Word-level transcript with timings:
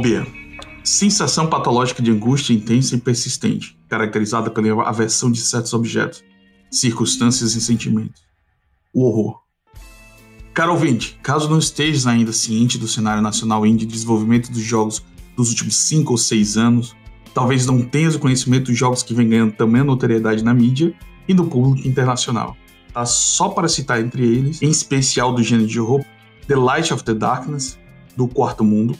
Fobia. 0.00 0.26
Sensação 0.82 1.46
patológica 1.46 2.02
de 2.02 2.10
angústia 2.10 2.54
intensa 2.54 2.96
e 2.96 2.98
persistente, 2.98 3.78
caracterizada 3.86 4.50
pela 4.50 4.88
aversão 4.88 5.30
de 5.30 5.38
certos 5.38 5.74
objetos, 5.74 6.24
circunstâncias 6.70 7.54
e 7.54 7.60
sentimentos. 7.60 8.22
O 8.94 9.04
horror. 9.04 9.40
Caro 10.54 10.72
ouvinte, 10.72 11.20
caso 11.22 11.50
não 11.50 11.58
estejas 11.58 12.06
ainda 12.06 12.32
ciente 12.32 12.78
do 12.78 12.88
cenário 12.88 13.20
nacional 13.20 13.66
indie 13.66 13.84
de 13.84 13.92
desenvolvimento 13.92 14.50
dos 14.50 14.62
jogos 14.62 15.04
dos 15.36 15.50
últimos 15.50 15.76
5 15.76 16.12
ou 16.12 16.16
6 16.16 16.56
anos, 16.56 16.96
talvez 17.34 17.66
não 17.66 17.82
tenhas 17.82 18.14
o 18.14 18.20
conhecimento 18.20 18.70
dos 18.70 18.78
jogos 18.78 19.02
que 19.02 19.12
vem 19.12 19.28
ganhando 19.28 19.52
também 19.52 19.84
notoriedade 19.84 20.42
na 20.42 20.54
mídia 20.54 20.94
e 21.28 21.34
no 21.34 21.46
público 21.46 21.86
internacional. 21.86 22.56
Tá? 22.94 23.04
Só 23.04 23.50
para 23.50 23.68
citar 23.68 24.00
entre 24.00 24.22
eles, 24.22 24.62
em 24.62 24.70
especial 24.70 25.34
do 25.34 25.42
gênero 25.42 25.68
de 25.68 25.78
horror, 25.78 26.02
The 26.48 26.56
Light 26.56 26.90
of 26.90 27.04
the 27.04 27.12
Darkness, 27.12 27.78
do 28.16 28.26
Quarto 28.26 28.64
Mundo, 28.64 28.96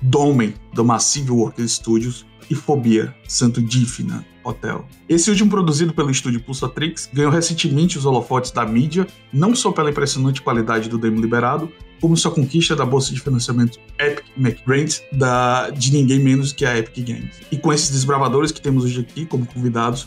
Domen, 0.00 0.54
do 0.72 0.84
Massive 0.84 1.30
Worker 1.30 1.68
Studios, 1.68 2.26
e 2.50 2.54
Fobia, 2.54 3.14
Santo 3.26 3.60
Dífina 3.60 4.24
Hotel. 4.44 4.86
Esse 5.08 5.30
último, 5.30 5.50
produzido 5.50 5.92
pelo 5.92 6.10
estúdio 6.10 6.40
Pulsatrix, 6.40 7.10
ganhou 7.12 7.30
recentemente 7.30 7.98
os 7.98 8.06
holofotes 8.06 8.50
da 8.52 8.64
mídia, 8.64 9.06
não 9.32 9.54
só 9.54 9.72
pela 9.72 9.90
impressionante 9.90 10.40
qualidade 10.40 10.88
do 10.88 10.98
demo 10.98 11.20
liberado, 11.20 11.70
como 12.00 12.16
sua 12.16 12.30
conquista 12.30 12.76
da 12.76 12.84
bolsa 12.84 13.12
de 13.12 13.20
financiamento 13.20 13.80
Epic 13.98 14.26
McGrant 14.36 15.00
da, 15.12 15.70
de 15.70 15.92
ninguém 15.92 16.20
menos 16.20 16.52
que 16.52 16.64
a 16.64 16.78
Epic 16.78 17.04
Games. 17.04 17.40
E 17.50 17.56
com 17.56 17.72
esses 17.72 17.90
desbravadores 17.90 18.52
que 18.52 18.60
temos 18.60 18.84
hoje 18.84 19.00
aqui 19.00 19.26
como 19.26 19.46
convidados, 19.46 20.06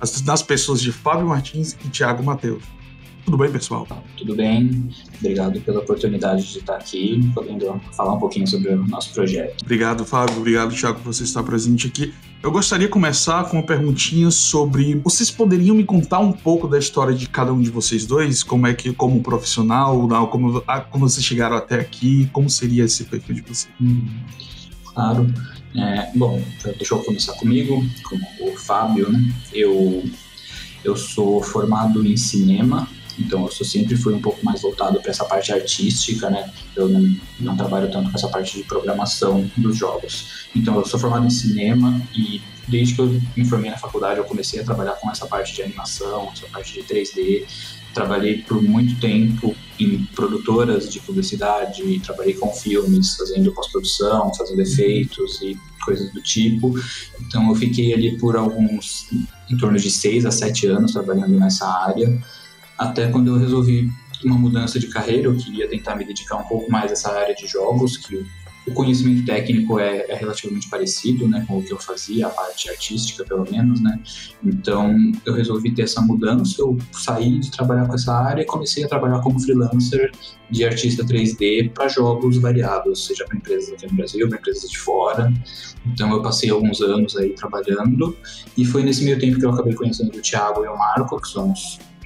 as, 0.00 0.42
pessoas 0.42 0.80
de 0.80 0.92
Fábio 0.92 1.26
Martins 1.26 1.76
e 1.84 1.88
Thiago 1.88 2.22
Matheus. 2.22 2.62
Tudo 3.24 3.38
bem, 3.38 3.50
pessoal? 3.50 3.88
Tudo 4.18 4.36
bem. 4.36 4.90
Obrigado 5.18 5.58
pela 5.60 5.80
oportunidade 5.80 6.46
de 6.52 6.58
estar 6.58 6.76
aqui, 6.76 7.20
podendo 7.34 7.80
falar 7.92 8.14
um 8.14 8.18
pouquinho 8.18 8.46
sobre 8.46 8.68
o 8.68 8.86
nosso 8.86 9.14
projeto. 9.14 9.62
Obrigado, 9.62 10.04
Fábio. 10.04 10.36
Obrigado, 10.36 10.74
Thiago, 10.74 11.00
por 11.00 11.12
você 11.12 11.24
estar 11.24 11.42
presente 11.42 11.86
aqui. 11.86 12.12
Eu 12.42 12.52
gostaria 12.52 12.86
de 12.86 12.92
começar 12.92 13.44
com 13.44 13.56
uma 13.56 13.66
perguntinha 13.66 14.30
sobre. 14.30 14.96
Vocês 14.96 15.30
poderiam 15.30 15.74
me 15.74 15.84
contar 15.84 16.18
um 16.18 16.32
pouco 16.32 16.68
da 16.68 16.78
história 16.78 17.14
de 17.14 17.26
cada 17.26 17.50
um 17.50 17.60
de 17.60 17.70
vocês 17.70 18.04
dois? 18.04 18.42
Como 18.42 18.66
é 18.66 18.74
que, 18.74 18.92
como 18.92 19.22
profissional, 19.22 20.06
como, 20.28 20.62
como 20.90 21.08
vocês 21.08 21.24
chegaram 21.24 21.56
até 21.56 21.80
aqui? 21.80 22.28
Como 22.30 22.50
seria 22.50 22.84
esse 22.84 23.04
perfil 23.04 23.36
de 23.36 23.40
vocês? 23.40 23.72
Hum, 23.80 24.06
claro. 24.92 25.32
É, 25.74 26.10
bom, 26.14 26.40
deixa 26.76 26.94
eu 26.94 26.98
começar 27.02 27.32
comigo, 27.32 27.82
como 28.04 28.52
o 28.52 28.56
Fábio, 28.58 29.10
né? 29.10 29.34
Eu, 29.52 30.04
eu 30.84 30.94
sou 30.94 31.42
formado 31.42 32.06
em 32.06 32.16
cinema 32.16 32.86
então 33.18 33.44
eu 33.44 33.64
sempre 33.64 33.96
fui 33.96 34.12
um 34.12 34.20
pouco 34.20 34.44
mais 34.44 34.62
voltado 34.62 35.00
para 35.00 35.10
essa 35.10 35.24
parte 35.24 35.52
artística, 35.52 36.28
né? 36.30 36.50
Eu 36.74 36.88
não, 36.88 37.16
não, 37.40 37.56
trabalho 37.56 37.90
tanto 37.90 38.10
com 38.10 38.16
essa 38.16 38.28
parte 38.28 38.56
de 38.56 38.64
programação 38.64 39.48
dos 39.56 39.76
jogos. 39.76 40.48
Então 40.54 40.76
eu 40.76 40.84
sou 40.84 40.98
formado 40.98 41.26
em 41.26 41.30
cinema 41.30 42.00
e 42.14 42.42
desde 42.66 42.94
que 42.94 43.00
eu 43.00 43.20
me 43.36 43.44
formei 43.44 43.70
na 43.70 43.76
faculdade 43.76 44.18
eu 44.18 44.24
comecei 44.24 44.60
a 44.60 44.64
trabalhar 44.64 44.92
com 44.92 45.10
essa 45.10 45.26
parte 45.26 45.54
de 45.54 45.62
animação, 45.62 46.30
essa 46.32 46.46
parte 46.46 46.72
de 46.72 46.82
3D. 46.82 47.44
Trabalhei 47.92 48.38
por 48.38 48.60
muito 48.60 48.98
tempo 48.98 49.54
em 49.78 50.04
produtoras 50.16 50.92
de 50.92 50.98
publicidade, 50.98 52.00
trabalhei 52.00 52.34
com 52.34 52.52
filmes, 52.52 53.14
fazendo 53.14 53.52
pós-produção, 53.52 54.34
fazendo 54.34 54.60
efeitos 54.62 55.40
e 55.40 55.56
coisas 55.84 56.12
do 56.12 56.20
tipo. 56.20 56.74
Então 57.20 57.48
eu 57.48 57.54
fiquei 57.54 57.94
ali 57.94 58.18
por 58.18 58.36
alguns, 58.36 59.06
em 59.48 59.56
torno 59.56 59.78
de 59.78 59.90
seis 59.90 60.26
a 60.26 60.32
sete 60.32 60.66
anos 60.66 60.92
trabalhando 60.92 61.38
nessa 61.38 61.68
área 61.68 62.20
até 62.78 63.08
quando 63.08 63.28
eu 63.28 63.38
resolvi 63.38 63.90
uma 64.24 64.38
mudança 64.38 64.78
de 64.78 64.88
carreira, 64.88 65.28
eu 65.28 65.36
queria 65.36 65.68
tentar 65.68 65.96
me 65.96 66.04
dedicar 66.04 66.36
um 66.36 66.44
pouco 66.44 66.70
mais 66.70 66.90
a 66.90 66.94
essa 66.94 67.12
área 67.12 67.34
de 67.34 67.46
jogos, 67.46 67.96
que 67.96 68.24
o 68.66 68.72
conhecimento 68.72 69.26
técnico 69.26 69.78
é, 69.78 70.06
é, 70.08 70.14
relativamente 70.14 70.68
parecido, 70.70 71.28
né, 71.28 71.44
com 71.46 71.58
o 71.58 71.62
que 71.62 71.72
eu 71.72 71.78
fazia, 71.78 72.26
a 72.26 72.30
parte 72.30 72.70
artística, 72.70 73.22
pelo 73.22 73.44
menos, 73.50 73.80
né. 73.80 74.00
Então, 74.42 74.94
eu 75.26 75.34
resolvi 75.34 75.70
ter 75.72 75.82
essa 75.82 76.00
mudança, 76.00 76.56
eu 76.58 76.76
saí 76.92 77.38
de 77.38 77.50
trabalhar 77.50 77.86
com 77.86 77.94
essa 77.94 78.14
área 78.14 78.42
e 78.42 78.46
comecei 78.46 78.84
a 78.84 78.88
trabalhar 78.88 79.20
como 79.20 79.38
freelancer 79.38 80.10
de 80.50 80.64
artista 80.64 81.04
3D 81.04 81.72
para 81.72 81.88
jogos 81.88 82.38
variados, 82.38 83.06
seja 83.06 83.26
para 83.26 83.36
empresas 83.36 83.74
aqui 83.74 83.86
no 83.86 83.94
Brasil, 83.94 84.28
para 84.28 84.38
empresas 84.38 84.70
de 84.70 84.78
fora. 84.78 85.32
Então, 85.86 86.10
eu 86.12 86.22
passei 86.22 86.48
alguns 86.48 86.80
anos 86.80 87.16
aí 87.16 87.34
trabalhando 87.34 88.16
e 88.56 88.64
foi 88.64 88.82
nesse 88.82 89.04
meio 89.04 89.18
tempo 89.18 89.38
que 89.38 89.44
eu 89.44 89.50
acabei 89.50 89.74
conhecendo 89.74 90.16
o 90.16 90.22
Thiago 90.22 90.64
e 90.64 90.68
o 90.68 90.78
Marco, 90.78 91.20
que 91.20 91.28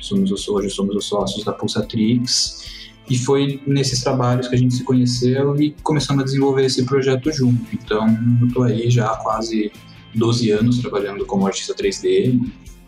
somos 0.00 0.28
somos 0.28 0.48
hoje 0.48 0.70
somos 0.70 0.96
os 0.96 1.04
sócios 1.04 1.44
da 1.44 1.52
Pulsatrix. 1.52 2.78
E 3.10 3.16
foi 3.16 3.60
nesses 3.66 4.02
trabalhos 4.02 4.48
que 4.48 4.54
a 4.54 4.58
gente 4.58 4.74
se 4.74 4.84
conheceu 4.84 5.58
e 5.58 5.74
começamos 5.82 6.22
a 6.22 6.24
desenvolver 6.24 6.66
esse 6.66 6.84
projeto 6.84 7.32
junto. 7.32 7.64
Então, 7.72 8.06
eu 8.40 8.46
estou 8.46 8.64
aí 8.64 8.90
já 8.90 9.06
há 9.06 9.16
quase 9.16 9.72
12 10.14 10.50
anos 10.50 10.78
trabalhando 10.78 11.24
como 11.24 11.46
artista 11.46 11.74
3D, 11.74 12.38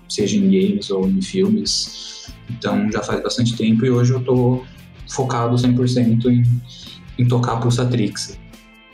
seja 0.09 0.37
em 0.37 0.43
games 0.43 0.91
ou 0.91 1.09
em 1.09 1.22
filmes. 1.22 2.31
Então, 2.50 2.93
já 2.93 3.03
faz 3.03 3.22
bastante 3.22 3.56
tempo 3.56 3.87
e 3.87 3.91
hoje 3.91 4.12
eu 4.12 4.19
estou 4.19 4.66
focado 5.09 5.56
100% 5.56 6.27
em, 6.27 6.42
em 7.19 7.27
tocar 7.27 7.54
a 7.54 7.56
Pulsatrix. 7.56 8.38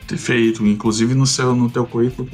Perfeito. 0.07 0.65
Inclusive 0.65 1.13
no 1.13 1.27
seu 1.27 1.53
no 1.53 1.69
teu 1.69 1.85
currículo 1.85 2.27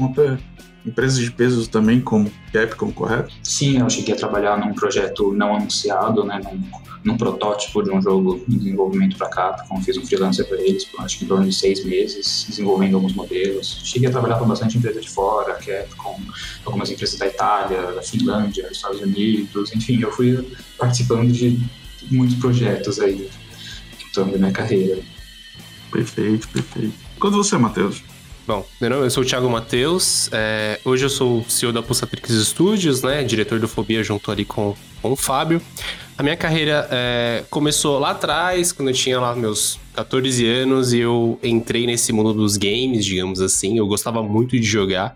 empresas 0.85 1.17
de 1.17 1.31
pesos 1.31 1.67
também, 1.67 2.01
como 2.01 2.31
Capcom, 2.51 2.91
correto? 2.91 3.33
Sim, 3.43 3.79
eu 3.79 3.89
cheguei 3.89 4.13
a 4.13 4.17
trabalhar 4.17 4.57
num 4.57 4.73
projeto 4.73 5.33
não 5.33 5.55
anunciado, 5.55 6.23
né, 6.23 6.41
num, 6.43 6.61
num 7.03 7.17
protótipo 7.17 7.81
de 7.81 7.89
um 7.89 8.01
jogo 8.01 8.43
em 8.47 8.57
desenvolvimento 8.57 9.17
para 9.17 9.29
Capcom. 9.29 9.81
Fiz 9.81 9.97
um 9.97 10.05
freelancer 10.05 10.47
para 10.47 10.61
eles 10.61 10.85
por 10.85 11.01
acho 11.01 11.17
que 11.17 11.25
em 11.25 11.27
torno 11.27 11.45
de 11.45 11.53
seis 11.53 11.83
meses, 11.85 12.45
desenvolvendo 12.47 12.95
alguns 12.95 13.13
modelos. 13.13 13.81
Cheguei 13.83 14.09
a 14.09 14.11
trabalhar 14.11 14.37
com 14.39 14.45
bastante 14.45 14.77
empresa 14.77 14.99
de 14.99 15.09
fora, 15.09 15.53
Capcom, 15.53 16.19
algumas 16.65 16.89
empresas 16.91 17.17
da 17.17 17.27
Itália, 17.27 17.93
da 17.93 18.01
Finlândia, 18.01 18.67
dos 18.67 18.77
Estados 18.77 19.01
Unidos, 19.01 19.73
enfim, 19.73 20.01
eu 20.01 20.11
fui 20.11 20.45
participando 20.77 21.31
de 21.31 21.59
muitos 22.11 22.35
projetos 22.35 22.99
aí 22.99 23.29
em 24.05 24.11
torno 24.11 24.33
da 24.33 24.37
minha 24.37 24.51
carreira. 24.51 25.01
Perfeito, 25.91 26.47
perfeito. 26.49 26.93
Quando 27.19 27.37
você, 27.37 27.57
Matheus? 27.57 28.03
Bom, 28.45 28.65
meu 28.81 28.89
nome, 28.89 29.05
eu 29.05 29.09
sou 29.09 29.23
o 29.23 29.25
Thiago 29.25 29.49
Matheus. 29.49 30.29
É, 30.33 30.77
hoje 30.83 31.05
eu 31.05 31.09
sou 31.09 31.45
CEO 31.47 31.71
da 31.71 31.81
Pulsatrix 31.81 32.29
Studios, 32.47 33.01
né? 33.01 33.23
Diretor 33.23 33.57
do 33.57 33.69
Fobia 33.69 34.03
junto 34.03 34.29
ali 34.29 34.43
com, 34.43 34.75
com 35.01 35.13
o 35.13 35.15
Fábio. 35.15 35.61
A 36.17 36.21
minha 36.21 36.35
carreira 36.35 36.85
é, 36.91 37.45
começou 37.49 37.97
lá 37.99 38.11
atrás, 38.11 38.73
quando 38.73 38.89
eu 38.89 38.93
tinha 38.93 39.17
lá 39.17 39.33
meus 39.33 39.79
14 39.95 40.45
anos, 40.45 40.91
e 40.91 40.99
eu 40.99 41.39
entrei 41.41 41.85
nesse 41.85 42.11
mundo 42.11 42.33
dos 42.33 42.57
games, 42.57 43.05
digamos 43.05 43.39
assim. 43.39 43.77
Eu 43.77 43.87
gostava 43.87 44.21
muito 44.21 44.59
de 44.59 44.65
jogar. 44.65 45.15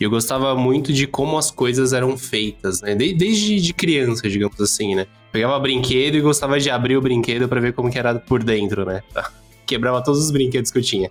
E 0.00 0.02
eu 0.02 0.10
gostava 0.10 0.56
muito 0.56 0.92
de 0.92 1.06
como 1.06 1.38
as 1.38 1.52
coisas 1.52 1.92
eram 1.92 2.18
feitas, 2.18 2.80
né? 2.82 2.96
desde 2.96 3.60
de 3.60 3.72
criança, 3.72 4.28
digamos 4.28 4.60
assim, 4.60 4.96
né? 4.96 5.06
Pegava 5.30 5.56
brinquedo 5.60 6.16
e 6.16 6.20
gostava 6.20 6.58
de 6.58 6.68
abrir 6.70 6.96
o 6.96 7.00
brinquedo 7.00 7.48
para 7.48 7.60
ver 7.60 7.72
como 7.72 7.88
que 7.88 8.00
era 8.00 8.16
por 8.16 8.42
dentro, 8.42 8.84
né? 8.84 9.00
Quebrava 9.64 10.02
todos 10.02 10.24
os 10.24 10.32
brinquedos 10.32 10.72
que 10.72 10.78
eu 10.78 10.82
tinha. 10.82 11.10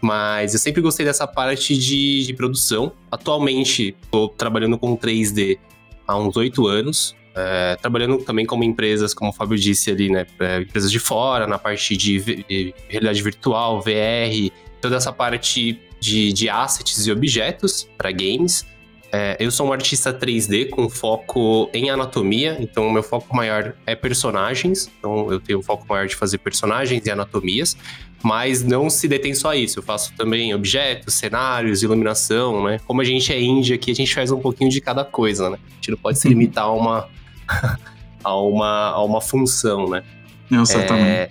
Mas 0.00 0.54
eu 0.54 0.58
sempre 0.58 0.80
gostei 0.80 1.04
dessa 1.04 1.26
parte 1.26 1.76
de, 1.76 2.26
de 2.26 2.32
produção. 2.34 2.92
Atualmente, 3.10 3.94
estou 4.02 4.28
trabalhando 4.28 4.78
com 4.78 4.96
3D 4.96 5.58
há 6.06 6.16
uns 6.16 6.36
oito 6.36 6.66
anos. 6.66 7.14
É, 7.34 7.76
trabalhando 7.76 8.18
também 8.18 8.44
como 8.44 8.64
empresas, 8.64 9.14
como 9.14 9.30
o 9.30 9.32
Fábio 9.32 9.56
disse 9.56 9.90
ali, 9.90 10.10
né? 10.10 10.26
É, 10.40 10.62
empresas 10.62 10.90
de 10.90 10.98
fora, 10.98 11.46
na 11.46 11.58
parte 11.58 11.96
de, 11.96 12.44
de, 12.48 12.74
realidade 12.88 13.22
virtual, 13.22 13.80
VR, 13.80 14.50
toda 14.80 14.96
essa 14.96 15.12
parte 15.12 15.80
de, 16.00 16.32
de 16.32 16.48
assets 16.48 17.06
e 17.06 17.12
objetos 17.12 17.88
para 17.96 18.10
games. 18.10 18.66
É, 19.12 19.36
eu 19.40 19.50
sou 19.50 19.66
um 19.66 19.72
artista 19.72 20.14
3D 20.14 20.70
com 20.70 20.88
foco 20.88 21.68
em 21.74 21.90
anatomia, 21.90 22.56
então 22.60 22.86
o 22.86 22.92
meu 22.92 23.02
foco 23.02 23.34
maior 23.34 23.74
é 23.84 23.96
personagens. 23.96 24.90
Então 24.98 25.30
eu 25.32 25.40
tenho 25.40 25.58
um 25.58 25.62
foco 25.62 25.84
maior 25.88 26.06
de 26.06 26.14
fazer 26.14 26.38
personagens 26.38 27.04
e 27.04 27.10
anatomias 27.10 27.76
mas 28.22 28.62
não 28.62 28.90
se 28.90 29.08
detém 29.08 29.34
só 29.34 29.50
a 29.50 29.56
isso. 29.56 29.78
Eu 29.78 29.82
faço 29.82 30.12
também 30.14 30.54
objetos, 30.54 31.14
cenários, 31.14 31.82
iluminação, 31.82 32.64
né? 32.64 32.78
Como 32.86 33.00
a 33.00 33.04
gente 33.04 33.32
é 33.32 33.40
índia 33.40 33.76
aqui, 33.76 33.90
a 33.90 33.94
gente 33.94 34.14
faz 34.14 34.30
um 34.30 34.40
pouquinho 34.40 34.70
de 34.70 34.80
cada 34.80 35.04
coisa, 35.04 35.50
né? 35.50 35.58
A 35.70 35.74
gente 35.76 35.90
não 35.90 35.98
pode 35.98 36.18
se 36.18 36.26
uhum. 36.26 36.32
limitar 36.34 36.64
a 36.64 36.72
uma, 36.72 37.08
a 38.22 38.36
uma, 38.36 38.90
a 38.90 39.02
uma 39.02 39.20
função, 39.20 39.88
né? 39.88 40.02
Não, 40.50 40.64
certamente. 40.66 41.06
É, 41.06 41.30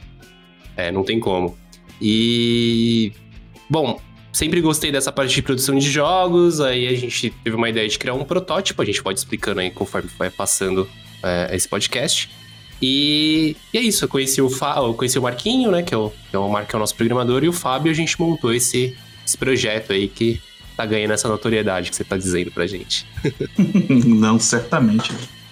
é, 0.78 0.92
não 0.92 1.04
tem 1.04 1.20
como. 1.20 1.58
E, 2.02 3.12
bom, 3.70 4.00
sempre 4.32 4.62
gostei 4.62 4.92
dessa 4.92 5.12
parte 5.12 5.34
de 5.34 5.42
produção 5.42 5.78
de 5.78 5.90
jogos, 5.90 6.60
aí 6.60 6.88
a 6.88 6.96
gente 6.96 7.30
teve 7.44 7.56
uma 7.56 7.70
ideia 7.70 7.88
de 7.88 7.98
criar 7.98 8.14
um 8.14 8.24
protótipo, 8.24 8.82
a 8.82 8.86
gente 8.86 9.02
pode 9.02 9.20
explicando 9.20 9.60
aí 9.60 9.72
conforme 9.72 10.10
vai 10.18 10.30
passando 10.30 10.88
é, 11.24 11.56
esse 11.56 11.68
podcast. 11.68 12.30
E, 12.82 13.58
e, 13.74 13.78
é 13.78 13.82
isso, 13.82 14.06
eu 14.06 14.10
conheci 14.10 14.42
o, 14.42 14.50
Fá, 14.50 14.78
eu 14.78 14.94
conheci 14.94 15.20
o 15.20 15.22
Marquinho, 15.22 15.70
né, 15.72 15.84
que 15.84 15.94
é 15.94 15.98
o, 15.98 16.10
que 16.10 16.36
é 16.36 16.40
o 16.40 16.48
Marco, 16.50 16.74
é 16.74 16.78
o 16.78 16.80
nosso 16.80 16.96
programador, 16.96 17.44
e 17.44 17.50
o 17.50 17.54
Fábio, 17.54 17.92
a 17.92 17.96
gente 17.96 18.20
montou 18.20 18.54
esse, 18.54 18.96
esse 19.26 19.38
projeto 19.38 19.92
aí 19.92 20.08
que 20.08 20.42
tá 20.78 20.86
ganhando 20.86 21.12
essa 21.12 21.28
notoriedade 21.28 21.90
que 21.90 21.96
você 21.96 22.06
tá 22.06 22.16
dizendo 22.16 22.52
pra 22.52 22.66
gente. 22.66 23.06
Não, 24.06 24.40
certamente. 24.40 25.12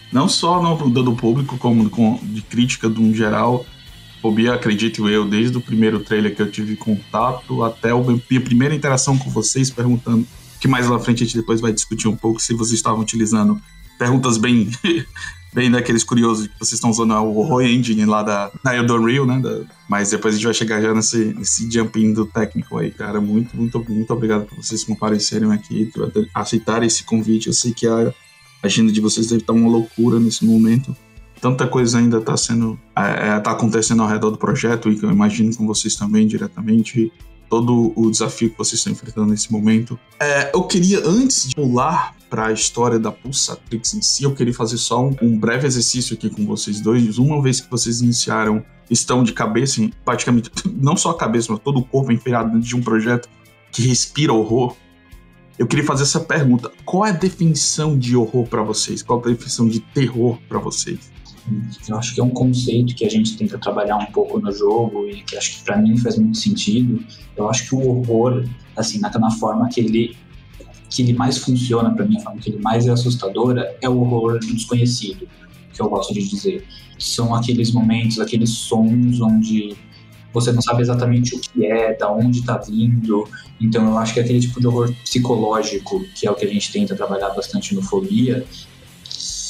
Não 0.09 0.29
só 0.29 0.61
no, 0.61 0.89
do 0.89 1.13
público, 1.13 1.57
como 1.57 1.89
com, 1.89 2.17
de 2.23 2.41
crítica 2.41 2.89
de 2.89 3.01
um 3.01 3.13
geral. 3.13 3.65
Fobia, 4.27 4.55
acredito 4.55 5.07
eu, 5.07 5.25
desde 5.25 5.57
o 5.57 5.61
primeiro 5.61 6.01
trailer 6.01 6.35
que 6.35 6.41
eu 6.41 6.51
tive 6.51 6.75
contato 6.75 7.63
até 7.63 7.91
a 7.91 7.95
minha 7.95 8.41
primeira 8.41 8.75
interação 8.75 9.17
com 9.17 9.29
vocês, 9.29 9.69
perguntando 9.69 10.27
que 10.59 10.67
mais 10.67 10.85
lá 10.89 10.99
frente 10.99 11.23
a 11.23 11.25
gente 11.25 11.37
depois 11.37 11.61
vai 11.61 11.71
discutir 11.71 12.09
um 12.09 12.15
pouco 12.15 12.41
se 12.41 12.53
vocês 12.53 12.73
estavam 12.73 12.99
utilizando 12.99 13.57
perguntas 13.97 14.37
bem 14.37 14.69
bem 15.55 15.71
daqueles 15.71 16.03
curiosos 16.03 16.47
que 16.47 16.59
vocês 16.59 16.73
estão 16.73 16.89
usando 16.89 17.13
o 17.13 17.37
Horror 17.37 17.61
Engine 17.61 18.05
lá 18.05 18.21
da, 18.21 18.51
da 18.61 18.71
Ring, 18.73 19.25
né? 19.25 19.39
Da, 19.39 19.61
mas 19.87 20.09
depois 20.09 20.33
a 20.33 20.37
gente 20.37 20.45
vai 20.45 20.53
chegar 20.53 20.81
já 20.81 20.93
nesse, 20.93 21.33
nesse 21.33 21.71
jumping 21.71 22.11
do 22.11 22.25
técnico 22.25 22.77
aí, 22.77 22.91
cara. 22.91 23.21
Muito, 23.21 23.55
muito, 23.55 23.81
muito 23.87 24.11
obrigado 24.11 24.45
por 24.45 24.57
vocês 24.57 24.83
comparecerem 24.83 25.49
aqui, 25.53 25.89
aceitarem 26.33 26.87
esse 26.87 27.05
convite. 27.05 27.47
Eu 27.47 27.53
sei 27.53 27.71
que 27.71 27.87
a 27.87 28.13
agenda 28.61 28.91
de 28.91 28.99
vocês 28.99 29.27
deve 29.27 29.41
estar 29.41 29.53
uma 29.53 29.69
loucura 29.69 30.19
nesse 30.19 30.43
momento. 30.43 30.93
Tanta 31.47 31.65
coisa 31.65 31.99
ainda 31.99 32.17
está 32.17 32.35
sendo, 32.35 32.77
é, 32.93 33.29
é, 33.29 33.39
tá 33.39 33.51
acontecendo 33.51 34.03
ao 34.03 34.09
redor 34.09 34.31
do 34.31 34.37
projeto 34.37 34.91
e 34.91 34.99
que 34.99 35.05
eu 35.05 35.09
imagino 35.09 35.55
com 35.55 35.65
vocês 35.65 35.95
também 35.95 36.27
diretamente 36.27 37.09
todo 37.49 37.93
o 37.95 38.11
desafio 38.11 38.49
que 38.49 38.57
vocês 38.57 38.79
estão 38.79 38.91
enfrentando 38.91 39.27
nesse 39.27 39.49
momento. 39.49 39.97
É, 40.19 40.51
eu 40.53 40.63
queria, 40.63 40.99
antes 41.07 41.47
de 41.47 41.55
pular 41.55 42.13
para 42.29 42.47
a 42.47 42.51
história 42.51 42.99
da 42.99 43.13
Pulsatrix 43.13 43.93
em 43.93 44.01
si, 44.01 44.25
eu 44.25 44.35
queria 44.35 44.53
fazer 44.53 44.77
só 44.77 45.01
um, 45.01 45.15
um, 45.21 45.39
breve 45.39 45.65
exercício 45.65 46.17
aqui 46.17 46.29
com 46.29 46.45
vocês 46.45 46.81
dois. 46.81 47.17
Uma 47.17 47.41
vez 47.41 47.61
que 47.61 47.71
vocês 47.71 48.01
iniciaram, 48.01 48.61
estão 48.91 49.23
de 49.23 49.31
cabeça, 49.31 49.89
praticamente, 50.03 50.51
não 50.67 50.97
só 50.97 51.11
a 51.11 51.17
cabeça, 51.17 51.53
mas 51.53 51.61
todo 51.61 51.79
o 51.79 51.85
corpo 51.85 52.11
enfiado 52.11 52.51
dentro 52.51 52.67
de 52.67 52.75
um 52.75 52.81
projeto 52.81 53.29
que 53.71 53.87
respira 53.87 54.33
horror. 54.33 54.75
Eu 55.57 55.65
queria 55.65 55.85
fazer 55.85 56.03
essa 56.03 56.19
pergunta: 56.19 56.69
qual 56.83 57.05
é 57.05 57.11
a 57.11 57.13
definição 57.13 57.97
de 57.97 58.17
horror 58.17 58.45
para 58.47 58.61
vocês? 58.61 59.01
Qual 59.01 59.21
é 59.21 59.27
a 59.27 59.31
definição 59.31 59.65
de 59.65 59.79
terror 59.79 60.37
para 60.49 60.59
vocês? 60.59 61.15
Eu 61.87 61.97
acho 61.97 62.13
que 62.13 62.21
é 62.21 62.23
um 62.23 62.29
conceito 62.29 62.95
que 62.95 63.05
a 63.05 63.09
gente 63.09 63.37
tenta 63.37 63.57
trabalhar 63.57 63.97
um 63.97 64.05
pouco 64.07 64.39
no 64.39 64.51
jogo 64.51 65.07
e 65.07 65.23
que 65.23 65.37
acho 65.37 65.57
que 65.57 65.63
para 65.63 65.77
mim 65.77 65.97
faz 65.97 66.17
muito 66.17 66.37
sentido. 66.37 67.03
Eu 67.35 67.49
acho 67.49 67.67
que 67.67 67.75
o 67.75 67.87
horror, 67.87 68.45
assim, 68.75 68.99
na, 68.99 69.09
na 69.17 69.31
forma 69.31 69.67
que 69.69 69.79
ele 69.79 70.15
que 70.89 71.01
ele 71.01 71.13
mais 71.13 71.37
funciona 71.37 71.93
para 71.93 72.05
mim, 72.05 72.17
a 72.17 72.21
forma 72.21 72.39
que 72.39 72.49
ele 72.49 72.59
mais 72.59 72.87
é 72.87 72.91
assustadora, 72.91 73.75
é 73.81 73.89
o 73.89 73.99
horror 73.99 74.39
do 74.39 74.53
desconhecido, 74.53 75.27
que 75.73 75.81
eu 75.81 75.89
gosto 75.89 76.13
de 76.13 76.25
dizer. 76.27 76.65
São 76.97 77.35
aqueles 77.35 77.71
momentos, 77.71 78.19
aqueles 78.19 78.49
sons 78.51 79.19
onde 79.19 79.75
você 80.33 80.51
não 80.51 80.61
sabe 80.61 80.81
exatamente 80.81 81.35
o 81.35 81.39
que 81.39 81.65
é, 81.65 81.95
da 81.95 82.11
onde 82.11 82.39
está 82.39 82.57
vindo. 82.57 83.27
Então 83.59 83.85
eu 83.85 83.97
acho 83.97 84.13
que 84.13 84.19
é 84.19 84.23
aquele 84.23 84.39
tipo 84.39 84.59
de 84.59 84.67
horror 84.67 84.93
psicológico, 85.03 86.03
que 86.15 86.27
é 86.27 86.31
o 86.31 86.35
que 86.35 86.45
a 86.45 86.49
gente 86.49 86.71
tenta 86.71 86.95
trabalhar 86.95 87.29
bastante 87.29 87.75
no 87.75 87.81
Fobia, 87.81 88.45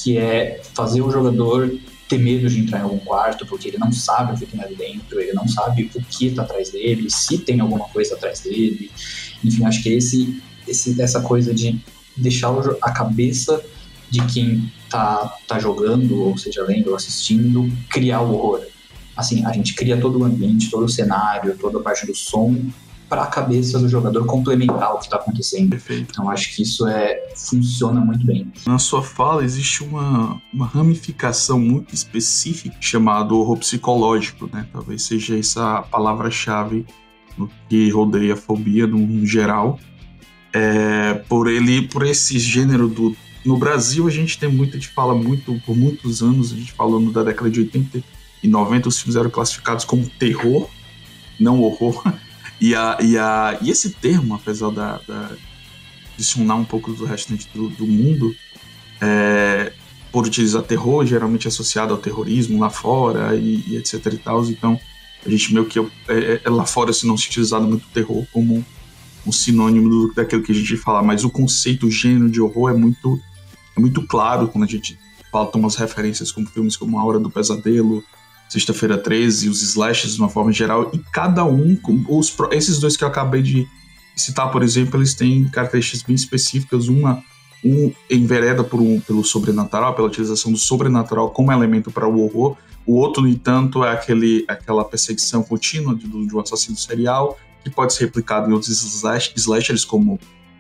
que 0.08 0.18
é 0.18 0.62
fazer 0.74 1.02
o 1.02 1.12
jogador 1.12 1.70
ter 2.08 2.18
medo 2.18 2.48
de 2.48 2.62
entrar 2.62 2.80
em 2.80 2.84
algum 2.84 2.98
quarto, 3.00 3.46
porque 3.46 3.68
ele 3.68 3.78
não 3.78 3.92
sabe 3.92 4.34
o 4.34 4.38
que 4.38 4.46
tem 4.46 4.64
ali 4.64 4.74
dentro, 4.74 5.20
ele 5.20 5.34
não 5.34 5.46
sabe 5.46 5.84
o 5.84 6.02
que 6.02 6.28
está 6.28 6.44
atrás 6.44 6.70
dele, 6.70 7.10
se 7.10 7.40
tem 7.40 7.60
alguma 7.60 7.90
coisa 7.90 8.16
atrás 8.16 8.40
dele. 8.40 8.90
Enfim, 9.44 9.66
acho 9.66 9.84
que 9.84 9.90
esse, 9.90 10.42
esse 10.66 11.02
essa 11.02 11.20
coisa 11.20 11.54
de 11.54 11.78
deixar 12.16 12.54
a 12.82 12.92
cabeça 12.92 13.62
de 14.10 14.26
quem 14.28 14.72
tá, 14.90 15.36
tá 15.46 15.60
jogando, 15.60 16.24
ou 16.24 16.38
seja, 16.38 16.64
lendo 16.64 16.92
ou 16.92 16.96
assistindo, 16.96 17.70
criar 17.90 18.22
o 18.22 18.34
horror. 18.34 18.62
Assim, 19.14 19.46
a 19.46 19.52
gente 19.52 19.74
cria 19.74 20.00
todo 20.00 20.20
o 20.20 20.24
ambiente, 20.24 20.72
todo 20.72 20.86
o 20.86 20.90
cenário, 20.90 21.58
toda 21.58 21.80
a 21.80 21.82
parte 21.82 22.06
do 22.06 22.16
som, 22.16 22.56
para 23.10 23.24
a 23.24 23.28
cabeça 23.28 23.80
do 23.80 23.88
jogador 23.88 24.26
complementar 24.26 24.94
o 24.94 24.98
que 24.98 25.06
está 25.06 25.18
acontecendo. 25.18 25.70
Perfeito. 25.70 26.08
Então 26.12 26.30
acho 26.30 26.56
que 26.56 26.64
isso 26.64 26.88
é 26.88 27.30
funciona 27.36 28.00
muito 28.02 28.26
bem. 28.26 28.52
Na 28.66 28.78
sua 28.78 29.02
fala 29.02 29.44
existe 29.44 29.84
uma, 29.84 30.42
uma 30.54 30.66
ramificação 30.66 31.60
muito 31.60 31.94
específica 31.94 32.76
chamada 32.82 33.34
horror 33.34 33.58
psicológico, 33.58 34.50
né? 34.52 34.68
Talvez 34.72 35.04
seja 35.04 35.38
essa 35.38 35.82
palavra-chave 35.84 36.86
no 37.38 37.50
que 37.70 37.90
rodeia 37.90 38.34
a 38.34 38.38
fobia 38.38 38.86
no 38.86 39.26
geral. 39.26 39.80
É, 40.54 41.14
por 41.30 41.48
ele, 41.48 41.84
por 41.84 42.06
esse 42.06 42.40
gênero 42.40 42.88
do 42.88 43.16
no 43.46 43.58
Brasil 43.58 44.06
a 44.06 44.12
gente 44.12 44.38
tem 44.38 44.50
muito, 44.50 44.72
a 44.72 44.80
gente 44.80 44.90
fala 44.90 45.16
muito 45.16 45.58
por 45.66 45.76
muitos 45.76 46.22
anos, 46.22 46.52
a 46.52 46.56
gente 46.56 46.74
falando 46.74 47.14
da 47.14 47.24
década 47.24 47.50
de 47.50 47.62
80 47.62 48.04
e 48.44 48.48
90 48.48 48.90
os 48.90 49.00
filmes 49.00 49.16
eram 49.16 49.30
classificados 49.30 49.86
como 49.86 50.06
terror, 50.06 50.70
não 51.40 51.62
horror. 51.62 52.04
E, 52.60 52.74
a, 52.74 52.98
e, 53.02 53.18
a, 53.18 53.58
e 53.62 53.70
esse 53.70 53.92
termo, 53.92 54.34
apesar 54.34 54.72
da, 54.72 55.00
da 55.08 55.32
adicionar 56.14 56.56
um 56.56 56.66
pouco 56.66 56.92
do 56.94 57.06
restante 57.06 57.48
do, 57.54 57.70
do 57.70 57.86
mundo, 57.86 58.36
é, 59.00 59.72
por 60.12 60.26
utilizar 60.26 60.64
terror, 60.64 61.06
geralmente 61.06 61.48
associado 61.48 61.94
ao 61.94 62.00
terrorismo 62.00 62.60
lá 62.60 62.70
fora 62.70 63.36
e, 63.36 63.64
e 63.68 63.78
etc 63.78 64.14
e 64.14 64.18
tal. 64.18 64.44
Então, 64.46 64.80
a 65.26 65.30
gente 65.30 65.54
meio 65.54 65.66
que 65.66 65.80
é, 65.80 66.42
é, 66.44 66.50
lá 66.50 66.66
fora 66.66 66.92
se 66.92 67.06
não 67.06 67.16
se 67.16 67.28
utilizado 67.28 67.68
muito 67.68 67.88
terror 67.90 68.26
como 68.32 68.66
um 69.26 69.32
sinônimo 69.32 69.90
do, 69.90 70.14
daquilo 70.14 70.42
que 70.42 70.52
a 70.52 70.56
gente 70.56 70.78
fala, 70.78 71.04
mas 71.04 71.24
o 71.24 71.30
conceito, 71.30 71.86
o 71.86 71.92
gênero 71.92 72.30
de 72.30 72.42
horror 72.42 72.72
é 72.72 72.74
muito, 72.74 73.20
é 73.76 73.80
muito 73.80 74.02
claro 74.08 74.48
quando 74.48 74.64
a 74.64 74.68
gente 74.68 74.98
fala, 75.32 75.48
toma 75.48 75.68
as 75.68 75.76
referências 75.76 76.32
como 76.32 76.48
filmes 76.48 76.78
como 76.78 76.98
A 76.98 77.04
Hora 77.04 77.20
do 77.20 77.30
Pesadelo, 77.30 78.04
Sexta-feira 78.50 78.98
13, 78.98 79.50
os 79.50 79.62
slashes 79.62 80.16
de 80.16 80.20
uma 80.20 80.30
forma 80.30 80.52
geral, 80.52 80.90
e 80.94 81.00
cada 81.12 81.44
um, 81.44 81.78
os, 82.08 82.34
esses 82.52 82.80
dois 82.80 82.96
que 82.96 83.04
eu 83.04 83.08
acabei 83.08 83.42
de 83.42 83.68
citar, 84.16 84.52
por 84.52 84.64
exemplo, 84.64 84.98
eles 85.00 85.14
têm 85.14 85.48
características 85.50 86.02
bem 86.02 86.16
específicas. 86.16 86.88
Uma, 86.88 87.24
um 87.64 87.92
envereda 88.10 88.64
por 88.64 88.80
um, 88.80 89.00
pelo 89.00 89.24
sobrenatural, 89.24 89.94
pela 89.94 90.08
utilização 90.08 90.52
do 90.52 90.58
sobrenatural 90.58 91.32
como 91.32 91.52
elemento 91.52 91.92
para 91.92 92.08
o 92.08 92.24
horror. 92.24 92.56
O 92.86 92.96
outro, 92.96 93.22
no 93.22 93.28
entanto, 93.28 93.84
é 93.84 93.92
aquele, 93.92 94.46
aquela 94.48 94.86
perseguição 94.86 95.44
contínua 95.44 95.94
de, 95.94 96.08
de 96.08 96.36
um 96.36 96.40
assassino 96.40 96.78
serial, 96.78 97.38
que 97.64 97.70
pode 97.70 97.94
ser 97.94 98.06
replicado 98.06 98.50
em 98.50 98.54
outros 98.54 98.70
slash, 98.70 99.34
slashers, 99.36 99.84
como 99.84 100.20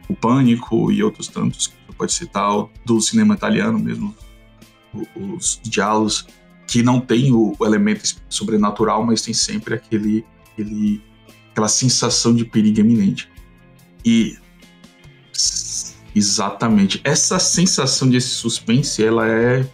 o 0.10 0.16
Pânico 0.16 0.92
e 0.92 1.04
outros 1.04 1.28
tantos, 1.28 1.68
que 1.68 1.74
você 1.86 1.94
pode 1.98 2.14
citar, 2.14 2.66
do 2.86 3.00
cinema 3.00 3.34
italiano 3.34 3.80
mesmo, 3.80 4.16
os 5.16 5.60
diálogos 5.64 6.26
que 6.68 6.84
não 6.84 7.00
tem 7.00 7.32
o, 7.32 7.56
o 7.58 7.66
elemento 7.66 8.04
sobrenatural, 8.28 9.06
mas 9.06 9.22
tem 9.22 9.34
sempre 9.34 9.76
aquele, 9.76 10.26
aquele, 10.52 11.02
aquela 11.52 11.70
sensação 11.70 12.36
de 12.36 12.44
perigo 12.44 12.82
iminente. 12.82 13.30
E 14.06 14.38
exatamente 16.14 17.00
essa 17.04 17.40
sensação 17.40 18.10
desse 18.10 18.30
suspense, 18.30 19.04
ela 19.04 19.28
é 19.28 19.68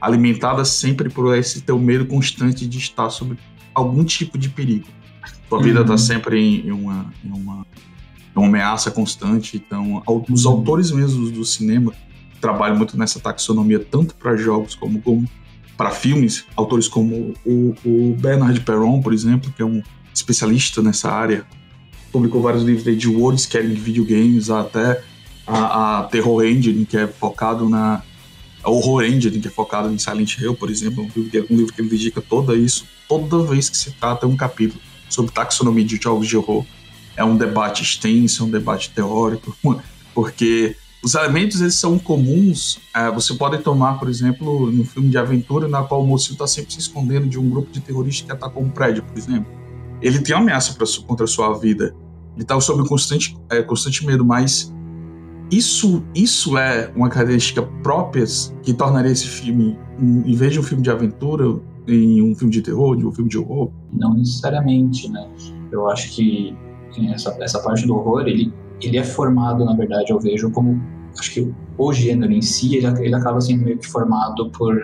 alimentada 0.00 0.64
sempre 0.64 1.10
por 1.10 1.36
esse 1.36 1.60
teu 1.60 1.78
medo 1.78 2.06
constante 2.06 2.66
de 2.66 2.78
estar 2.78 3.10
sob 3.10 3.36
algum 3.74 4.04
tipo 4.04 4.38
de 4.38 4.48
perigo. 4.48 4.86
Tua 5.48 5.62
vida 5.62 5.80
está 5.80 5.92
uhum. 5.92 5.98
sempre 5.98 6.38
em, 6.38 6.66
em, 6.66 6.70
uma, 6.70 7.12
em, 7.24 7.30
uma, 7.30 7.66
uma 8.34 8.46
ameaça 8.46 8.90
constante. 8.90 9.56
Então, 9.56 10.02
os 10.30 10.44
uhum. 10.44 10.52
autores 10.52 10.90
mesmos 10.90 11.30
do 11.30 11.44
cinema 11.44 11.92
trabalham 12.40 12.76
muito 12.76 12.96
nessa 12.96 13.18
taxonomia, 13.18 13.78
tanto 13.78 14.14
para 14.14 14.36
jogos 14.36 14.74
como, 14.74 15.00
como 15.00 15.28
para 15.78 15.92
filmes, 15.92 16.44
autores 16.56 16.88
como 16.88 17.34
o, 17.46 17.72
o, 17.84 18.16
Bernard 18.18 18.60
Perron, 18.62 19.00
por 19.00 19.14
exemplo, 19.14 19.52
que 19.56 19.62
é 19.62 19.64
um 19.64 19.80
especialista 20.12 20.82
nessa 20.82 21.08
área, 21.08 21.46
publicou 22.10 22.42
vários 22.42 22.64
livros 22.64 22.98
de 22.98 23.08
world 23.08 23.40
de 23.40 23.80
videogames, 23.80 24.50
até 24.50 25.00
a, 25.46 26.00
a, 26.00 26.02
Terror 26.04 26.44
Engine, 26.44 26.84
que 26.84 26.96
é 26.96 27.06
focado 27.06 27.68
na 27.68 28.02
a 28.60 28.70
Horror 28.70 29.04
Engine, 29.04 29.38
que 29.38 29.46
é 29.46 29.50
focado 29.50 29.88
em 29.88 29.98
Silent 29.98 30.36
Hill, 30.36 30.52
por 30.56 30.68
exemplo, 30.68 31.04
um 31.04 31.06
livro, 31.14 31.46
um 31.48 31.56
livro 31.56 31.72
que 31.72 31.80
ele 31.80 31.88
dedica 31.88 32.20
toda 32.20 32.56
isso, 32.56 32.84
toda 33.08 33.44
vez 33.44 33.70
que 33.70 33.76
se 33.76 33.92
trata 33.92 34.26
um 34.26 34.36
capítulo 34.36 34.80
sobre 35.08 35.32
taxonomia 35.32 35.84
de 35.84 35.96
jogos 35.96 36.26
de 36.26 36.36
horror. 36.36 36.66
É 37.16 37.22
um 37.22 37.36
debate 37.36 37.84
extenso, 37.84 38.42
é 38.42 38.46
um 38.46 38.50
debate 38.50 38.90
teórico, 38.90 39.56
porque 40.12 40.76
os 41.02 41.14
elementos 41.14 41.60
eles 41.60 41.74
são 41.74 41.98
comuns. 41.98 42.78
É, 42.94 43.10
você 43.10 43.34
pode 43.34 43.58
tomar, 43.58 43.98
por 43.98 44.08
exemplo, 44.08 44.70
no 44.70 44.84
filme 44.84 45.08
de 45.08 45.18
aventura, 45.18 45.68
na 45.68 45.82
qual 45.82 46.02
o 46.02 46.06
mocinho 46.06 46.32
está 46.32 46.46
sempre 46.46 46.72
se 46.72 46.80
escondendo 46.80 47.26
de 47.26 47.38
um 47.38 47.48
grupo 47.48 47.70
de 47.70 47.80
terroristas 47.80 48.26
que 48.26 48.32
atacou 48.32 48.62
um 48.62 48.70
prédio, 48.70 49.02
por 49.02 49.16
exemplo. 49.16 49.46
Ele 50.02 50.18
tem 50.20 50.34
ameaça 50.34 50.74
pra, 50.74 50.86
contra 51.06 51.24
a 51.24 51.28
sua 51.28 51.56
vida. 51.56 51.94
Ele 52.34 52.42
está 52.42 52.60
sob 52.60 52.86
constante, 52.88 53.36
é, 53.50 53.62
constante 53.62 54.04
medo, 54.04 54.24
mas 54.24 54.72
isso, 55.50 56.02
isso 56.14 56.58
é 56.58 56.92
uma 56.94 57.08
característica 57.08 57.62
própria 57.82 58.24
que 58.62 58.72
tornaria 58.74 59.10
esse 59.10 59.26
filme, 59.26 59.78
em 59.98 60.34
vez 60.34 60.52
de 60.52 60.60
um 60.60 60.62
filme 60.62 60.82
de 60.82 60.90
aventura, 60.90 61.58
em 61.86 62.22
um 62.22 62.34
filme 62.34 62.52
de 62.52 62.60
terror, 62.60 62.96
de 62.96 63.06
um 63.06 63.12
filme 63.12 63.30
de 63.30 63.38
horror? 63.38 63.70
Não 63.92 64.14
necessariamente, 64.14 65.08
né? 65.10 65.26
Eu 65.72 65.88
acho 65.88 66.10
que 66.10 66.54
essa, 67.10 67.36
essa 67.40 67.60
parte 67.60 67.86
do 67.86 67.94
horror, 67.94 68.26
ele 68.26 68.52
ele 68.80 68.98
é 68.98 69.04
formado, 69.04 69.64
na 69.64 69.74
verdade, 69.74 70.10
eu 70.10 70.18
vejo 70.18 70.50
como 70.50 70.80
acho 71.18 71.32
que 71.32 71.54
o 71.76 71.92
gênero 71.92 72.32
em 72.32 72.42
si 72.42 72.76
ele, 72.76 72.86
ele 73.04 73.14
acaba 73.14 73.40
sendo 73.40 73.64
meio 73.64 73.78
que 73.78 73.86
formado 73.86 74.50
por 74.50 74.74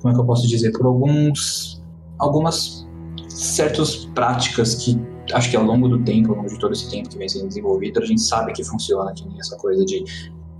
como 0.00 0.12
é 0.12 0.14
que 0.14 0.20
eu 0.20 0.24
posso 0.24 0.46
dizer 0.46 0.72
por 0.72 0.86
alguns 0.86 1.82
algumas 2.18 2.86
certas 3.28 4.06
práticas 4.14 4.74
que 4.74 5.00
acho 5.32 5.50
que 5.50 5.56
ao 5.56 5.64
longo 5.64 5.88
do 5.88 6.02
tempo, 6.02 6.30
ao 6.30 6.36
longo 6.38 6.48
de 6.48 6.58
todo 6.58 6.72
esse 6.72 6.90
tempo 6.90 7.08
que 7.08 7.18
vem 7.18 7.28
sendo 7.28 7.48
desenvolvido, 7.48 8.00
a 8.00 8.04
gente 8.04 8.20
sabe 8.20 8.52
que 8.52 8.64
funciona, 8.64 9.12
que 9.12 9.26
nem 9.26 9.38
essa 9.38 9.56
coisa 9.56 9.84
de 9.84 10.04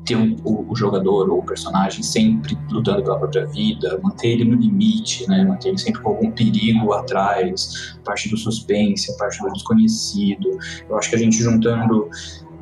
ter 0.08 0.16
o, 0.16 0.66
o, 0.70 0.74
jogador 0.74 1.28
ou 1.28 1.40
o 1.40 1.42
personagem 1.42 2.02
sempre 2.02 2.56
lutando 2.70 3.02
pela 3.02 3.18
própria 3.18 3.46
vida, 3.46 4.00
manter 4.02 4.28
ele 4.28 4.44
no 4.44 4.56
limite, 4.56 5.28
né? 5.28 5.44
manter 5.44 5.68
ele 5.68 5.78
sempre 5.78 6.00
com 6.00 6.10
algum 6.10 6.30
perigo 6.30 6.92
atrás, 6.94 7.96
parte 8.04 8.28
do 8.30 8.36
suspense, 8.36 9.16
parte 9.18 9.40
do 9.42 9.52
desconhecido. 9.52 10.58
Eu 10.88 10.96
acho 10.96 11.10
que 11.10 11.16
a 11.16 11.18
gente 11.18 11.36
juntando 11.36 12.08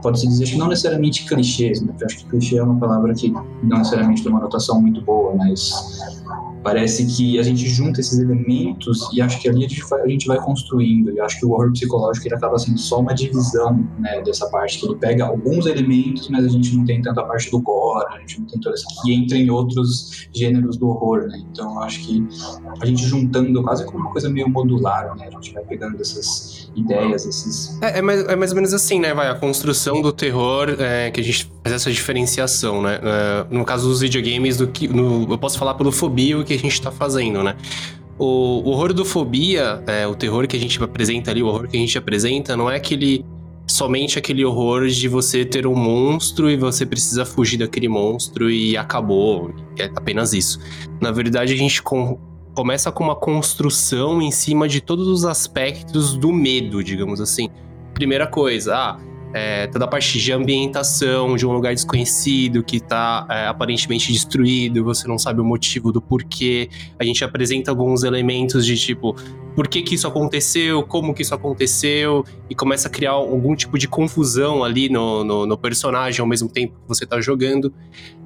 pode-se 0.03 0.27
dizer 0.27 0.45
que 0.45 0.57
não 0.57 0.69
necessariamente 0.69 1.25
clichês, 1.25 1.81
né? 1.81 1.95
Eu 1.99 2.07
acho 2.07 2.19
que 2.19 2.27
clichê 2.27 2.59
é 2.59 2.63
uma 2.63 2.79
palavra 2.79 3.15
que 3.15 3.31
não 3.31 3.79
necessariamente 3.79 4.23
tem 4.23 4.31
uma 4.31 4.41
notação 4.41 4.81
muito 4.81 5.01
boa, 5.01 5.35
mas 5.35 5.73
Parece 6.67 7.07
que 7.07 7.39
a 7.39 7.45
gente 7.45 7.65
junta 7.69 8.01
esses 8.01 8.19
elementos 8.19 9.09
e 9.13 9.21
acho 9.21 9.41
que 9.41 9.49
ali 9.49 9.65
a 9.65 9.69
gente 10.09 10.27
vai, 10.27 10.37
construindo. 10.41 11.13
E 11.13 11.21
acho 11.21 11.39
que 11.39 11.47
o 11.47 11.53
horror 11.53 11.71
psicológico 11.71 12.27
ele 12.27 12.35
acaba 12.35 12.59
sendo 12.59 12.77
só 12.77 12.99
uma 12.99 13.15
divisão 13.15 13.89
né, 14.01 14.21
dessa 14.23 14.51
parte, 14.51 14.81
que 14.81 14.87
ele 14.87 14.97
pega 14.97 15.27
alguns 15.27 15.67
elementos, 15.67 16.29
mas 16.29 16.45
a 16.45 16.49
gente 16.49 16.77
não 16.77 16.85
tem 16.85 17.01
tanta 17.01 17.23
parte 17.23 17.53
do 17.53 17.61
gore, 17.61 18.05
a 18.13 18.19
gente 18.19 18.41
não 18.41 18.49
tem 18.49 18.59
toda 18.59 18.75
essa. 18.75 18.85
E 19.07 19.15
entra 19.15 19.39
em 19.39 19.49
outros 19.49 20.29
gêneros 20.35 20.77
do 20.77 20.89
horror, 20.89 21.29
né? 21.29 21.41
Então 21.53 21.81
acho 21.85 22.05
que 22.05 22.27
a 22.81 22.85
gente 22.85 23.05
juntando 23.05 23.63
quase 23.63 23.87
como 23.87 24.01
uma 24.01 24.11
coisa 24.11 24.29
meio 24.29 24.49
modular, 24.49 25.15
né? 25.17 25.29
A 25.29 25.31
gente 25.31 25.55
vai 25.55 25.63
pegando 25.63 26.01
essas 26.01 26.69
ideias, 26.75 27.27
esses. 27.27 27.81
É, 27.81 28.01
é, 28.01 28.03
mais, 28.03 28.25
é 28.25 28.35
mais 28.35 28.51
ou 28.51 28.57
menos 28.57 28.75
assim, 28.75 28.99
né? 28.99 29.15
Vai, 29.15 29.29
a 29.29 29.37
construção 29.37 30.03
do 30.03 30.13
terror 30.13 30.75
é, 30.81 31.13
que 31.13 31.21
a 31.21 31.25
gente 31.25 31.49
faz 31.63 31.77
essa 31.77 31.93
diferenciação, 31.93 32.83
né? 32.83 32.99
É, 33.01 33.47
no 33.55 33.65
caso 33.65 33.89
dos 33.89 34.01
videogames, 34.01 34.57
do 34.57 34.67
que. 34.67 34.89
No, 34.89 35.31
eu 35.31 35.39
posso 35.39 35.57
falar 35.57 35.75
pelo 35.75 35.93
fobia, 35.93 36.43
que 36.43 36.56
a 36.57 36.61
gente 36.61 36.73
está 36.73 36.91
fazendo, 36.91 37.43
né? 37.43 37.57
O, 38.19 38.63
o 38.65 38.71
horror 38.71 38.93
do 38.93 39.05
fobia, 39.05 39.83
é, 39.87 40.07
o 40.07 40.15
terror 40.15 40.47
que 40.47 40.57
a 40.57 40.61
gente 40.61 40.83
apresenta 40.83 41.31
ali, 41.31 41.43
o 41.43 41.47
horror 41.47 41.69
que 41.69 41.77
a 41.77 41.81
gente 41.81 41.99
apresenta, 41.99 42.57
não 42.57 42.71
é 42.71 42.77
aquele 42.77 43.25
somente 43.67 44.19
aquele 44.19 44.45
horror 44.45 44.87
de 44.87 45.09
você 45.09 45.45
ter 45.45 45.67
um 45.67 45.75
monstro 45.75 46.49
e 46.49 46.57
você 46.57 46.87
precisa 46.87 47.25
fugir 47.25 47.59
daquele 47.59 47.89
monstro 47.89 48.51
e 48.51 48.77
acabou. 48.77 49.53
É 49.79 49.91
apenas 49.95 50.33
isso. 50.33 50.61
Na 51.01 51.11
verdade, 51.11 51.53
a 51.53 51.57
gente 51.57 51.83
com, 51.83 52.19
começa 52.55 52.93
com 52.93 53.05
uma 53.05 53.17
construção 53.17 54.23
em 54.23 54.31
cima 54.31 54.69
de 54.69 54.81
todos 54.81 55.09
os 55.09 55.25
aspectos 55.25 56.17
do 56.17 56.33
medo, 56.33 56.83
digamos 56.83 57.21
assim. 57.21 57.49
Primeira 57.93 58.27
coisa, 58.27 58.77
ah, 58.77 59.01
é, 59.33 59.67
toda 59.67 59.85
a 59.85 59.89
parte 59.89 60.19
de 60.19 60.33
ambientação 60.33 61.37
de 61.37 61.47
um 61.47 61.53
lugar 61.53 61.75
desconhecido 61.75 62.63
que 62.63 62.77
está 62.77 63.27
é, 63.29 63.47
aparentemente 63.47 64.13
destruído, 64.13 64.85
você 64.85 65.07
não 65.07 65.19
sabe 65.19 65.41
o 65.41 65.45
motivo 65.45 65.93
do 65.93 66.01
porquê. 66.01 66.69
A 66.99 67.05
gente 67.05 67.25
apresenta 67.25 67.71
alguns 67.71 68.03
elementos 68.03 68.65
de 68.65 68.77
tipo, 68.77 69.15
por 69.55 69.69
que, 69.69 69.83
que 69.83 69.95
isso 69.95 70.07
aconteceu, 70.07 70.83
como 70.83 71.15
que 71.15 71.23
isso 71.23 71.35
aconteceu, 71.35 72.25
e 72.49 72.55
começa 72.55 72.89
a 72.89 72.91
criar 72.91 73.13
algum 73.13 73.55
tipo 73.55 73.79
de 73.79 73.89
confusão 73.89 74.63
ali 74.63 74.89
no, 74.89 75.25
no, 75.25 75.47
no 75.47 75.59
personagem 75.59 76.21
ao 76.21 76.27
mesmo 76.27 76.49
tempo 76.49 76.75
que 76.75 76.89
você 76.89 77.05
está 77.05 77.21
jogando. 77.21 77.73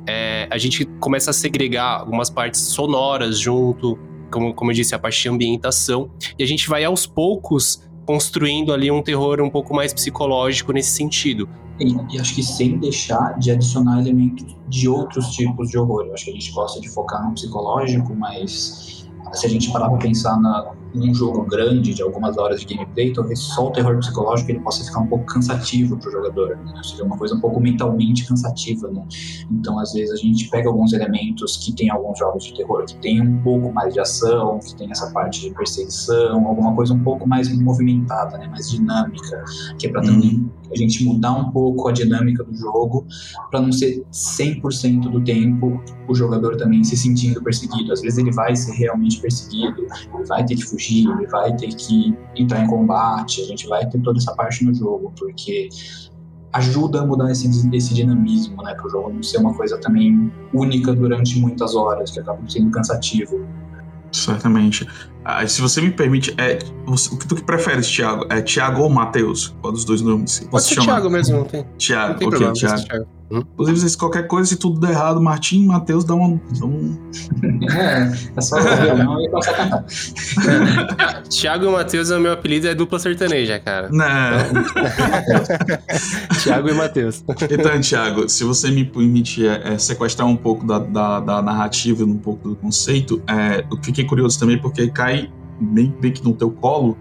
É, 0.07 0.49
a 0.51 0.59
gente 0.59 0.85
começa 0.99 1.31
a 1.31 1.33
segregar 1.33 2.01
algumas 2.01 2.31
partes 2.31 2.61
sonoras 2.61 3.39
junto, 3.39 3.99
como, 4.31 4.55
como 4.55 4.71
eu 4.71 4.75
disse, 4.75 4.95
a 4.95 4.99
parte 4.99 5.23
de 5.23 5.29
ambientação, 5.29 6.11
e 6.39 6.43
a 6.43 6.47
gente 6.47 6.69
vai 6.69 6.85
aos 6.85 7.07
poucos 7.07 7.90
construindo 8.07 8.73
ali 8.73 8.91
um 8.91 9.03
terror 9.03 9.41
um 9.41 9.51
pouco 9.51 9.75
mais 9.75 9.93
psicológico 9.93 10.73
nesse 10.73 10.91
sentido. 10.91 11.49
E, 11.79 11.97
e, 12.15 12.21
acho 12.21 12.35
que 12.35 12.43
sem 12.43 12.79
deixar 12.79 13.39
de 13.39 13.51
adicionar 13.51 14.01
elementos 14.01 14.57
de 14.69 14.89
outros 14.89 15.31
tipos 15.31 15.71
de 15.71 15.79
horror. 15.79 16.07
Eu 16.07 16.15
acho 16.15 16.27
que 16.27 16.31
a 16.31 16.35
gente 16.35 16.53
gosta 16.53 16.81
de 16.81 16.89
focar 16.91 17.27
no 17.27 17.35
psicológico, 17.35 18.15
mas 18.15 19.09
se 19.33 19.47
a 19.47 19.49
gente 19.49 19.71
parar 19.73 19.89
para 19.89 19.99
pensar 19.99 20.39
na, 20.41 20.73
num 20.95 21.15
jogo 21.15 21.45
grande 21.45 21.95
de 21.95 22.03
algumas 22.03 22.37
horas 22.37 22.61
de 22.61 22.75
gameplay, 22.75 23.13
talvez 23.13 23.39
só 23.39 23.69
o 23.69 23.71
terror 23.71 23.99
psicológico 23.99 24.51
ele 24.51 24.61
possa 24.61 24.85
ficar 24.85 25.01
um 25.01 25.07
pouco 25.07 25.25
cansativo 25.27 25.97
para 25.97 26.09
o 26.09 26.13
jogador, 26.13 26.57
né? 26.57 26.81
seja 26.83 27.05
uma 27.05 27.17
coisa 27.17 27.35
um 27.35 27.41
pouco 27.41 27.61
mentalmente 27.61 28.27
cansativa, 28.27 28.91
né? 28.91 29.05
Então, 29.51 29.79
às 29.79 29.93
vezes 29.93 30.13
a 30.13 30.17
gente 30.17 30.49
pega 30.51 30.69
alguns 30.69 30.93
elementos 30.93 31.57
que 31.57 31.73
tem 31.73 31.91
alguns 31.91 32.19
jogos 32.19 32.45
de 32.45 32.55
terror 32.55 32.85
que 32.85 32.97
tem 32.97 33.21
um 33.21 33.43
pouco 33.43 33.73
mais 33.73 33.95
de 33.95 34.01
ação, 34.01 34.59
que 34.59 34.75
tem 34.77 34.91
essa 34.91 35.11
parte 35.11 35.41
de 35.41 35.51
perseguição, 35.51 36.47
alguma 36.47 36.75
coisa 36.75 36.95
um 36.95 37.03
pouco 37.03 37.29
mais 37.29 37.49
movimentada, 37.59 38.39
né? 38.39 38.49
Mais 38.49 38.71
dinâmica, 38.71 39.45
que 39.79 39.87
é 39.87 39.91
para 39.91 40.03
também 40.03 40.35
uhum. 40.35 40.51
a 40.73 40.77
gente 40.77 41.05
mudar 41.05 41.33
um 41.33 41.51
pouco 41.51 41.89
a 41.89 41.93
dinâmica 41.93 42.43
do 42.43 42.55
jogo, 42.55 43.07
para 43.51 43.61
não 43.61 43.73
ser 43.73 44.05
100% 44.13 45.11
do 45.11 45.21
tempo 45.23 45.81
o 46.09 46.15
jogador 46.15 46.57
também 46.57 46.83
se 46.83 46.97
sentindo 46.97 47.43
perseguido. 47.43 47.93
Às 47.93 48.01
vezes 48.01 48.19
ele 48.19 48.33
vai 48.33 48.55
ser 48.57 48.73
realmente 48.73 49.21
perseguido, 49.21 49.87
ele 50.15 50.25
vai 50.27 50.45
ter 50.45 50.57
que 50.57 50.65
fugir 50.65 50.80
fugir, 50.81 51.09
ele 51.09 51.27
vai 51.27 51.55
ter 51.57 51.69
que 51.69 52.17
entrar 52.35 52.65
em 52.65 52.67
combate, 52.67 53.43
a 53.43 53.45
gente 53.45 53.69
vai 53.69 53.87
ter 53.87 54.01
toda 54.01 54.19
essa 54.19 54.35
parte 54.35 54.65
no 54.65 54.75
jogo, 54.75 55.13
porque 55.19 55.69
ajuda 56.53 57.03
a 57.03 57.07
mudar 57.07 57.31
esse, 57.31 57.49
esse 57.73 57.95
dinamismo, 57.95 58.63
né, 58.63 58.75
para 58.75 58.87
o 58.87 58.91
jogo 58.91 59.13
não 59.13 59.23
ser 59.23 59.39
uma 59.39 59.55
coisa 59.55 59.79
também 59.79 60.33
única 60.53 60.93
durante 60.93 61.39
muitas 61.39 61.77
horas, 61.77 62.11
que 62.11 62.19
acaba 62.19 62.41
sendo 62.49 62.71
cansativo. 62.71 63.47
Certamente. 64.11 64.89
Ah, 65.25 65.47
se 65.47 65.61
você 65.61 65.81
me 65.81 65.91
permite, 65.91 66.35
é, 66.37 66.59
o 66.87 67.17
que 67.17 67.29
tu 67.29 67.37
que 67.37 67.45
preferes, 67.45 67.87
Thiago? 67.89 68.27
É 68.29 68.41
Thiago 68.41 68.83
ou 68.83 68.91
Matheus? 68.91 69.55
Qual 69.61 69.73
dos 69.73 69.85
dois 69.85 70.01
nomes? 70.01 70.41
Pode 70.51 70.65
ser 70.65 70.81
Thiago 70.81 71.09
mesmo, 71.09 71.39
não 71.39 71.45
tem. 71.45 71.65
Thiago, 71.79 72.13
não 72.15 72.19
tem 72.19 72.29
ok, 72.29 72.39
problema, 72.39 72.53
Thiago. 72.55 72.85
Thiago. 72.85 73.07
Hum? 73.31 73.43
Inclusive, 73.53 73.89
se 73.89 73.97
qualquer 73.97 74.27
coisa, 74.27 74.49
se 74.49 74.57
tudo 74.57 74.81
der 74.81 74.91
errado, 74.91 75.21
Martim 75.21 75.63
e 75.63 75.67
Matheus 75.67 76.05
dão 76.05 76.21
um. 76.21 76.99
é, 77.71 78.13
é 78.37 78.41
só 78.41 78.61
violão 78.61 79.21
e 79.21 79.31
cantar. 79.31 79.85
Tiago 81.31 81.67
e 81.67 81.69
Matheus 81.71 82.11
é 82.11 82.17
o 82.17 82.21
meu 82.21 82.33
apelido, 82.33 82.67
é 82.67 82.75
dupla 82.75 82.99
sertaneja, 82.99 83.61
cara. 83.61 83.89
Não. 83.91 84.05
Tiago 86.43 86.69
e 86.69 86.75
Matheus. 86.75 87.25
Então, 87.49 87.81
Tiago, 87.81 88.29
se 88.29 88.43
você 88.43 88.71
me 88.71 88.85
permite 88.85 89.47
é, 89.47 89.75
é, 89.75 89.79
sequestrar 89.79 90.27
um 90.27 90.37
pouco 90.37 90.67
da, 90.67 90.81
da, 90.81 91.21
da 91.21 91.43
narrativa, 91.43 92.05
um 92.05 92.19
pouco 92.19 92.49
do 92.49 92.57
conceito, 92.57 93.23
é, 93.29 93.65
eu 93.71 93.79
fiquei 93.81 94.05
curioso 94.05 94.41
também 94.41 94.59
porque 94.59 94.89
cai 94.89 95.31
bem, 95.61 95.95
bem 96.01 96.13
que 96.13 96.25
no 96.25 96.35
teu 96.35 96.51
colo 96.51 96.99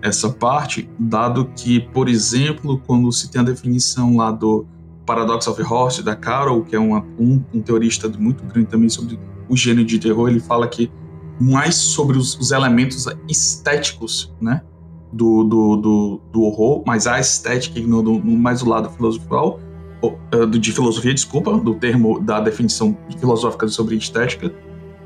essa 0.00 0.30
parte, 0.30 0.88
dado 0.98 1.50
que, 1.56 1.80
por 1.80 2.08
exemplo, 2.08 2.80
quando 2.86 3.10
se 3.12 3.30
tem 3.30 3.40
a 3.40 3.44
definição 3.44 4.16
lá 4.16 4.30
do 4.30 4.64
Paradox 5.08 5.48
of 5.48 5.62
Horse, 5.62 6.02
da 6.02 6.14
Carol, 6.14 6.62
que 6.62 6.76
é 6.76 6.78
uma, 6.78 7.02
um, 7.18 7.42
um, 7.54 7.62
teorista 7.62 8.10
muito 8.10 8.44
grande 8.44 8.68
também 8.68 8.90
sobre 8.90 9.18
o 9.48 9.56
gênero 9.56 9.86
de 9.86 9.98
terror, 9.98 10.28
ele 10.28 10.38
fala 10.38 10.68
que 10.68 10.90
mais 11.40 11.76
sobre 11.76 12.18
os, 12.18 12.38
os 12.38 12.50
elementos 12.50 13.06
estéticos, 13.26 14.30
né, 14.38 14.60
do, 15.10 15.44
do, 15.44 15.76
do, 15.76 16.20
do, 16.30 16.42
horror, 16.42 16.82
mas 16.86 17.06
a 17.06 17.18
estética 17.18 17.80
no, 17.80 18.20
mais 18.20 18.60
do 18.60 18.68
lado 18.68 18.90
filosofal, 18.90 19.58
eh, 20.30 20.44
de 20.44 20.72
filosofia, 20.72 21.14
desculpa, 21.14 21.56
do 21.56 21.74
termo, 21.76 22.20
da 22.20 22.38
definição 22.40 22.94
filosófica 23.18 23.66
sobre 23.68 23.96
estética, 23.96 24.52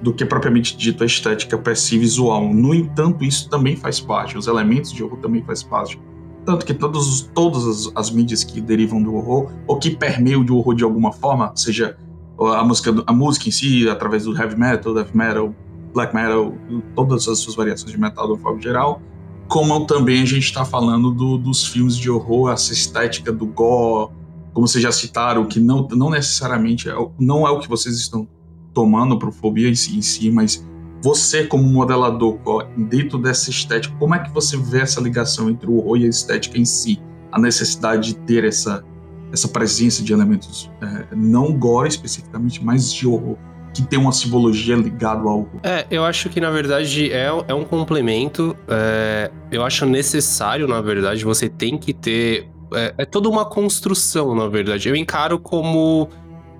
do 0.02 0.12
que 0.12 0.24
propriamente 0.24 0.76
dito 0.76 1.04
a 1.04 1.06
estética 1.06 1.56
per 1.56 1.76
si 1.76 1.96
visual. 1.96 2.52
No 2.52 2.74
entanto, 2.74 3.22
isso 3.22 3.48
também 3.48 3.76
faz 3.76 4.00
parte, 4.00 4.36
os 4.36 4.48
elementos 4.48 4.90
de 4.90 5.04
horror 5.04 5.20
também 5.20 5.44
faz 5.44 5.62
parte 5.62 5.96
tanto 6.44 6.66
que 6.66 6.74
todos, 6.74 7.22
todas 7.34 7.66
as, 7.66 7.92
as, 7.94 8.10
mídias 8.10 8.42
que 8.44 8.60
derivam 8.60 9.02
do 9.02 9.14
horror, 9.14 9.50
ou 9.66 9.78
que 9.78 9.90
permeiam 9.90 10.44
do 10.44 10.56
horror 10.56 10.74
de 10.74 10.84
alguma 10.84 11.12
forma, 11.12 11.52
seja 11.54 11.96
a 12.38 12.64
música, 12.64 12.92
a 13.06 13.12
música 13.12 13.48
em 13.48 13.52
si, 13.52 13.88
através 13.88 14.24
do 14.24 14.36
heavy 14.36 14.58
metal, 14.58 14.94
death 14.94 15.14
metal, 15.14 15.54
black 15.94 16.14
metal, 16.14 16.52
todas 16.94 17.28
as 17.28 17.38
suas 17.38 17.54
variações 17.54 17.92
de 17.92 18.00
metal 18.00 18.26
uma 18.26 18.38
forma 18.38 18.60
geral, 18.60 19.00
como 19.48 19.86
também 19.86 20.22
a 20.22 20.24
gente 20.24 20.44
está 20.44 20.64
falando 20.64 21.10
do, 21.10 21.36
dos 21.36 21.66
filmes 21.66 21.96
de 21.96 22.10
horror, 22.10 22.50
essa 22.50 22.72
estética 22.72 23.30
do 23.30 23.46
gore, 23.46 24.10
como 24.52 24.66
vocês 24.66 24.82
já 24.82 24.92
citaram, 24.92 25.46
que 25.46 25.60
não, 25.60 25.86
não 25.92 26.10
necessariamente 26.10 26.88
é, 26.88 26.94
não 27.18 27.46
é 27.46 27.50
o 27.50 27.58
que 27.58 27.68
vocês 27.68 27.96
estão 27.96 28.26
tomando 28.72 29.18
para 29.18 29.30
fobia 29.30 29.68
em 29.68 29.74
si, 29.74 29.96
em 29.96 30.02
si, 30.02 30.30
mas 30.30 30.66
você, 31.02 31.44
como 31.44 31.64
modelador, 31.64 32.38
dentro 32.76 33.18
dessa 33.18 33.50
estética, 33.50 33.94
como 33.98 34.14
é 34.14 34.20
que 34.20 34.30
você 34.30 34.56
vê 34.56 34.80
essa 34.80 35.00
ligação 35.00 35.50
entre 35.50 35.68
o 35.68 35.76
horror 35.76 35.98
e 35.98 36.06
a 36.06 36.08
estética 36.08 36.56
em 36.56 36.64
si? 36.64 37.02
A 37.32 37.40
necessidade 37.40 38.14
de 38.14 38.14
ter 38.20 38.44
essa, 38.44 38.84
essa 39.32 39.48
presença 39.48 40.02
de 40.02 40.12
elementos 40.12 40.70
é, 40.80 41.06
não 41.16 41.52
gore 41.52 41.88
especificamente, 41.88 42.64
mas 42.64 42.92
de 42.92 43.08
horror, 43.08 43.36
que 43.74 43.82
tem 43.82 43.98
uma 43.98 44.12
simbologia 44.12 44.76
ligada 44.76 45.28
ao. 45.28 45.48
É, 45.64 45.86
eu 45.90 46.04
acho 46.04 46.28
que 46.28 46.40
na 46.40 46.50
verdade 46.50 47.10
é, 47.10 47.26
é 47.48 47.54
um 47.54 47.64
complemento. 47.64 48.56
É, 48.68 49.30
eu 49.50 49.64
acho 49.64 49.84
necessário, 49.86 50.68
na 50.68 50.80
verdade, 50.80 51.24
você 51.24 51.48
tem 51.48 51.76
que 51.76 51.92
ter. 51.92 52.48
É, 52.74 52.94
é 52.98 53.04
toda 53.04 53.28
uma 53.28 53.44
construção, 53.44 54.34
na 54.34 54.46
verdade. 54.46 54.88
Eu 54.88 54.94
encaro 54.94 55.38
como. 55.38 56.08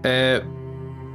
É, 0.03 0.43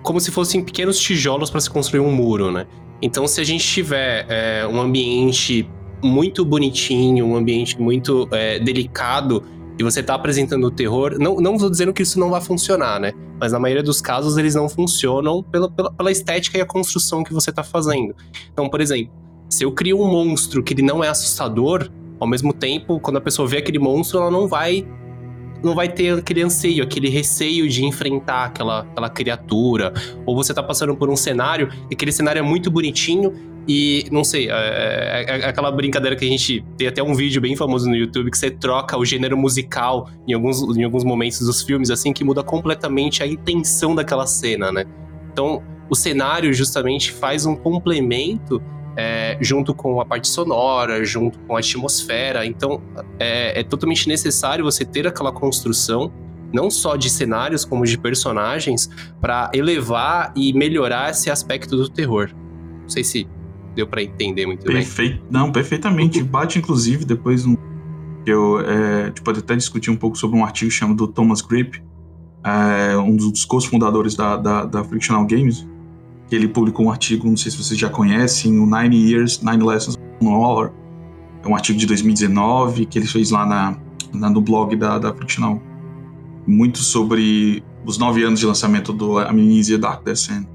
como 0.01 0.21
se 0.21 0.31
fossem 0.31 0.63
pequenos 0.63 0.97
tijolos 0.97 1.49
para 1.49 1.59
se 1.59 1.69
construir 1.69 1.99
um 1.99 2.11
muro, 2.11 2.51
né? 2.51 2.65
Então, 3.01 3.27
se 3.27 3.39
a 3.39 3.43
gente 3.43 3.65
tiver 3.65 4.25
é, 4.27 4.67
um 4.67 4.79
ambiente 4.81 5.69
muito 6.03 6.43
bonitinho, 6.43 7.25
um 7.25 7.35
ambiente 7.35 7.79
muito 7.79 8.27
é, 8.31 8.59
delicado, 8.59 9.43
e 9.79 9.83
você 9.83 9.99
está 9.99 10.15
apresentando 10.15 10.65
o 10.65 10.71
terror, 10.71 11.17
não, 11.19 11.35
não 11.35 11.53
estou 11.53 11.69
dizendo 11.69 11.93
que 11.93 12.01
isso 12.01 12.19
não 12.19 12.31
vai 12.31 12.41
funcionar, 12.41 12.99
né? 12.99 13.13
Mas 13.39 13.51
na 13.51 13.59
maioria 13.59 13.83
dos 13.83 14.01
casos 14.01 14.35
eles 14.37 14.55
não 14.55 14.67
funcionam 14.67 15.43
pela, 15.43 15.69
pela, 15.69 15.91
pela 15.91 16.11
estética 16.11 16.57
e 16.57 16.61
a 16.61 16.65
construção 16.65 17.23
que 17.23 17.31
você 17.31 17.51
está 17.51 17.63
fazendo. 17.63 18.15
Então, 18.51 18.67
por 18.67 18.81
exemplo, 18.81 19.13
se 19.47 19.63
eu 19.63 19.71
crio 19.71 20.01
um 20.01 20.07
monstro 20.07 20.63
que 20.63 20.73
ele 20.73 20.81
não 20.81 21.03
é 21.03 21.09
assustador, 21.09 21.91
ao 22.19 22.27
mesmo 22.27 22.51
tempo, 22.53 22.99
quando 22.99 23.17
a 23.17 23.21
pessoa 23.21 23.47
vê 23.47 23.57
aquele 23.57 23.77
monstro, 23.77 24.19
ela 24.19 24.31
não 24.31 24.47
vai 24.47 24.87
não 25.63 25.75
vai 25.75 25.89
ter 25.89 26.17
aquele 26.17 26.41
anseio, 26.41 26.83
aquele 26.83 27.09
receio 27.09 27.67
de 27.67 27.83
enfrentar 27.85 28.45
aquela, 28.45 28.81
aquela 28.81 29.09
criatura. 29.09 29.93
Ou 30.25 30.35
você 30.35 30.53
tá 30.53 30.63
passando 30.63 30.95
por 30.95 31.09
um 31.09 31.15
cenário, 31.15 31.69
e 31.89 31.93
aquele 31.93 32.11
cenário 32.11 32.39
é 32.39 32.43
muito 32.43 32.69
bonitinho, 32.69 33.33
e 33.67 34.05
não 34.11 34.23
sei, 34.23 34.49
é, 34.49 34.53
é, 34.53 35.25
é, 35.27 35.45
aquela 35.45 35.69
brincadeira 35.69 36.15
que 36.15 36.23
a 36.23 36.27
gente 36.27 36.63
tem 36.77 36.87
até 36.87 37.03
um 37.03 37.13
vídeo 37.13 37.41
bem 37.41 37.53
famoso 37.53 37.89
no 37.89 37.95
YouTube 37.95 38.31
que 38.31 38.37
você 38.37 38.49
troca 38.49 38.97
o 38.97 39.03
gênero 39.03 39.37
musical 39.37 40.09
em 40.25 40.33
alguns, 40.33 40.61
em 40.77 40.83
alguns 40.85 41.03
momentos 41.03 41.39
dos 41.41 41.61
filmes, 41.61 41.89
assim, 41.89 42.13
que 42.13 42.23
muda 42.23 42.41
completamente 42.41 43.21
a 43.21 43.27
intenção 43.27 43.93
daquela 43.93 44.25
cena, 44.25 44.71
né? 44.71 44.85
Então, 45.33 45.61
o 45.89 45.95
cenário 45.95 46.53
justamente 46.53 47.11
faz 47.11 47.45
um 47.45 47.55
complemento 47.55 48.61
é, 48.97 49.37
junto 49.39 49.75
com 49.75 50.01
a 50.01 50.05
parte 50.05 50.27
sonora, 50.27 51.05
junto 51.05 51.37
com 51.39 51.55
a 51.55 51.59
atmosfera. 51.59 52.43
Então, 52.45 52.81
é, 53.19 53.59
é 53.59 53.63
totalmente 53.63 54.07
necessário 54.07 54.65
você 54.65 54.83
ter 54.83 55.05
aquela 55.05 55.31
construção 55.31 56.11
não 56.51 56.71
só 56.71 56.95
de 56.95 57.09
cenários 57.09 57.63
como 57.63 57.85
de 57.85 57.97
personagens 57.97 58.89
para 59.21 59.51
elevar 59.53 60.33
e 60.35 60.51
melhorar 60.53 61.11
esse 61.11 61.29
aspecto 61.29 61.75
do 61.75 61.87
terror. 61.87 62.31
Não 62.81 62.89
sei 62.89 63.03
se 63.03 63.27
deu 63.75 63.85
para 63.85 64.01
entender 64.01 64.47
muito 64.47 64.65
Perfeito. 64.65 65.17
bem. 65.17 65.23
Não, 65.29 65.51
perfeitamente. 65.51 66.23
Bate 66.23 66.57
inclusive 66.57 67.05
depois 67.05 67.45
um 67.45 67.55
eu 68.25 68.59
é, 68.59 69.03
a 69.03 69.05
gente 69.07 69.21
pode 69.21 69.39
até 69.39 69.55
discutir 69.55 69.89
um 69.89 69.95
pouco 69.95 70.17
sobre 70.17 70.37
um 70.37 70.43
artigo 70.43 70.69
chamado 70.69 70.97
do 70.97 71.07
Thomas 71.07 71.41
Grip, 71.41 71.81
é, 72.43 72.97
um 72.97 73.15
dos 73.15 73.45
co-fundadores 73.45 74.15
da, 74.15 74.35
da, 74.35 74.65
da 74.65 74.83
Frictional 74.83 75.25
Games, 75.25 75.65
ele 76.35 76.47
publicou 76.47 76.87
um 76.87 76.91
artigo, 76.91 77.27
não 77.27 77.37
sei 77.37 77.51
se 77.51 77.57
vocês 77.57 77.79
já 77.79 77.89
conhecem, 77.89 78.59
o 78.59 78.65
Nine 78.65 78.95
Years, 78.95 79.41
Nine 79.41 79.63
Lessons 79.63 79.97
on 80.21 80.27
Horror. 80.27 80.71
É 81.43 81.47
um 81.47 81.55
artigo 81.55 81.79
de 81.79 81.85
2019 81.85 82.85
que 82.85 82.99
ele 82.99 83.07
fez 83.07 83.31
lá 83.31 83.45
na, 83.45 83.77
na 84.13 84.29
no 84.29 84.41
blog 84.41 84.75
da, 84.75 84.99
da 84.99 85.13
Frictional. 85.13 85.61
Muito 86.45 86.79
sobre 86.79 87.63
os 87.85 87.97
nove 87.97 88.23
anos 88.23 88.39
de 88.39 88.45
lançamento 88.45 88.91
do 88.91 89.17
Amnesia 89.17 89.77
Dark 89.77 90.03
Descent. 90.03 90.45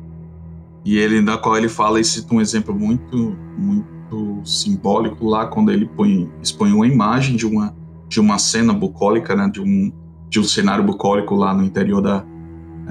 E 0.85 0.97
ele, 0.97 1.21
na 1.21 1.39
qual 1.39 1.57
ele 1.57 1.69
fala 1.69 2.01
e 2.01 2.05
cita 2.05 2.35
um 2.35 2.41
exemplo 2.41 2.75
muito, 2.75 3.37
muito 3.57 4.41
simbólico 4.45 5.27
lá, 5.27 5.47
quando 5.47 5.71
ele 5.71 5.87
põe, 5.87 6.31
expõe 6.43 6.73
uma 6.73 6.87
imagem 6.87 7.37
de 7.37 7.47
uma, 7.47 7.75
de 8.09 8.21
uma 8.21 8.39
cena 8.39 8.73
bucólica, 8.73 9.35
né, 9.35 9.49
de 9.49 9.61
um, 9.61 9.93
de 10.29 10.41
um 10.41 10.45
cenário 10.45 10.85
bucólico 10.85 11.35
lá 11.35 11.55
no 11.55 11.65
interior 11.65 12.03
da, 12.03 12.25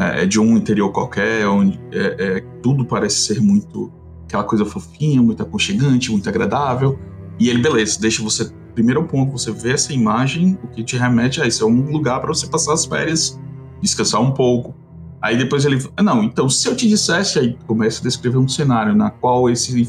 é, 0.01 0.23
é, 0.23 0.25
de 0.25 0.39
um 0.39 0.57
interior 0.57 0.91
qualquer, 0.91 1.47
onde 1.47 1.79
é, 1.91 2.37
é, 2.37 2.39
tudo 2.63 2.83
parece 2.83 3.21
ser 3.21 3.39
muito 3.39 3.91
aquela 4.25 4.43
coisa 4.43 4.65
fofinha, 4.65 5.21
muito 5.21 5.43
aconchegante, 5.43 6.09
muito 6.09 6.27
agradável. 6.27 6.97
E 7.39 7.49
ele, 7.49 7.61
beleza, 7.61 7.99
deixa 8.01 8.23
você. 8.23 8.51
Primeiro 8.73 9.03
ponto, 9.03 9.33
você 9.33 9.51
vê 9.51 9.73
essa 9.73 9.93
imagem, 9.93 10.57
o 10.63 10.67
que 10.67 10.83
te 10.83 10.97
remete 10.97 11.41
a 11.41 11.45
isso. 11.45 11.63
É 11.63 11.67
um 11.67 11.91
lugar 11.91 12.19
para 12.19 12.29
você 12.29 12.47
passar 12.47 12.73
as 12.73 12.85
férias, 12.85 13.39
descansar 13.81 14.21
um 14.21 14.31
pouco. 14.31 14.73
Aí 15.21 15.37
depois 15.37 15.65
ele. 15.65 15.77
Não, 16.01 16.23
então 16.23 16.49
se 16.49 16.67
eu 16.67 16.75
te 16.75 16.87
dissesse, 16.87 17.37
aí 17.37 17.57
começa 17.67 17.99
a 17.99 18.03
descrever 18.03 18.37
um 18.37 18.47
cenário 18.47 18.95
na 18.95 19.11
qual 19.11 19.49
esse, 19.49 19.87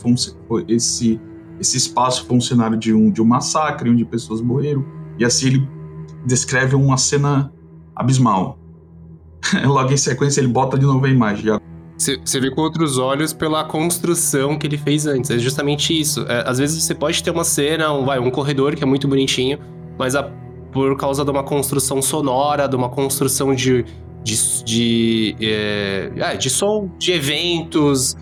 esse, 0.68 1.20
esse 1.59 1.77
espaço 1.77 2.27
foi 2.27 2.37
um 2.37 2.40
cenário 2.40 2.77
de 2.77 2.92
um, 2.92 3.11
de 3.11 3.22
um 3.22 3.25
massacre, 3.25 3.88
onde 3.88 4.05
pessoas 4.05 4.42
morreram. 4.42 4.85
E 5.18 5.25
assim 5.25 5.46
ele 5.46 5.68
descreve 6.27 6.75
uma 6.75 6.98
cena 6.98 7.53
abismal. 7.94 8.59
Logo 9.64 9.92
em 9.92 9.96
sequência 9.96 10.40
ele 10.40 10.48
bota 10.48 10.78
de 10.78 10.87
novo 10.87 11.05
a 11.05 11.09
imagem. 11.09 11.59
Você 11.98 12.40
vê 12.40 12.50
com 12.50 12.62
outros 12.62 12.98
olhos 12.98 13.33
pela 13.33 13.64
construção 13.64 14.59
que 14.59 14.66
ele 14.66 14.76
fez 14.76 15.07
antes. 15.07 15.31
É 15.31 15.38
justamente 15.38 15.98
isso. 15.98 16.24
É, 16.28 16.48
às 16.48 16.59
vezes 16.59 16.83
você 16.83 16.94
pode 16.94 17.22
ter 17.22 17.31
uma 17.31 17.44
cena, 17.44 17.92
um, 17.92 18.05
vai, 18.05 18.18
um 18.18 18.31
corredor 18.31 18.74
que 18.74 18.83
é 18.83 18.87
muito 18.87 19.07
bonitinho, 19.07 19.59
mas 19.96 20.16
a, 20.16 20.24
por 20.72 20.96
causa 20.96 21.24
de 21.24 21.31
uma 21.31 21.44
construção 21.44 22.02
sonora, 22.02 22.66
de 22.66 22.74
uma 22.74 22.88
construção 22.88 23.55
de. 23.55 23.85
de, 24.24 24.64
de, 24.64 25.37
é, 25.40 26.12
é, 26.16 26.37
de 26.37 26.50
som, 26.50 26.90
de 26.98 27.12
eventos, 27.12 28.16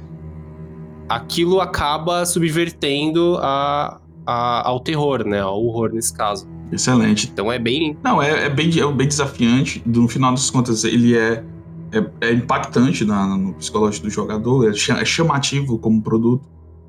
aquilo 1.09 1.61
acaba 1.61 2.27
subvertendo 2.27 3.39
a, 3.41 3.99
a, 4.27 4.69
ao 4.69 4.81
terror, 4.81 5.25
né? 5.25 5.41
Ao 5.41 5.59
horror 5.65 5.91
nesse 5.93 6.13
caso. 6.13 6.47
Excelente. 6.73 7.29
Então 7.33 7.51
é 7.51 7.59
bem. 7.59 7.97
Não, 8.03 8.23
é, 8.23 8.47
é, 8.47 8.51
bem, 8.51 8.71
é 8.79 8.93
bem 8.93 9.09
desafiante. 9.09 9.83
No 9.85 10.09
final 10.09 10.33
das 10.33 10.51
contas, 10.51 10.85
ele 10.85 11.17
é, 11.17 11.45
é, 11.93 12.11
é 12.21 12.33
impactante 12.33 13.05
na, 13.05 13.37
no 13.37 13.55
psicológico 13.55 14.07
do 14.07 14.11
jogador, 14.11 14.69
é, 14.69 14.71
é, 14.71 15.05
chamativo 15.05 15.79
como 15.79 16.01
produto, 16.01 16.49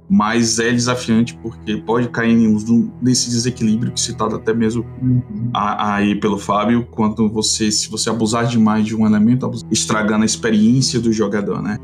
mas 0.09 0.59
é 0.59 0.71
desafiante 0.71 1.37
porque 1.41 1.77
pode 1.77 2.09
cair 2.09 2.35
nesse 3.01 3.29
desequilíbrio 3.29 3.93
que 3.93 4.01
citado 4.01 4.35
até 4.35 4.53
mesmo 4.53 4.85
uhum. 5.01 5.49
aí 5.53 6.15
pelo 6.19 6.37
Fábio, 6.37 6.85
quando 6.91 7.29
você, 7.29 7.71
se 7.71 7.89
você 7.89 8.09
abusar 8.09 8.45
demais 8.45 8.85
de 8.85 8.95
um 8.95 9.05
elemento, 9.05 9.49
estragando 9.71 10.23
a 10.23 10.25
experiência 10.25 10.99
do 10.99 11.11
jogador, 11.11 11.61
né? 11.61 11.77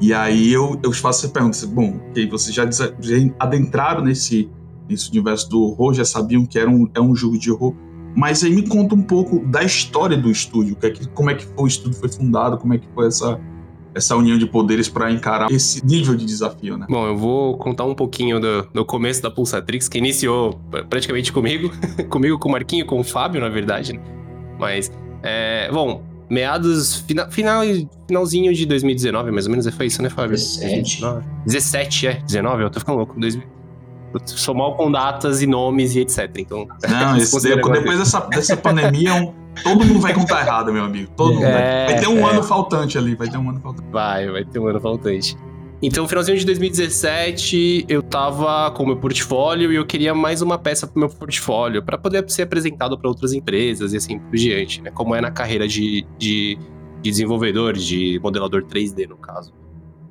E 0.00 0.12
aí 0.12 0.52
eu, 0.52 0.78
eu 0.82 0.92
faço 0.92 1.24
essa 1.24 1.32
pergunta, 1.32 1.64
bom, 1.68 2.00
ok, 2.10 2.28
vocês 2.28 2.54
já, 2.54 2.68
já 2.68 3.16
adentraram 3.38 4.02
nesse 4.02 4.50
nesse 4.92 5.10
universo 5.10 5.48
do 5.50 5.62
horror, 5.62 5.94
já 5.94 6.04
sabiam 6.04 6.46
que 6.46 6.58
era 6.58 6.70
um, 6.70 6.88
é 6.94 7.00
um 7.00 7.14
jogo 7.14 7.38
de 7.38 7.50
horror. 7.50 7.74
Mas 8.14 8.44
aí 8.44 8.52
me 8.52 8.66
conta 8.68 8.94
um 8.94 9.02
pouco 9.02 9.40
da 9.46 9.62
história 9.62 10.16
do 10.16 10.30
estúdio, 10.30 10.76
que 10.76 10.86
é 10.86 10.90
que, 10.90 11.08
como 11.08 11.30
é 11.30 11.34
que 11.34 11.44
foi, 11.44 11.64
o 11.64 11.66
estúdio 11.66 11.98
foi 11.98 12.10
fundado, 12.10 12.58
como 12.58 12.74
é 12.74 12.78
que 12.78 12.86
foi 12.94 13.06
essa, 13.06 13.40
essa 13.94 14.14
união 14.16 14.36
de 14.36 14.46
poderes 14.46 14.88
para 14.88 15.10
encarar 15.10 15.50
esse 15.50 15.84
nível 15.84 16.14
de 16.14 16.26
desafio, 16.26 16.76
né? 16.76 16.86
Bom, 16.88 17.06
eu 17.06 17.16
vou 17.16 17.56
contar 17.56 17.84
um 17.84 17.94
pouquinho 17.94 18.38
do, 18.38 18.68
do 18.72 18.84
começo 18.84 19.22
da 19.22 19.30
Pulsatrix, 19.30 19.88
que 19.88 19.96
iniciou 19.96 20.60
praticamente 20.90 21.32
comigo, 21.32 21.70
comigo, 22.10 22.38
com 22.38 22.50
o 22.50 22.52
Marquinho, 22.52 22.84
com 22.84 23.00
o 23.00 23.04
Fábio, 23.04 23.40
na 23.40 23.48
verdade, 23.48 23.94
né? 23.94 24.00
Mas, 24.58 24.92
é, 25.22 25.70
bom, 25.72 26.02
meados, 26.28 26.96
final, 26.96 27.30
final, 27.30 27.62
finalzinho 28.06 28.52
de 28.52 28.66
2019, 28.66 29.30
mais 29.30 29.46
ou 29.46 29.50
menos, 29.50 29.66
foi 29.74 29.86
isso, 29.86 30.02
né, 30.02 30.10
Fábio? 30.10 30.32
17. 30.32 31.00
17, 31.46 32.06
é, 32.08 32.22
19, 32.26 32.62
eu 32.62 32.70
tô 32.70 32.78
ficando 32.78 32.98
louco, 32.98 33.18
2000 33.18 33.61
sou 34.24 34.54
mal 34.54 34.76
com 34.76 34.90
datas 34.90 35.42
e 35.42 35.46
nomes 35.46 35.94
e 35.94 36.00
etc. 36.00 36.30
Então. 36.38 36.66
Não, 36.88 37.16
esse, 37.18 37.40
depois 37.40 37.98
dessa, 37.98 38.20
dessa 38.20 38.56
pandemia, 38.56 39.32
todo 39.62 39.84
mundo 39.84 40.00
vai 40.00 40.14
contar 40.14 40.40
errado, 40.40 40.72
meu 40.72 40.84
amigo. 40.84 41.10
Todo 41.16 41.34
mundo. 41.34 41.44
É, 41.44 41.86
vai 41.86 42.00
ter 42.00 42.08
um 42.08 42.26
é. 42.26 42.30
ano 42.30 42.42
faltante 42.42 42.98
ali, 42.98 43.14
vai 43.14 43.28
ter 43.28 43.38
um 43.38 43.48
ano 43.48 43.60
faltante. 43.60 43.88
Vai, 43.90 44.30
vai 44.30 44.44
ter 44.44 44.58
um 44.58 44.66
ano 44.66 44.80
faltante. 44.80 45.36
Então, 45.84 46.06
finalzinho 46.06 46.38
de 46.38 46.46
2017, 46.46 47.86
eu 47.88 48.04
tava 48.04 48.70
com 48.70 48.84
o 48.84 48.86
meu 48.86 48.96
portfólio 48.98 49.72
e 49.72 49.74
eu 49.74 49.84
queria 49.84 50.14
mais 50.14 50.40
uma 50.40 50.56
peça 50.56 50.86
pro 50.86 51.00
meu 51.00 51.08
portfólio, 51.08 51.82
para 51.82 51.98
poder 51.98 52.24
ser 52.30 52.42
apresentado 52.42 52.96
para 52.96 53.08
outras 53.08 53.32
empresas 53.32 53.92
e 53.92 53.96
assim 53.96 54.16
por 54.16 54.36
diante, 54.36 54.80
né? 54.80 54.92
Como 54.92 55.12
é 55.12 55.20
na 55.20 55.32
carreira 55.32 55.66
de, 55.66 56.06
de, 56.16 56.56
de 57.02 57.10
desenvolvedor, 57.10 57.72
de 57.72 58.20
modelador 58.22 58.62
3D, 58.62 59.08
no 59.08 59.16
caso. 59.16 59.52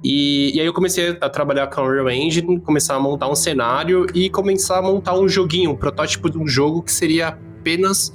E, 0.04 0.56
e, 0.56 0.60
aí 0.60 0.66
eu 0.66 0.74
comecei 0.74 1.16
a 1.22 1.30
trabalhar 1.30 1.68
com 1.68 1.82
a 1.82 1.84
Unreal 1.84 2.10
Engine, 2.10 2.60
começar 2.60 2.96
a 2.96 3.00
montar 3.00 3.30
um 3.30 3.36
cenário 3.36 4.08
e 4.16 4.30
começar 4.30 4.80
a 4.80 4.82
montar 4.82 5.14
um 5.14 5.28
joguinho, 5.28 5.72
um 5.72 5.76
protótipo 5.76 6.30
de 6.30 6.40
um 6.40 6.48
jogo 6.48 6.82
que 6.82 6.92
seria 6.92 7.28
apenas 7.28 8.12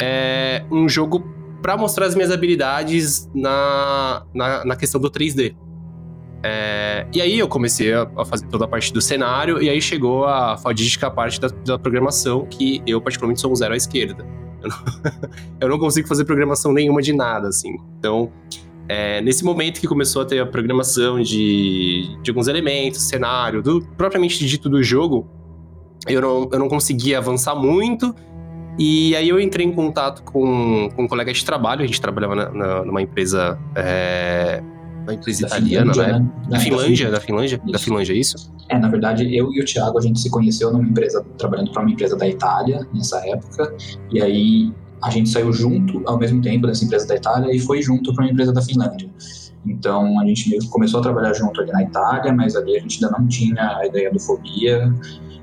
é, 0.00 0.64
um 0.70 0.88
jogo 0.88 1.22
para 1.62 1.76
mostrar 1.76 2.06
as 2.06 2.14
minhas 2.14 2.32
habilidades 2.32 3.28
na, 3.34 4.24
na, 4.34 4.64
na 4.64 4.76
questão 4.76 5.00
do 5.00 5.10
3D. 5.10 5.54
É, 6.42 7.06
e 7.12 7.20
aí 7.20 7.38
eu 7.38 7.46
comecei 7.46 7.92
a, 7.92 8.10
a, 8.16 8.24
fazer 8.24 8.46
toda 8.46 8.64
a 8.64 8.68
parte 8.68 8.92
do 8.92 9.00
cenário, 9.00 9.62
e 9.62 9.68
aí 9.68 9.80
chegou 9.80 10.24
a 10.24 10.56
fadídica 10.56 11.10
parte 11.10 11.40
da, 11.40 11.48
da 11.48 11.78
programação, 11.78 12.46
que 12.46 12.82
eu 12.86 13.00
particularmente 13.00 13.40
sou 13.40 13.52
um 13.52 13.54
zero 13.54 13.74
à 13.74 13.76
esquerda. 13.76 14.26
Eu 14.62 14.68
não, 14.68 15.30
eu 15.60 15.68
não 15.68 15.78
consigo 15.78 16.08
fazer 16.08 16.24
programação 16.24 16.72
nenhuma 16.72 17.02
de 17.02 17.12
nada, 17.12 17.48
assim. 17.48 17.76
Então, 17.98 18.32
é, 18.90 19.20
nesse 19.20 19.44
momento 19.44 19.80
que 19.80 19.86
começou 19.86 20.22
a 20.22 20.24
ter 20.24 20.40
a 20.40 20.46
programação 20.46 21.22
de, 21.22 22.18
de 22.20 22.30
alguns 22.32 22.48
elementos, 22.48 23.02
cenário, 23.02 23.62
do, 23.62 23.80
propriamente 23.96 24.44
dito 24.44 24.68
do 24.68 24.82
jogo, 24.82 25.28
eu 26.08 26.20
não, 26.20 26.48
eu 26.52 26.58
não 26.58 26.68
conseguia 26.68 27.18
avançar 27.18 27.54
muito. 27.54 28.12
E 28.76 29.14
aí 29.14 29.28
eu 29.28 29.38
entrei 29.38 29.64
em 29.64 29.70
contato 29.70 30.24
com, 30.24 30.88
com 30.96 31.04
um 31.04 31.06
colega 31.06 31.32
de 31.32 31.44
trabalho, 31.44 31.84
a 31.84 31.86
gente 31.86 32.00
trabalhava 32.00 32.34
na, 32.34 32.50
na, 32.50 32.84
numa 32.84 33.00
empresa. 33.00 33.56
É, 33.76 34.60
uma 35.04 35.14
empresa 35.14 35.42
da 35.42 35.58
italiana, 35.58 35.92
Finlândia, 35.94 36.18
né? 36.18 36.30
Da 36.48 36.58
Finlândia, 36.58 37.10
da 37.12 37.20
Finlândia? 37.20 37.56
Isso. 37.62 37.72
Da 37.72 37.78
Finlândia, 37.78 38.12
é 38.12 38.16
isso? 38.16 38.52
É, 38.68 38.76
na 38.76 38.88
verdade, 38.88 39.36
eu 39.36 39.52
e 39.52 39.62
o 39.62 39.64
Thiago, 39.64 39.98
a 39.98 40.02
gente 40.02 40.18
se 40.18 40.28
conheceu 40.28 40.72
numa 40.72 40.82
empresa, 40.82 41.24
trabalhando 41.38 41.70
para 41.70 41.82
uma 41.82 41.92
empresa 41.92 42.16
da 42.16 42.26
Itália, 42.26 42.84
nessa 42.92 43.24
época. 43.24 43.72
E 44.10 44.20
aí 44.20 44.72
a 45.02 45.10
gente 45.10 45.28
saiu 45.28 45.52
junto 45.52 46.02
ao 46.06 46.18
mesmo 46.18 46.42
tempo 46.42 46.66
dessa 46.66 46.84
empresa 46.84 47.06
da 47.06 47.16
Itália 47.16 47.54
e 47.54 47.58
foi 47.58 47.82
junto 47.82 48.12
para 48.14 48.24
uma 48.24 48.30
empresa 48.30 48.52
da 48.52 48.62
Finlândia. 48.62 49.08
Então 49.66 50.18
a 50.20 50.26
gente 50.26 50.58
começou 50.68 51.00
a 51.00 51.02
trabalhar 51.02 51.32
junto 51.34 51.60
ali 51.60 51.72
na 51.72 51.82
Itália, 51.82 52.32
mas 52.32 52.56
ali 52.56 52.76
a 52.76 52.80
gente 52.80 53.04
ainda 53.04 53.18
não 53.18 53.26
tinha 53.26 53.78
a 53.78 53.86
ideia 53.86 54.10
do 54.10 54.18
Fobia. 54.18 54.92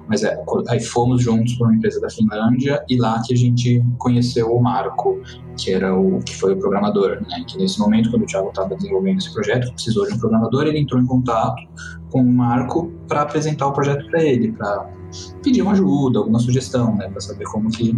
Mas 0.07 0.23
é, 0.23 0.41
aí 0.69 0.79
fomos 0.79 1.21
juntos 1.21 1.55
para 1.55 1.67
uma 1.67 1.75
empresa 1.75 1.99
da 1.99 2.09
Finlândia 2.09 2.81
e 2.89 2.97
lá 2.97 3.21
que 3.25 3.33
a 3.33 3.37
gente 3.37 3.83
conheceu 3.97 4.55
o 4.55 4.61
Marco, 4.61 5.21
que 5.57 5.73
era 5.73 5.93
o 5.93 6.19
que 6.19 6.33
foi 6.33 6.53
o 6.53 6.57
programador, 6.57 7.21
né? 7.27 7.43
Que 7.45 7.57
nesse 7.57 7.77
momento, 7.77 8.09
quando 8.09 8.23
o 8.23 8.25
Thiago 8.25 8.47
estava 8.47 8.73
desenvolvendo 8.73 9.17
esse 9.17 9.33
projeto, 9.33 9.71
precisou 9.73 10.07
de 10.07 10.13
um 10.13 10.17
programador, 10.17 10.65
ele 10.65 10.79
entrou 10.79 11.01
em 11.01 11.05
contato 11.05 11.61
com 12.09 12.21
o 12.21 12.31
Marco 12.31 12.89
para 13.05 13.23
apresentar 13.23 13.67
o 13.67 13.73
projeto 13.73 14.09
para 14.09 14.23
ele, 14.23 14.53
para 14.53 14.89
pedir 15.43 15.61
uma 15.61 15.73
ajuda, 15.73 16.19
alguma 16.19 16.39
sugestão, 16.39 16.95
né? 16.95 17.09
Para 17.09 17.19
saber 17.19 17.43
como 17.43 17.69
que 17.69 17.93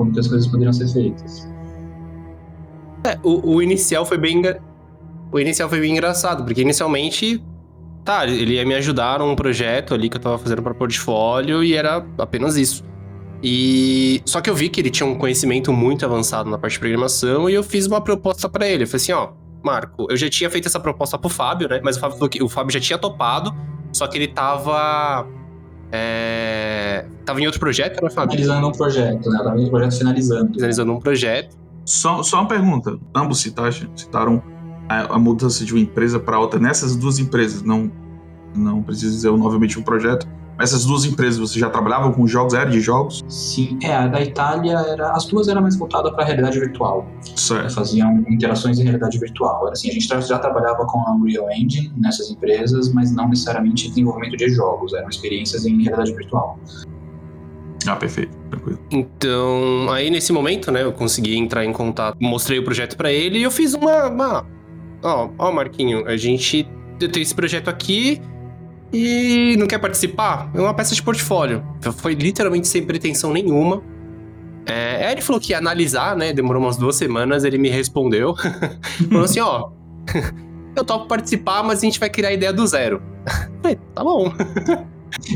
como 0.00 0.12
que 0.12 0.18
as 0.18 0.28
coisas 0.28 0.48
poderiam 0.48 0.72
ser 0.72 0.88
feitas. 0.88 1.46
É, 3.04 3.18
o, 3.22 3.56
o 3.56 3.62
inicial 3.62 4.06
foi 4.06 4.16
bem. 4.16 4.40
O 5.30 5.38
inicial 5.38 5.68
foi 5.68 5.78
bem 5.78 5.92
engraçado, 5.92 6.42
porque 6.42 6.62
inicialmente. 6.62 7.44
Tá, 8.02 8.26
ele 8.26 8.54
ia 8.54 8.64
me 8.64 8.74
ajudar 8.74 9.18
num 9.18 9.36
projeto 9.36 9.92
ali 9.92 10.08
que 10.08 10.16
eu 10.16 10.20
tava 10.20 10.38
fazendo 10.38 10.62
para 10.62 10.72
portfólio 10.72 11.62
e 11.62 11.74
era 11.74 12.02
apenas 12.16 12.56
isso. 12.56 12.82
E 13.42 14.22
só 14.24 14.40
que 14.40 14.48
eu 14.48 14.54
vi 14.54 14.70
que 14.70 14.80
ele 14.80 14.88
tinha 14.88 15.06
um 15.06 15.16
conhecimento 15.16 15.70
muito 15.70 16.06
avançado 16.06 16.48
na 16.48 16.56
parte 16.56 16.72
de 16.72 16.78
programação 16.78 17.48
e 17.48 17.52
eu 17.52 17.62
fiz 17.62 17.86
uma 17.86 18.00
proposta 18.00 18.48
para 18.48 18.66
ele. 18.66 18.84
Eu 18.84 18.86
falei 18.86 19.02
assim, 19.02 19.12
ó, 19.12 19.32
Marco, 19.62 20.06
eu 20.08 20.16
já 20.16 20.30
tinha 20.30 20.48
feito 20.48 20.66
essa 20.66 20.80
proposta 20.80 21.18
pro 21.18 21.28
Fábio, 21.28 21.68
né? 21.68 21.78
Mas 21.84 21.98
o 21.98 22.00
Fábio, 22.00 22.18
o 22.42 22.48
Fábio 22.48 22.72
já 22.72 22.80
tinha 22.80 22.98
topado, 22.98 23.54
só 23.92 24.06
que 24.06 24.16
ele 24.16 24.28
tava. 24.28 25.28
É... 25.92 27.04
Tava 27.24 27.40
em 27.40 27.46
outro 27.46 27.60
projeto, 27.60 28.02
né, 28.02 28.10
Fábio? 28.10 28.32
Finalizando 28.36 28.68
um 28.68 28.72
projeto, 28.72 29.30
né? 29.30 29.38
Tava 29.38 29.56
em 29.56 29.58
outro 29.58 29.70
projeto 29.70 29.98
finalizando. 29.98 30.54
Finalizando 30.54 30.92
um 30.92 31.00
projeto. 31.00 31.56
Só, 31.84 32.22
só 32.22 32.40
uma 32.40 32.48
pergunta. 32.48 32.98
Ambos 33.14 33.40
citaram, 33.40 33.72
citaram 33.96 34.42
a, 34.88 35.14
a 35.14 35.18
mudança 35.18 35.64
de 35.64 35.72
uma 35.72 35.80
empresa 35.80 36.18
para 36.20 36.38
outra 36.38 36.60
nessas 36.60 36.96
duas 36.96 37.18
empresas. 37.18 37.62
Não, 37.62 37.90
não 38.54 38.82
preciso 38.82 39.14
dizer 39.14 39.30
novamente 39.32 39.78
um 39.78 39.82
projeto 39.82 40.26
essas 40.60 40.84
duas 40.84 41.04
empresas, 41.04 41.38
você 41.38 41.58
já 41.58 41.70
trabalhava 41.70 42.12
com 42.12 42.26
jogos? 42.26 42.54
Era 42.54 42.68
de 42.68 42.80
jogos? 42.80 43.24
Sim, 43.28 43.78
é, 43.82 43.94
a 43.94 44.06
da 44.06 44.20
Itália, 44.20 44.78
era, 44.88 45.12
as 45.12 45.24
duas 45.26 45.48
eram 45.48 45.62
mais 45.62 45.76
voltadas 45.76 46.12
para 46.12 46.22
a 46.22 46.26
realidade 46.26 46.58
virtual. 46.58 47.06
Certo. 47.34 47.74
Faziam 47.74 48.24
interações 48.28 48.78
em 48.78 48.84
realidade 48.84 49.18
virtual. 49.18 49.62
Era 49.62 49.72
assim, 49.72 49.88
a 49.88 49.92
gente 49.92 50.06
já 50.06 50.38
trabalhava 50.38 50.84
com 50.86 50.98
a 51.00 51.14
Unreal 51.14 51.50
Engine 51.50 51.92
nessas 51.96 52.30
empresas, 52.30 52.92
mas 52.92 53.12
não 53.12 53.28
necessariamente 53.28 53.88
desenvolvimento 53.88 54.36
de 54.36 54.48
jogos, 54.50 54.92
eram 54.94 55.08
experiências 55.08 55.64
em 55.64 55.82
realidade 55.82 56.12
virtual. 56.14 56.58
Ah, 57.86 57.96
perfeito, 57.96 58.36
tranquilo. 58.50 58.78
Então, 58.90 59.90
aí 59.90 60.10
nesse 60.10 60.32
momento, 60.32 60.70
né, 60.70 60.82
eu 60.82 60.92
consegui 60.92 61.36
entrar 61.36 61.64
em 61.64 61.72
contato, 61.72 62.16
mostrei 62.20 62.58
o 62.58 62.64
projeto 62.64 62.96
para 62.96 63.10
ele 63.10 63.38
e 63.38 63.42
eu 63.42 63.50
fiz 63.50 63.74
uma. 63.74 64.08
uma... 64.08 64.46
Ó, 65.02 65.30
ó, 65.38 65.52
Marquinho, 65.52 66.06
a 66.06 66.16
gente 66.16 66.68
tem 66.98 67.22
esse 67.22 67.34
projeto 67.34 67.68
aqui, 67.68 68.20
e 68.92 69.56
não 69.58 69.66
quer 69.66 69.78
participar? 69.78 70.50
É 70.54 70.60
uma 70.60 70.74
peça 70.74 70.94
de 70.94 71.02
portfólio. 71.02 71.62
Foi 71.98 72.14
literalmente 72.14 72.68
sem 72.68 72.84
pretensão 72.84 73.32
nenhuma. 73.32 73.82
É, 74.66 75.10
ele 75.10 75.20
falou 75.20 75.40
que 75.40 75.52
ia 75.52 75.58
analisar, 75.58 76.16
né? 76.16 76.32
Demorou 76.32 76.62
umas 76.62 76.76
duas 76.76 76.96
semanas, 76.96 77.44
ele 77.44 77.58
me 77.58 77.68
respondeu. 77.68 78.34
falou 79.08 79.24
assim, 79.24 79.40
ó... 79.40 79.70
eu 80.76 80.84
topo 80.84 81.06
participar, 81.06 81.62
mas 81.62 81.80
a 81.80 81.82
gente 81.82 81.98
vai 81.98 82.08
criar 82.08 82.28
a 82.28 82.32
ideia 82.32 82.52
do 82.52 82.66
zero. 82.66 83.02
Falei, 83.62 83.78
tá 83.94 84.02
bom. 84.02 84.32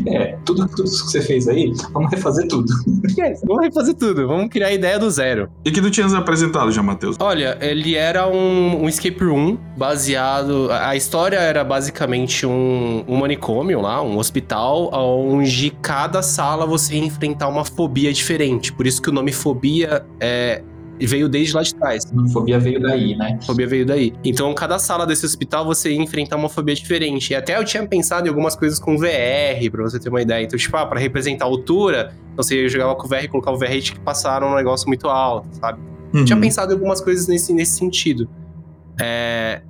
É, 0.07 0.37
tudo, 0.45 0.67
tudo 0.69 0.85
que 0.85 0.97
você 0.97 1.21
fez 1.21 1.49
aí, 1.49 1.73
vamos 1.93 2.11
refazer 2.11 2.47
tudo. 2.49 2.73
É, 3.17 3.33
vamos 3.47 3.67
refazer 3.67 3.95
tudo, 3.95 4.27
vamos 4.27 4.49
criar 4.49 4.69
a 4.69 4.73
ideia 4.73 4.99
do 4.99 5.09
zero. 5.09 5.49
E 5.65 5.71
que 5.71 5.81
tu 5.81 5.91
tinhas 5.91 6.13
apresentado 6.13 6.71
já, 6.73 6.83
Matheus? 6.83 7.17
Olha, 7.21 7.57
ele 7.61 7.95
era 7.95 8.27
um, 8.27 8.83
um 8.83 8.89
escape 8.89 9.23
room 9.25 9.57
baseado. 9.77 10.69
A 10.71 10.97
história 10.97 11.37
era 11.37 11.63
basicamente 11.63 12.45
um, 12.45 13.05
um 13.07 13.17
manicômio 13.17 13.81
lá, 13.81 14.03
um 14.03 14.19
hospital, 14.19 14.91
onde 14.93 15.71
cada 15.81 16.23
sala 16.23 16.67
você 16.67 16.97
ia 16.97 17.05
enfrentar 17.05 17.49
uma 17.49 17.65
fobia 17.65 18.13
diferente. 18.13 18.73
Por 18.73 18.87
isso 18.87 19.01
que 19.01 19.11
o 19.11 19.13
nome 19.13 19.33
fobia 19.33 20.05
é 20.19 20.63
e 20.99 21.07
veio 21.07 21.29
desde 21.29 21.55
lá 21.55 21.63
de 21.63 21.75
trás. 21.75 22.05
Fobia 22.33 22.59
veio 22.59 22.81
daí, 22.81 23.17
né? 23.17 23.39
Fobia 23.45 23.67
veio 23.67 23.85
daí. 23.85 24.13
Então, 24.25 24.55
cada 24.55 24.79
sala 24.79 25.07
desse 25.07 25.27
hospital 25.27 25.65
você 25.65 25.91
ia 25.91 26.01
enfrentar 26.01 26.37
uma 26.37 26.49
fobia 26.49 26.75
diferente. 26.75 27.33
E 27.33 27.37
até 27.37 27.57
eu 27.57 27.65
tinha 27.65 27.87
pensado 27.87 28.27
em 28.27 28.29
algumas 28.29 28.55
coisas 28.55 28.79
com 28.79 28.97
VR, 28.97 29.71
pra 29.71 29.83
você 29.83 29.99
ter 29.99 30.09
uma 30.09 30.23
ideia. 30.23 30.45
Então, 30.45 30.59
tipo, 30.59 30.77
ah, 30.77 30.87
pra 30.87 30.99
representar 30.99 31.45
a 31.45 31.49
altura, 31.49 32.15
então 32.33 32.43
você 32.43 32.69
jogava 32.69 32.95
com 32.95 33.07
o 33.07 33.09
VR 33.09 33.25
e 33.25 33.29
colocava 33.29 33.57
o 33.57 33.59
VR 33.59 33.73
e 33.73 33.83
tinha 33.83 33.99
que 33.99 34.05
passar 34.05 34.43
um 34.43 34.55
negócio 34.55 34.87
muito 34.87 35.09
alto, 35.09 35.49
sabe? 35.53 35.81
Uhum. 36.15 36.25
Tinha 36.25 36.39
pensado 36.39 36.73
em 36.73 36.75
algumas 36.75 37.01
coisas 37.01 37.27
nesse, 37.27 37.53
nesse 37.53 37.77
sentido. 37.77 38.29
É, 39.01 39.63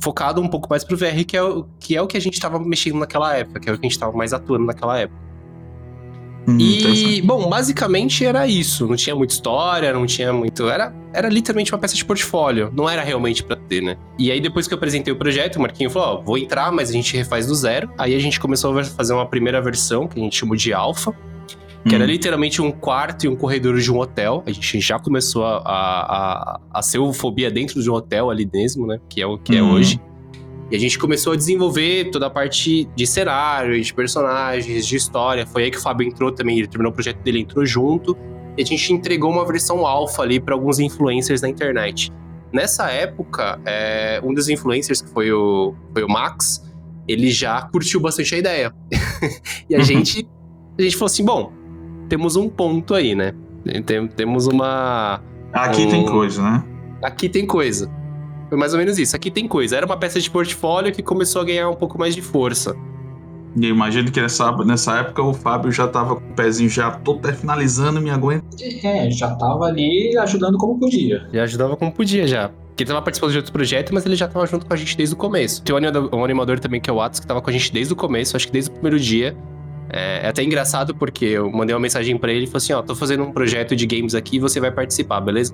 focado 0.00 0.40
um 0.40 0.48
pouco 0.48 0.68
mais 0.68 0.84
pro 0.84 0.96
VR, 0.96 1.24
que 1.26 1.36
é, 1.36 1.42
o, 1.42 1.64
que 1.78 1.96
é 1.96 2.02
o 2.02 2.06
que 2.06 2.16
a 2.16 2.20
gente 2.20 2.38
tava 2.38 2.58
mexendo 2.58 2.98
naquela 2.98 3.34
época, 3.36 3.60
que 3.60 3.70
é 3.70 3.72
o 3.72 3.78
que 3.78 3.86
a 3.86 3.88
gente 3.88 3.98
tava 3.98 4.16
mais 4.16 4.32
atuando 4.32 4.66
naquela 4.66 4.98
época. 4.98 5.23
Hum, 6.46 6.58
e, 6.60 7.22
bom, 7.22 7.48
basicamente 7.48 8.24
era 8.24 8.46
isso. 8.46 8.86
Não 8.86 8.96
tinha 8.96 9.16
muita 9.16 9.32
história, 9.32 9.92
não 9.92 10.04
tinha 10.04 10.32
muito. 10.32 10.68
Era, 10.68 10.94
era 11.12 11.28
literalmente 11.28 11.72
uma 11.72 11.78
peça 11.78 11.94
de 11.94 12.04
portfólio. 12.04 12.70
Não 12.74 12.88
era 12.88 13.02
realmente 13.02 13.42
pra 13.42 13.56
ter, 13.56 13.82
né? 13.82 13.96
E 14.18 14.30
aí, 14.30 14.40
depois 14.40 14.66
que 14.66 14.74
eu 14.74 14.76
apresentei 14.76 15.12
o 15.12 15.16
projeto, 15.16 15.56
o 15.56 15.60
Marquinho 15.60 15.90
falou: 15.90 16.18
Ó, 16.18 16.22
vou 16.22 16.38
entrar, 16.38 16.70
mas 16.70 16.90
a 16.90 16.92
gente 16.92 17.16
refaz 17.16 17.46
do 17.46 17.54
zero. 17.54 17.90
Aí 17.96 18.14
a 18.14 18.18
gente 18.18 18.38
começou 18.38 18.78
a 18.78 18.84
fazer 18.84 19.14
uma 19.14 19.26
primeira 19.26 19.60
versão, 19.60 20.06
que 20.06 20.18
a 20.18 20.22
gente 20.22 20.36
chamou 20.36 20.56
de 20.56 20.72
alfa. 20.72 21.12
Que 21.86 21.92
hum. 21.92 21.96
era 21.96 22.06
literalmente 22.06 22.62
um 22.62 22.70
quarto 22.70 23.24
e 23.24 23.28
um 23.28 23.36
corredor 23.36 23.78
de 23.78 23.92
um 23.92 23.98
hotel. 23.98 24.42
A 24.46 24.50
gente 24.50 24.80
já 24.80 24.98
começou 24.98 25.44
a, 25.44 25.58
a, 25.58 26.00
a, 26.54 26.60
a 26.74 26.82
ser 26.82 26.98
fobia 27.12 27.50
dentro 27.50 27.82
de 27.82 27.90
um 27.90 27.94
hotel 27.94 28.30
ali 28.30 28.48
mesmo, 28.52 28.86
né? 28.86 28.98
Que 29.08 29.20
é 29.22 29.26
o 29.26 29.38
que 29.38 29.54
hum. 29.54 29.58
é 29.58 29.62
hoje. 29.62 30.00
E 30.70 30.76
a 30.76 30.78
gente 30.78 30.98
começou 30.98 31.34
a 31.34 31.36
desenvolver 31.36 32.10
toda 32.10 32.26
a 32.26 32.30
parte 32.30 32.88
de 32.96 33.06
cenário, 33.06 33.80
de 33.80 33.92
personagens, 33.92 34.86
de 34.86 34.96
história. 34.96 35.46
Foi 35.46 35.64
aí 35.64 35.70
que 35.70 35.76
o 35.76 35.80
Fábio 35.80 36.06
entrou 36.06 36.32
também, 36.32 36.58
ele 36.58 36.66
terminou 36.66 36.90
o 36.90 36.94
projeto 36.94 37.18
dele, 37.18 37.40
entrou 37.40 37.64
junto. 37.66 38.16
E 38.56 38.62
a 38.62 38.64
gente 38.64 38.92
entregou 38.92 39.30
uma 39.30 39.44
versão 39.44 39.86
alfa 39.86 40.22
ali 40.22 40.40
para 40.40 40.54
alguns 40.54 40.78
influencers 40.78 41.42
na 41.42 41.48
internet. 41.48 42.12
Nessa 42.52 42.90
época, 42.90 43.60
é, 43.64 44.20
um 44.22 44.32
dos 44.32 44.48
influencers, 44.48 45.02
que 45.02 45.10
foi 45.10 45.32
o, 45.32 45.74
foi 45.92 46.04
o 46.04 46.08
Max, 46.08 46.62
ele 47.06 47.30
já 47.30 47.62
curtiu 47.62 48.00
bastante 48.00 48.34
a 48.34 48.38
ideia. 48.38 48.74
e 49.68 49.74
a 49.74 49.78
uhum. 49.78 49.84
gente, 49.84 50.26
a 50.78 50.82
gente 50.82 50.96
falou 50.96 51.06
assim: 51.06 51.24
bom, 51.24 51.52
temos 52.08 52.36
um 52.36 52.48
ponto 52.48 52.94
aí, 52.94 53.14
né? 53.14 53.34
Tem, 53.84 54.06
temos 54.06 54.46
uma. 54.46 55.20
Aqui 55.52 55.82
um... 55.82 55.90
tem 55.90 56.06
coisa, 56.06 56.42
né? 56.42 56.64
Aqui 57.02 57.28
tem 57.28 57.46
coisa. 57.46 57.90
Foi 58.54 58.58
mais 58.60 58.72
ou 58.72 58.78
menos 58.78 59.00
isso. 59.00 59.16
Aqui 59.16 59.32
tem 59.32 59.48
coisa. 59.48 59.76
Era 59.76 59.84
uma 59.84 59.96
peça 59.96 60.20
de 60.20 60.30
portfólio 60.30 60.92
que 60.92 61.02
começou 61.02 61.42
a 61.42 61.44
ganhar 61.44 61.68
um 61.68 61.74
pouco 61.74 61.98
mais 61.98 62.14
de 62.14 62.22
força. 62.22 62.76
E 63.56 63.66
eu 63.66 63.70
imagino 63.74 64.12
que 64.12 64.20
nessa, 64.20 64.52
nessa 64.64 65.00
época 65.00 65.24
o 65.24 65.34
Fábio 65.34 65.72
já 65.72 65.88
tava 65.88 66.14
com 66.14 66.30
o 66.30 66.34
pezinho 66.34 66.70
já 66.70 66.92
todo 66.92 67.18
até 67.18 67.32
finalizando, 67.32 68.00
me 68.00 68.10
aguenta. 68.10 68.46
É, 68.84 69.10
já 69.10 69.34
tava 69.34 69.64
ali 69.64 70.16
ajudando 70.18 70.56
como 70.56 70.78
podia. 70.78 71.28
Já 71.32 71.42
ajudava 71.42 71.76
como 71.76 71.90
podia 71.90 72.28
já. 72.28 72.48
Porque 72.48 72.84
ele 72.84 72.90
tava 72.90 73.02
participando 73.02 73.32
de 73.32 73.38
outro 73.38 73.52
projeto, 73.52 73.92
mas 73.92 74.06
ele 74.06 74.14
já 74.14 74.28
tava 74.28 74.46
junto 74.46 74.66
com 74.66 74.72
a 74.72 74.76
gente 74.76 74.96
desde 74.96 75.16
o 75.16 75.18
começo. 75.18 75.60
Tem 75.60 75.74
um 75.74 76.24
animador 76.24 76.60
também 76.60 76.80
que 76.80 76.88
é 76.88 76.92
o 76.92 77.00
Atos, 77.00 77.18
que 77.18 77.26
tava 77.26 77.42
com 77.42 77.50
a 77.50 77.52
gente 77.52 77.72
desde 77.72 77.92
o 77.92 77.96
começo, 77.96 78.36
acho 78.36 78.46
que 78.46 78.52
desde 78.52 78.70
o 78.70 78.74
primeiro 78.74 79.00
dia. 79.00 79.36
É, 79.90 80.26
é 80.26 80.28
até 80.28 80.44
engraçado 80.44 80.94
porque 80.94 81.24
eu 81.24 81.50
mandei 81.50 81.74
uma 81.74 81.80
mensagem 81.80 82.16
para 82.16 82.32
ele 82.32 82.44
e 82.44 82.46
falei 82.46 82.58
assim: 82.58 82.72
ó, 82.72 82.82
tô 82.82 82.94
fazendo 82.94 83.24
um 83.24 83.32
projeto 83.32 83.74
de 83.74 83.84
games 83.84 84.14
aqui 84.14 84.36
e 84.36 84.38
você 84.38 84.60
vai 84.60 84.70
participar, 84.70 85.20
beleza? 85.20 85.52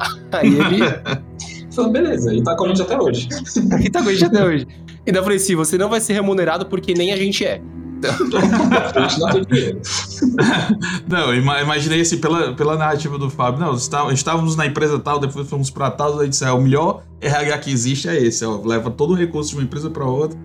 Aí 0.32 0.48
ele. 0.48 0.80
Falou, 1.74 1.92
beleza, 1.92 2.34
e 2.34 2.42
tá 2.42 2.56
com 2.56 2.64
a 2.64 2.68
gente 2.68 2.82
até 2.82 2.98
hoje. 2.98 3.28
e 3.84 3.90
tá 3.90 4.02
com 4.02 4.08
a 4.08 4.12
gente 4.12 4.24
até 4.24 4.44
hoje. 4.44 4.66
E 5.06 5.12
daí 5.12 5.20
eu 5.20 5.22
falei 5.22 5.38
assim: 5.38 5.54
você 5.54 5.78
não 5.78 5.88
vai 5.88 6.00
ser 6.00 6.14
remunerado 6.14 6.66
porque 6.66 6.94
nem 6.94 7.12
a 7.12 7.16
gente 7.16 7.44
é. 7.44 7.60
não, 11.06 11.34
imaginei 11.36 12.00
assim, 12.00 12.18
pela, 12.18 12.54
pela 12.54 12.76
narrativa 12.76 13.18
do 13.18 13.28
Fábio. 13.28 13.60
Não, 13.60 13.74
estávamos 14.12 14.56
na 14.56 14.66
empresa 14.66 14.98
tal, 14.98 15.18
depois 15.18 15.46
fomos 15.48 15.70
pra 15.70 15.90
tal, 15.90 16.18
aí 16.18 16.28
disse, 16.28 16.44
é, 16.44 16.50
o 16.50 16.60
melhor 16.60 17.02
RH 17.20 17.58
que 17.58 17.70
existe 17.70 18.08
é 18.08 18.16
esse, 18.16 18.42
ó, 18.44 18.60
leva 18.64 18.90
todo 18.90 19.12
o 19.12 19.14
recurso 19.14 19.50
de 19.50 19.56
uma 19.56 19.64
empresa 19.64 19.90
pra 19.90 20.06
outra, 20.06 20.38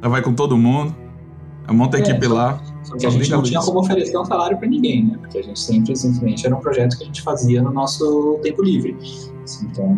vai 0.00 0.22
com 0.22 0.32
todo 0.32 0.56
mundo, 0.56 0.96
monta 1.70 1.98
a 1.98 2.00
é, 2.00 2.02
equipe 2.02 2.26
lá. 2.26 2.58
Só 2.82 2.96
que 2.96 3.06
a 3.06 3.10
gente 3.10 3.30
não 3.30 3.42
tinha 3.42 3.60
como 3.60 3.80
oferecer 3.80 4.18
um 4.18 4.24
salário 4.24 4.58
para 4.58 4.68
ninguém, 4.68 5.04
né? 5.04 5.18
Porque 5.18 5.38
a 5.38 5.42
gente 5.42 5.60
sempre, 5.60 5.94
simplesmente, 5.94 6.46
era 6.46 6.56
um 6.56 6.60
projeto 6.60 6.96
que 6.96 7.04
a 7.04 7.06
gente 7.06 7.22
fazia 7.22 7.62
no 7.62 7.70
nosso 7.70 8.40
tempo 8.42 8.62
livre. 8.62 8.96
Então, 9.62 9.96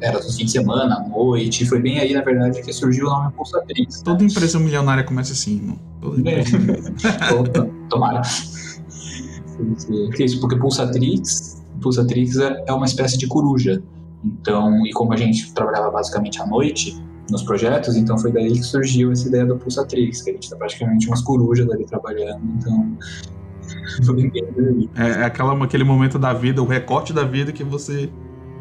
era 0.00 0.18
dos 0.18 0.36
fins 0.36 0.46
de 0.46 0.52
semana, 0.52 0.96
à 0.96 1.08
noite. 1.08 1.64
Foi 1.66 1.80
bem 1.80 1.98
aí, 1.98 2.12
na 2.12 2.22
verdade, 2.22 2.62
que 2.62 2.72
surgiu 2.72 3.06
o 3.06 3.10
nome 3.10 3.32
Pulsatrix. 3.32 4.02
Toda 4.02 4.22
né? 4.22 4.30
empresa 4.30 4.58
milionária 4.58 5.04
começa 5.04 5.32
assim, 5.32 5.60
não? 5.62 5.78
Toda 6.00 6.20
empresa. 6.20 6.56
É. 6.56 7.86
Tomara. 7.88 8.22
Isso, 10.18 10.40
porque 10.40 10.56
Pulsatrix, 10.56 11.62
Pulsatrix 11.80 12.36
é, 12.38 12.64
é 12.66 12.72
uma 12.72 12.86
espécie 12.86 13.16
de 13.16 13.26
coruja. 13.26 13.82
Então, 14.24 14.86
e 14.86 14.92
como 14.92 15.12
a 15.12 15.16
gente 15.16 15.52
trabalhava 15.52 15.90
basicamente 15.90 16.40
à 16.40 16.46
noite 16.46 17.00
nos 17.30 17.42
projetos, 17.42 17.96
então 17.96 18.18
foi 18.18 18.32
daí 18.32 18.52
que 18.52 18.62
surgiu 18.62 19.12
essa 19.12 19.28
ideia 19.28 19.46
do 19.46 19.56
Pulsatrix, 19.56 20.22
que 20.22 20.30
a 20.30 20.32
gente 20.32 20.50
tá 20.50 20.56
praticamente 20.56 21.06
umas 21.08 21.22
corujas 21.22 21.68
ali 21.70 21.84
trabalhando, 21.84 22.40
então 22.56 22.96
é, 24.96 25.22
é 25.22 25.24
aquela, 25.24 25.64
aquele 25.64 25.84
momento 25.84 26.18
da 26.18 26.32
vida, 26.32 26.62
o 26.62 26.66
recorte 26.66 27.12
da 27.12 27.24
vida 27.24 27.52
que 27.52 27.64
você 27.64 28.10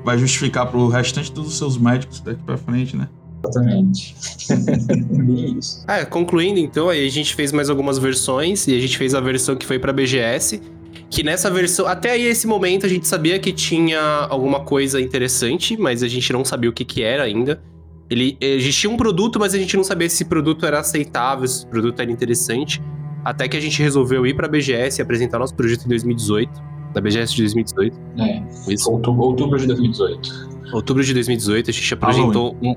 vai 0.05 0.17
justificar 0.19 0.67
pro 0.67 0.87
restante 0.87 1.31
dos 1.31 1.57
seus 1.57 1.77
médicos 1.77 2.21
daqui 2.21 2.41
para 2.43 2.57
frente, 2.57 2.95
né? 2.95 3.09
Exatamente. 3.43 4.15
Isso. 5.57 5.83
É, 5.87 6.05
concluindo 6.05 6.59
então, 6.59 6.89
aí 6.89 7.05
a 7.05 7.09
gente 7.09 7.33
fez 7.33 7.51
mais 7.51 7.69
algumas 7.69 7.97
versões 7.97 8.67
e 8.67 8.75
a 8.75 8.79
gente 8.79 8.97
fez 8.97 9.15
a 9.15 9.19
versão 9.19 9.55
que 9.55 9.65
foi 9.65 9.79
para 9.79 9.91
BGS, 9.91 10.61
que 11.09 11.23
nessa 11.23 11.49
versão, 11.49 11.87
até 11.87 12.11
aí 12.11 12.25
esse 12.25 12.45
momento 12.45 12.85
a 12.85 12.89
gente 12.89 13.07
sabia 13.07 13.39
que 13.39 13.51
tinha 13.51 13.99
alguma 14.29 14.59
coisa 14.59 15.01
interessante, 15.01 15.75
mas 15.75 16.03
a 16.03 16.07
gente 16.07 16.31
não 16.31 16.45
sabia 16.45 16.69
o 16.69 16.73
que 16.73 16.85
que 16.85 17.01
era 17.01 17.23
ainda. 17.23 17.61
Ele 18.07 18.37
existia 18.39 18.89
um 18.89 18.97
produto, 18.97 19.39
mas 19.39 19.55
a 19.55 19.57
gente 19.57 19.75
não 19.75 19.83
sabia 19.83 20.07
se 20.07 20.15
esse 20.15 20.25
produto 20.25 20.65
era 20.65 20.79
aceitável, 20.79 21.47
se 21.47 21.57
esse 21.57 21.67
produto 21.67 21.99
era 21.99 22.11
interessante. 22.11 22.81
Até 23.23 23.47
que 23.47 23.57
a 23.57 23.59
gente 23.59 23.81
resolveu 23.81 24.27
ir 24.27 24.35
para 24.35 24.47
BGS 24.47 24.99
e 24.99 25.01
apresentar 25.01 25.39
nosso 25.39 25.55
projeto 25.55 25.85
em 25.85 25.89
2018. 25.89 26.74
Da 26.95 27.01
BGS 27.01 27.35
de 27.35 27.41
2018. 27.41 27.97
É, 28.17 28.43
isso. 28.71 28.89
Outubro, 28.89 29.21
outubro 29.21 29.59
de 29.59 29.67
2018. 29.67 30.55
Outubro 30.71 31.03
de 31.03 31.13
2018, 31.13 31.69
a 31.69 31.73
gente 31.73 31.93
apresentou 31.93 32.55
um. 32.61 32.73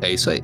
É 0.00 0.12
isso 0.12 0.28
aí. 0.28 0.42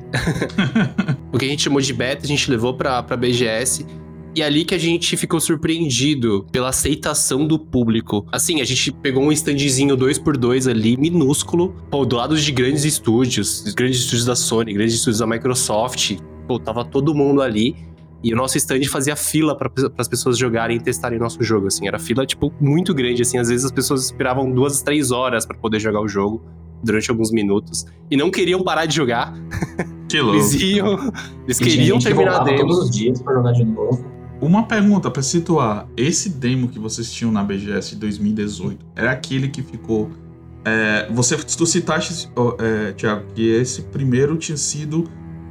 o 1.31 1.37
que 1.37 1.43
a 1.43 1.47
gente 1.49 1.61
chamou 1.61 1.81
de 1.81 1.93
beta, 1.93 2.23
a 2.23 2.27
gente 2.27 2.49
levou 2.49 2.73
pra, 2.73 3.03
pra 3.03 3.17
BGS. 3.17 3.85
E 4.33 4.41
é 4.41 4.45
ali 4.45 4.63
que 4.63 4.73
a 4.73 4.77
gente 4.77 5.17
ficou 5.17 5.41
surpreendido 5.41 6.47
pela 6.53 6.69
aceitação 6.69 7.45
do 7.45 7.59
público. 7.59 8.25
Assim, 8.31 8.61
a 8.61 8.63
gente 8.63 8.89
pegou 8.93 9.21
um 9.21 9.31
standzinho 9.33 9.97
2x2 9.97 10.71
ali, 10.71 10.95
minúsculo, 10.95 11.75
pô, 11.91 12.05
do 12.05 12.15
lado 12.15 12.37
de 12.37 12.51
grandes 12.53 12.85
estúdios, 12.85 13.61
grandes 13.75 13.99
estúdios 13.99 14.25
da 14.25 14.35
Sony, 14.37 14.73
grandes 14.73 14.95
estúdios 14.95 15.19
da 15.19 15.27
Microsoft. 15.27 16.15
Pô, 16.47 16.57
tava 16.57 16.85
todo 16.85 17.13
mundo 17.13 17.41
ali. 17.41 17.75
E 18.23 18.33
o 18.33 18.37
nosso 18.37 18.57
stand 18.57 18.83
fazia 18.85 19.15
fila 19.15 19.57
para 19.57 19.71
as 19.97 20.07
pessoas 20.07 20.37
jogarem 20.37 20.77
e 20.77 20.79
testarem 20.79 21.17
nosso 21.17 21.41
jogo, 21.43 21.67
assim. 21.67 21.87
Era 21.87 21.97
fila, 21.97 22.25
tipo, 22.25 22.53
muito 22.59 22.93
grande, 22.93 23.21
assim. 23.21 23.37
Às 23.37 23.49
vezes 23.49 23.65
as 23.65 23.71
pessoas 23.71 24.05
esperavam 24.05 24.51
duas, 24.51 24.81
três 24.81 25.11
horas 25.11 25.45
para 25.45 25.57
poder 25.57 25.79
jogar 25.79 26.01
o 26.01 26.07
jogo 26.07 26.41
durante 26.83 27.09
alguns 27.09 27.31
minutos. 27.31 27.85
E 28.09 28.17
não 28.17 28.29
queriam 28.29 28.63
parar 28.63 28.85
de 28.85 28.95
jogar. 28.95 29.33
Que 30.07 30.19
louco. 30.19 30.37
Eles 30.37 30.53
iam... 30.55 31.13
Eles 31.45 31.57
queriam 31.57 31.97
terminar 31.97 32.41
a 32.41 32.43
demo. 32.43 32.59
todos 32.59 32.77
os 32.79 32.91
dias 32.91 33.21
pra 33.21 33.33
jogar 33.33 33.53
de 33.53 33.63
novo. 33.63 34.05
Uma 34.41 34.63
pergunta 34.63 35.09
para 35.09 35.21
situar: 35.21 35.87
esse 35.95 36.27
demo 36.27 36.67
que 36.67 36.79
vocês 36.79 37.11
tinham 37.11 37.31
na 37.31 37.43
BGS 37.43 37.91
de 37.91 37.95
2018 37.97 38.85
era 38.95 39.11
aquele 39.11 39.47
que 39.47 39.61
ficou. 39.61 40.09
É, 40.65 41.07
você 41.11 41.37
tu 41.37 41.65
citaste, 41.65 42.29
é, 42.59 42.91
Thiago, 42.91 43.25
que 43.33 43.47
esse 43.47 43.83
primeiro 43.83 44.35
tinha 44.35 44.57
sido 44.57 45.05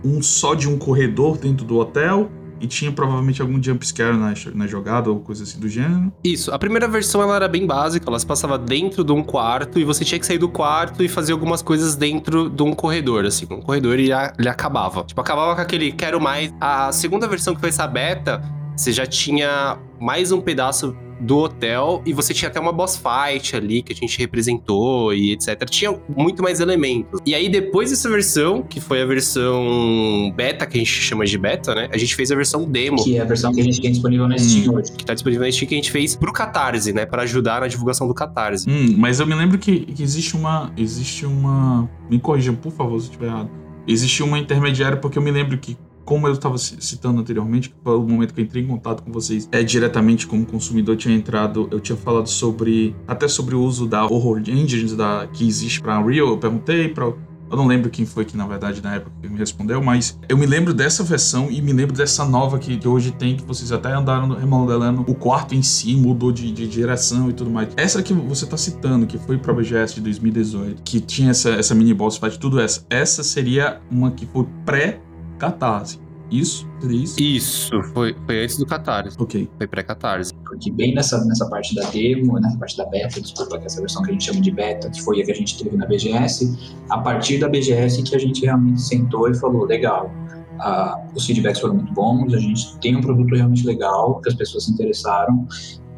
um 0.05 0.21
só 0.23 0.55
de 0.55 0.69
um 0.69 0.77
corredor 0.77 1.39
dentro 1.39 1.65
do 1.65 1.79
hotel 1.79 2.31
e 2.61 2.67
tinha 2.67 2.93
provavelmente 2.93 3.41
algum 3.41 3.61
jumpscare 3.63 4.17
na, 4.17 4.35
na 4.55 4.67
jogada 4.67 5.11
ou 5.11 5.21
coisa 5.21 5.45
assim 5.45 5.59
do 5.59 5.69
gênero. 5.69 6.13
Isso. 6.23 6.53
A 6.53 6.59
primeira 6.59 6.87
versão 6.87 7.23
ela 7.23 7.37
era 7.37 7.49
bem 7.49 7.67
básica, 7.67 8.09
ela 8.09 8.19
se 8.19 8.27
passava 8.27 8.59
dentro 8.59 9.03
de 9.03 9.13
um 9.13 9.23
quarto 9.23 9.79
e 9.79 9.85
você 9.85 10.05
tinha 10.05 10.19
que 10.19 10.27
sair 10.27 10.39
do 10.39 10.49
quarto 10.49 11.03
e 11.03 11.09
fazer 11.09 11.33
algumas 11.33 11.63
coisas 11.63 11.97
dentro 11.97 12.51
de 12.51 12.63
um 12.63 12.75
corredor, 12.75 13.25
assim. 13.25 13.47
Um 13.51 13.63
corredor 13.63 13.99
e 13.99 14.11
ele 14.39 14.49
acabava. 14.49 15.03
Tipo, 15.05 15.21
acabava 15.21 15.55
com 15.55 15.63
aquele 15.63 15.91
quero 15.91 16.21
mais. 16.21 16.53
A 16.61 16.93
segunda 16.93 17.27
versão 17.27 17.55
que 17.55 17.61
foi 17.61 17.71
essa 17.71 17.87
beta, 17.87 18.43
você 18.77 18.93
já 18.93 19.07
tinha 19.07 19.79
mais 19.99 20.31
um 20.31 20.41
pedaço 20.41 20.95
do 21.21 21.39
hotel 21.39 22.03
e 22.07 22.13
você 22.13 22.33
tinha 22.33 22.49
até 22.49 22.59
uma 22.59 22.73
boss 22.73 22.97
fight 22.97 23.55
ali 23.55 23.83
que 23.83 23.93
a 23.93 23.97
gente 23.97 24.19
representou 24.19 25.13
e 25.15 25.33
etc. 25.33 25.65
Tinha 25.69 25.95
muito 26.17 26.43
mais 26.43 26.61
elementos. 26.61 27.21
E 27.25 27.35
aí, 27.35 27.49
depois 27.49 27.91
dessa 27.91 28.09
versão, 28.09 28.63
que 28.63 28.81
foi 28.81 29.03
a 29.03 29.07
versão 29.07 30.33
beta, 30.35 30.67
que 30.67 30.77
a 30.77 30.81
gente 30.81 30.91
chama 30.91 31.25
de 31.25 31.37
beta, 31.37 31.75
né? 31.75 31.89
A 31.93 31.99
gente 31.99 32.15
fez 32.15 32.33
a 32.33 32.35
versão 32.35 32.65
demo. 32.65 33.03
Que 33.03 33.19
é 33.19 33.21
a 33.21 33.25
versão 33.25 33.53
que 33.53 33.61
a 33.61 33.65
gente 33.65 33.81
tem 33.81 33.91
disponível 33.91 34.27
na 34.27 34.39
Steam 34.39 34.73
hum, 34.73 34.79
hoje. 34.79 34.93
Que 34.93 35.05
tá 35.05 35.15
disponível 35.15 35.45
na 35.45 35.53
Steam, 35.53 35.69
que 35.69 35.75
a 35.75 35.79
gente 35.79 35.91
fez 35.91 36.17
pro 36.17 36.33
Catarse, 36.33 36.93
né? 36.93 37.05
Para 37.05 37.23
ajudar 37.23 37.61
na 37.61 37.69
divulgação 37.69 38.09
do 38.09 38.15
Catarse. 38.15 38.69
Hum, 38.69 38.95
mas 38.97 39.21
eu 39.21 39.27
me 39.27 39.35
lembro 39.35 39.59
que, 39.59 39.81
que 39.81 40.03
existe 40.03 40.35
uma. 40.37 40.73
Existe 40.77 41.27
uma. 41.27 41.89
Me 42.09 42.19
corrijam, 42.19 42.55
por 42.55 42.73
favor, 42.73 42.99
se 43.01 43.07
eu 43.07 43.11
estiver 43.11 43.27
errado. 43.27 43.51
Existe 43.87 44.23
uma 44.23 44.39
intermediária, 44.39 44.97
porque 44.97 45.19
eu 45.19 45.23
me 45.23 45.31
lembro 45.31 45.59
que 45.59 45.77
como 46.11 46.27
eu 46.27 46.33
estava 46.33 46.59
citando 46.59 47.21
anteriormente, 47.21 47.69
que 47.69 47.77
foi 47.85 47.95
o 47.95 48.03
momento 48.03 48.35
que 48.35 48.41
eu 48.41 48.45
entrei 48.45 48.65
em 48.65 48.67
contato 48.67 49.01
com 49.01 49.13
vocês, 49.13 49.49
é 49.53 49.63
diretamente 49.63 50.27
como 50.27 50.45
consumidor, 50.45 50.97
eu 50.97 50.99
tinha 50.99 51.15
entrado, 51.15 51.69
eu 51.71 51.79
tinha 51.79 51.97
falado 51.97 52.29
sobre, 52.29 52.97
até 53.07 53.29
sobre 53.29 53.55
o 53.55 53.63
uso 53.63 53.87
da 53.87 54.05
Horror 54.07 54.41
Engines 54.41 54.97
da, 54.97 55.29
que 55.33 55.47
existe 55.47 55.81
para 55.81 56.01
Unreal, 56.01 56.27
eu 56.31 56.37
perguntei 56.37 56.89
para 56.89 57.05
eu 57.05 57.57
não 57.57 57.67
lembro 57.67 57.91
quem 57.91 58.07
foi 58.07 58.25
que, 58.25 58.37
na 58.37 58.47
verdade, 58.47 58.81
na 58.81 58.95
época 58.95 59.13
me 59.29 59.37
respondeu, 59.37 59.83
mas 59.83 60.19
eu 60.29 60.37
me 60.37 60.47
lembro 60.47 60.73
dessa 60.73 61.03
versão 61.03 61.49
e 61.51 61.61
me 61.61 61.73
lembro 61.73 61.97
dessa 61.97 62.25
nova 62.25 62.61
que, 62.61 62.77
que 62.77 62.87
hoje 62.87 63.11
tem, 63.11 63.37
que 63.37 63.45
vocês 63.45 63.73
até 63.73 63.93
andaram 63.93 64.29
remodelando 64.37 65.03
o 65.03 65.15
quarto 65.17 65.53
em 65.53 65.63
si, 65.63 65.97
mudou 65.97 66.31
de, 66.31 66.53
de 66.53 66.69
direção 66.69 67.29
e 67.29 67.33
tudo 67.33 67.51
mais. 67.51 67.69
Essa 67.77 68.03
que 68.05 68.13
você 68.13 68.47
tá 68.47 68.57
citando, 68.57 69.05
que 69.05 69.19
foi 69.19 69.37
pra 69.37 69.53
BGS 69.53 69.97
de 69.97 70.01
2018, 70.01 70.83
que 70.83 71.01
tinha 71.01 71.31
essa, 71.31 71.51
essa 71.51 71.75
mini 71.75 71.93
boss 71.93 72.19
fight, 72.19 72.39
tudo 72.39 72.61
essa, 72.61 72.85
essa 72.89 73.25
seria 73.25 73.81
uma 73.91 74.13
que 74.13 74.27
foi 74.27 74.47
pré 74.65 75.01
Catarse. 75.41 75.99
Isso? 76.31 76.69
Seria 76.81 77.03
isso? 77.03 77.21
Isso, 77.21 77.83
foi, 77.93 78.15
foi 78.25 78.45
antes 78.45 78.57
do 78.57 78.67
Catarse. 78.67 79.17
Ok. 79.19 79.51
Foi 79.59 79.67
pré-Catarse. 79.67 80.33
Porque 80.45 80.71
bem 80.71 80.95
nessa, 80.95 81.25
nessa 81.25 81.49
parte 81.49 81.75
da 81.75 81.83
demo, 81.91 82.39
nessa 82.39 82.57
parte 82.57 82.77
da 82.77 82.87
beta, 82.87 83.21
desculpa, 83.21 83.59
que 83.59 83.67
essa 83.67 83.81
versão 83.81 84.03
que 84.03 84.11
a 84.11 84.13
gente 84.13 84.25
chama 84.25 84.41
de 84.41 84.51
beta, 84.53 84.89
que 84.91 85.03
foi 85.03 85.21
a 85.21 85.25
que 85.25 85.33
a 85.33 85.35
gente 85.35 85.59
teve 85.63 85.77
na 85.77 85.87
BGS, 85.87 86.77
a 86.91 86.99
partir 86.99 87.39
da 87.39 87.49
BGS 87.49 88.03
que 88.03 88.15
a 88.15 88.19
gente 88.19 88.43
realmente 88.45 88.81
sentou 88.81 89.29
e 89.29 89.35
falou, 89.35 89.65
legal, 89.65 90.13
uh, 90.61 91.17
os 91.17 91.27
feedbacks 91.27 91.61
foram 91.61 91.75
muito 91.75 91.93
bons, 91.93 92.33
a 92.33 92.39
gente 92.39 92.79
tem 92.79 92.95
um 92.95 93.01
produto 93.01 93.35
realmente 93.35 93.67
legal, 93.67 94.21
que 94.21 94.29
as 94.29 94.35
pessoas 94.35 94.67
se 94.67 94.73
interessaram, 94.73 95.49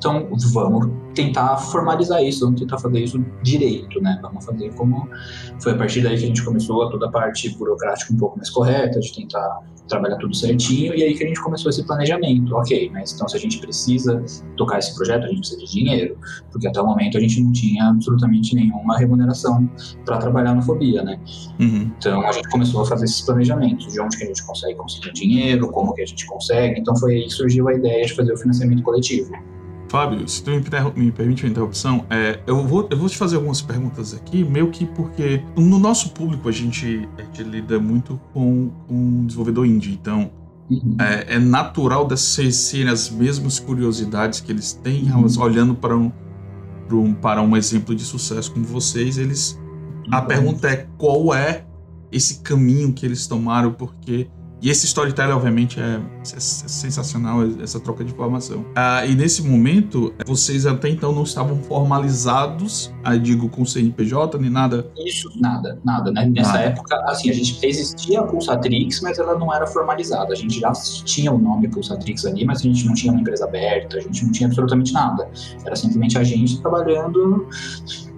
então, 0.02 0.28
vamos 0.52 0.90
tentar 1.14 1.56
formalizar 1.58 2.20
isso, 2.24 2.44
vamos 2.44 2.60
tentar 2.60 2.78
fazer 2.78 3.04
isso 3.04 3.24
direito, 3.40 4.00
né? 4.00 4.18
Vamos 4.20 4.44
fazer 4.44 4.74
como 4.74 5.08
foi 5.60 5.72
a 5.72 5.76
partir 5.76 6.02
daí 6.02 6.18
que 6.18 6.24
a 6.24 6.26
gente 6.26 6.44
começou 6.44 6.82
a 6.82 6.90
toda 6.90 7.06
a 7.06 7.10
parte 7.10 7.48
burocrática 7.56 8.12
um 8.12 8.16
pouco 8.16 8.36
mais 8.36 8.50
correta, 8.50 8.98
de 8.98 9.14
tentar 9.14 9.60
trabalhar 9.86 10.16
tudo 10.16 10.34
certinho, 10.34 10.94
e 10.94 11.04
aí 11.04 11.14
que 11.14 11.22
a 11.22 11.26
gente 11.28 11.40
começou 11.40 11.70
esse 11.70 11.84
planejamento. 11.84 12.52
Ok, 12.56 12.90
mas 12.92 13.12
então 13.12 13.28
se 13.28 13.36
a 13.36 13.40
gente 13.40 13.58
precisa 13.58 14.24
tocar 14.56 14.80
esse 14.80 14.92
projeto, 14.96 15.24
a 15.24 15.28
gente 15.28 15.38
precisa 15.38 15.60
de 15.60 15.70
dinheiro, 15.70 16.18
porque 16.50 16.66
até 16.66 16.80
o 16.80 16.86
momento 16.86 17.16
a 17.18 17.20
gente 17.20 17.40
não 17.40 17.52
tinha 17.52 17.90
absolutamente 17.90 18.56
nenhuma 18.56 18.98
remuneração 18.98 19.70
para 20.04 20.18
trabalhar 20.18 20.54
no 20.54 20.62
Fobia, 20.62 21.04
né? 21.04 21.20
Uhum. 21.60 21.92
Então 21.96 22.26
a 22.26 22.32
gente 22.32 22.48
começou 22.48 22.82
a 22.82 22.86
fazer 22.86 23.04
esses 23.04 23.20
planejamentos, 23.20 23.92
de 23.92 24.00
onde 24.00 24.16
que 24.16 24.24
a 24.24 24.26
gente 24.26 24.44
consegue 24.44 24.74
conseguir 24.74 25.12
dinheiro, 25.12 25.70
como 25.70 25.94
que 25.94 26.02
a 26.02 26.06
gente 26.06 26.26
consegue, 26.26 26.80
então 26.80 26.96
foi 26.96 27.14
aí 27.14 27.24
que 27.24 27.30
surgiu 27.30 27.68
a 27.68 27.74
ideia 27.74 28.04
de 28.04 28.14
fazer 28.14 28.32
o 28.32 28.36
financiamento 28.36 28.82
coletivo. 28.82 29.30
Fábio, 29.92 30.26
se 30.26 30.42
tu 30.42 30.50
me, 30.50 30.62
me 30.96 31.12
permite 31.12 31.44
uma 31.44 31.50
interrupção, 31.50 32.06
é, 32.08 32.40
eu, 32.46 32.66
vou, 32.66 32.88
eu 32.90 32.96
vou 32.96 33.10
te 33.10 33.18
fazer 33.18 33.36
algumas 33.36 33.60
perguntas 33.60 34.14
aqui, 34.14 34.42
meio 34.42 34.70
que 34.70 34.86
porque 34.86 35.44
no 35.54 35.78
nosso 35.78 36.12
público 36.12 36.48
a 36.48 36.52
gente, 36.52 37.06
a 37.18 37.22
gente 37.22 37.42
lida 37.42 37.78
muito 37.78 38.18
com, 38.32 38.70
com 38.88 39.26
desenvolvedor 39.26 39.66
indie, 39.66 39.92
então 39.92 40.30
uhum. 40.70 40.96
é, 40.98 41.34
é, 41.34 41.38
natural 41.38 42.06
dessas 42.06 42.56
serem 42.56 42.90
as 42.90 43.10
mesmas 43.10 43.58
curiosidades 43.58 44.40
que 44.40 44.50
eles 44.50 44.72
têm, 44.72 45.12
uhum. 45.12 45.26
olhando 45.38 45.74
para 45.74 45.94
um, 45.94 46.10
para 46.88 46.96
um, 46.96 47.12
para 47.12 47.42
um 47.42 47.54
exemplo 47.54 47.94
de 47.94 48.02
sucesso 48.02 48.50
como 48.50 48.64
vocês, 48.64 49.18
eles. 49.18 49.60
Uhum. 50.06 50.14
A 50.14 50.22
pergunta 50.22 50.70
é 50.70 50.88
qual 50.96 51.34
é 51.34 51.66
esse 52.10 52.40
caminho 52.40 52.94
que 52.94 53.04
eles 53.04 53.26
tomaram, 53.26 53.74
porque 53.74 54.30
e 54.62 54.70
esse 54.70 54.86
storytelling, 54.86 55.32
obviamente, 55.32 55.80
é, 55.80 56.00
é 56.20 56.40
sensacional, 56.40 57.40
essa 57.60 57.80
troca 57.80 58.04
de 58.04 58.12
informação. 58.12 58.64
Ah, 58.76 59.04
e 59.04 59.12
nesse 59.12 59.42
momento, 59.42 60.14
vocês 60.24 60.66
até 60.66 60.88
então 60.88 61.12
não 61.12 61.24
estavam 61.24 61.60
formalizados, 61.64 62.94
aí 63.02 63.18
digo, 63.18 63.48
com 63.48 63.64
CNPJ, 63.64 64.38
nem 64.38 64.50
nada? 64.50 64.88
Isso, 65.04 65.28
nada, 65.40 65.80
nada, 65.84 66.12
né? 66.12 66.26
Nessa 66.26 66.52
nada. 66.52 66.64
época, 66.64 66.94
assim, 67.08 67.28
a 67.28 67.32
gente 67.32 67.58
existia 67.66 68.20
a 68.20 68.22
Pulsatrix, 68.22 69.00
mas 69.00 69.18
ela 69.18 69.36
não 69.36 69.52
era 69.52 69.66
formalizada. 69.66 70.32
A 70.32 70.36
gente 70.36 70.60
já 70.60 70.70
tinha 70.72 71.32
o 71.32 71.38
nome 71.38 71.66
Pulsatrix 71.68 72.24
ali, 72.24 72.44
mas 72.44 72.60
a 72.60 72.62
gente 72.62 72.86
não 72.86 72.94
tinha 72.94 73.12
uma 73.12 73.20
empresa 73.20 73.44
aberta, 73.44 73.96
a 73.96 74.00
gente 74.00 74.24
não 74.24 74.30
tinha 74.30 74.46
absolutamente 74.46 74.92
nada. 74.92 75.28
Era 75.64 75.74
simplesmente 75.74 76.16
a 76.16 76.22
gente 76.22 76.60
trabalhando 76.62 77.48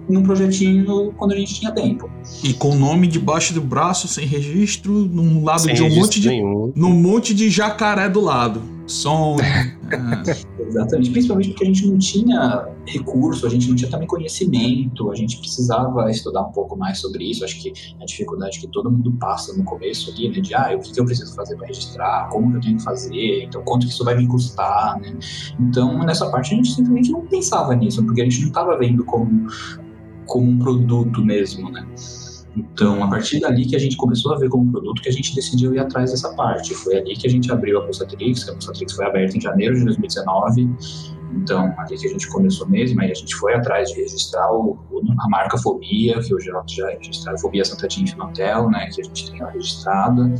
num 0.07 0.23
projetinho 0.23 1.13
quando 1.17 1.33
a 1.33 1.35
gente 1.35 1.55
tinha 1.55 1.71
tempo. 1.71 2.09
E 2.43 2.53
com 2.53 2.71
o 2.71 2.75
nome 2.75 3.07
debaixo 3.07 3.53
do 3.53 3.61
braço, 3.61 4.07
sem 4.07 4.25
registro, 4.25 4.91
num 4.91 5.43
lado 5.43 5.61
sem 5.61 5.73
de 5.73 5.83
um 5.83 5.93
monte 5.93 6.19
de. 6.19 6.29
Nenhum. 6.29 6.71
num 6.75 6.91
monte 6.91 7.33
de 7.33 7.49
jacaré 7.49 8.09
do 8.09 8.21
lado. 8.21 8.75
Som. 8.87 9.37
é. 9.41 9.75
Exatamente. 10.67 11.11
Principalmente 11.11 11.49
porque 11.49 11.63
a 11.63 11.67
gente 11.67 11.87
não 11.87 11.97
tinha 11.97 12.67
recurso, 12.85 13.45
a 13.45 13.49
gente 13.49 13.67
não 13.67 13.75
tinha 13.75 13.89
também 13.89 14.07
conhecimento, 14.07 15.11
a 15.11 15.15
gente 15.15 15.37
precisava 15.37 16.09
estudar 16.09 16.41
um 16.41 16.51
pouco 16.51 16.75
mais 16.75 16.99
sobre 16.99 17.29
isso. 17.29 17.43
Acho 17.43 17.61
que 17.61 17.73
a 17.99 18.05
dificuldade 18.05 18.59
que 18.59 18.67
todo 18.67 18.91
mundo 18.91 19.11
passa 19.13 19.53
no 19.53 19.63
começo 19.63 20.11
ali, 20.11 20.29
né? 20.29 20.39
De 20.39 20.53
ah, 20.53 20.75
o 20.75 20.79
que 20.79 20.99
eu 20.99 21.05
preciso 21.05 21.33
fazer 21.35 21.55
para 21.55 21.67
registrar, 21.67 22.29
como 22.29 22.55
eu 22.55 22.61
tenho 22.61 22.77
que 22.77 22.83
fazer, 22.83 23.43
então 23.43 23.63
quanto 23.63 23.85
que 23.85 23.91
isso 23.91 24.03
vai 24.03 24.15
me 24.15 24.27
custar, 24.27 24.99
né? 24.99 25.15
Então, 25.59 25.97
nessa 25.99 26.29
parte 26.29 26.53
a 26.53 26.57
gente 26.57 26.69
simplesmente 26.69 27.11
não 27.11 27.21
pensava 27.21 27.75
nisso, 27.75 28.03
porque 28.03 28.21
a 28.21 28.23
gente 28.25 28.41
não 28.41 28.47
estava 28.49 28.77
vendo 28.77 29.03
como 29.05 29.47
como 30.25 30.49
um 30.49 30.59
produto 30.59 31.23
mesmo, 31.23 31.69
né? 31.71 31.85
Então, 32.55 33.03
a 33.03 33.09
partir 33.09 33.41
dali 33.41 33.65
que 33.65 33.75
a 33.75 33.79
gente 33.79 33.97
começou 33.97 34.33
a 34.33 34.37
ver 34.37 34.47
como 34.47 34.71
produto, 34.71 35.01
que 35.01 35.09
a 35.09 35.11
gente 35.11 35.35
decidiu 35.35 35.73
ir 35.75 35.79
atrás 35.79 36.11
dessa 36.11 36.33
parte. 36.35 36.73
Foi 36.73 36.97
ali 36.97 37.15
que 37.15 37.27
a 37.27 37.29
gente 37.29 37.51
abriu 37.51 37.79
a 37.79 37.81
Pulsatrix, 37.81 38.45
que 38.45 38.49
a 38.49 38.53
Pulsatrix 38.53 38.93
foi 38.93 39.05
aberta 39.05 39.37
em 39.37 39.41
janeiro 39.41 39.75
de 39.75 39.83
2019. 39.83 40.69
Então, 41.33 41.73
ali 41.77 41.97
que 41.97 42.07
a 42.07 42.09
gente 42.09 42.29
começou 42.29 42.67
mesmo, 42.67 43.01
aí 43.01 43.11
a 43.11 43.13
gente 43.13 43.35
foi 43.35 43.53
atrás 43.53 43.89
de 43.89 43.95
registrar 43.95 44.49
o, 44.53 44.79
a 45.19 45.29
marca 45.29 45.57
Fobia, 45.57 46.19
que 46.21 46.33
hoje 46.33 46.49
já 46.69 46.91
é 46.91 46.95
registrada, 46.95 47.37
Fobia 47.39 47.65
Santa 47.65 47.87
Tinta 47.89 48.23
Hotel, 48.23 48.69
né, 48.69 48.89
que 48.93 49.01
a 49.01 49.03
gente 49.03 49.29
tem 49.29 49.41
ela 49.41 49.51
registrada. 49.51 50.33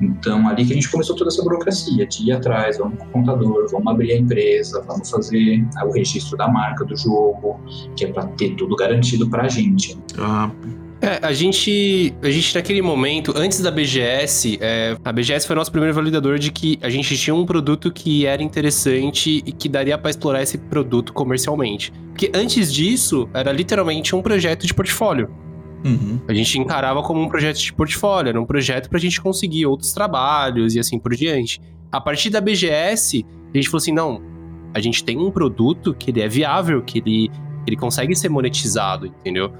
Então, 0.00 0.48
ali 0.48 0.64
que 0.64 0.72
a 0.72 0.74
gente 0.74 0.90
começou 0.90 1.14
toda 1.14 1.28
essa 1.28 1.42
burocracia, 1.42 2.06
de 2.06 2.28
ir 2.28 2.32
atrás, 2.32 2.78
vamos 2.78 2.98
com 2.98 3.04
o 3.04 3.08
contador, 3.10 3.66
vamos 3.70 3.86
abrir 3.86 4.12
a 4.12 4.16
empresa, 4.16 4.82
vamos 4.86 5.10
fazer 5.10 5.66
o 5.84 5.90
registro 5.90 6.36
da 6.36 6.48
marca 6.48 6.84
do 6.84 6.96
jogo, 6.96 7.60
que 7.96 8.06
é 8.06 8.12
para 8.12 8.26
ter 8.28 8.54
tudo 8.56 8.74
garantido 8.76 9.28
para 9.28 9.44
a 9.44 9.48
gente. 9.48 9.98
Ah, 10.18 10.50
É, 11.02 11.18
a 11.22 11.32
gente, 11.32 12.14
a 12.22 12.30
gente 12.30 12.54
naquele 12.54 12.82
momento, 12.82 13.32
antes 13.34 13.60
da 13.60 13.70
BGS, 13.70 14.58
é, 14.60 14.98
a 15.02 15.10
BGS 15.10 15.46
foi 15.46 15.56
nosso 15.56 15.72
primeiro 15.72 15.94
validador 15.94 16.38
de 16.38 16.52
que 16.52 16.78
a 16.82 16.90
gente 16.90 17.16
tinha 17.16 17.34
um 17.34 17.46
produto 17.46 17.90
que 17.90 18.26
era 18.26 18.42
interessante 18.42 19.42
e 19.46 19.50
que 19.50 19.66
daria 19.66 19.96
para 19.96 20.10
explorar 20.10 20.42
esse 20.42 20.58
produto 20.58 21.14
comercialmente. 21.14 21.90
Porque 22.08 22.30
antes 22.34 22.70
disso, 22.70 23.26
era 23.32 23.50
literalmente 23.50 24.14
um 24.14 24.20
projeto 24.20 24.66
de 24.66 24.74
portfólio. 24.74 25.30
Uhum. 25.84 26.20
A 26.28 26.34
gente 26.34 26.58
encarava 26.58 27.02
como 27.02 27.20
um 27.20 27.28
projeto 27.28 27.58
de 27.58 27.72
portfólio, 27.72 28.30
era 28.30 28.40
um 28.40 28.44
projeto 28.44 28.88
pra 28.88 28.98
gente 28.98 29.20
conseguir 29.20 29.66
outros 29.66 29.92
trabalhos 29.92 30.74
e 30.74 30.80
assim 30.80 30.98
por 30.98 31.14
diante. 31.14 31.60
A 31.90 32.00
partir 32.00 32.30
da 32.30 32.40
BGS, 32.40 33.24
a 33.52 33.56
gente 33.56 33.68
falou 33.68 33.78
assim: 33.78 33.92
não, 33.92 34.22
a 34.74 34.80
gente 34.80 35.02
tem 35.02 35.18
um 35.18 35.30
produto 35.30 35.94
que 35.94 36.10
ele 36.10 36.20
é 36.20 36.28
viável, 36.28 36.82
que 36.82 36.98
ele, 36.98 37.30
ele 37.66 37.76
consegue 37.76 38.14
ser 38.14 38.28
monetizado, 38.28 39.06
entendeu? 39.06 39.52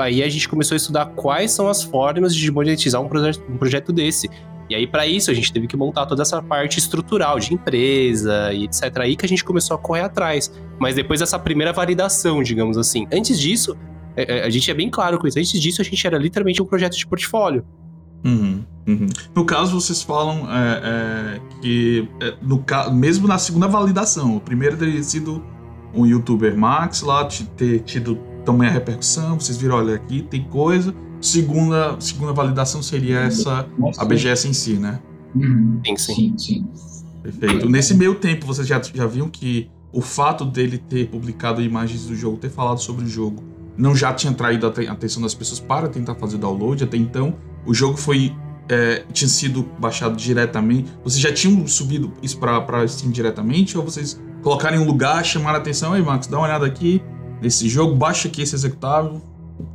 aí 0.00 0.22
a 0.22 0.28
gente 0.28 0.48
começou 0.48 0.74
a 0.74 0.76
estudar 0.76 1.06
quais 1.06 1.50
são 1.50 1.68
as 1.68 1.82
formas 1.82 2.36
de 2.36 2.50
monetizar 2.52 3.00
um 3.00 3.08
projeto, 3.08 3.42
um 3.48 3.56
projeto 3.56 3.92
desse. 3.92 4.30
E 4.70 4.74
aí, 4.74 4.86
para 4.86 5.06
isso, 5.06 5.30
a 5.30 5.34
gente 5.34 5.52
teve 5.52 5.66
que 5.66 5.76
montar 5.76 6.06
toda 6.06 6.22
essa 6.22 6.40
parte 6.40 6.78
estrutural 6.78 7.38
de 7.38 7.52
empresa 7.52 8.52
e 8.52 8.64
etc. 8.64 8.96
Aí 8.98 9.16
que 9.16 9.26
a 9.26 9.28
gente 9.28 9.44
começou 9.44 9.74
a 9.74 9.78
correr 9.78 10.02
atrás. 10.02 10.52
Mas 10.78 10.94
depois 10.94 11.20
dessa 11.20 11.38
primeira 11.38 11.72
validação, 11.72 12.42
digamos 12.42 12.78
assim. 12.78 13.06
Antes 13.12 13.38
disso, 13.38 13.76
a 14.16 14.50
gente 14.50 14.70
é 14.70 14.74
bem 14.74 14.90
claro 14.90 15.18
com 15.18 15.26
isso. 15.26 15.38
Antes 15.38 15.60
disso, 15.60 15.80
a 15.80 15.84
gente 15.84 16.06
era 16.06 16.18
literalmente 16.18 16.62
um 16.62 16.66
projeto 16.66 16.96
de 16.96 17.06
portfólio. 17.06 17.64
Uhum, 18.24 18.64
uhum. 18.86 19.06
No 19.34 19.44
caso, 19.44 19.80
vocês 19.80 20.02
falam 20.02 20.46
é, 20.50 20.80
é, 20.84 21.40
que, 21.60 22.08
é, 22.20 22.34
no, 22.40 22.64
mesmo 22.92 23.26
na 23.26 23.38
segunda 23.38 23.66
validação, 23.66 24.36
o 24.36 24.40
primeiro 24.40 24.76
teria 24.76 25.02
sido 25.02 25.42
um 25.94 26.06
youtuber 26.06 26.56
Max 26.56 27.02
lá, 27.02 27.28
ter 27.56 27.80
tido 27.80 28.16
também 28.44 28.68
a 28.68 28.70
repercussão, 28.70 29.38
vocês 29.38 29.58
viram, 29.58 29.76
olha, 29.76 29.94
aqui 29.96 30.22
tem 30.22 30.44
coisa. 30.44 30.94
Segunda, 31.20 31.96
segunda 32.00 32.32
validação 32.32 32.82
seria 32.82 33.20
essa, 33.20 33.66
a 33.96 34.04
BGS 34.04 34.48
em 34.48 34.52
si, 34.52 34.74
né? 34.74 35.00
Uhum. 35.34 35.80
Sim, 35.84 35.96
sim, 35.96 36.34
sim. 36.36 36.66
Perfeito. 37.22 37.68
Nesse 37.68 37.94
meio 37.94 38.16
tempo, 38.16 38.44
vocês 38.44 38.66
já, 38.66 38.80
já 38.82 39.06
viram 39.06 39.28
que 39.28 39.70
o 39.92 40.00
fato 40.00 40.44
dele 40.44 40.78
ter 40.78 41.08
publicado 41.08 41.62
imagens 41.62 42.06
do 42.06 42.16
jogo, 42.16 42.38
ter 42.38 42.50
falado 42.50 42.78
sobre 42.78 43.04
o 43.04 43.08
jogo, 43.08 43.44
não 43.76 43.94
já 43.94 44.12
tinha 44.12 44.32
traído 44.32 44.66
a 44.66 44.92
atenção 44.92 45.22
das 45.22 45.34
pessoas 45.34 45.60
para 45.60 45.88
tentar 45.88 46.14
fazer 46.14 46.38
download. 46.38 46.84
Até 46.84 46.96
então, 46.96 47.34
o 47.66 47.72
jogo 47.72 47.96
foi 47.96 48.34
é, 48.68 49.04
tinha 49.12 49.28
sido 49.28 49.62
baixado 49.78 50.16
diretamente. 50.16 50.90
Vocês 51.04 51.20
já 51.20 51.32
tinham 51.32 51.66
subido 51.66 52.12
isso 52.22 52.38
para 52.38 52.86
Steam 52.86 53.10
diretamente 53.10 53.76
ou 53.76 53.84
vocês 53.84 54.20
colocaram 54.42 54.76
em 54.76 54.80
um 54.80 54.86
lugar, 54.86 55.24
chamaram 55.24 55.58
a 55.58 55.60
atenção, 55.60 55.92
aí 55.92 56.02
Max, 56.02 56.26
dá 56.26 56.38
uma 56.38 56.46
olhada 56.46 56.66
aqui, 56.66 57.02
desse 57.40 57.68
jogo, 57.68 57.94
baixa 57.94 58.28
aqui 58.28 58.42
esse 58.42 58.54
executável. 58.54 59.20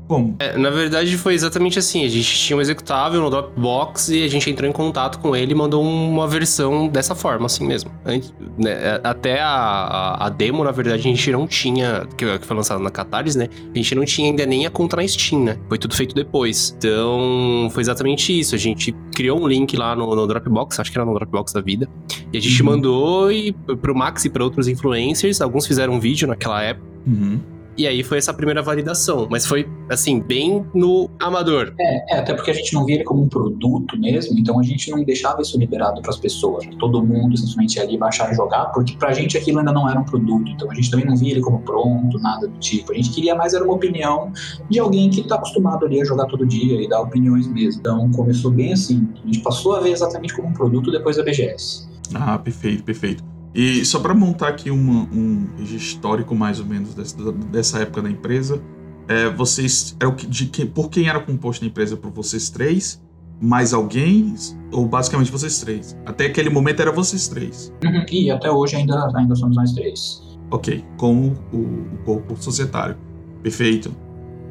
Como? 0.07 0.35
É, 0.39 0.57
na 0.57 0.69
verdade, 0.69 1.17
foi 1.17 1.33
exatamente 1.33 1.77
assim. 1.77 2.05
A 2.05 2.07
gente 2.07 2.33
tinha 2.37 2.55
um 2.55 2.61
executável 2.61 3.19
no 3.21 3.29
Dropbox 3.29 4.09
e 4.09 4.23
a 4.23 4.27
gente 4.27 4.49
entrou 4.49 4.69
em 4.69 4.71
contato 4.71 5.19
com 5.19 5.35
ele 5.35 5.51
e 5.51 5.55
mandou 5.55 5.83
uma 5.83 6.25
versão 6.27 6.87
dessa 6.87 7.13
forma, 7.13 7.45
assim 7.45 7.67
mesmo. 7.67 7.91
Antes, 8.05 8.33
né, 8.57 8.71
é, 8.71 9.01
até 9.03 9.41
a, 9.41 10.15
a, 10.19 10.29
demo, 10.29 10.63
na 10.63 10.71
verdade, 10.71 10.99
a 10.99 11.03
gente 11.03 11.29
não 11.31 11.45
tinha, 11.45 12.07
que 12.15 12.25
foi 12.39 12.55
lançada 12.55 12.81
na 12.81 12.89
Catarse, 12.89 13.37
né? 13.37 13.49
A 13.73 13.77
gente 13.77 13.95
não 13.95 14.05
tinha 14.05 14.29
ainda 14.29 14.45
nem 14.45 14.65
a 14.65 14.69
conta 14.69 14.95
na 14.95 15.05
Steam, 15.05 15.43
né? 15.43 15.57
Foi 15.67 15.77
tudo 15.77 15.93
feito 15.93 16.15
depois. 16.15 16.73
Então, 16.77 17.69
foi 17.71 17.81
exatamente 17.81 18.37
isso. 18.37 18.55
A 18.55 18.57
gente 18.57 18.95
criou 19.13 19.41
um 19.41 19.47
link 19.47 19.75
lá 19.75 19.93
no, 19.93 20.15
no 20.15 20.25
Dropbox, 20.25 20.79
acho 20.79 20.91
que 20.91 20.97
era 20.97 21.05
no 21.05 21.13
Dropbox 21.13 21.51
da 21.51 21.59
vida. 21.59 21.89
E 22.31 22.37
a 22.37 22.41
gente 22.41 22.61
uhum. 22.61 22.69
mandou 22.69 23.31
e, 23.31 23.51
pro 23.81 23.93
Max 23.93 24.23
e 24.23 24.29
para 24.29 24.43
outros 24.43 24.69
influencers. 24.69 25.41
Alguns 25.41 25.67
fizeram 25.67 25.93
um 25.93 25.99
vídeo 25.99 26.27
naquela 26.27 26.63
época. 26.63 26.87
Uhum. 27.05 27.56
E 27.77 27.85
aí 27.85 28.03
foi 28.03 28.17
essa 28.17 28.33
primeira 28.33 28.61
validação. 28.61 29.27
Mas 29.29 29.45
foi, 29.45 29.69
assim, 29.89 30.19
bem 30.19 30.65
no 30.73 31.09
amador. 31.19 31.73
É, 31.79 32.15
é, 32.15 32.19
até 32.19 32.33
porque 32.33 32.49
a 32.49 32.53
gente 32.53 32.73
não 32.73 32.85
via 32.85 32.95
ele 32.95 33.03
como 33.03 33.23
um 33.23 33.29
produto 33.29 33.97
mesmo, 33.99 34.37
então 34.39 34.59
a 34.59 34.63
gente 34.63 34.89
não 34.89 35.03
deixava 35.03 35.41
isso 35.41 35.57
liberado 35.59 36.01
para 36.01 36.09
as 36.09 36.17
pessoas. 36.17 36.65
Todo 36.79 37.03
mundo 37.03 37.37
simplesmente 37.37 37.75
ia 37.75 37.83
ali 37.83 37.97
baixar 37.97 38.31
e 38.31 38.35
jogar, 38.35 38.65
porque 38.67 38.95
pra 38.97 39.13
gente 39.13 39.37
aquilo 39.37 39.59
ainda 39.59 39.71
não 39.71 39.87
era 39.87 39.99
um 39.99 40.03
produto. 40.03 40.49
Então 40.49 40.71
a 40.71 40.73
gente 40.73 40.89
também 40.89 41.05
não 41.05 41.15
via 41.15 41.31
ele 41.31 41.41
como 41.41 41.59
pronto, 41.59 42.17
nada 42.19 42.47
do 42.47 42.57
tipo. 42.57 42.91
A 42.91 42.95
gente 42.95 43.11
queria 43.11 43.35
mais 43.35 43.53
era 43.53 43.63
uma 43.63 43.73
opinião 43.73 44.31
de 44.69 44.79
alguém 44.79 45.09
que 45.09 45.27
tá 45.27 45.35
acostumado 45.35 45.85
ali 45.85 46.01
a 46.01 46.05
jogar 46.05 46.25
todo 46.25 46.45
dia 46.45 46.81
e 46.81 46.89
dar 46.89 47.01
opiniões 47.01 47.47
mesmo. 47.47 47.79
Então 47.79 48.11
começou 48.11 48.49
bem 48.49 48.73
assim. 48.73 49.07
A 49.23 49.25
gente 49.27 49.39
passou 49.39 49.75
a 49.75 49.81
ver 49.81 49.91
exatamente 49.91 50.35
como 50.35 50.47
um 50.47 50.53
produto 50.53 50.91
depois 50.91 51.17
da 51.17 51.23
BGS. 51.23 51.87
Ah, 52.15 52.39
perfeito, 52.39 52.83
perfeito. 52.83 53.36
E 53.57 53.83
só 53.83 53.99
para 53.99 54.13
montar 54.13 54.49
aqui 54.49 54.69
uma, 54.69 55.09
um 55.11 55.47
histórico 55.63 56.35
mais 56.35 56.59
ou 56.59 56.65
menos 56.67 56.93
dessa, 56.93 57.31
dessa 57.31 57.79
época 57.79 58.03
da 58.03 58.09
empresa, 58.09 58.61
é, 59.07 59.31
vocês 59.31 59.97
é 59.99 60.05
o 60.05 60.13
que, 60.13 60.27
de 60.27 60.45
que, 60.45 60.63
por 60.63 60.91
quem 60.91 61.09
era 61.09 61.19
composta 61.19 61.65
a 61.65 61.67
empresa? 61.67 61.97
Por 61.97 62.11
vocês 62.11 62.51
três? 62.51 63.01
Mais 63.41 63.73
alguém? 63.73 64.35
Ou 64.71 64.85
basicamente 64.87 65.31
vocês 65.31 65.59
três? 65.59 65.97
Até 66.05 66.27
aquele 66.27 66.51
momento 66.51 66.83
era 66.83 66.91
vocês 66.91 67.27
três. 67.27 67.73
Uhum, 67.83 68.05
e 68.11 68.29
até 68.29 68.51
hoje 68.51 68.75
ainda, 68.75 69.11
ainda 69.15 69.35
somos 69.35 69.57
nós 69.57 69.73
três. 69.73 70.21
Ok, 70.51 70.85
como 70.95 71.33
o, 71.51 71.57
o 71.57 71.97
corpo 72.05 72.37
societário. 72.39 72.95
Perfeito. 73.41 73.91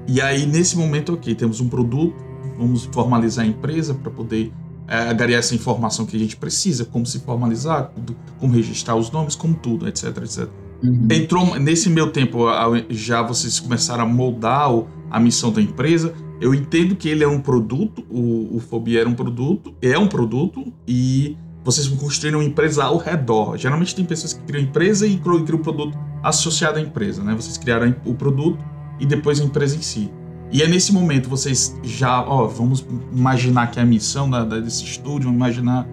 E 0.09 0.21
aí, 0.21 0.47
nesse 0.47 0.77
momento, 0.77 1.14
ok, 1.14 1.33
temos 1.37 1.61
um 1.61 1.69
produto, 1.69 2.16
vamos 2.59 2.87
formalizar 2.87 3.45
a 3.45 3.49
empresa 3.49 3.95
para 3.95 4.11
poder 4.11 4.53
é, 4.88 5.12
daria 5.12 5.37
essa 5.37 5.55
informação 5.55 6.07
que 6.07 6.16
a 6.16 6.18
gente 6.18 6.37
precisa, 6.37 6.85
como 6.85 7.05
se 7.07 7.20
formalizar, 7.20 7.90
como 8.38 8.53
registrar 8.53 8.96
os 8.96 9.11
nomes, 9.11 9.35
como 9.35 9.55
tudo, 9.55 9.88
etc, 9.88 10.16
etc. 10.18 10.49
Uhum. 10.83 11.09
Entrou 11.11 11.59
nesse 11.59 11.88
meu 11.88 12.11
tempo, 12.11 12.46
já 12.90 13.22
vocês 13.22 13.59
começaram 13.59 14.05
a 14.05 14.07
moldar 14.07 14.70
a 15.11 15.18
missão 15.18 15.51
da 15.51 15.61
empresa. 15.61 16.14
Eu 16.40 16.55
entendo 16.55 16.94
que 16.94 17.09
ele 17.09 17.25
é 17.25 17.29
um 17.29 17.40
produto, 17.40 18.05
o, 18.11 18.57
o 18.57 18.61
Fobia 18.61 19.01
era 19.01 19.09
um 19.09 19.14
produto, 19.14 19.75
é 19.81 19.99
um 19.99 20.07
produto, 20.07 20.72
e 20.87 21.37
vocês 21.64 21.87
vão 21.87 21.99
construir 21.99 22.35
uma 22.35 22.44
empresa 22.44 22.85
ao 22.85 22.99
redor. 22.99 23.57
Geralmente 23.57 23.94
tem 23.94 24.05
pessoas 24.05 24.33
que 24.33 24.40
criam 24.42 24.62
empresa 24.62 25.07
e 25.07 25.16
criam 25.16 25.40
um 25.40 25.62
produto 25.62 25.99
associado 26.22 26.79
à 26.79 26.81
empresa, 26.81 27.25
né? 27.25 27.35
Vocês 27.35 27.57
criaram 27.57 27.94
o 28.05 28.14
produto 28.14 28.62
e 29.01 29.07
depois 29.07 29.40
a 29.40 29.44
empresa 29.44 29.77
em 29.77 29.83
si. 29.83 30.11
E 30.53 30.63
é 30.63 30.69
nesse 30.69 30.93
momento 30.93 31.29
vocês 31.29 31.77
já, 31.83 32.23
ó, 32.23 32.47
vamos 32.47 32.87
imaginar 33.13 33.71
que 33.71 33.81
a 33.81 33.85
missão 33.85 34.31
da, 34.31 34.45
da, 34.45 34.59
desse 34.59 34.85
estúdio, 34.85 35.31
imaginar 35.31 35.87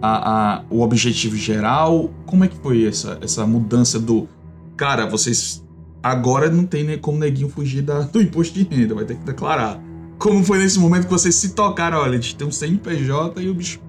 a, 0.00 0.58
a, 0.58 0.64
o 0.70 0.82
objetivo 0.82 1.36
geral. 1.36 2.10
Como 2.26 2.44
é 2.44 2.48
que 2.48 2.56
foi 2.56 2.86
essa, 2.86 3.18
essa 3.20 3.46
mudança 3.46 3.98
do. 3.98 4.28
Cara, 4.76 5.06
vocês 5.06 5.64
agora 6.02 6.50
não 6.50 6.64
tem 6.64 6.84
nem 6.84 6.98
como 6.98 7.18
neguinho 7.18 7.48
fugir 7.48 7.82
da, 7.82 8.02
do 8.02 8.20
imposto 8.20 8.54
de 8.54 8.62
renda, 8.62 8.94
vai 8.94 9.04
ter 9.04 9.16
que 9.16 9.24
declarar. 9.24 9.80
Como 10.18 10.42
foi 10.44 10.58
nesse 10.58 10.78
momento 10.78 11.04
que 11.04 11.10
vocês 11.10 11.34
se 11.34 11.50
tocaram, 11.50 11.98
olha, 11.98 12.18
a 12.18 12.20
gente 12.20 12.36
tem 12.36 12.46
um 12.46 12.52
CNPJ 12.52 13.42
e 13.42 13.48
o 13.48 13.54
bicho 13.54 13.80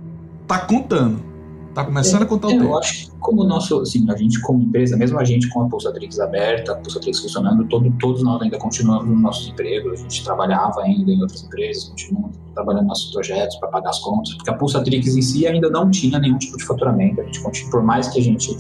tá 0.48 0.60
contando. 0.60 1.22
Tá 1.77 1.85
começando 1.85 2.23
é, 2.23 2.25
a 2.25 2.27
contar 2.27 2.47
o 2.47 2.49
é, 2.49 2.53
tempo. 2.53 2.65
Eu 2.65 2.77
acho 2.79 3.05
que 3.05 3.11
como 3.19 3.43
nosso, 3.43 3.79
assim, 3.81 4.09
a 4.09 4.15
gente 4.15 4.41
como 4.41 4.63
empresa, 4.63 4.97
mesmo 4.97 5.19
a 5.19 5.23
gente 5.23 5.47
com 5.49 5.61
a 5.61 5.69
Pulsatrix 5.69 6.19
aberta, 6.19 6.71
a 6.71 6.75
Pulsatrix 6.75 7.19
funcionando, 7.19 7.67
todo, 7.67 7.93
todos 7.99 8.23
nós 8.23 8.41
ainda 8.41 8.57
continuamos 8.57 9.07
nos 9.07 9.21
nossos 9.21 9.47
empregos, 9.47 9.99
a 9.99 10.01
gente 10.01 10.23
trabalhava 10.23 10.81
ainda 10.81 11.11
em 11.11 11.21
outras 11.21 11.43
empresas, 11.43 11.83
continuamos 11.89 12.35
trabalhando 12.55 12.85
nos 12.85 12.87
nossos 12.87 13.11
projetos 13.11 13.57
para 13.57 13.69
pagar 13.69 13.91
as 13.91 13.99
contas, 13.99 14.33
porque 14.33 14.49
a 14.49 14.55
Pulsatrix 14.55 15.15
em 15.15 15.21
si 15.21 15.45
ainda 15.45 15.69
não 15.69 15.91
tinha 15.91 16.17
nenhum 16.17 16.39
tipo 16.39 16.57
de 16.57 16.65
faturamento, 16.65 17.21
a 17.21 17.23
gente 17.25 17.69
por 17.69 17.83
mais 17.83 18.07
que 18.07 18.21
a 18.21 18.23
gente 18.23 18.57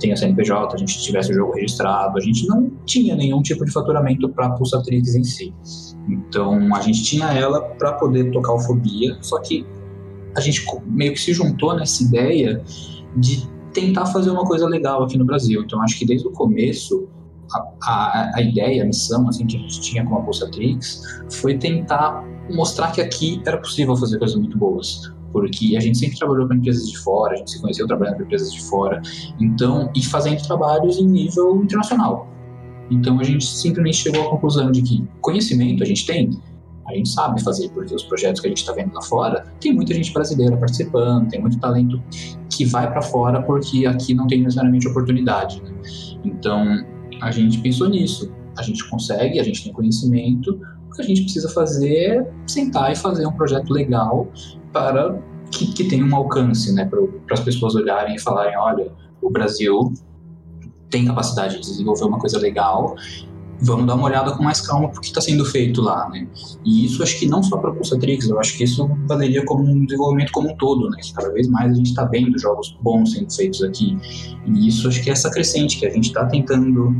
tenha 0.00 0.16
CNPJ, 0.16 0.74
a 0.74 0.78
gente 0.78 1.00
tivesse 1.00 1.30
o 1.30 1.34
jogo 1.34 1.52
registrado, 1.52 2.18
a 2.18 2.20
gente 2.20 2.44
não 2.48 2.72
tinha 2.84 3.14
nenhum 3.14 3.40
tipo 3.40 3.64
de 3.64 3.70
faturamento 3.70 4.28
para 4.30 4.46
a 4.46 4.50
Pulsatrix 4.50 5.14
em 5.14 5.22
si. 5.22 5.54
Então 6.08 6.74
a 6.74 6.80
gente 6.80 7.04
tinha 7.04 7.26
ela 7.26 7.60
para 7.60 7.92
poder 7.92 8.32
tocar 8.32 8.54
o 8.54 8.58
Fobia, 8.58 9.16
só 9.20 9.38
que 9.38 9.64
a 10.36 10.40
gente 10.40 10.64
meio 10.86 11.12
que 11.12 11.20
se 11.20 11.32
juntou 11.32 11.74
nessa 11.76 12.02
ideia 12.02 12.62
de 13.16 13.48
tentar 13.72 14.06
fazer 14.06 14.30
uma 14.30 14.44
coisa 14.44 14.66
legal 14.66 15.04
aqui 15.04 15.16
no 15.16 15.24
Brasil. 15.24 15.62
Então, 15.62 15.80
acho 15.82 15.98
que 15.98 16.04
desde 16.04 16.26
o 16.26 16.30
começo, 16.30 17.08
a, 17.52 17.58
a, 17.82 18.32
a 18.36 18.42
ideia, 18.42 18.82
a 18.82 18.86
missão 18.86 19.28
assim, 19.28 19.46
que 19.46 19.56
a 19.56 19.60
gente 19.60 19.80
tinha 19.80 20.04
com 20.04 20.16
a 20.16 20.22
Pulsatrix 20.22 21.02
foi 21.30 21.56
tentar 21.56 22.24
mostrar 22.50 22.92
que 22.92 23.00
aqui 23.00 23.42
era 23.46 23.58
possível 23.58 23.96
fazer 23.96 24.18
coisas 24.18 24.36
muito 24.36 24.56
boas. 24.56 25.12
Porque 25.32 25.76
a 25.76 25.80
gente 25.80 25.98
sempre 25.98 26.18
trabalhou 26.18 26.48
com 26.48 26.54
empresas 26.54 26.88
de 26.90 26.98
fora, 26.98 27.34
a 27.34 27.36
gente 27.36 27.50
se 27.50 27.60
conheceu 27.60 27.86
trabalhando 27.86 28.16
com 28.16 28.22
empresas 28.22 28.52
de 28.52 28.62
fora, 28.62 29.02
então, 29.38 29.90
e 29.94 30.02
fazendo 30.02 30.42
trabalhos 30.42 30.98
em 30.98 31.06
nível 31.06 31.62
internacional. 31.62 32.26
Então 32.90 33.20
a 33.20 33.24
gente 33.24 33.44
simplesmente 33.44 33.98
chegou 33.98 34.26
à 34.26 34.30
conclusão 34.30 34.70
de 34.72 34.80
que 34.82 35.06
conhecimento 35.20 35.82
a 35.82 35.86
gente 35.86 36.06
tem, 36.06 36.30
a 36.88 36.94
gente 36.94 37.10
sabe 37.10 37.42
fazer, 37.42 37.68
porque 37.70 37.94
os 37.94 38.02
projetos 38.04 38.40
que 38.40 38.46
a 38.46 38.50
gente 38.50 38.58
está 38.58 38.72
vendo 38.72 38.94
lá 38.94 39.02
fora, 39.02 39.44
tem 39.60 39.74
muita 39.74 39.92
gente 39.92 40.12
brasileira 40.12 40.56
participando, 40.56 41.28
tem 41.28 41.40
muito 41.40 41.58
talento 41.58 42.02
que 42.50 42.64
vai 42.64 42.90
para 42.90 43.02
fora 43.02 43.42
porque 43.42 43.86
aqui 43.86 44.14
não 44.14 44.26
tem 44.26 44.42
necessariamente 44.42 44.88
oportunidade. 44.88 45.62
Né? 45.62 45.70
Então, 46.24 46.64
a 47.20 47.30
gente 47.30 47.58
pensou 47.58 47.88
nisso. 47.88 48.32
A 48.56 48.62
gente 48.62 48.88
consegue, 48.88 49.38
a 49.38 49.44
gente 49.44 49.62
tem 49.62 49.72
conhecimento, 49.72 50.58
o 50.88 50.94
que 50.94 51.02
a 51.02 51.04
gente 51.04 51.22
precisa 51.22 51.48
fazer 51.50 51.94
é 51.94 52.32
sentar 52.46 52.90
e 52.90 52.96
fazer 52.96 53.26
um 53.26 53.32
projeto 53.32 53.70
legal 53.72 54.26
para 54.72 55.16
que, 55.52 55.72
que 55.72 55.84
tenha 55.84 56.04
um 56.04 56.16
alcance, 56.16 56.72
né? 56.74 56.86
Para 56.86 57.34
as 57.34 57.40
pessoas 57.40 57.74
olharem 57.74 58.16
e 58.16 58.18
falarem: 58.18 58.56
olha, 58.56 58.90
o 59.22 59.30
Brasil 59.30 59.92
tem 60.90 61.04
capacidade 61.04 61.56
de 61.56 61.60
desenvolver 61.60 62.04
uma 62.04 62.18
coisa 62.18 62.38
legal 62.38 62.96
vamos 63.60 63.86
dar 63.86 63.94
uma 63.94 64.04
olhada 64.04 64.32
com 64.32 64.42
mais 64.42 64.60
calma 64.60 64.88
porque 64.88 65.08
está 65.08 65.20
sendo 65.20 65.44
feito 65.44 65.80
lá, 65.80 66.08
né? 66.10 66.26
E 66.64 66.84
isso 66.84 67.02
acho 67.02 67.18
que 67.18 67.26
não 67.26 67.42
só 67.42 67.56
para 67.56 67.72
Pulsatrix, 67.72 68.28
eu 68.28 68.38
acho 68.38 68.56
que 68.56 68.64
isso 68.64 68.88
valeria 69.06 69.44
como 69.44 69.64
um 69.64 69.84
desenvolvimento 69.84 70.32
como 70.32 70.50
um 70.50 70.56
todo, 70.56 70.88
né? 70.90 70.98
Que 71.02 71.12
cada 71.12 71.32
vez 71.32 71.48
mais 71.48 71.72
a 71.72 71.74
gente 71.74 71.88
está 71.88 72.04
vendo 72.04 72.38
jogos 72.38 72.76
bons 72.80 73.12
sendo 73.12 73.32
feitos 73.34 73.62
aqui. 73.62 73.96
E 74.46 74.68
isso 74.68 74.88
acho 74.88 75.02
que 75.02 75.10
é 75.10 75.12
essa 75.12 75.30
crescente 75.30 75.78
que 75.78 75.86
a 75.86 75.90
gente 75.90 76.08
está 76.08 76.24
tentando 76.26 76.94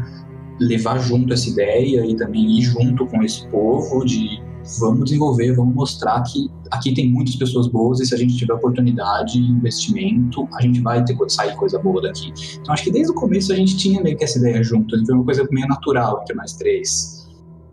levar 0.61 0.98
junto 0.98 1.32
essa 1.32 1.48
ideia 1.48 2.04
e 2.04 2.16
também 2.16 2.59
ir 2.59 2.62
junto 2.62 3.06
com 3.06 3.22
esse 3.22 3.46
povo 3.48 4.04
de 4.04 4.42
vamos 4.80 5.04
desenvolver, 5.04 5.52
vamos 5.52 5.74
mostrar 5.74 6.22
que 6.22 6.50
aqui 6.70 6.92
tem 6.92 7.10
muitas 7.10 7.36
pessoas 7.36 7.66
boas 7.66 8.00
e 8.00 8.06
se 8.06 8.14
a 8.14 8.18
gente 8.18 8.36
tiver 8.36 8.52
oportunidade, 8.52 9.38
investimento, 9.38 10.46
a 10.54 10.62
gente 10.62 10.80
vai 10.80 11.02
ter 11.04 11.16
sair 11.28 11.54
coisa 11.56 11.78
boa 11.78 12.02
daqui. 12.02 12.32
Então 12.60 12.74
acho 12.74 12.84
que 12.84 12.90
desde 12.90 13.10
o 13.10 13.14
começo 13.14 13.52
a 13.52 13.56
gente 13.56 13.76
tinha 13.76 14.02
meio 14.02 14.16
que 14.16 14.24
essa 14.24 14.38
ideia 14.38 14.62
junto, 14.62 14.94
foi 15.06 15.14
uma 15.14 15.24
coisa 15.24 15.46
meio 15.50 15.66
natural 15.66 16.20
entre 16.22 16.36
nós 16.36 16.52
três, 16.54 17.28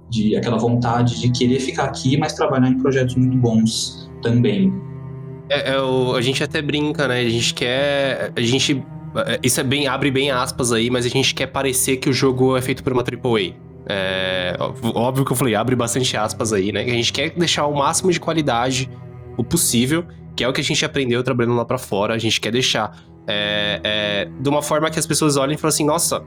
de 0.09 0.35
aquela 0.35 0.57
vontade 0.57 1.19
de 1.19 1.29
querer 1.31 1.59
ficar 1.59 1.85
aqui, 1.85 2.17
mas 2.17 2.33
trabalhar 2.33 2.69
em 2.69 2.77
projetos 2.77 3.15
muito 3.15 3.37
bons 3.37 4.09
também. 4.21 4.73
É, 5.49 5.73
é 5.73 5.81
o, 5.81 6.15
a 6.15 6.21
gente 6.21 6.43
até 6.43 6.61
brinca, 6.61 7.07
né? 7.07 7.19
A 7.19 7.29
gente 7.29 7.53
quer, 7.53 8.31
a 8.35 8.41
gente 8.41 8.83
é, 9.15 9.39
isso 9.43 9.59
é 9.59 9.63
bem 9.63 9.87
abre 9.87 10.11
bem 10.11 10.31
aspas 10.31 10.71
aí, 10.71 10.89
mas 10.89 11.05
a 11.05 11.09
gente 11.09 11.33
quer 11.33 11.47
parecer 11.47 11.97
que 11.97 12.09
o 12.09 12.13
jogo 12.13 12.57
é 12.57 12.61
feito 12.61 12.83
por 12.83 12.91
uma 12.91 13.01
AAA. 13.01 13.53
É, 13.88 14.55
óbvio 14.93 15.23
que 15.23 15.31
eu 15.31 15.36
falei, 15.36 15.55
abre 15.55 15.75
bastante 15.75 16.17
aspas 16.17 16.51
aí, 16.51 16.71
né? 16.71 16.81
A 16.81 16.89
gente 16.89 17.13
quer 17.13 17.29
deixar 17.31 17.67
o 17.67 17.75
máximo 17.75 18.11
de 18.11 18.19
qualidade 18.19 18.89
o 19.38 19.43
possível, 19.43 20.05
que 20.36 20.43
é 20.43 20.47
o 20.47 20.53
que 20.53 20.61
a 20.61 20.63
gente 20.63 20.83
aprendeu 20.83 21.23
trabalhando 21.23 21.55
lá 21.55 21.65
para 21.65 21.77
fora. 21.77 22.13
A 22.13 22.17
gente 22.17 22.41
quer 22.41 22.51
deixar 22.51 22.97
é, 23.27 23.79
é, 23.83 24.29
de 24.39 24.49
uma 24.49 24.61
forma 24.61 24.89
que 24.89 24.99
as 24.99 25.05
pessoas 25.05 25.38
olhem 25.38 25.55
e 25.55 25.57
falem 25.57 25.73
assim: 25.73 25.86
nossa, 25.86 26.23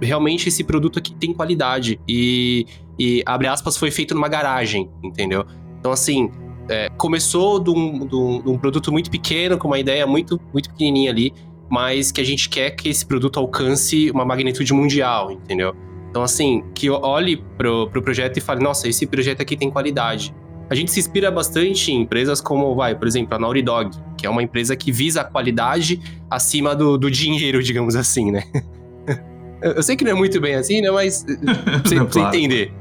realmente 0.00 0.48
esse 0.48 0.64
produto 0.64 0.98
aqui 0.98 1.14
tem 1.14 1.32
qualidade. 1.32 2.00
E, 2.08 2.66
e 2.98 3.22
abre 3.26 3.46
aspas, 3.46 3.76
foi 3.76 3.90
feito 3.90 4.14
numa 4.14 4.28
garagem, 4.28 4.90
entendeu? 5.02 5.44
Então, 5.78 5.92
assim, 5.92 6.30
é, 6.68 6.88
começou 6.96 7.58
de 7.58 7.70
um, 7.70 8.06
de, 8.06 8.14
um, 8.14 8.42
de 8.42 8.48
um, 8.50 8.58
produto 8.58 8.92
muito 8.92 9.10
pequeno, 9.10 9.58
com 9.58 9.68
uma 9.68 9.78
ideia 9.78 10.06
muito, 10.06 10.40
muito 10.52 10.70
pequenininha 10.70 11.10
ali, 11.10 11.32
mas 11.70 12.12
que 12.12 12.20
a 12.20 12.24
gente 12.24 12.48
quer 12.48 12.70
que 12.72 12.88
esse 12.88 13.04
produto 13.06 13.38
alcance 13.38 14.10
uma 14.10 14.24
magnitude 14.24 14.72
mundial, 14.72 15.30
entendeu? 15.30 15.74
Então, 16.10 16.22
assim, 16.22 16.64
que 16.74 16.90
olhe 16.90 17.36
pro, 17.56 17.88
pro 17.88 18.02
projeto 18.02 18.36
e 18.36 18.40
fale, 18.40 18.62
nossa, 18.62 18.88
esse 18.88 19.06
projeto 19.06 19.40
aqui 19.40 19.56
tem 19.56 19.70
qualidade. 19.70 20.34
A 20.68 20.74
gente 20.74 20.90
se 20.90 21.00
inspira 21.00 21.30
bastante 21.30 21.92
em 21.92 22.02
empresas 22.02 22.40
como, 22.40 22.74
vai, 22.74 22.94
por 22.94 23.06
exemplo, 23.06 23.34
a 23.34 23.38
Naughty 23.38 23.62
Dog, 23.62 23.90
que 24.18 24.26
é 24.26 24.30
uma 24.30 24.42
empresa 24.42 24.76
que 24.76 24.90
visa 24.90 25.20
a 25.20 25.24
qualidade 25.24 26.00
acima 26.28 26.74
do, 26.74 26.98
do 26.98 27.10
dinheiro, 27.10 27.62
digamos 27.62 27.94
assim, 27.94 28.30
né? 28.30 28.44
Eu 29.62 29.82
sei 29.82 29.94
que 29.94 30.04
não 30.04 30.12
é 30.12 30.14
muito 30.14 30.40
bem 30.40 30.54
assim, 30.54 30.80
né? 30.80 30.90
Mas 30.90 31.22
pra 31.44 31.78
você, 31.84 31.98
você 31.98 32.20
entender. 32.20 32.72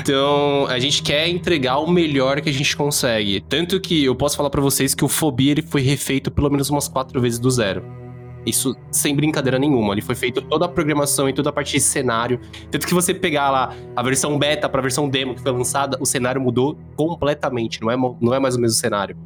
então, 0.00 0.66
a 0.68 0.78
gente 0.78 1.02
quer 1.02 1.28
entregar 1.28 1.78
o 1.78 1.90
melhor 1.90 2.40
que 2.40 2.48
a 2.48 2.52
gente 2.52 2.74
consegue. 2.74 3.42
Tanto 3.46 3.78
que 3.78 4.04
eu 4.04 4.14
posso 4.14 4.36
falar 4.36 4.48
para 4.48 4.62
vocês 4.62 4.94
que 4.94 5.04
o 5.04 5.08
Fobia 5.08 5.52
ele 5.52 5.62
foi 5.62 5.82
refeito 5.82 6.30
pelo 6.30 6.50
menos 6.50 6.70
umas 6.70 6.88
quatro 6.88 7.20
vezes 7.20 7.38
do 7.38 7.50
zero. 7.50 7.84
Isso 8.46 8.76
sem 8.92 9.14
brincadeira 9.14 9.58
nenhuma. 9.58 9.92
Ele 9.92 10.00
foi 10.00 10.14
feito 10.14 10.40
toda 10.40 10.66
a 10.66 10.68
programação 10.68 11.28
e 11.28 11.32
toda 11.32 11.50
a 11.50 11.52
parte 11.52 11.72
de 11.72 11.80
cenário. 11.80 12.38
Tanto 12.70 12.86
que 12.86 12.94
você 12.94 13.12
pegar 13.12 13.50
lá 13.50 13.74
a 13.94 14.02
versão 14.02 14.38
beta 14.38 14.68
para 14.68 14.78
a 14.78 14.82
versão 14.82 15.08
demo 15.08 15.34
que 15.34 15.42
foi 15.42 15.50
lançada, 15.50 15.98
o 16.00 16.06
cenário 16.06 16.40
mudou 16.40 16.78
completamente. 16.94 17.82
Não 17.82 17.90
é, 17.90 17.96
não 18.20 18.32
é 18.32 18.38
mais 18.38 18.54
o 18.54 18.60
mesmo 18.60 18.76
cenário. 18.76 19.16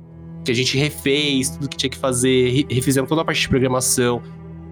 Que 0.42 0.50
a 0.50 0.54
gente 0.54 0.78
refez 0.78 1.50
tudo 1.50 1.68
que 1.68 1.76
tinha 1.76 1.90
que 1.90 1.98
fazer, 1.98 2.66
refizemos 2.70 3.08
toda 3.08 3.20
a 3.20 3.24
parte 3.24 3.42
de 3.42 3.48
programação, 3.50 4.22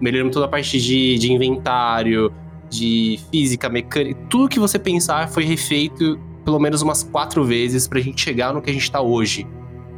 melhoramos 0.01 0.33
toda 0.33 0.47
a 0.47 0.49
parte 0.49 0.81
de, 0.81 1.19
de 1.19 1.31
inventário, 1.31 2.33
de 2.69 3.19
física, 3.31 3.69
mecânica. 3.69 4.19
Tudo 4.31 4.49
que 4.49 4.59
você 4.59 4.79
pensar 4.79 5.29
foi 5.29 5.43
refeito 5.43 6.19
pelo 6.43 6.57
menos 6.57 6.81
umas 6.81 7.03
quatro 7.03 7.43
vezes 7.43 7.87
pra 7.87 7.99
gente 7.99 8.19
chegar 8.19 8.51
no 8.51 8.63
que 8.63 8.71
a 8.71 8.73
gente 8.73 8.89
tá 8.91 8.99
hoje. 8.99 9.45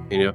Entendeu? 0.06 0.34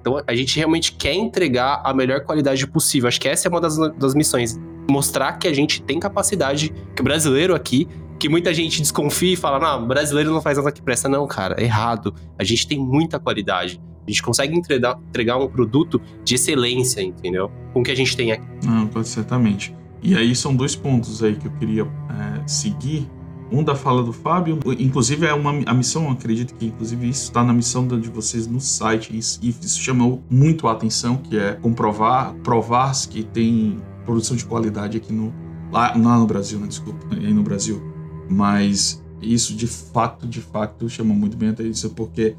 Então 0.00 0.22
a 0.26 0.34
gente 0.34 0.56
realmente 0.56 0.92
quer 0.92 1.14
entregar 1.14 1.80
a 1.84 1.92
melhor 1.92 2.20
qualidade 2.20 2.66
possível. 2.66 3.08
Acho 3.08 3.20
que 3.20 3.28
essa 3.28 3.48
é 3.48 3.50
uma 3.50 3.60
das, 3.60 3.76
das 3.96 4.14
missões. 4.14 4.58
Mostrar 4.90 5.34
que 5.34 5.46
a 5.46 5.52
gente 5.52 5.82
tem 5.82 6.00
capacidade, 6.00 6.72
que 6.94 7.02
o 7.02 7.04
brasileiro 7.04 7.54
aqui, 7.54 7.86
que 8.18 8.28
muita 8.28 8.52
gente 8.52 8.80
desconfia 8.80 9.34
e 9.34 9.36
fala, 9.36 9.58
não, 9.58 9.86
brasileiro 9.86 10.32
não 10.32 10.40
faz 10.40 10.58
nada 10.58 10.72
que 10.72 10.82
presta. 10.82 11.08
Não, 11.08 11.26
cara, 11.26 11.56
é 11.58 11.64
errado. 11.64 12.14
A 12.38 12.44
gente 12.44 12.66
tem 12.66 12.78
muita 12.78 13.18
qualidade. 13.18 13.80
A 14.06 14.10
gente 14.10 14.22
consegue 14.22 14.56
entregar, 14.56 14.98
entregar 15.08 15.36
um 15.36 15.46
produto 15.46 16.00
de 16.24 16.34
excelência, 16.34 17.02
entendeu? 17.02 17.50
Com 17.74 17.80
o 17.80 17.82
que 17.82 17.90
a 17.90 17.94
gente 17.94 18.16
tem 18.16 18.32
aqui. 18.32 18.46
Não, 18.64 19.04
certamente. 19.04 19.76
E 20.02 20.16
aí 20.16 20.34
são 20.34 20.54
dois 20.56 20.74
pontos 20.74 21.22
aí 21.22 21.36
que 21.36 21.46
eu 21.46 21.52
queria 21.52 21.82
é, 21.82 22.46
seguir 22.46 23.06
um 23.50 23.62
da 23.62 23.74
fala 23.74 24.02
do 24.02 24.12
Fábio, 24.12 24.58
inclusive 24.78 25.26
é 25.26 25.32
uma 25.32 25.50
a 25.66 25.74
missão, 25.74 26.10
acredito 26.10 26.54
que 26.54 26.66
inclusive 26.66 27.08
isso 27.08 27.24
está 27.24 27.42
na 27.42 27.52
missão 27.52 27.86
de 27.86 28.08
vocês 28.08 28.46
no 28.46 28.60
site 28.60 29.10
e 29.12 29.18
isso, 29.18 29.40
isso 29.42 29.80
chamou 29.80 30.22
muito 30.30 30.68
a 30.68 30.72
atenção, 30.72 31.16
que 31.16 31.38
é 31.38 31.54
comprovar, 31.54 32.34
provar 32.42 32.92
que 33.08 33.22
tem 33.22 33.78
produção 34.04 34.36
de 34.36 34.44
qualidade 34.44 34.96
aqui 34.96 35.12
no 35.12 35.32
lá, 35.70 35.94
lá 35.96 36.18
no 36.18 36.26
Brasil, 36.26 36.58
né, 36.58 36.66
desculpa, 36.66 37.06
aí 37.10 37.32
no 37.32 37.42
Brasil. 37.42 37.82
Mas 38.28 39.02
isso 39.20 39.54
de 39.54 39.66
fato, 39.66 40.26
de 40.26 40.40
fato 40.40 40.88
chama 40.88 41.14
muito 41.14 41.36
bem 41.36 41.50
a 41.50 41.52
atenção 41.52 41.90
porque 41.90 42.36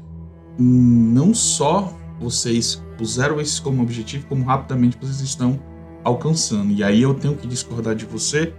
não 0.58 1.34
só 1.34 1.92
vocês 2.20 2.82
puseram 2.98 3.40
isso 3.40 3.62
como 3.62 3.82
objetivo, 3.82 4.26
como 4.26 4.44
rapidamente 4.44 4.96
vocês 5.00 5.20
estão 5.20 5.58
alcançando. 6.04 6.72
E 6.72 6.82
aí 6.82 7.02
eu 7.02 7.14
tenho 7.14 7.34
que 7.34 7.46
discordar 7.46 7.94
de 7.94 8.04
você, 8.04 8.52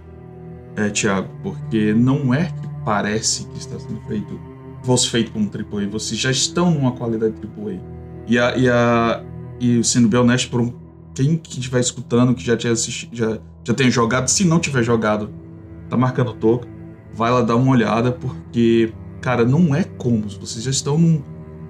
é, 0.76 0.88
Thiago, 0.88 1.28
porque 1.42 1.92
não 1.92 2.32
é 2.32 2.46
que 2.46 2.68
parece 2.84 3.46
que 3.46 3.58
está 3.58 3.78
sendo 3.78 4.00
feito, 4.06 4.40
fosse 4.82 5.08
feito 5.08 5.32
como 5.32 5.48
AAA, 5.48 5.88
vocês 5.88 6.20
já 6.20 6.30
estão 6.30 6.70
numa 6.70 6.92
qualidade 6.92 7.34
AAA. 7.36 7.80
E, 8.26 8.38
a, 8.38 8.56
e, 8.56 8.68
a, 8.68 9.24
e 9.60 9.84
sendo 9.84 10.08
bem 10.08 10.20
honesto, 10.20 10.50
por 10.50 10.60
um, 10.60 10.72
quem 11.14 11.36
que 11.36 11.58
estiver 11.58 11.80
escutando, 11.80 12.34
que 12.34 12.44
já, 12.44 12.56
tinha 12.56 12.72
assistido, 12.72 13.14
já, 13.14 13.38
já 13.64 13.74
tenha 13.74 13.90
jogado, 13.90 14.28
se 14.28 14.44
não 14.44 14.58
tiver 14.58 14.82
jogado, 14.82 15.30
tá 15.88 15.96
marcando 15.96 16.32
toca, 16.32 16.66
vai 17.14 17.30
lá 17.30 17.42
dar 17.42 17.56
uma 17.56 17.70
olhada, 17.70 18.12
porque, 18.12 18.92
cara, 19.20 19.44
não 19.44 19.74
é 19.74 19.84
como, 19.84 20.28
vocês 20.40 20.64
já 20.64 20.70
estão 20.70 20.96
num, 20.96 21.22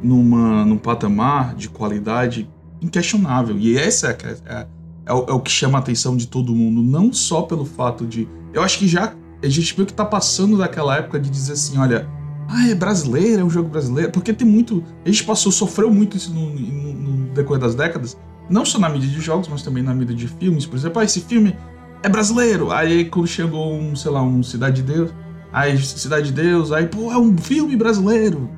numa, 0.03 0.65
num 0.65 0.79
patamar 0.79 1.55
de 1.55 1.69
qualidade 1.69 2.49
inquestionável. 2.81 3.57
E 3.59 3.77
essa 3.77 4.11
é, 4.11 4.37
é, 4.47 4.67
é, 5.07 5.13
o, 5.13 5.27
é 5.29 5.33
o 5.33 5.41
que 5.41 5.51
chama 5.51 5.79
a 5.79 5.81
atenção 5.81 6.17
de 6.17 6.27
todo 6.27 6.55
mundo, 6.55 6.83
não 6.83 7.13
só 7.13 7.43
pelo 7.43 7.65
fato 7.65 8.07
de 8.07 8.29
eu 8.53 8.63
acho 8.63 8.79
que 8.79 8.89
já 8.89 9.15
a 9.43 9.49
gente 9.49 9.75
viu 9.75 9.85
que 9.85 9.93
tá 9.93 10.05
passando 10.05 10.57
daquela 10.57 10.97
época 10.97 11.19
de 11.19 11.29
dizer 11.29 11.55
assim, 11.55 11.79
olha, 11.79 12.09
ah, 12.49 12.69
é 12.69 12.75
brasileiro, 12.75 13.41
é 13.41 13.45
um 13.45 13.51
jogo 13.51 13.69
brasileiro, 13.69 14.13
porque 14.13 14.33
tem 14.33 14.47
muito, 14.47 14.85
a 15.05 15.09
gente 15.09 15.25
passou, 15.25 15.51
sofreu 15.51 15.91
muito 15.91 16.17
isso 16.17 16.33
no, 16.33 16.51
no, 16.51 16.93
no 16.93 17.35
decorrer 17.35 17.61
das 17.61 17.75
décadas, 17.75 18.17
não 18.49 18.65
só 18.65 18.79
na 18.79 18.89
mídia 18.89 19.09
de 19.09 19.21
jogos, 19.21 19.49
mas 19.49 19.63
também 19.63 19.83
na 19.83 19.95
mídia 19.95 20.15
de 20.15 20.29
filmes, 20.29 20.67
por 20.67 20.77
exemplo, 20.77 21.01
ah, 21.01 21.05
esse 21.05 21.21
filme 21.21 21.57
é 22.03 22.09
brasileiro, 22.09 22.71
aí 22.71 23.05
quando 23.07 23.27
chegou 23.27 23.75
um, 23.75 23.97
sei 23.97 24.11
lá, 24.11 24.23
um 24.23 24.43
Cidade 24.43 24.83
de 24.83 24.93
Deus, 24.93 25.11
aí 25.53 25.77
Cidade 25.79 26.27
de 26.27 26.33
Deus, 26.33 26.71
aí, 26.73 26.87
pô, 26.87 27.11
é 27.11 27.19
um 27.19 27.37
filme 27.37 27.77
brasileiro. 27.77 28.51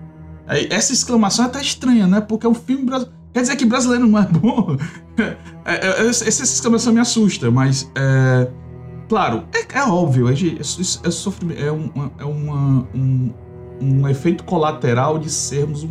Aí, 0.46 0.68
essa 0.70 0.92
exclamação 0.92 1.46
é 1.46 1.48
até 1.48 1.60
estranha, 1.60 2.06
né? 2.06 2.20
Porque 2.20 2.46
é 2.46 2.48
um 2.48 2.54
filme 2.54 2.84
brasileiro. 2.84 3.18
Quer 3.32 3.40
dizer 3.40 3.56
que 3.56 3.64
brasileiro 3.64 4.06
não 4.06 4.18
é 4.18 4.26
bom? 4.26 4.76
É, 5.66 6.02
é, 6.02 6.06
essa 6.08 6.28
exclamação 6.28 6.92
me 6.92 7.00
assusta, 7.00 7.50
mas 7.50 7.90
é, 7.94 8.50
Claro, 9.14 9.44
é, 9.54 9.78
é 9.78 9.82
óbvio, 9.84 10.28
é, 10.28 10.32
é, 10.32 10.34
é, 10.34 11.66
é, 11.66 11.70
uma, 11.70 12.12
é 12.18 12.24
uma, 12.24 12.88
um, 12.92 13.32
um 13.80 14.08
efeito 14.08 14.42
colateral 14.42 15.20
de 15.20 15.30
sermos 15.30 15.84
um, 15.84 15.90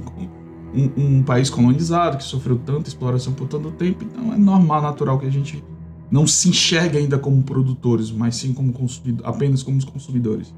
um, 0.76 0.92
um, 0.98 1.24
país 1.24 1.50
colonizado 1.50 2.18
que 2.18 2.24
sofreu 2.26 2.58
tanta 2.58 2.90
exploração 2.90 3.32
por 3.32 3.48
tanto 3.48 3.72
tempo, 3.72 4.04
então 4.04 4.34
é 4.34 4.38
normal, 4.38 4.82
natural 4.82 5.18
que 5.18 5.26
a 5.26 5.30
gente 5.30 5.64
não 6.12 6.28
se 6.28 6.50
enxergue 6.50 6.98
ainda 6.98 7.18
como 7.18 7.42
produtores, 7.44 8.12
mas 8.12 8.36
sim 8.36 8.54
como 8.54 8.74
consumidor, 8.74 9.26
apenas 9.26 9.64
como 9.64 9.80
consumidores. 9.86 10.54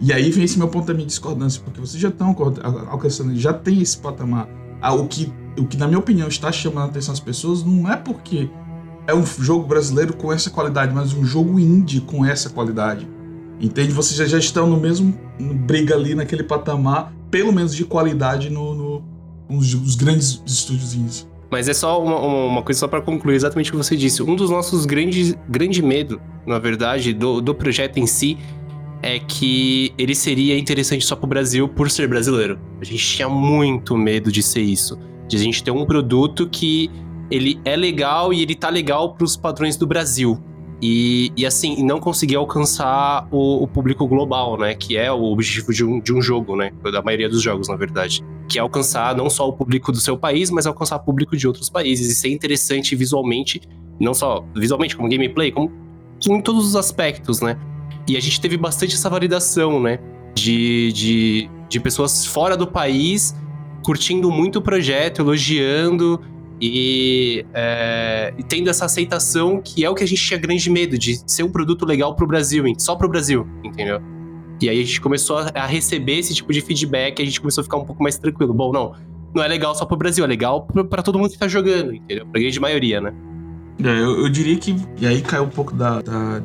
E 0.00 0.12
aí 0.12 0.28
vem 0.32 0.42
esse 0.42 0.58
meu 0.58 0.66
ponto 0.66 0.88
da 0.88 0.94
minha 0.94 1.06
discordância, 1.06 1.62
porque 1.62 1.80
vocês 1.80 2.02
já 2.02 2.08
estão 2.08 2.34
alcançando, 2.90 3.32
já 3.36 3.52
tem 3.52 3.80
esse 3.80 3.96
patamar. 3.96 4.48
Ah, 4.82 4.92
o, 4.92 5.06
que, 5.06 5.32
o 5.56 5.66
que, 5.66 5.76
na 5.76 5.86
minha 5.86 6.00
opinião, 6.00 6.26
está 6.26 6.50
chamando 6.50 6.86
a 6.86 6.90
atenção 6.90 7.14
das 7.14 7.20
pessoas 7.20 7.62
não 7.62 7.88
é 7.88 7.94
porque 7.96 8.50
é 9.08 9.14
um 9.14 9.24
jogo 9.24 9.66
brasileiro 9.66 10.12
com 10.12 10.30
essa 10.30 10.50
qualidade, 10.50 10.94
mas 10.94 11.14
um 11.14 11.24
jogo 11.24 11.58
indie 11.58 12.02
com 12.02 12.26
essa 12.26 12.50
qualidade. 12.50 13.08
Entende? 13.58 13.90
Vocês 13.90 14.18
já, 14.18 14.26
já 14.26 14.38
estão 14.38 14.68
no 14.68 14.78
mesmo 14.78 15.18
briga 15.40 15.94
ali 15.94 16.14
naquele 16.14 16.42
patamar, 16.42 17.10
pelo 17.30 17.50
menos 17.50 17.74
de 17.74 17.86
qualidade 17.86 18.50
no, 18.50 18.74
no 18.74 19.04
nos, 19.48 19.72
nos 19.72 19.96
grandes 19.96 20.42
estúdios. 20.44 21.26
Mas 21.50 21.70
é 21.70 21.72
só 21.72 22.02
uma, 22.02 22.18
uma 22.18 22.62
coisa 22.62 22.80
só 22.80 22.86
para 22.86 23.00
concluir 23.00 23.34
exatamente 23.34 23.70
o 23.70 23.72
que 23.72 23.78
você 23.78 23.96
disse. 23.96 24.22
Um 24.22 24.36
dos 24.36 24.50
nossos 24.50 24.84
grandes 24.84 25.34
grande 25.48 25.82
medo, 25.82 26.20
na 26.46 26.58
verdade, 26.58 27.14
do, 27.14 27.40
do 27.40 27.54
projeto 27.54 27.96
em 27.96 28.06
si 28.06 28.36
é 29.02 29.18
que 29.18 29.90
ele 29.96 30.14
seria 30.14 30.58
interessante 30.58 31.06
só 31.06 31.16
pro 31.16 31.26
Brasil 31.26 31.66
por 31.66 31.90
ser 31.90 32.06
brasileiro. 32.08 32.58
A 32.78 32.84
gente 32.84 33.02
tinha 33.02 33.28
muito 33.28 33.96
medo 33.96 34.30
de 34.30 34.42
ser 34.42 34.60
isso. 34.60 34.98
De 35.26 35.36
a 35.36 35.40
gente 35.40 35.64
ter 35.64 35.70
um 35.70 35.86
produto 35.86 36.46
que 36.46 36.90
ele 37.30 37.60
é 37.64 37.76
legal 37.76 38.32
e 38.32 38.42
ele 38.42 38.54
tá 38.54 38.68
legal 38.68 39.14
pros 39.14 39.36
padrões 39.36 39.76
do 39.76 39.86
Brasil. 39.86 40.38
E, 40.80 41.32
e 41.36 41.44
assim, 41.44 41.82
não 41.82 41.98
conseguir 41.98 42.36
alcançar 42.36 43.26
o, 43.32 43.64
o, 43.64 43.66
público 43.66 44.06
global, 44.06 44.56
né? 44.56 44.74
Que 44.74 44.96
é 44.96 45.10
o 45.10 45.24
objetivo 45.24 45.72
de 45.72 45.84
um, 45.84 45.98
de 45.98 46.14
um 46.14 46.22
jogo, 46.22 46.54
né? 46.54 46.70
Da 46.92 47.02
maioria 47.02 47.28
dos 47.28 47.42
jogos, 47.42 47.68
na 47.68 47.74
verdade. 47.74 48.22
Que 48.48 48.58
é 48.58 48.62
alcançar 48.62 49.16
não 49.16 49.28
só 49.28 49.48
o 49.48 49.52
público 49.52 49.90
do 49.90 49.98
seu 49.98 50.16
país, 50.16 50.50
mas 50.50 50.66
alcançar 50.66 50.96
o 50.96 51.00
público 51.00 51.36
de 51.36 51.48
outros 51.48 51.68
países. 51.68 52.08
E 52.08 52.14
ser 52.14 52.28
interessante 52.28 52.94
visualmente, 52.94 53.60
não 54.00 54.14
só 54.14 54.44
visualmente, 54.54 54.96
como 54.96 55.08
gameplay, 55.08 55.50
como 55.50 55.72
em 56.28 56.40
todos 56.40 56.64
os 56.64 56.76
aspectos, 56.76 57.40
né? 57.40 57.58
E 58.06 58.16
a 58.16 58.20
gente 58.20 58.40
teve 58.40 58.56
bastante 58.56 58.94
essa 58.94 59.10
validação, 59.10 59.80
né? 59.80 59.98
De, 60.32 60.92
de, 60.92 61.50
de 61.68 61.80
pessoas 61.80 62.24
fora 62.24 62.56
do 62.56 62.68
país 62.68 63.34
curtindo 63.84 64.30
muito 64.30 64.60
o 64.60 64.62
projeto, 64.62 65.22
elogiando 65.22 66.20
e, 66.60 67.44
é, 67.54 68.34
e, 68.36 68.42
tendo 68.42 68.68
essa 68.68 68.84
aceitação 68.84 69.60
que 69.62 69.84
é 69.84 69.90
o 69.90 69.94
que 69.94 70.02
a 70.02 70.06
gente 70.06 70.22
tinha 70.22 70.38
grande 70.38 70.68
medo 70.70 70.98
de 70.98 71.20
ser 71.30 71.42
um 71.42 71.50
produto 71.50 71.86
legal 71.86 72.14
pro 72.14 72.26
Brasil, 72.26 72.64
só 72.78 72.96
pro 72.96 73.08
Brasil, 73.08 73.46
entendeu? 73.62 74.00
E 74.60 74.68
aí 74.68 74.80
a 74.80 74.84
gente 74.84 75.00
começou 75.00 75.38
a 75.38 75.66
receber 75.66 76.18
esse 76.18 76.34
tipo 76.34 76.52
de 76.52 76.60
feedback, 76.60 77.22
a 77.22 77.24
gente 77.24 77.40
começou 77.40 77.62
a 77.62 77.64
ficar 77.64 77.76
um 77.76 77.84
pouco 77.84 78.02
mais 78.02 78.18
tranquilo. 78.18 78.52
Bom, 78.52 78.72
não, 78.72 78.92
não 79.32 79.42
é 79.42 79.46
legal 79.46 79.74
só 79.74 79.84
pro 79.84 79.96
Brasil, 79.96 80.24
é 80.24 80.26
legal 80.26 80.66
para 80.90 81.02
todo 81.02 81.18
mundo 81.18 81.30
que 81.30 81.38
tá 81.38 81.46
jogando, 81.46 81.94
entendeu? 81.94 82.26
Pra 82.26 82.40
grande 82.40 82.58
maioria, 82.58 83.00
né? 83.00 83.14
É, 83.82 83.88
eu, 83.88 84.22
eu, 84.22 84.28
diria 84.28 84.56
que. 84.56 84.74
E 85.00 85.06
aí 85.06 85.22
caiu 85.22 85.44
um 85.44 85.48
pouco 85.48 85.72
da, 85.72 86.02
da 86.02 86.42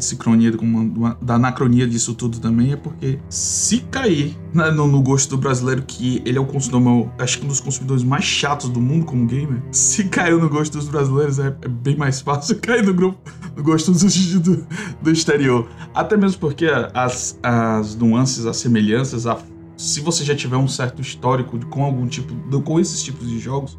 da 1.21 1.35
anacronia 1.35 1.87
disso 1.87 2.13
tudo 2.13 2.39
também, 2.39 2.73
é 2.73 2.75
porque 2.75 3.17
se 3.27 3.79
cair 3.79 4.37
né, 4.53 4.69
no, 4.69 4.87
no, 4.87 5.01
gosto 5.01 5.31
do 5.31 5.37
brasileiro, 5.37 5.81
que 5.81 6.21
ele 6.25 6.37
é 6.37 6.41
o 6.41 6.45
consumidor, 6.45 7.11
acho 7.17 7.39
que 7.39 7.45
um 7.45 7.47
dos 7.47 7.59
consumidores 7.59 8.03
mais 8.03 8.23
chatos 8.23 8.69
do 8.69 8.79
mundo 8.79 9.05
como 9.05 9.25
gamer, 9.25 9.61
se 9.71 10.03
caiu 10.05 10.39
no 10.39 10.47
gosto 10.47 10.77
dos 10.77 10.87
brasileiros, 10.87 11.39
é, 11.39 11.47
é 11.47 11.67
bem 11.67 11.95
mais 11.95 12.21
fácil 12.21 12.57
cair 12.61 12.85
no 12.85 12.93
grupo 12.93 13.17
no 13.55 13.63
gosto 13.63 13.91
dos 13.91 14.03
do, 14.39 14.65
do 15.01 15.11
exterior. 15.11 15.67
Até 15.93 16.15
mesmo 16.15 16.39
porque 16.39 16.67
as, 16.93 17.37
as 17.41 17.95
nuances, 17.95 18.45
as 18.45 18.57
semelhanças, 18.57 19.25
a, 19.25 19.39
se 19.75 20.01
você 20.01 20.23
já 20.23 20.35
tiver 20.35 20.57
um 20.57 20.67
certo 20.67 21.01
histórico 21.01 21.57
com 21.67 21.83
algum 21.83 22.07
tipo, 22.07 22.33
com 22.61 22.79
esses 22.79 23.01
tipos 23.01 23.27
de 23.27 23.39
jogos 23.39 23.77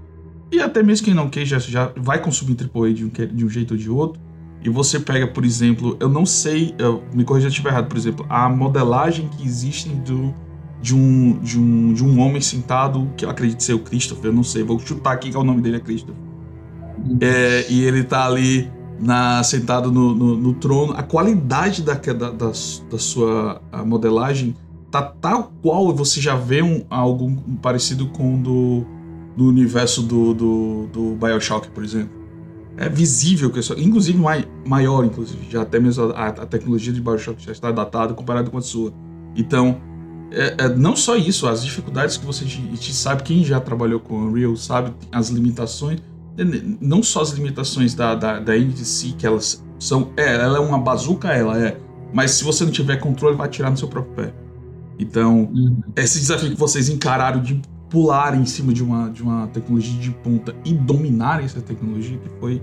e 0.54 0.60
até 0.60 0.82
mesmo 0.82 1.04
quem 1.04 1.14
não 1.14 1.28
quer 1.28 1.44
já, 1.44 1.58
já 1.58 1.92
vai 1.96 2.20
consumir 2.20 2.56
AAA 2.60 2.92
de 2.92 3.04
um, 3.04 3.08
de 3.08 3.44
um 3.44 3.48
jeito 3.48 3.72
ou 3.72 3.78
de 3.78 3.90
outro. 3.90 4.20
E 4.62 4.70
você 4.70 4.98
pega, 4.98 5.26
por 5.26 5.44
exemplo, 5.44 5.96
eu 6.00 6.08
não 6.08 6.24
sei, 6.24 6.74
eu, 6.78 7.02
me 7.12 7.22
corrija 7.22 7.48
se 7.48 7.48
eu 7.48 7.50
estiver 7.50 7.70
errado, 7.70 7.86
por 7.86 7.98
exemplo, 7.98 8.24
a 8.30 8.48
modelagem 8.48 9.28
que 9.28 9.46
existe 9.46 9.90
do, 9.90 10.34
de, 10.80 10.94
um, 10.94 11.38
de, 11.40 11.58
um, 11.58 11.92
de 11.92 12.02
um 12.02 12.18
homem 12.18 12.40
sentado, 12.40 13.10
que 13.14 13.26
eu 13.26 13.30
acredito 13.30 13.62
ser 13.62 13.74
o 13.74 13.78
Christopher, 13.78 14.26
eu 14.26 14.32
não 14.32 14.42
sei, 14.42 14.62
vou 14.62 14.78
chutar 14.78 15.12
aqui 15.12 15.30
que 15.30 15.36
é 15.36 15.38
o 15.38 15.44
nome 15.44 15.60
dele 15.60 15.76
é 15.76 15.80
Christopher. 15.80 16.16
É, 17.20 17.66
e 17.70 17.84
ele 17.84 18.04
tá 18.04 18.24
ali 18.24 18.70
na, 18.98 19.42
sentado 19.42 19.92
no, 19.92 20.14
no, 20.14 20.36
no 20.36 20.54
trono. 20.54 20.94
A 20.96 21.02
qualidade 21.02 21.82
da, 21.82 21.94
da, 21.94 22.30
da, 22.30 22.30
da 22.30 22.98
sua 22.98 23.60
modelagem 23.84 24.54
tá 24.90 25.02
tal 25.02 25.52
qual 25.60 25.94
você 25.94 26.20
já 26.20 26.36
vê 26.36 26.62
um, 26.62 26.84
algo 26.88 27.36
parecido 27.60 28.06
com 28.08 28.36
o 28.36 28.38
do 28.42 28.93
do 29.36 29.48
universo 29.48 30.02
do, 30.02 30.34
do, 30.34 30.86
do 30.92 31.14
Bioshock, 31.16 31.68
por 31.70 31.82
exemplo. 31.84 32.24
É 32.76 32.88
visível 32.88 33.50
que 33.50 33.60
isso, 33.60 33.72
inclusive 33.78 34.18
mai, 34.18 34.44
maior, 34.66 35.04
inclusive, 35.04 35.46
já 35.48 35.62
até 35.62 35.78
mesmo 35.78 36.12
a, 36.12 36.26
a, 36.26 36.46
tecnologia 36.46 36.92
de 36.92 37.00
Bioshock 37.00 37.42
já 37.44 37.52
está 37.52 37.70
datada 37.70 38.14
comparado 38.14 38.50
com 38.50 38.58
a 38.58 38.62
sua. 38.62 38.92
Então, 39.36 39.80
é, 40.32 40.64
é, 40.64 40.68
não 40.68 40.96
só 40.96 41.16
isso, 41.16 41.46
as 41.46 41.64
dificuldades 41.64 42.16
que 42.16 42.26
você 42.26 42.44
te, 42.44 42.92
sabe, 42.92 43.22
quem 43.22 43.44
já 43.44 43.60
trabalhou 43.60 44.00
com 44.00 44.16
Unreal 44.16 44.56
sabe 44.56 44.92
as 45.12 45.28
limitações, 45.28 46.00
não 46.80 47.00
só 47.02 47.22
as 47.22 47.30
limitações 47.30 47.94
da, 47.94 48.16
da, 48.16 48.40
da 48.40 48.56
NDC, 48.56 49.14
que 49.16 49.24
elas 49.24 49.64
são, 49.78 50.10
é, 50.16 50.34
ela 50.34 50.58
é 50.58 50.60
uma 50.60 50.78
bazuca, 50.78 51.28
ela 51.28 51.56
é, 51.56 51.78
mas 52.12 52.32
se 52.32 52.44
você 52.44 52.64
não 52.64 52.72
tiver 52.72 52.96
controle, 52.96 53.36
vai 53.36 53.46
atirar 53.46 53.70
no 53.70 53.76
seu 53.76 53.86
próprio 53.86 54.14
pé. 54.14 54.34
Então, 54.98 55.50
uhum. 55.52 55.82
esse 55.96 56.18
desafio 56.18 56.50
que 56.50 56.58
vocês 56.58 56.88
encararam 56.88 57.40
de 57.40 57.60
pular 57.94 58.36
em 58.36 58.44
cima 58.44 58.72
de 58.72 58.82
uma, 58.82 59.08
de 59.08 59.22
uma 59.22 59.46
tecnologia 59.46 59.96
de 60.00 60.10
ponta 60.10 60.52
e 60.64 60.74
dominar 60.74 61.44
essa 61.44 61.60
tecnologia, 61.60 62.18
que 62.18 62.28
foi, 62.40 62.60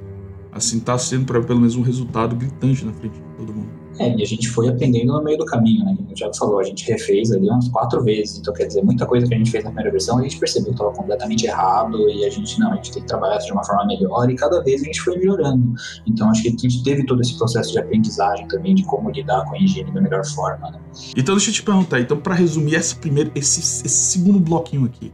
assim, 0.52 0.78
tá 0.78 0.98
sendo 0.98 1.26
para 1.26 1.42
pelo 1.42 1.60
menos 1.60 1.78
um 1.78 1.82
resultado 1.82 2.36
gritante 2.36 2.84
na 2.84 2.92
frente 2.92 3.14
de 3.14 3.24
todo 3.38 3.54
mundo. 3.54 3.70
É, 3.98 4.14
e 4.14 4.22
a 4.22 4.26
gente 4.26 4.50
foi 4.50 4.68
aprendendo 4.68 5.14
no 5.14 5.24
meio 5.24 5.38
do 5.38 5.46
caminho, 5.46 5.86
né? 5.86 5.96
O 6.10 6.14
Thiago 6.14 6.36
falou, 6.36 6.60
a 6.60 6.64
gente 6.64 6.86
refez 6.86 7.32
ali 7.32 7.50
umas 7.50 7.70
quatro 7.70 8.04
vezes, 8.04 8.40
então 8.40 8.54
quer 8.54 8.66
dizer, 8.66 8.84
muita 8.84 9.06
coisa 9.06 9.26
que 9.26 9.34
a 9.34 9.38
gente 9.38 9.50
fez 9.50 9.64
na 9.64 9.70
primeira 9.70 9.92
versão 9.92 10.20
a 10.20 10.24
gente 10.24 10.38
percebeu 10.38 10.68
que 10.68 10.74
estava 10.74 10.92
completamente 10.92 11.46
errado 11.46 12.10
e 12.10 12.26
a 12.26 12.30
gente, 12.30 12.60
não, 12.60 12.74
a 12.74 12.76
gente 12.76 12.92
tem 12.92 13.02
que 13.02 13.08
trabalhar 13.08 13.38
de 13.38 13.52
uma 13.54 13.64
forma 13.64 13.86
melhor 13.86 14.30
e 14.30 14.36
cada 14.36 14.62
vez 14.64 14.82
a 14.82 14.86
gente 14.86 15.00
foi 15.00 15.18
melhorando. 15.18 15.74
Então 16.06 16.30
acho 16.30 16.42
que 16.42 16.50
a 16.50 16.52
gente 16.52 16.84
teve 16.84 17.06
todo 17.06 17.22
esse 17.22 17.38
processo 17.38 17.72
de 17.72 17.80
aprendizagem 17.80 18.48
também 18.50 18.76
de 18.76 18.84
como 18.84 19.10
lidar 19.10 19.46
com 19.46 19.56
a 19.56 19.60
higiene 19.60 19.92
da 19.92 20.02
melhor 20.02 20.26
forma, 20.26 20.72
né? 20.72 20.80
Então 21.16 21.36
deixa 21.36 21.50
eu 21.50 21.54
te 21.54 21.64
perguntar, 21.64 22.02
então 22.02 22.18
para 22.18 22.36
resumir 22.36 22.76
esse 22.76 22.96
primeiro, 22.96 23.32
esse, 23.36 23.62
esse 23.62 23.90
segundo 23.90 24.40
bloquinho 24.40 24.86
aqui, 24.86 25.12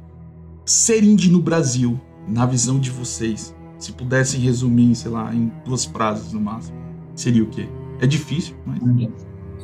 ser 0.68 1.04
indie 1.04 1.32
no 1.32 1.42
Brasil, 1.42 2.00
na 2.28 2.46
visão 2.46 2.78
de 2.78 2.92
vocês, 2.92 3.56
se 3.80 3.94
pudessem 3.94 4.40
resumir, 4.40 4.94
sei 4.96 5.10
lá, 5.10 5.34
em 5.34 5.52
duas 5.66 5.86
frases 5.86 6.34
no 6.34 6.42
máximo, 6.42 6.78
seria 7.16 7.44
o 7.44 7.48
quê? 7.48 7.68
É 8.02 8.06
difícil, 8.06 8.56
mas. 8.66 8.80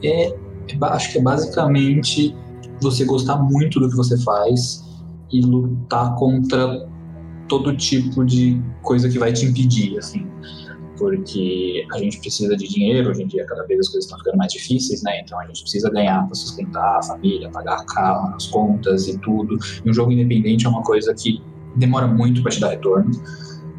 É, 0.01 0.29
é, 0.29 0.35
acho 0.81 1.11
que 1.11 1.19
é 1.19 1.21
basicamente 1.21 2.35
você 2.81 3.05
gostar 3.05 3.37
muito 3.37 3.79
do 3.79 3.89
que 3.89 3.95
você 3.95 4.17
faz 4.17 4.83
e 5.31 5.41
lutar 5.41 6.15
contra 6.15 6.87
todo 7.49 7.75
tipo 7.75 8.23
de 8.23 8.61
coisa 8.81 9.09
que 9.09 9.19
vai 9.19 9.33
te 9.33 9.45
impedir, 9.45 9.97
assim 9.97 10.25
porque 10.97 11.85
a 11.93 11.97
gente 11.97 12.19
precisa 12.19 12.55
de 12.55 12.67
dinheiro, 12.67 13.09
hoje 13.09 13.23
em 13.23 13.27
dia 13.27 13.45
cada 13.45 13.65
vez 13.65 13.79
as 13.81 13.87
coisas 13.87 14.05
estão 14.05 14.17
ficando 14.17 14.37
mais 14.37 14.51
difíceis, 14.51 15.01
né? 15.03 15.21
Então 15.21 15.39
a 15.39 15.45
gente 15.47 15.61
precisa 15.61 15.89
ganhar 15.89 16.25
para 16.25 16.35
sustentar 16.35 16.99
a 16.99 17.03
família, 17.03 17.49
pagar 17.49 17.83
carro, 17.85 18.35
as 18.35 18.47
contas 18.47 19.07
e 19.07 19.17
tudo. 19.19 19.57
E 19.83 19.89
um 19.89 19.93
jogo 19.93 20.11
independente 20.11 20.65
é 20.65 20.69
uma 20.69 20.83
coisa 20.83 21.13
que 21.13 21.41
demora 21.75 22.07
muito 22.07 22.41
para 22.41 22.51
te 22.51 22.59
dar 22.59 22.69
retorno, 22.69 23.11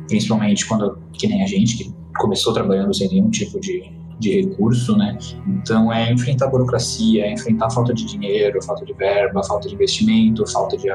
principalmente 0.08 0.66
quando, 0.66 0.98
que 1.12 1.26
nem 1.26 1.42
a 1.42 1.46
gente, 1.46 1.76
que 1.76 1.94
começou 2.18 2.52
trabalhando 2.52 2.92
sem 2.94 3.08
nenhum 3.08 3.30
tipo 3.30 3.60
de 3.60 3.90
de 4.18 4.42
recurso, 4.42 4.96
né? 4.96 5.16
Então 5.46 5.92
é 5.92 6.12
enfrentar 6.12 6.46
a 6.46 6.48
burocracia, 6.48 7.24
é 7.24 7.32
enfrentar 7.32 7.66
a 7.66 7.70
falta 7.70 7.92
de 7.92 8.04
dinheiro, 8.04 8.62
falta 8.62 8.84
de 8.84 8.92
verba, 8.92 9.42
falta 9.44 9.68
de 9.68 9.74
investimento, 9.74 10.46
falta 10.50 10.76
de, 10.76 10.88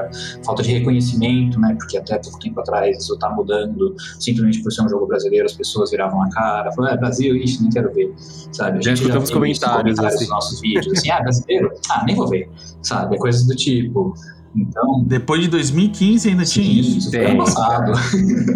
falta 0.44 0.62
de 0.62 0.72
reconhecimento, 0.72 1.58
né? 1.60 1.74
Porque 1.78 1.98
até 1.98 2.18
pouco 2.18 2.38
tempo 2.38 2.60
atrás 2.60 2.96
isso 2.98 3.14
está 3.14 3.30
mudando, 3.30 3.94
simplesmente 4.18 4.62
por 4.62 4.72
ser 4.72 4.82
um 4.82 4.88
jogo 4.88 5.06
brasileiro 5.06 5.46
as 5.46 5.52
pessoas 5.52 5.90
viravam 5.90 6.22
a 6.22 6.30
cara, 6.30 6.72
falaram, 6.72 6.96
é 6.96 6.98
Brasil, 6.98 7.36
isso 7.36 7.62
nem 7.62 7.70
quero 7.70 7.92
ver, 7.92 8.12
sabe? 8.52 8.78
A 8.78 8.80
já 8.80 8.92
escutamos 8.92 9.30
comentários, 9.30 9.96
comentários 9.96 10.14
assim. 10.14 10.24
dos 10.24 10.28
nossos 10.28 10.60
vídeos, 10.60 10.98
assim, 10.98 11.10
ah, 11.10 11.22
brasileiro? 11.22 11.70
Ah, 11.90 12.04
nem 12.04 12.16
vou 12.16 12.28
ver, 12.28 12.50
sabe? 12.82 13.18
Coisas 13.18 13.46
do 13.46 13.54
tipo. 13.54 14.14
Então, 14.54 15.04
depois 15.06 15.42
de 15.42 15.48
2015 15.48 16.28
ainda 16.28 16.44
tinha 16.44 16.80
isso. 16.80 16.98
Isso 16.98 17.10
foi 17.10 17.24
ano 17.24 17.38
passado. 17.38 17.92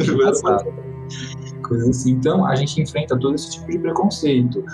Foi 0.04 0.14
ano 0.14 0.24
passado 0.24 0.83
coisas 1.68 1.88
assim. 1.88 2.12
Então, 2.12 2.46
a 2.46 2.54
gente 2.54 2.80
enfrenta 2.80 3.18
todo 3.18 3.34
esse 3.34 3.52
tipo 3.52 3.70
de 3.70 3.78
preconceito, 3.78 4.64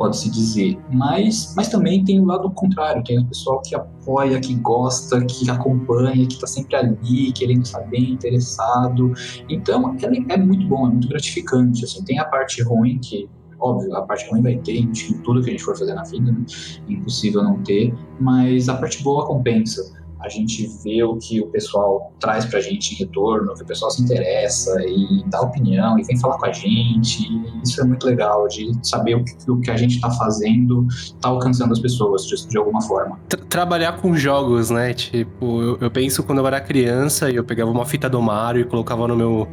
pode-se 0.00 0.30
dizer. 0.30 0.78
Mas, 0.90 1.52
mas 1.54 1.68
também 1.68 2.02
tem 2.04 2.18
o 2.20 2.24
lado 2.24 2.50
contrário, 2.52 3.04
tem 3.04 3.18
o 3.18 3.26
pessoal 3.26 3.60
que 3.60 3.74
apoia, 3.74 4.40
que 4.40 4.54
gosta, 4.54 5.24
que 5.26 5.50
acompanha, 5.50 6.26
que 6.26 6.34
está 6.34 6.46
sempre 6.46 6.74
ali, 6.76 7.32
querendo 7.32 7.66
saber, 7.66 7.98
interessado. 7.98 9.12
Então, 9.48 9.94
é, 10.02 10.32
é 10.32 10.36
muito 10.38 10.66
bom, 10.66 10.86
é 10.86 10.90
muito 10.90 11.08
gratificante. 11.08 11.84
Assim. 11.84 12.02
Tem 12.04 12.18
a 12.18 12.24
parte 12.24 12.62
ruim 12.62 12.98
que 12.98 13.28
óbvio, 13.62 13.94
a 13.94 14.00
parte 14.00 14.26
ruim 14.30 14.40
vai 14.40 14.56
ter 14.56 14.78
em 14.78 14.90
tudo 15.22 15.42
que 15.42 15.50
a 15.50 15.52
gente 15.52 15.62
for 15.62 15.76
fazer 15.76 15.92
na 15.92 16.02
vida, 16.04 16.32
né? 16.32 16.46
impossível 16.88 17.42
não 17.42 17.62
ter, 17.62 17.94
mas 18.18 18.70
a 18.70 18.74
parte 18.74 19.02
boa 19.02 19.26
compensa 19.26 19.99
a 20.22 20.28
gente 20.28 20.66
vê 20.84 21.02
o 21.02 21.16
que 21.16 21.40
o 21.40 21.46
pessoal 21.46 22.12
traz 22.20 22.44
pra 22.44 22.60
gente 22.60 22.94
em 22.94 22.98
retorno, 22.98 23.54
que 23.54 23.62
o 23.62 23.66
pessoal 23.66 23.90
se 23.90 24.02
interessa 24.02 24.78
e 24.82 25.24
dá 25.26 25.40
opinião 25.40 25.98
e 25.98 26.02
vem 26.02 26.18
falar 26.18 26.36
com 26.38 26.46
a 26.46 26.52
gente. 26.52 27.26
isso 27.64 27.80
é 27.80 27.84
muito 27.84 28.06
legal 28.06 28.46
de 28.48 28.70
saber 28.82 29.14
o 29.14 29.24
que, 29.24 29.50
o 29.50 29.60
que 29.60 29.70
a 29.70 29.76
gente 29.76 29.94
está 29.94 30.10
fazendo 30.10 30.86
está 30.90 31.28
alcançando 31.28 31.72
as 31.72 31.78
pessoas 31.78 32.26
de, 32.26 32.48
de 32.48 32.58
alguma 32.58 32.82
forma. 32.82 33.18
Tra 33.28 33.40
trabalhar 33.50 33.92
com 33.96 34.14
jogos, 34.14 34.70
né? 34.70 34.92
Tipo, 34.94 35.62
eu, 35.62 35.78
eu, 35.80 35.90
penso 35.90 36.22
quando 36.22 36.38
eu 36.38 36.46
era 36.46 36.60
criança 36.60 37.30
e 37.30 37.36
eu 37.36 37.44
pegava 37.44 37.70
uma 37.70 37.84
fita 37.84 38.08
do 38.08 38.20
Mario 38.20 38.62
e 38.62 38.64
colocava 38.64 39.08
no 39.08 39.16
meu, 39.16 39.48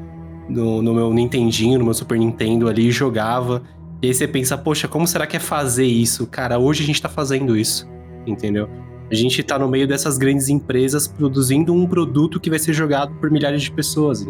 no, 0.47 0.81
no 0.81 0.93
meu 0.93 1.13
Nintendinho, 1.13 1.79
no 1.79 1.85
meu 1.85 1.93
Super 1.93 2.19
Nintendo 2.19 2.67
ali 2.67 2.87
e 2.87 2.91
jogava. 2.91 3.63
E 4.01 4.07
aí 4.07 4.13
você 4.13 4.27
pensa, 4.27 4.57
poxa, 4.57 4.87
como 4.87 5.07
será 5.07 5.25
que 5.25 5.37
é 5.37 5.39
fazer 5.39 5.85
isso? 5.85 6.27
Cara, 6.27 6.59
hoje 6.59 6.83
a 6.83 6.85
gente 6.85 7.01
tá 7.01 7.09
fazendo 7.09 7.57
isso, 7.57 7.87
entendeu? 8.27 8.69
A 9.09 9.15
gente 9.15 9.41
está 9.41 9.57
no 9.57 9.69
meio 9.69 9.87
dessas 9.87 10.17
grandes 10.17 10.49
empresas 10.49 11.07
produzindo 11.07 11.73
um 11.73 11.87
produto 11.87 12.39
que 12.39 12.49
vai 12.49 12.59
ser 12.59 12.73
jogado 12.73 13.13
por 13.15 13.31
milhares 13.31 13.63
de 13.63 13.71
pessoas. 13.71 14.25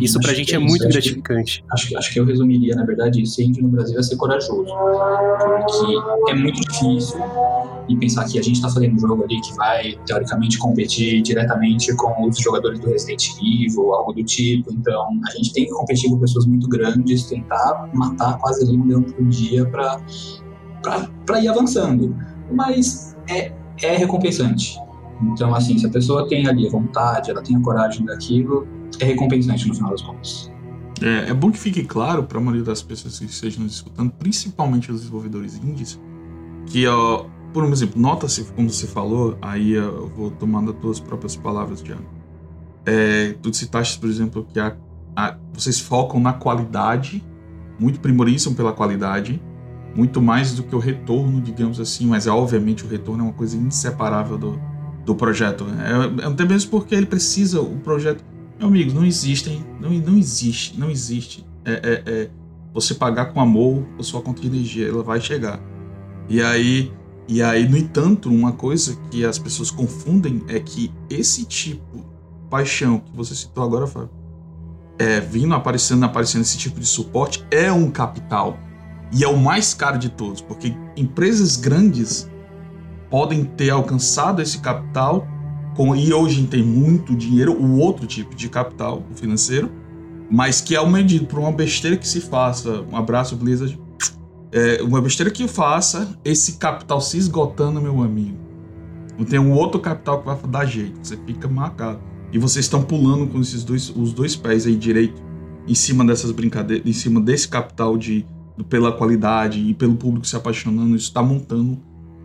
Isso 0.00 0.18
para 0.20 0.32
a 0.32 0.34
gente 0.34 0.52
é, 0.52 0.56
é 0.56 0.58
muito 0.58 0.84
acho 0.84 0.92
gratificante. 0.92 1.62
Que, 1.62 1.74
acho, 1.74 1.98
acho 1.98 2.12
que 2.12 2.20
eu 2.20 2.24
resumiria, 2.24 2.74
na 2.74 2.84
verdade, 2.84 3.24
ser 3.26 3.44
índio 3.44 3.62
no 3.62 3.68
Brasil 3.68 3.98
é 3.98 4.02
ser 4.02 4.16
corajoso. 4.16 4.64
Porque 4.64 6.30
é 6.30 6.34
muito 6.34 6.60
difícil, 6.60 7.20
e 7.88 7.96
pensar 7.96 8.24
que 8.26 8.38
a 8.38 8.42
gente 8.42 8.56
está 8.56 8.68
fazendo 8.68 8.96
um 8.96 8.98
jogo 8.98 9.24
ali 9.24 9.40
que 9.40 9.54
vai, 9.54 9.98
teoricamente, 10.04 10.58
competir 10.58 11.22
diretamente 11.22 11.94
com 11.96 12.28
os 12.28 12.38
jogadores 12.38 12.78
do 12.80 12.88
Resident 12.88 13.30
Evil, 13.40 13.94
algo 13.94 14.12
do 14.12 14.22
tipo. 14.22 14.72
Então, 14.72 15.08
a 15.26 15.30
gente 15.36 15.52
tem 15.52 15.64
que 15.64 15.70
competir 15.70 16.10
com 16.10 16.18
pessoas 16.18 16.44
muito 16.46 16.68
grandes, 16.68 17.24
tentar 17.24 17.88
matar 17.94 18.38
quase 18.38 18.64
ali 18.64 18.76
um 18.76 18.86
leão 18.86 19.02
por 19.02 19.24
dia 19.26 19.64
para 19.66 21.40
ir 21.40 21.48
avançando. 21.48 22.14
Mas 22.52 23.16
é, 23.30 23.52
é 23.82 23.96
recompensante. 23.96 24.78
Então, 25.22 25.54
assim, 25.54 25.76
se 25.78 25.86
a 25.86 25.90
pessoa 25.90 26.28
tem 26.28 26.46
ali 26.46 26.66
a 26.66 26.70
vontade, 26.70 27.30
ela 27.30 27.42
tem 27.42 27.56
a 27.56 27.60
coragem 27.60 28.04
daquilo, 28.06 28.66
é 29.00 29.04
recompensante 29.04 29.66
no 29.66 29.74
final 29.74 29.90
das 29.90 30.02
contas. 30.02 30.50
É, 31.00 31.30
é 31.30 31.34
bom 31.34 31.50
que 31.50 31.58
fique 31.58 31.84
claro 31.84 32.24
para 32.24 32.38
a 32.38 32.40
maioria 32.40 32.64
das 32.64 32.82
pessoas 32.82 33.18
que 33.18 33.24
estejam 33.26 33.62
nos 33.62 33.74
escutando, 33.74 34.10
principalmente 34.12 34.90
os 34.90 35.00
desenvolvedores 35.00 35.56
indies, 35.56 36.00
que, 36.66 36.86
ó, 36.86 37.24
por 37.52 37.64
um 37.64 37.72
exemplo, 37.72 38.00
nota-se, 38.00 38.44
como 38.52 38.68
você 38.68 38.86
falou, 38.86 39.38
aí 39.40 39.72
eu 39.72 40.08
vou 40.08 40.30
tomando 40.30 40.72
as 40.72 40.78
tuas 40.78 41.00
próprias 41.00 41.36
palavras, 41.36 41.82
Diana. 41.82 42.04
É, 42.84 43.34
tu 43.42 43.52
citaste, 43.54 43.98
por 43.98 44.08
exemplo, 44.08 44.46
que 44.52 44.58
a, 44.58 44.76
a, 45.16 45.36
vocês 45.52 45.80
focam 45.80 46.20
na 46.20 46.32
qualidade, 46.32 47.24
muito 47.78 48.00
primorizam 48.00 48.54
pela 48.54 48.72
qualidade, 48.72 49.40
muito 49.98 50.22
mais 50.22 50.54
do 50.54 50.62
que 50.62 50.76
o 50.76 50.78
retorno, 50.78 51.40
digamos 51.40 51.80
assim, 51.80 52.06
mas 52.06 52.28
é, 52.28 52.30
obviamente 52.30 52.84
o 52.84 52.88
retorno 52.88 53.24
é 53.24 53.26
uma 53.26 53.32
coisa 53.32 53.56
inseparável 53.56 54.38
do, 54.38 54.60
do 55.04 55.12
projeto. 55.12 55.66
É, 55.80 56.22
é 56.22 56.26
até 56.26 56.44
mesmo 56.44 56.70
porque 56.70 56.94
ele 56.94 57.06
precisa, 57.06 57.60
o 57.60 57.80
projeto 57.80 58.22
meu 58.56 58.68
amigo, 58.68 58.92
não 58.92 59.04
existem, 59.04 59.64
não, 59.80 59.90
não 59.90 60.16
existe, 60.16 60.78
não 60.78 60.88
existe. 60.88 61.44
É, 61.64 61.72
é, 61.72 62.02
é, 62.06 62.30
você 62.72 62.94
pagar 62.94 63.26
com 63.26 63.40
amor 63.40 63.84
a 63.98 64.02
sua 64.04 64.22
conta 64.22 64.40
de 64.40 64.46
energia, 64.46 64.88
ela 64.88 65.02
vai 65.02 65.20
chegar. 65.20 65.60
E 66.28 66.40
aí, 66.40 66.92
e 67.26 67.42
aí, 67.42 67.68
no 67.68 67.76
entanto, 67.76 68.30
uma 68.30 68.52
coisa 68.52 68.96
que 69.10 69.24
as 69.24 69.36
pessoas 69.36 69.68
confundem 69.68 70.44
é 70.48 70.60
que 70.60 70.92
esse 71.10 71.44
tipo 71.44 71.98
de 71.98 72.48
paixão 72.48 73.00
que 73.00 73.16
você 73.16 73.34
citou 73.34 73.64
agora, 73.64 73.86
Fábio, 73.86 74.10
é, 74.96 75.20
vindo 75.20 75.54
aparecendo, 75.54 76.04
aparecendo 76.04 76.42
esse 76.42 76.56
tipo 76.56 76.78
de 76.78 76.86
suporte, 76.86 77.44
é 77.50 77.72
um 77.72 77.90
capital. 77.90 78.58
E 79.12 79.24
é 79.24 79.28
o 79.28 79.36
mais 79.36 79.72
caro 79.72 79.98
de 79.98 80.08
todos, 80.08 80.40
porque 80.40 80.74
empresas 80.96 81.56
grandes 81.56 82.28
podem 83.10 83.44
ter 83.44 83.70
alcançado 83.70 84.42
esse 84.42 84.58
capital 84.58 85.26
com, 85.74 85.94
e 85.94 86.12
hoje 86.12 86.46
tem 86.46 86.62
muito 86.62 87.14
dinheiro, 87.14 87.52
o 87.52 87.78
outro 87.78 88.06
tipo 88.06 88.34
de 88.34 88.48
capital 88.48 89.02
financeiro, 89.14 89.70
mas 90.30 90.60
que 90.60 90.74
é 90.74 90.80
o 90.80 90.90
medido 90.90 91.26
por 91.26 91.38
uma 91.38 91.52
besteira 91.52 91.96
que 91.96 92.06
se 92.06 92.20
faça. 92.20 92.84
Um 92.90 92.96
abraço, 92.96 93.36
Blizzard. 93.36 93.80
É, 94.50 94.82
uma 94.82 95.00
besteira 95.00 95.30
que 95.30 95.46
faça 95.46 96.18
esse 96.24 96.52
capital 96.54 97.00
se 97.00 97.16
esgotando, 97.16 97.80
meu 97.80 98.02
amigo. 98.02 98.36
Não 99.18 99.24
tem 99.24 99.38
um 99.38 99.52
outro 99.52 99.80
capital 99.80 100.20
que 100.20 100.26
vai 100.26 100.36
dar 100.48 100.64
jeito. 100.64 100.98
Você 101.02 101.16
fica 101.26 101.48
marcado. 101.48 102.00
E 102.32 102.38
vocês 102.38 102.66
estão 102.66 102.82
pulando 102.82 103.26
com 103.26 103.40
esses 103.40 103.64
dois, 103.64 103.88
os 103.88 104.12
dois 104.12 104.36
pés 104.36 104.66
aí 104.66 104.76
direito 104.76 105.22
em 105.66 105.74
cima 105.74 106.04
dessas 106.04 106.30
brincadeiras, 106.30 106.86
em 106.86 106.92
cima 106.92 107.20
desse 107.20 107.48
capital 107.48 107.96
de 107.96 108.24
pela 108.64 108.92
qualidade 108.92 109.58
e 109.60 109.74
pelo 109.74 109.94
público 109.94 110.26
se 110.26 110.36
apaixonando. 110.36 110.96
Isso 110.96 111.08
está 111.08 111.22
montando 111.22 111.78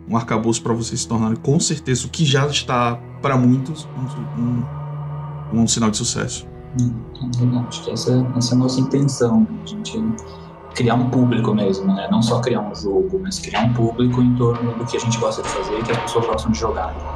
um 0.08 0.16
arcabouço 0.16 0.62
para 0.62 0.72
vocês 0.72 1.00
se 1.00 1.08
tornarem 1.08 1.36
com 1.36 1.58
certeza 1.58 2.06
o 2.06 2.10
que 2.10 2.24
já 2.24 2.46
está 2.46 2.96
para 3.22 3.36
muitos 3.36 3.88
um, 3.96 4.42
um, 4.42 5.60
um, 5.60 5.66
sinal 5.66 5.90
de 5.90 5.96
sucesso. 5.96 6.46
Hum, 6.80 6.92
acho 7.68 7.84
que 7.84 7.90
essa, 7.90 8.26
essa 8.36 8.54
é 8.54 8.56
a 8.56 8.58
nossa 8.58 8.80
intenção, 8.80 9.46
a 9.62 9.66
gente 9.66 10.02
criar 10.74 10.94
um 10.94 11.08
público 11.08 11.54
mesmo, 11.54 11.86
né? 11.94 12.08
Não 12.10 12.20
só 12.20 12.40
criar 12.40 12.60
um 12.60 12.74
jogo, 12.74 13.20
mas 13.22 13.38
criar 13.38 13.64
um 13.64 13.72
público 13.72 14.20
em 14.20 14.34
torno 14.34 14.74
do 14.74 14.84
que 14.84 14.96
a 14.96 15.00
gente 15.00 15.18
gosta 15.18 15.42
de 15.42 15.48
fazer 15.48 15.78
e 15.78 15.82
que 15.82 15.92
as 15.92 15.98
pessoas 15.98 16.26
gostam 16.26 16.50
de 16.50 16.58
jogar. 16.58 17.13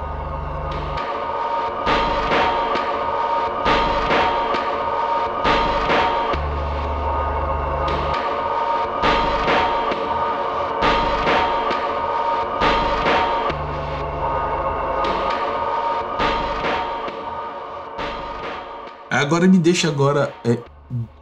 Agora 19.28 19.46
me 19.46 19.58
deixa 19.58 19.88
agora 19.88 20.32
é, 20.42 20.56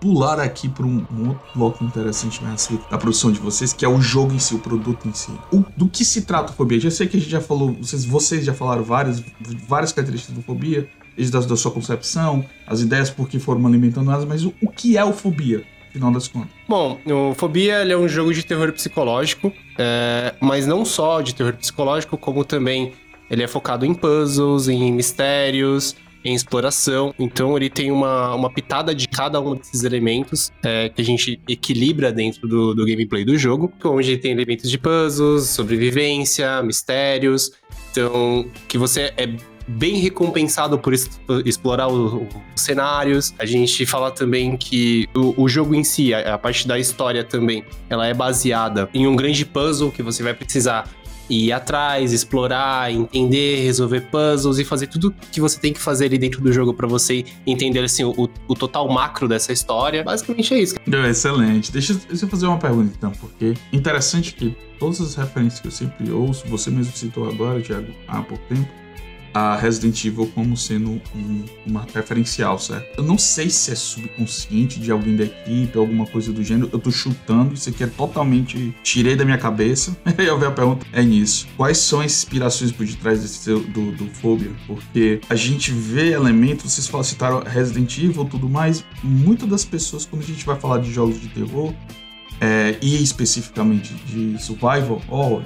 pular 0.01 0.39
aqui 0.39 0.69
para 0.69 0.87
um, 0.87 1.05
um, 1.11 1.29
outro 1.31 1.43
bloco 1.57 1.83
interessante 1.83 2.41
né, 2.41 2.55
da 2.89 2.97
produção 2.97 3.33
de 3.33 3.41
vocês, 3.41 3.73
que 3.73 3.85
é 3.85 3.89
o 3.89 4.01
jogo 4.01 4.33
em 4.33 4.39
si, 4.39 4.55
o 4.55 4.61
produto 4.61 5.09
em 5.09 5.13
si. 5.13 5.33
O, 5.53 5.65
do 5.77 5.89
que 5.89 6.05
se 6.05 6.23
trata 6.23 6.53
o 6.53 6.55
Fobia? 6.55 6.79
Já 6.79 6.89
sei 6.89 7.09
que 7.09 7.17
a 7.17 7.21
gente 7.21 7.29
já 7.29 7.41
falou, 7.41 7.73
vocês, 7.73 8.05
vocês 8.05 8.45
já 8.45 8.55
falaram 8.55 8.85
várias, 8.85 9.21
várias 9.67 9.91
características 9.91 10.37
do 10.37 10.41
Fobia, 10.41 10.89
da, 11.33 11.41
da 11.41 11.57
sua 11.57 11.73
concepção, 11.73 12.45
as 12.65 12.81
ideias 12.81 13.11
por 13.11 13.29
que 13.29 13.41
foram 13.41 13.67
alimentando 13.67 14.09
elas, 14.09 14.25
mas 14.25 14.45
o, 14.45 14.55
o 14.63 14.71
que 14.71 14.97
é 14.97 15.05
o 15.05 15.13
Fobia? 15.13 15.65
Final 15.93 16.13
das 16.13 16.29
contas. 16.29 16.51
Bom, 16.69 17.01
o 17.05 17.35
Fobia 17.35 17.79
é 17.79 17.97
um 17.97 18.07
jogo 18.07 18.33
de 18.33 18.45
terror 18.45 18.71
psicológico, 18.73 19.53
é, 19.77 20.33
mas 20.41 20.65
não 20.65 20.85
só 20.85 21.21
de 21.21 21.35
terror 21.35 21.55
psicológico, 21.55 22.17
como 22.17 22.45
também 22.45 22.93
ele 23.29 23.43
é 23.43 23.49
focado 23.49 23.85
em 23.85 23.93
puzzles, 23.93 24.69
em 24.69 24.93
mistérios, 24.93 25.97
em 26.27 26.35
exploração. 26.35 27.15
Então 27.19 27.57
ele 27.57 27.71
tem 27.71 27.91
uma, 27.91 28.35
uma 28.35 28.51
pitada 28.51 28.95
de 28.95 29.07
cada 29.07 29.41
um 29.41 29.55
desses 29.55 29.85
elementos 29.85 30.51
é, 30.63 30.89
que 30.89 31.01
a 31.01 31.05
gente 31.05 31.41
equilibra 31.49 32.13
dentro 32.13 32.49
do, 32.49 32.75
do 32.75 32.85
gameplay 32.85 33.25
do 33.25 33.39
jogo, 33.39 33.73
onde 33.85 34.17
tem 34.19 34.33
elementos 34.33 34.71
de 34.71 34.79
puzzles, 34.79 35.45
sobrevivência, 35.45 36.63
mistérios. 36.63 37.53
Então, 37.91 38.47
que 38.69 38.77
você 38.77 39.13
é 39.17 39.29
bem 39.69 39.97
recompensado 39.97 40.79
por 40.79 40.95
explorar 41.45 41.89
os 41.89 42.29
cenários. 42.55 43.35
A 43.39 43.45
gente 43.45 43.85
fala 43.85 44.11
também 44.11 44.57
que 44.57 45.09
o, 45.15 45.43
o, 45.43 45.49
jogo 45.49 45.75
em 45.75 45.83
si, 45.83 46.15
a, 46.15 46.35
a 46.35 46.39
parte 46.39 46.69
da 46.69 46.79
história 46.79 47.25
também, 47.25 47.65
ela 47.91 48.07
é 48.07 48.15
baseada 48.15 48.89
em 48.95 49.07
um 49.07 49.17
grande 49.17 49.45
puzzle 49.45 49.91
que 49.91 50.03
você 50.03 50.23
vai 50.23 50.35
precisar 50.35 50.89
ir 51.29 51.53
atrás, 51.53 52.13
explorar, 52.13 52.93
entender, 52.93 53.63
resolver 53.63 54.03
puzzles 54.03 54.59
e 54.59 54.65
fazer 54.65 54.87
tudo 54.87 55.15
que 55.33 55.41
você 55.41 55.59
tem 55.59 55.73
que 55.73 55.81
fazer 55.81 56.07
ali 56.07 56.19
dentro 56.19 56.41
do 56.41 56.53
jogo 56.53 56.73
para 56.73 56.87
você 56.87 57.25
entender 57.47 57.83
assim, 57.85 58.05
o, 58.05 58.29
o, 58.49 58.55
total 58.55 58.89
macro 58.89 59.29
dessa 59.29 59.53
história. 59.53 60.03
Basicamente 60.03 60.55
é 60.55 60.59
isso. 60.59 60.77
Excelente. 61.09 61.73
Deixa, 61.73 61.95
deixa 61.95 62.25
eu 62.25 62.29
fazer 62.29 62.47
uma 62.47 62.59
pergunta 62.59 62.93
então, 62.97 63.13
porque 63.13 63.55
interessante 63.73 64.35
que 64.35 64.57
todas 64.79 65.01
as 65.01 65.15
referências 65.15 65.61
que 65.61 65.69
eu 65.69 65.73
sempre 65.73 66.11
ouço, 66.11 66.47
você 66.49 66.71
mesmo 66.71 66.93
citou 66.93 67.29
agora, 67.29 67.61
Thiago, 67.61 67.93
há 68.07 68.23
pouco 68.23 68.43
tempo, 68.49 68.69
a 69.37 69.55
Resident 69.55 70.03
Evil 70.03 70.33
como 70.35 70.57
sendo 70.57 70.99
um, 71.15 71.45
uma 71.67 71.87
referencial, 71.95 72.59
certo? 72.59 72.87
Eu 72.97 73.05
não 73.05 73.19
sei 73.19 73.51
se 73.51 73.71
é 73.71 73.75
subconsciente 73.75 74.81
de 74.81 74.91
alguém 74.91 75.15
da 75.15 75.25
equipe, 75.25 75.77
alguma 75.77 76.07
coisa 76.07 76.33
do 76.33 76.43
gênero. 76.43 76.71
Eu 76.73 76.79
tô 76.79 76.91
chutando, 76.91 77.53
isso 77.53 77.69
aqui 77.69 77.85
é 77.85 77.87
totalmente. 77.87 78.75
Tirei 78.83 79.15
da 79.15 79.27
minha 79.27 79.37
cabeça. 79.37 79.95
e 80.19 80.25
eu 80.25 80.39
vi 80.39 80.47
a 80.47 80.51
pergunta. 80.51 80.87
É 80.91 81.03
nisso. 81.03 81.47
Quais 81.55 81.77
são 81.77 82.01
as 82.01 82.13
inspirações 82.13 82.73
por 82.73 82.87
detrás 82.87 83.21
desse, 83.21 83.51
do, 83.51 83.93
do? 83.93 84.07
Porque 84.67 85.21
a 85.29 85.35
gente 85.35 85.71
vê 85.71 86.13
elementos, 86.13 86.73
vocês 86.73 87.07
citaram 87.07 87.41
Resident 87.41 87.99
Evil 87.99 88.25
tudo 88.25 88.49
mais. 88.49 88.87
Muitas 89.03 89.49
das 89.51 89.65
pessoas, 89.67 90.07
quando 90.07 90.23
a 90.23 90.27
gente 90.27 90.47
vai 90.47 90.59
falar 90.59 90.79
de 90.79 90.91
jogos 90.91 91.21
de 91.21 91.29
terror, 91.29 91.75
é, 92.41 92.79
e 92.81 93.03
especificamente 93.03 93.93
de 94.07 94.43
survival 94.43 95.03
horror, 95.09 95.43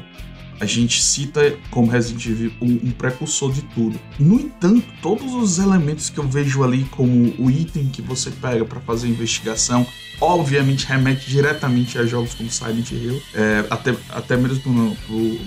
a 0.60 0.66
gente 0.66 1.02
cita 1.02 1.56
como 1.70 1.90
Resident 1.90 2.26
Evil 2.26 2.52
um, 2.60 2.90
precursor 2.90 3.50
de 3.50 3.62
tudo. 3.62 3.98
No 4.18 4.38
entanto, 4.38 4.86
todos 5.00 5.32
os 5.32 5.58
elementos 5.58 6.10
que 6.10 6.18
eu 6.18 6.28
vejo 6.28 6.62
ali 6.62 6.84
como 6.90 7.34
o 7.38 7.50
item 7.50 7.88
que 7.88 8.02
você 8.02 8.30
pega 8.30 8.62
para 8.66 8.78
fazer 8.80 9.06
a 9.06 9.10
investigação, 9.10 9.86
obviamente 10.20 10.86
remete 10.86 11.30
diretamente 11.30 11.98
a 11.98 12.04
jogos 12.04 12.34
como 12.34 12.50
Silent 12.50 12.90
Hill, 12.92 13.20
é, 13.34 13.64
até, 13.70 13.96
até 14.10 14.36
mesmo 14.36 14.60
por, 15.06 15.40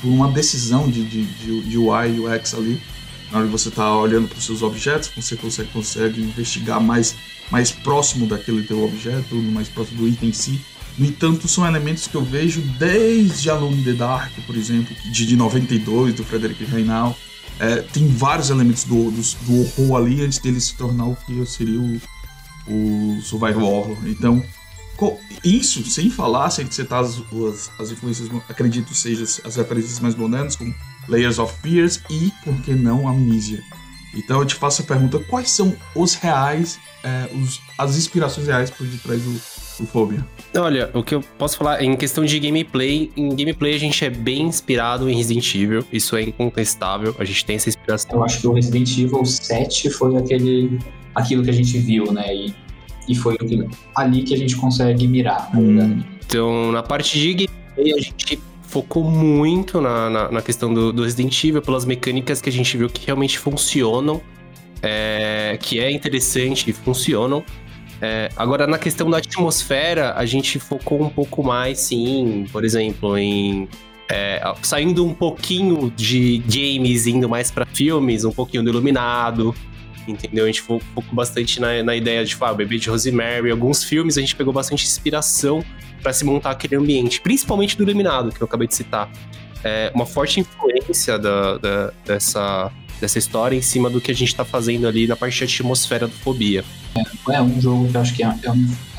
por 0.00 0.08
uma 0.08 0.32
decisão 0.32 0.88
de, 0.90 1.04
de, 1.04 1.26
de, 1.26 1.60
de 1.60 1.78
UI 1.78 2.16
e 2.16 2.20
UX 2.20 2.54
ali. 2.54 2.80
Na 3.30 3.38
hora 3.38 3.46
que 3.46 3.52
você 3.52 3.68
está 3.68 3.94
olhando 3.94 4.28
para 4.28 4.38
os 4.38 4.46
seus 4.46 4.62
objetos, 4.62 5.10
você 5.14 5.36
consegue, 5.36 5.68
consegue 5.70 6.22
investigar 6.22 6.80
mais, 6.80 7.14
mais 7.50 7.72
próximo 7.72 8.26
daquele 8.26 8.62
teu 8.62 8.82
objeto, 8.82 9.34
mais 9.34 9.68
próximo 9.68 9.98
do 9.98 10.08
item 10.08 10.30
em 10.30 10.32
si 10.32 10.64
no 10.98 11.04
entanto, 11.06 11.46
são 11.46 11.66
elementos 11.66 12.06
que 12.06 12.14
eu 12.14 12.24
vejo 12.24 12.60
desde 12.78 13.50
Alone 13.50 13.80
in 13.80 13.84
the 13.84 13.92
Dark, 13.92 14.32
por 14.46 14.56
exemplo, 14.56 14.94
de, 15.12 15.26
de 15.26 15.36
92, 15.36 16.14
do 16.14 16.24
Frederick 16.24 16.64
Reinal. 16.64 17.16
É, 17.58 17.76
tem 17.76 18.06
vários 18.08 18.50
elementos 18.50 18.84
do, 18.84 19.10
do, 19.10 19.20
do, 19.20 19.82
horror 19.82 20.02
ali 20.02 20.22
antes 20.22 20.38
dele 20.38 20.60
se 20.60 20.74
tornar 20.74 21.06
o 21.06 21.16
que 21.16 21.44
seria 21.46 21.80
o, 21.80 22.00
o 22.68 23.20
survival 23.22 23.64
horror. 23.64 23.98
Então, 24.06 24.42
isso 25.44 25.84
sem 25.84 26.10
falar, 26.10 26.50
sem 26.50 26.70
citar 26.70 27.02
as, 27.02 27.18
as, 27.18 27.70
as 27.78 27.90
influências, 27.90 28.30
acredito 28.48 28.94
seja 28.94 29.24
as 29.44 29.56
referências 29.56 30.00
mais 30.00 30.14
modernas, 30.14 30.56
como 30.56 30.74
Layers 31.08 31.38
of 31.38 31.54
Fears 31.62 32.00
e, 32.10 32.32
por 32.42 32.54
que 32.62 32.74
não, 32.74 33.06
Amnesia. 33.06 33.62
Então 34.14 34.40
eu 34.40 34.46
te 34.46 34.54
faço 34.54 34.82
a 34.82 34.84
pergunta: 34.84 35.18
quais 35.18 35.50
são 35.50 35.76
os 35.94 36.14
reais, 36.14 36.78
é, 37.04 37.30
os, 37.34 37.60
as 37.76 37.96
inspirações 37.96 38.46
reais 38.46 38.70
por 38.70 38.86
detrás 38.86 39.22
do, 39.22 39.40
do 39.80 39.86
Phobia? 39.86 40.24
Olha, 40.56 40.90
o 40.94 41.02
que 41.02 41.14
eu 41.14 41.20
posso 41.38 41.56
falar 41.56 41.82
em 41.82 41.96
questão 41.96 42.24
de 42.24 42.38
gameplay, 42.38 43.10
em 43.16 43.34
gameplay 43.34 43.74
a 43.74 43.78
gente 43.78 44.04
é 44.04 44.10
bem 44.10 44.42
inspirado 44.42 45.08
em 45.08 45.14
Resident 45.14 45.54
Evil, 45.54 45.84
isso 45.92 46.16
é 46.16 46.22
incontestável, 46.22 47.14
a 47.18 47.24
gente 47.24 47.44
tem 47.44 47.56
essa 47.56 47.68
inspiração. 47.68 48.10
Eu 48.12 48.24
acho 48.24 48.40
que 48.40 48.46
o 48.46 48.52
Resident 48.52 48.90
Evil 48.98 49.24
7 49.24 49.90
foi 49.90 50.16
aquele 50.16 50.78
aquilo 51.14 51.42
que 51.42 51.50
a 51.50 51.52
gente 51.52 51.78
viu, 51.78 52.12
né? 52.12 52.34
E, 52.34 52.54
e 53.08 53.14
foi 53.14 53.36
ali 53.94 54.22
que 54.22 54.34
a 54.34 54.36
gente 54.36 54.54
consegue 54.56 55.08
mirar, 55.08 55.50
na 55.52 55.60
hum. 55.60 56.02
Então, 56.26 56.72
na 56.72 56.82
parte 56.82 57.18
de 57.18 57.32
gameplay, 57.32 57.94
a 57.94 58.00
gente 58.00 58.38
focou 58.62 59.04
muito 59.04 59.80
na, 59.80 60.10
na, 60.10 60.30
na 60.32 60.42
questão 60.42 60.74
do, 60.74 60.92
do, 60.92 61.04
Resident 61.04 61.42
Evil, 61.44 61.62
pelas 61.62 61.84
mecânicas 61.84 62.42
que 62.42 62.48
a 62.48 62.52
gente 62.52 62.76
viu 62.76 62.90
que 62.90 63.06
realmente 63.06 63.38
funcionam, 63.38 64.20
é, 64.82 65.56
que 65.60 65.78
é 65.80 65.90
interessante 65.90 66.68
e 66.68 66.72
funcionam. 66.72 67.44
É, 68.00 68.28
agora, 68.36 68.66
na 68.66 68.78
questão 68.78 69.08
da 69.08 69.18
atmosfera, 69.18 70.14
a 70.14 70.26
gente 70.26 70.58
focou 70.58 71.02
um 71.02 71.08
pouco 71.08 71.42
mais, 71.42 71.80
sim, 71.80 72.46
por 72.52 72.64
exemplo, 72.64 73.16
em. 73.16 73.68
É, 74.08 74.40
saindo 74.62 75.04
um 75.04 75.12
pouquinho 75.12 75.92
de 75.96 76.38
games, 76.46 77.06
indo 77.06 77.28
mais 77.28 77.50
para 77.50 77.66
filmes, 77.66 78.24
um 78.24 78.30
pouquinho 78.30 78.62
do 78.62 78.70
Iluminado, 78.70 79.52
entendeu? 80.06 80.44
A 80.44 80.46
gente 80.46 80.62
focou 80.62 81.02
bastante 81.10 81.60
na, 81.60 81.82
na 81.82 81.96
ideia 81.96 82.22
de, 82.22 82.30
tipo, 82.30 82.44
ah, 82.44 82.54
Bebê 82.54 82.78
de 82.78 82.88
Rosemary, 82.88 83.50
alguns 83.50 83.82
filmes 83.82 84.16
a 84.16 84.20
gente 84.20 84.36
pegou 84.36 84.52
bastante 84.52 84.84
inspiração 84.84 85.64
para 86.02 86.12
se 86.12 86.24
montar 86.24 86.50
aquele 86.50 86.76
ambiente, 86.76 87.20
principalmente 87.20 87.76
do 87.76 87.82
Iluminado, 87.82 88.30
que 88.30 88.40
eu 88.40 88.44
acabei 88.44 88.68
de 88.68 88.76
citar. 88.76 89.10
É 89.64 89.90
uma 89.92 90.06
forte 90.06 90.38
influência 90.38 91.18
da, 91.18 91.58
da, 91.58 91.92
dessa, 92.04 92.70
dessa 93.00 93.18
história 93.18 93.56
em 93.56 93.62
cima 93.62 93.90
do 93.90 94.00
que 94.00 94.10
a 94.10 94.14
gente 94.14 94.28
está 94.28 94.44
fazendo 94.44 94.86
ali 94.86 95.06
na 95.06 95.16
parte 95.16 95.38
de 95.38 95.44
atmosfera 95.44 96.06
do 96.06 96.14
Fobia. 96.14 96.64
É, 96.96 97.34
é 97.34 97.42
um 97.42 97.60
jogo 97.60 97.88
que 97.88 97.96
eu 97.96 98.00
acho 98.00 98.14
que 98.14 98.22
é, 98.22 98.26
é 98.26 98.50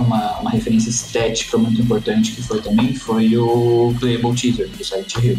uma, 0.01 0.39
uma 0.39 0.51
referência 0.51 0.89
estética 0.89 1.57
muito 1.57 1.81
importante 1.81 2.31
que 2.31 2.41
foi 2.41 2.61
também, 2.61 2.93
foi 2.93 3.35
o 3.37 3.93
Playable 3.99 4.35
Teaser 4.35 4.69
do 4.69 4.83
Silent 4.83 5.15
Hill. 5.15 5.37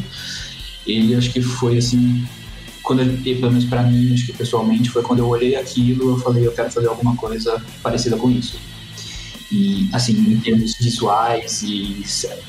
Ele 0.86 1.14
acho 1.14 1.30
que 1.32 1.40
foi 1.40 1.78
assim, 1.78 2.26
quando 2.82 3.02
eu, 3.02 3.18
pelo 3.22 3.52
menos 3.52 3.66
para 3.66 3.82
mim, 3.82 4.14
acho 4.14 4.26
que 4.26 4.32
pessoalmente, 4.32 4.88
foi 4.88 5.02
quando 5.02 5.18
eu 5.18 5.28
olhei 5.28 5.54
aquilo, 5.56 6.12
eu 6.12 6.18
falei, 6.18 6.46
eu 6.46 6.52
quero 6.52 6.70
fazer 6.70 6.88
alguma 6.88 7.14
coisa 7.16 7.62
parecida 7.82 8.16
com 8.16 8.30
isso. 8.30 8.58
E, 9.52 9.88
assim, 9.92 10.12
em 10.12 10.40
termos 10.40 10.74
visuais 10.78 11.62
e 11.62 12.02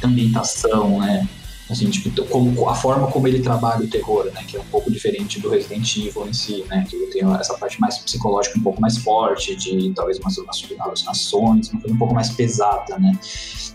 ambientação, 0.04 1.00
né? 1.00 1.28
Assim, 1.70 1.90
tipo, 1.90 2.26
como, 2.26 2.68
a 2.68 2.74
forma 2.74 3.08
como 3.08 3.28
ele 3.28 3.42
trabalha 3.42 3.86
o 3.86 3.88
terror, 3.88 4.26
né? 4.34 4.44
Que 4.48 4.58
é 4.58 4.60
um 4.60 4.66
pouco 4.66 4.92
diferente 4.92 5.40
do 5.40 5.50
Resident 5.50 5.98
Evil 5.98 6.28
em 6.28 6.34
si, 6.34 6.66
né? 6.68 6.86
Que 6.90 6.98
tem 7.08 7.22
essa 7.36 7.56
parte 7.56 7.80
mais 7.80 7.98
psicológica 8.00 8.58
um 8.58 8.64
pouco 8.64 8.82
mais 8.82 8.98
forte, 8.98 9.56
de 9.56 9.92
talvez 9.94 10.20
umas 10.20 10.36
alucinações, 10.80 11.70
uma 11.70 11.82
coisa 11.82 11.96
um 11.96 12.00
pouco 12.00 12.14
mais 12.14 12.30
pesada, 12.32 12.98
né? 12.98 13.12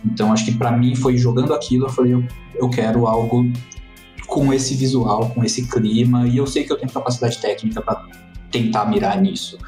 Então, 0.05 0.33
acho 0.33 0.45
que 0.45 0.53
para 0.53 0.73
mim 0.73 0.95
foi 0.97 1.17
jogando 1.17 1.55
aquilo, 1.55 1.87
eu 1.87 1.91
falei, 1.91 2.15
eu, 2.15 2.25
eu 2.57 2.69
quero 2.69 3.07
algo 3.07 3.51
com 4.27 4.53
esse 4.53 4.75
visual, 4.75 5.31
com 5.31 5.45
esse 5.45 5.69
clima, 5.69 6.27
e 6.27 6.37
eu 6.37 6.47
sei 6.47 6.65
que 6.65 6.73
eu 6.73 6.77
tenho 6.77 6.91
capacidade 6.91 7.39
técnica 7.39 7.81
para 7.81 8.07
tentar 8.51 8.87
mirar 8.87 9.21
nisso 9.21 9.59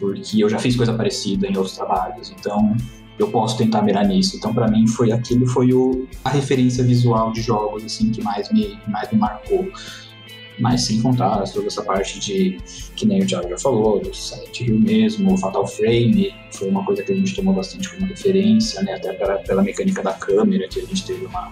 porque 0.00 0.42
eu 0.42 0.48
já 0.48 0.58
fiz 0.58 0.74
coisa 0.74 0.94
parecida 0.94 1.46
em 1.46 1.56
outros 1.56 1.76
trabalhos, 1.76 2.34
então 2.36 2.74
eu 3.18 3.28
posso 3.28 3.58
tentar 3.58 3.82
mirar 3.82 4.06
nisso. 4.06 4.36
Então, 4.36 4.52
para 4.52 4.68
mim, 4.68 4.86
foi 4.86 5.12
aquilo 5.12 5.46
foi 5.46 5.72
o, 5.72 6.06
a 6.24 6.30
referência 6.30 6.82
visual 6.82 7.32
de 7.32 7.42
jogos 7.42 7.84
assim 7.84 8.10
que 8.10 8.22
mais 8.22 8.50
me, 8.50 8.78
mais 8.86 9.10
me 9.10 9.18
marcou. 9.18 9.68
Mas 10.58 10.82
sem 10.82 11.00
contar 11.00 11.42
toda 11.44 11.68
essa 11.68 11.82
parte 11.82 12.20
de, 12.20 12.58
que 12.94 13.06
nem 13.06 13.22
o 13.22 13.26
Thiago 13.26 13.48
já 13.48 13.58
falou, 13.58 13.98
do 13.98 14.14
Silent 14.14 14.60
Hill 14.60 14.78
mesmo, 14.78 15.32
o 15.32 15.38
Fatal 15.38 15.66
Frame, 15.66 16.34
foi 16.52 16.68
uma 16.68 16.84
coisa 16.84 17.02
que 17.02 17.12
a 17.12 17.14
gente 17.14 17.34
tomou 17.34 17.54
bastante 17.54 17.88
como 17.88 18.06
referência, 18.06 18.82
né? 18.82 18.94
Até 18.96 19.14
pela, 19.14 19.36
pela 19.38 19.62
mecânica 19.62 20.02
da 20.02 20.12
câmera, 20.12 20.68
que 20.68 20.80
a 20.80 20.84
gente 20.84 21.06
teve 21.06 21.24
uma, 21.24 21.50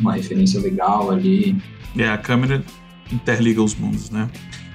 uma 0.00 0.14
referência 0.14 0.58
legal 0.58 1.10
ali. 1.10 1.54
É, 1.98 2.08
a 2.08 2.16
câmera 2.16 2.64
interliga 3.12 3.62
os 3.62 3.74
mundos, 3.74 4.08
né? 4.08 4.30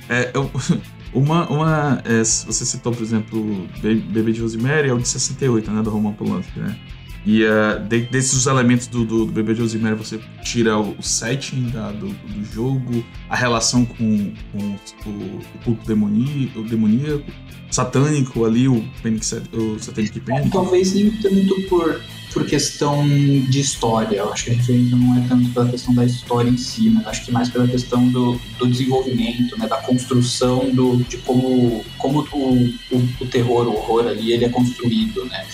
É, 0.10 0.30
eu, 0.36 0.52
Uma, 1.16 1.50
uma 1.50 2.02
é, 2.04 2.20
você 2.20 2.66
citou, 2.66 2.92
por 2.92 3.02
exemplo, 3.02 3.68
Bebê 3.82 4.34
de 4.34 4.42
Rosemary, 4.42 4.90
é 4.90 4.94
o 4.94 5.00
de 5.00 5.08
68, 5.08 5.72
né, 5.72 5.82
do 5.82 5.90
Roman 5.90 6.12
Polanski, 6.12 6.60
né? 6.60 6.78
E 7.26 7.44
uh, 7.44 7.80
de, 7.88 8.02
desses 8.02 8.46
elementos 8.46 8.86
do, 8.86 9.04
do, 9.04 9.26
do, 9.26 9.32
Bebê 9.32 9.54
de 9.54 9.62
Rosemary, 9.62 9.96
você 9.96 10.20
tira 10.44 10.78
o, 10.78 10.92
o 10.92 11.02
setting 11.02 11.70
da, 11.70 11.92
do, 11.92 12.10
do, 12.10 12.46
jogo, 12.54 13.04
a 13.30 13.36
relação 13.36 13.84
com, 13.84 14.34
com 14.52 15.10
o, 15.10 15.40
o 15.56 15.60
culto 15.64 15.88
demoníaco, 15.88 16.62
demoníaco, 16.64 17.24
satânico 17.72 18.46
ali, 18.46 18.68
o, 18.68 18.84
Panic, 19.02 19.26
o 19.54 19.80
Satanic 19.80 20.20
Panic. 20.20 20.52
Talvez 20.52 20.94
nem 20.94 21.10
tanto 21.12 21.62
por 21.68 22.00
por 22.36 22.46
questão 22.46 23.08
de 23.48 23.62
história. 23.62 24.18
Eu 24.18 24.34
acho 24.34 24.44
que 24.44 24.52
a 24.52 24.56
referência 24.56 24.98
não 24.98 25.16
é 25.16 25.26
tanto 25.26 25.50
pela 25.52 25.70
questão 25.70 25.94
da 25.94 26.04
história 26.04 26.50
em 26.50 26.58
si, 26.58 26.90
mas 26.90 27.08
acho 27.08 27.24
que 27.24 27.32
mais 27.32 27.50
pela 27.50 27.66
questão 27.66 28.10
do, 28.10 28.38
do 28.60 28.68
desenvolvimento, 28.68 29.58
né, 29.58 29.66
da 29.66 29.78
construção 29.78 30.70
do, 30.70 30.98
de 30.98 31.16
como, 31.20 31.86
como 31.98 32.28
o, 32.34 32.66
o, 32.92 33.10
o 33.22 33.26
terror, 33.28 33.68
o 33.68 33.78
horror 33.78 34.08
ali, 34.08 34.34
ele 34.34 34.44
é 34.44 34.50
construído, 34.50 35.24
né? 35.24 35.48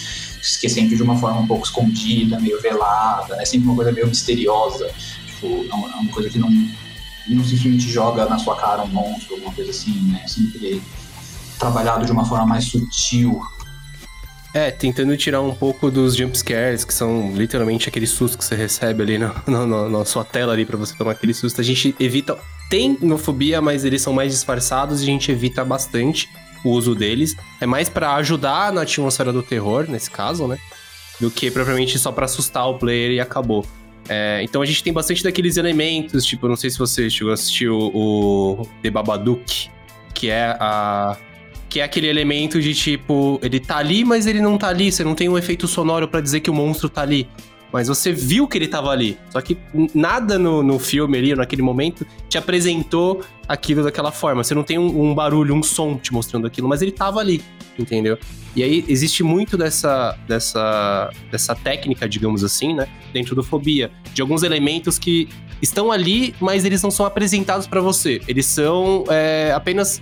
Que 0.59 0.67
sempre 0.67 0.95
de 0.95 1.03
uma 1.03 1.15
forma 1.15 1.41
um 1.41 1.45
pouco 1.45 1.63
escondida, 1.63 2.39
meio 2.39 2.59
velada, 2.59 3.35
né? 3.35 3.45
Sempre 3.45 3.67
uma 3.67 3.75
coisa 3.75 3.91
meio 3.91 4.07
misteriosa. 4.07 4.89
Tipo, 5.27 5.63
é 5.69 5.75
uma 5.75 5.87
é 5.87 6.11
coisa 6.11 6.31
que 6.31 6.39
não, 6.39 6.49
não 6.49 7.45
simplesmente 7.45 7.91
joga 7.91 8.25
na 8.25 8.39
sua 8.39 8.55
cara 8.55 8.81
um 8.81 8.87
monstro, 8.87 9.35
alguma 9.35 9.53
coisa 9.53 9.69
assim, 9.69 9.93
né? 10.11 10.25
Sempre 10.25 10.81
trabalhado 11.59 12.07
de 12.07 12.11
uma 12.11 12.25
forma 12.25 12.47
mais 12.47 12.65
sutil, 12.65 13.39
é, 14.53 14.69
tentando 14.69 15.15
tirar 15.15 15.41
um 15.41 15.55
pouco 15.55 15.89
dos 15.89 16.15
jumpscares, 16.15 16.83
que 16.83 16.93
são 16.93 17.33
literalmente 17.33 17.87
aquele 17.87 18.07
susto 18.07 18.37
que 18.37 18.43
você 18.43 18.55
recebe 18.55 19.03
ali 19.03 19.17
no, 19.17 19.33
no, 19.67 19.89
na 19.89 20.05
sua 20.05 20.25
tela 20.25 20.53
ali 20.53 20.65
para 20.65 20.77
você 20.77 20.95
tomar 20.95 21.11
aquele 21.11 21.33
susto. 21.33 21.61
A 21.61 21.63
gente 21.63 21.95
evita. 21.99 22.37
Tem 22.69 22.97
nofobia, 23.01 23.61
mas 23.61 23.83
eles 23.83 24.01
são 24.01 24.13
mais 24.13 24.31
disfarçados 24.31 25.01
e 25.01 25.03
a 25.03 25.05
gente 25.05 25.29
evita 25.29 25.63
bastante 25.65 26.29
o 26.63 26.69
uso 26.69 26.95
deles. 26.95 27.35
É 27.59 27.65
mais 27.65 27.89
para 27.89 28.15
ajudar 28.15 28.71
na 28.71 28.81
atmosfera 28.83 29.33
do 29.33 29.43
terror, 29.43 29.85
nesse 29.89 30.09
caso, 30.09 30.47
né? 30.47 30.57
Do 31.19 31.29
que 31.29 31.51
propriamente 31.51 31.99
só 31.99 32.11
para 32.11 32.25
assustar 32.25 32.67
o 32.69 32.77
player 32.77 33.11
e 33.11 33.19
acabou. 33.19 33.65
É, 34.07 34.41
então 34.43 34.61
a 34.61 34.65
gente 34.65 34.83
tem 34.83 34.91
bastante 34.91 35.23
daqueles 35.23 35.57
elementos, 35.57 36.25
tipo, 36.25 36.47
não 36.47 36.55
sei 36.55 36.69
se 36.69 36.79
você 36.79 37.09
chegou 37.09 37.31
a 37.31 37.33
assistir 37.33 37.69
o, 37.69 37.91
o 37.93 38.67
The 38.81 38.89
Babadook, 38.89 39.69
que 40.13 40.29
é 40.29 40.55
a 40.59 41.17
que 41.71 41.79
é 41.79 41.83
aquele 41.83 42.07
elemento 42.07 42.61
de 42.61 42.75
tipo, 42.75 43.39
ele 43.41 43.57
tá 43.57 43.77
ali, 43.77 44.03
mas 44.03 44.27
ele 44.27 44.41
não 44.41 44.57
tá 44.57 44.67
ali. 44.67 44.91
Você 44.91 45.05
não 45.05 45.15
tem 45.15 45.29
um 45.29 45.37
efeito 45.37 45.69
sonoro 45.69 46.05
para 46.05 46.19
dizer 46.19 46.41
que 46.41 46.49
o 46.49 46.53
monstro 46.53 46.89
tá 46.89 47.01
ali. 47.01 47.29
Mas 47.71 47.87
você 47.87 48.11
viu 48.11 48.45
que 48.45 48.57
ele 48.57 48.67
tava 48.67 48.89
ali. 48.89 49.17
Só 49.29 49.39
que 49.39 49.57
nada 49.95 50.37
no, 50.37 50.61
no 50.61 50.77
filme 50.77 51.17
ali, 51.17 51.33
naquele 51.33 51.61
momento, 51.61 52.05
te 52.27 52.37
apresentou 52.37 53.23
aquilo 53.47 53.85
daquela 53.85 54.11
forma. 54.11 54.43
Você 54.43 54.53
não 54.53 54.63
tem 54.63 54.77
um, 54.77 55.11
um, 55.11 55.15
barulho, 55.15 55.55
um 55.55 55.63
som 55.63 55.95
te 55.97 56.11
mostrando 56.11 56.45
aquilo, 56.45 56.67
mas 56.67 56.81
ele 56.81 56.91
tava 56.91 57.21
ali, 57.21 57.41
entendeu? 57.79 58.17
E 58.53 58.63
aí 58.63 58.83
existe 58.89 59.23
muito 59.23 59.57
dessa, 59.57 60.17
dessa, 60.27 61.09
dessa 61.31 61.55
técnica, 61.55 62.09
digamos 62.09 62.43
assim, 62.43 62.75
né? 62.75 62.85
Dentro 63.13 63.33
do 63.33 63.43
Fobia. 63.43 63.89
De 64.13 64.21
alguns 64.21 64.43
elementos 64.43 64.99
que 64.99 65.29
estão 65.61 65.89
ali, 65.89 66.35
mas 66.41 66.65
eles 66.65 66.83
não 66.83 66.91
são 66.91 67.05
apresentados 67.05 67.65
para 67.65 67.79
você. 67.79 68.19
Eles 68.27 68.45
são 68.45 69.05
é, 69.07 69.53
apenas 69.55 70.01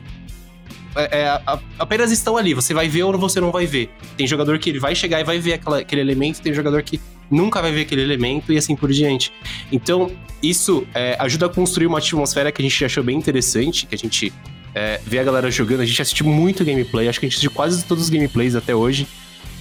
é, 1.03 1.41
apenas 1.77 2.11
estão 2.11 2.37
ali. 2.37 2.53
Você 2.53 2.73
vai 2.73 2.87
ver 2.87 3.03
ou 3.03 3.17
você 3.17 3.39
não 3.39 3.51
vai 3.51 3.65
ver. 3.65 3.89
Tem 4.17 4.27
jogador 4.27 4.57
que 4.59 4.69
ele 4.69 4.79
vai 4.79 4.95
chegar 4.95 5.19
e 5.19 5.23
vai 5.23 5.39
ver 5.39 5.53
aquela, 5.53 5.79
aquele 5.79 6.01
elemento, 6.01 6.41
tem 6.41 6.53
jogador 6.53 6.81
que 6.83 6.99
nunca 7.29 7.61
vai 7.61 7.71
ver 7.71 7.81
aquele 7.81 8.01
elemento 8.01 8.51
e 8.51 8.57
assim 8.57 8.75
por 8.75 8.91
diante. 8.91 9.31
Então, 9.71 10.11
isso 10.41 10.87
é, 10.93 11.15
ajuda 11.19 11.45
a 11.45 11.49
construir 11.49 11.87
uma 11.87 11.99
atmosfera 11.99 12.51
que 12.51 12.61
a 12.61 12.67
gente 12.67 12.83
achou 12.83 13.03
bem 13.03 13.17
interessante, 13.17 13.85
que 13.85 13.95
a 13.95 13.97
gente 13.97 14.33
é, 14.73 14.99
vê 15.05 15.19
a 15.19 15.23
galera 15.23 15.49
jogando. 15.51 15.81
A 15.81 15.85
gente 15.85 16.01
assistiu 16.01 16.25
muito 16.25 16.63
gameplay, 16.65 17.07
acho 17.07 17.19
que 17.19 17.25
a 17.25 17.29
gente 17.29 17.35
assistiu 17.35 17.51
quase 17.51 17.83
todos 17.85 18.05
os 18.05 18.09
gameplays 18.09 18.55
até 18.55 18.73
hoje. 18.73 19.07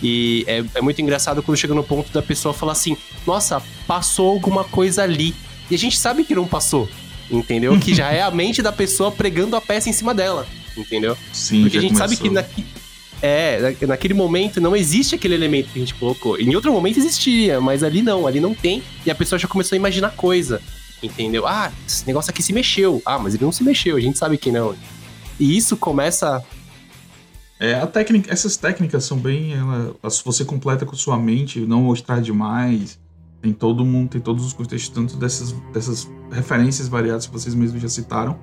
E 0.03 0.45
é, 0.47 0.65
é 0.77 0.81
muito 0.81 1.01
engraçado 1.03 1.43
quando 1.43 1.59
chega 1.59 1.75
no 1.75 1.83
ponto 1.83 2.13
da 2.13 2.23
pessoa 2.23 2.55
falar 2.55 2.73
assim: 2.73 2.97
Nossa, 3.27 3.61
passou 3.87 4.31
alguma 4.31 4.65
coisa 4.65 5.03
ali. 5.03 5.35
E 5.71 5.75
a 5.75 5.79
gente 5.79 5.99
sabe 5.99 6.25
que 6.25 6.35
não 6.35 6.47
passou, 6.47 6.89
entendeu? 7.31 7.79
que 7.79 7.95
já 7.95 8.11
é 8.11 8.23
a 8.23 8.31
mente 8.31 8.63
da 8.63 8.73
pessoa 8.73 9.11
pregando 9.11 9.55
a 9.57 9.61
peça 9.61 9.91
em 9.91 9.93
cima 9.93 10.15
dela 10.15 10.47
entendeu? 10.81 11.17
Sim, 11.33 11.63
Porque 11.63 11.79
a 11.79 11.81
gente 11.81 11.95
começou. 11.95 12.09
sabe 12.17 12.21
que 12.21 12.31
na, 12.31 12.45
é, 13.21 13.75
naquele 13.87 14.15
momento 14.15 14.61
não 14.61 14.77
existe 14.77 15.15
aquele 15.15 15.35
elemento 15.35 15.71
que 15.71 15.79
a 15.79 15.81
gente 15.81 15.95
colocou. 15.95 16.39
Em 16.39 16.55
outro 16.55 16.73
momento 16.73 16.99
existiria, 16.99 17.61
mas 17.61 17.83
ali 17.83 18.03
não, 18.03 18.27
ali 18.27 18.41
não 18.41 18.55
tem. 18.55 18.83
E 19.05 19.11
a 19.11 19.15
pessoa 19.15 19.39
já 19.39 19.49
começou 19.49 19.75
a 19.75 19.79
imaginar 19.79 20.11
coisa, 20.11 20.61
entendeu? 21.03 21.47
Ah, 21.47 21.73
esse 21.87 22.07
negócio 22.07 22.31
aqui 22.31 22.43
se 22.43 22.53
mexeu. 22.53 23.03
Ah, 23.05 23.19
mas 23.19 23.35
ele 23.35 23.45
não 23.45 23.53
se 23.53 23.65
mexeu, 23.65 23.97
a 23.97 24.01
gente 24.01 24.19
sabe 24.19 24.39
que 24.39 24.53
não. 24.53 24.75
E 25.39 25.57
isso 25.57 25.77
começa. 25.77 26.43
É, 27.61 27.75
a 27.75 27.87
técnica, 27.87 28.33
essas 28.33 28.57
técnicas 28.57 29.05
são 29.05 29.19
bem. 29.19 29.53
Ela, 29.53 29.95
você 30.25 30.45
completa 30.45 30.87
com 30.87 30.95
sua 30.95 31.19
mente, 31.19 31.61
não 31.61 31.83
mostrar 31.83 32.21
demais. 32.21 32.99
Tem 33.43 33.53
todo 33.53 33.85
mundo, 33.85 34.11
tem 34.11 34.21
todos 34.21 34.45
os 34.45 34.53
contextos, 34.53 34.91
tanto 34.91 35.17
dessas, 35.17 35.53
dessas 35.73 36.09
referências 36.31 36.89
variadas 36.89 37.27
que 37.27 37.33
vocês 37.33 37.55
mesmos 37.55 37.81
já 37.81 37.89
citaram 37.89 38.39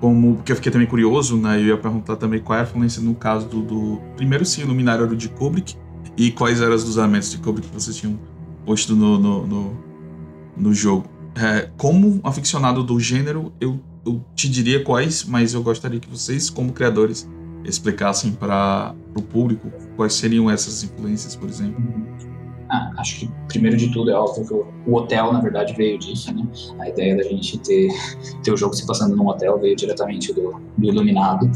como, 0.00 0.36
porque 0.36 0.52
eu 0.52 0.56
fiquei 0.56 0.72
também 0.72 0.88
curioso, 0.88 1.36
né? 1.36 1.60
Eu 1.60 1.66
ia 1.66 1.76
perguntar 1.76 2.16
também 2.16 2.40
qual 2.40 2.58
é 2.58 2.62
a 2.62 2.64
influência 2.64 3.02
no 3.02 3.14
caso 3.14 3.46
do, 3.46 3.62
do 3.62 4.00
primeiro 4.16 4.44
sim, 4.44 4.64
Luminário 4.64 5.04
era 5.04 5.12
o 5.12 5.16
de 5.16 5.28
Kubrick 5.28 5.76
e 6.16 6.30
quais 6.30 6.60
eram 6.60 6.74
os 6.74 6.84
dos 6.84 6.96
elementos 6.96 7.30
de 7.30 7.38
Kubrick 7.38 7.68
que 7.68 7.74
vocês 7.74 7.96
tinham 7.96 8.18
posto 8.64 8.96
no, 8.96 9.18
no, 9.18 9.46
no, 9.46 9.84
no 10.56 10.74
jogo. 10.74 11.06
É, 11.34 11.70
como 11.76 12.20
aficionado 12.24 12.82
do 12.82 12.98
gênero, 12.98 13.52
eu, 13.60 13.78
eu 14.04 14.24
te 14.34 14.48
diria 14.48 14.82
quais, 14.82 15.24
mas 15.24 15.54
eu 15.54 15.62
gostaria 15.62 16.00
que 16.00 16.08
vocês, 16.08 16.48
como 16.48 16.72
criadores, 16.72 17.28
explicassem 17.64 18.32
para 18.32 18.94
o 19.14 19.22
público 19.22 19.70
quais 19.96 20.14
seriam 20.14 20.50
essas 20.50 20.82
influências, 20.82 21.36
por 21.36 21.48
exemplo. 21.48 21.82
Ah, 22.70 22.92
acho 22.98 23.20
que 23.20 23.30
primeiro 23.48 23.76
de 23.76 23.92
tudo 23.92 24.10
é 24.10 24.14
óbvio 24.14 24.46
que 24.46 24.54
o 24.88 24.94
hotel, 24.94 25.32
na 25.32 25.40
verdade, 25.40 25.74
veio 25.74 25.98
disso, 25.98 26.32
né? 26.32 26.46
A 26.78 26.88
ideia 26.88 27.16
da 27.16 27.24
gente 27.24 27.58
ter, 27.58 27.88
ter 28.44 28.52
o 28.52 28.56
jogo 28.56 28.74
se 28.74 28.86
passando 28.86 29.16
num 29.16 29.26
hotel 29.26 29.58
veio 29.58 29.74
diretamente 29.74 30.32
do, 30.32 30.60
do 30.78 30.86
Iluminado. 30.86 31.50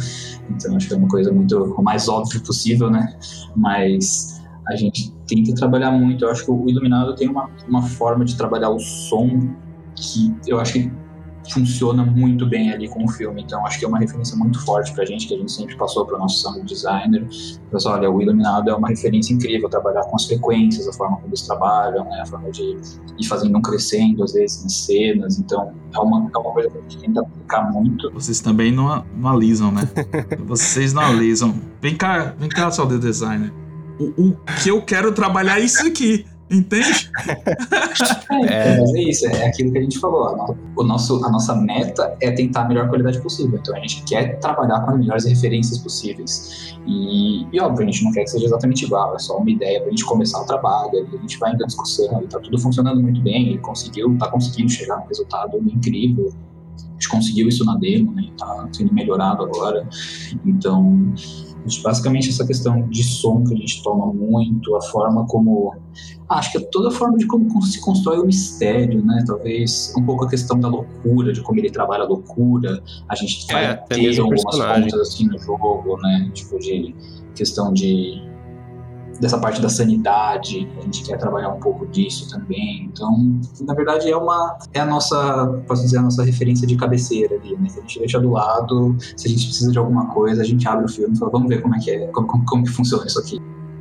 Então 0.51 0.77
acho 0.77 0.89
que 0.89 0.95
é 0.95 0.97
uma 0.97 1.09
coisa 1.09 1.33
muito 1.33 1.57
o 1.57 1.83
mais 1.83 2.09
óbvio 2.09 2.43
possível, 2.43 2.91
né? 2.91 3.17
Mas 3.55 4.43
a 4.67 4.75
gente 4.75 5.13
tenta 5.27 5.55
trabalhar 5.55 5.93
muito. 5.93 6.25
Eu 6.25 6.31
acho 6.31 6.45
que 6.45 6.51
o 6.51 6.69
Iluminado 6.69 7.15
tem 7.15 7.29
uma, 7.29 7.49
uma 7.69 7.83
forma 7.83 8.25
de 8.25 8.37
trabalhar 8.37 8.71
o 8.71 8.81
som 8.81 9.55
que 9.95 10.35
eu 10.49 10.59
acho 10.59 10.73
que 10.73 10.93
funciona 11.53 12.05
muito 12.05 12.47
bem 12.47 12.73
ali 12.73 12.89
com 12.89 13.05
o 13.05 13.09
filme. 13.09 13.43
Então, 13.43 13.65
acho 13.67 13.79
que 13.79 13.85
é 13.85 13.89
uma 13.89 13.99
referência 13.99 14.37
muito 14.37 14.65
forte 14.65 14.93
pra 14.93 15.05
gente, 15.05 15.27
que 15.27 15.35
a 15.35 15.39
gente 15.39 15.53
sempre 15.53 15.77
passou 15.77 16.07
para 16.07 16.17
o 16.17 16.19
nosso 16.19 16.39
sound 16.39 16.65
designer. 16.65 17.27
Mas, 17.73 17.87
olha, 17.87 18.11
o 18.11 18.21
Iluminado 18.21 18.71
é 18.71 18.75
uma 18.75 18.89
referência 18.89 19.35
incrível, 19.35 19.69
trabalhar 19.69 20.03
com 20.05 20.17
as 20.17 20.27
frequências, 20.27 20.89
a 20.89 20.93
forma 20.93 21.17
como 21.17 21.29
eles 21.29 21.43
trabalham, 21.43 22.05
né? 22.05 22.21
a 22.23 22.27
forma 22.27 22.51
de 22.51 22.77
ir 23.19 23.27
fazendo 23.27 23.57
um 23.59 23.63
crescendo, 23.63 24.23
às 24.23 24.33
vezes, 24.33 24.63
nas 24.63 24.73
cenas. 24.85 25.39
Então, 25.39 25.73
é 25.95 25.99
uma, 25.99 26.31
é 26.35 26.39
uma 26.39 26.53
coisa 26.53 26.71
que 26.71 26.79
a 26.79 26.81
gente 26.83 26.99
tenta 26.99 27.21
aplicar 27.21 27.71
muito. 27.73 28.11
Vocês 28.13 28.41
também 28.41 28.73
não, 28.73 29.05
não 29.17 29.31
alisam, 29.31 29.71
né? 29.71 29.83
Vocês 30.47 30.93
não 30.93 31.03
alisam. 31.03 31.55
Vem 31.81 31.97
cá, 31.97 32.35
vem 32.39 32.49
cá, 32.49 32.71
sound 32.71 32.99
designer. 32.99 33.53
O, 33.99 34.31
o 34.31 34.37
que 34.61 34.71
eu 34.71 34.83
quero 34.83 35.13
trabalhar 35.13 35.61
é 35.61 35.65
isso 35.65 35.87
aqui. 35.87 36.27
Entende? 36.51 37.11
é. 38.49 38.81
Mas 38.81 38.95
é 38.95 39.01
isso, 39.01 39.27
é 39.27 39.47
aquilo 39.47 39.73
que 39.73 39.79
a 39.79 39.83
gente 39.83 39.99
falou. 39.99 40.57
O 40.77 40.83
nosso, 40.83 41.25
a 41.25 41.31
nossa 41.31 41.55
meta 41.55 42.17
é 42.21 42.31
tentar 42.31 42.63
a 42.63 42.69
melhor 42.69 42.89
qualidade 42.89 43.21
possível. 43.21 43.59
Então 43.59 43.75
a 43.75 43.81
gente 43.81 44.03
quer 44.05 44.39
trabalhar 44.41 44.81
com 44.81 44.91
as 44.93 44.99
melhores 44.99 45.25
referências 45.25 45.79
possíveis. 45.79 46.77
E, 46.87 47.47
e 47.51 47.61
óbvio, 47.61 47.89
a 47.89 47.91
gente 47.91 48.05
não 48.05 48.13
quer 48.13 48.25
que 48.25 48.31
seja 48.31 48.45
exatamente 48.45 48.85
igual, 48.85 49.15
é 49.15 49.19
só 49.19 49.39
uma 49.39 49.51
ideia 49.51 49.81
pra 49.81 49.91
gente 49.91 50.05
começar 50.05 50.41
o 50.41 50.45
trabalho, 50.45 51.09
a 51.13 51.17
gente 51.17 51.39
vai 51.39 51.53
indo 51.53 51.65
discussão, 51.67 52.23
e 52.23 52.27
tá 52.27 52.39
tudo 52.39 52.59
funcionando 52.59 53.01
muito 53.01 53.23
bem, 53.23 53.49
ele 53.49 53.59
conseguiu, 53.59 54.17
tá 54.19 54.29
conseguindo 54.29 54.71
chegar 54.71 54.99
num 54.99 55.07
resultado 55.07 55.57
incrível. 55.59 56.31
A 56.79 56.93
gente 56.95 57.09
conseguiu 57.09 57.49
isso 57.49 57.65
na 57.65 57.77
demo, 57.77 58.13
né? 58.13 58.29
Tá 58.39 58.69
sendo 58.73 58.93
melhorado 58.93 59.43
agora. 59.43 59.89
Então, 60.45 61.13
basicamente 61.83 62.29
essa 62.29 62.47
questão 62.47 62.89
de 62.89 63.03
som 63.03 63.43
que 63.45 63.55
a 63.55 63.57
gente 63.57 63.83
toma 63.83 64.13
muito, 64.13 64.77
a 64.77 64.83
forma 64.83 65.27
como 65.27 65.75
acho 66.29 66.53
que 66.53 66.59
é 66.59 66.61
toda 66.61 66.89
a 66.89 66.91
forma 66.91 67.19
de 67.19 67.27
como 67.27 67.63
se 67.63 67.81
constrói 67.81 68.19
o 68.19 68.27
mistério, 68.27 69.05
né? 69.05 69.25
Talvez 69.27 69.93
um 69.97 70.05
pouco 70.05 70.25
a 70.25 70.29
questão 70.29 70.59
da 70.59 70.69
loucura, 70.69 71.33
de 71.33 71.41
como 71.41 71.59
ele 71.59 71.71
trabalha 71.71 72.05
a 72.05 72.07
loucura. 72.07 72.83
A 73.09 73.15
gente 73.15 73.47
vai 73.53 73.65
é, 73.65 73.75
ter 73.75 74.19
algumas 74.19 74.43
pontas 74.43 75.01
assim 75.01 75.27
no 75.27 75.39
jogo, 75.39 75.97
né? 76.03 76.31
Tipo 76.33 76.59
de 76.59 76.95
questão 77.35 77.73
de 77.73 78.34
dessa 79.21 79.39
parte 79.39 79.61
da 79.61 79.69
sanidade, 79.69 80.69
a 80.79 80.83
gente 80.83 81.05
quer 81.05 81.19
trabalhar 81.19 81.51
um 81.51 81.61
pouco 81.61 81.87
disso 81.87 82.29
também. 82.31 82.91
Então, 82.93 83.41
na 83.63 83.75
verdade, 83.75 84.11
é 84.11 84.17
uma 84.17 84.59
é 84.73 84.81
a 84.81 84.87
nossa, 84.87 85.63
posso 85.67 85.83
dizer, 85.83 85.99
a 85.99 86.03
nossa 86.03 86.23
referência 86.25 86.67
de 86.67 86.77
cabeceira 86.77 87.37
ali, 87.37 87.57
né? 87.57 87.69
Que 87.73 87.79
a 87.79 87.83
gente 87.83 87.99
deixa 87.99 88.21
do 88.21 88.31
lado, 88.31 88.97
se 89.17 89.27
a 89.27 89.31
gente 89.31 89.47
precisa 89.47 89.73
de 89.73 89.79
alguma 89.79 90.07
coisa, 90.13 90.43
a 90.43 90.45
gente 90.45 90.67
abre 90.69 90.85
o 90.85 90.89
filme 90.89 91.15
e 91.15 91.19
fala, 91.19 91.31
vamos 91.31 91.49
ver 91.49 91.63
como 91.63 91.75
é 91.75 91.79
que 91.79 91.91
é, 91.91 92.07
como, 92.09 92.27
como, 92.27 92.45
como 92.45 92.65
que 92.65 92.71
funciona 92.71 93.07
isso 93.07 93.19
aqui. 93.19 93.41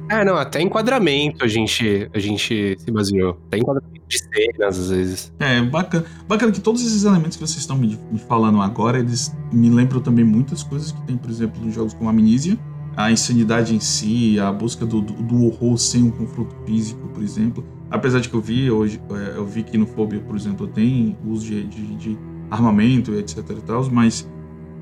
É, 0.09 0.23
não, 0.23 0.35
até 0.35 0.61
enquadramento 0.61 1.43
a 1.43 1.47
gente, 1.47 2.09
a 2.13 2.19
gente 2.19 2.77
se 2.77 2.91
baseou. 2.91 3.39
Até 3.47 3.57
enquadramento 3.57 4.05
de 4.07 4.19
cenas, 4.19 4.79
às 4.79 4.89
vezes. 4.89 5.33
É, 5.39 5.61
bacana. 5.61 6.05
Bacana 6.27 6.51
que 6.51 6.61
todos 6.61 6.85
esses 6.85 7.03
elementos 7.03 7.37
que 7.37 7.41
vocês 7.41 7.59
estão 7.59 7.77
me, 7.77 7.97
me 8.11 8.19
falando 8.19 8.61
agora, 8.61 8.99
eles 8.99 9.35
me 9.51 9.69
lembram 9.69 10.01
também 10.01 10.25
muitas 10.25 10.61
coisas 10.61 10.91
que 10.91 11.01
tem, 11.03 11.17
por 11.17 11.29
exemplo, 11.29 11.65
em 11.65 11.71
jogos 11.71 11.93
como 11.93 12.09
Amnesia. 12.09 12.57
A 12.95 13.11
insanidade 13.11 13.75
em 13.75 13.79
si, 13.79 14.39
a 14.39 14.51
busca 14.51 14.85
do, 14.85 15.01
do, 15.01 15.13
do 15.13 15.45
horror 15.45 15.77
sem 15.77 16.03
um 16.03 16.11
confronto 16.11 16.55
físico, 16.65 17.07
por 17.09 17.23
exemplo. 17.23 17.65
Apesar 17.89 18.19
de 18.19 18.29
que 18.29 18.35
eu 18.35 18.41
vi 18.41 18.69
hoje, 18.69 19.01
é, 19.11 19.37
eu 19.37 19.45
vi 19.45 19.63
que 19.63 19.77
no 19.77 19.85
Fobia, 19.85 20.19
por 20.19 20.35
exemplo, 20.35 20.67
tem 20.67 21.17
uso 21.25 21.45
de, 21.45 21.63
de, 21.65 21.95
de 21.95 22.17
armamento, 22.49 23.13
etc 23.15 23.37
e 23.49 23.61
tal, 23.61 23.89
mas 23.91 24.21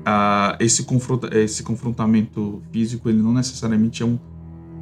uh, 0.02 0.56
esse, 0.60 0.84
confronta, 0.84 1.36
esse 1.38 1.62
confrontamento 1.62 2.62
físico, 2.70 3.08
ele 3.08 3.22
não 3.22 3.32
necessariamente 3.32 4.02
é 4.02 4.06
um 4.06 4.18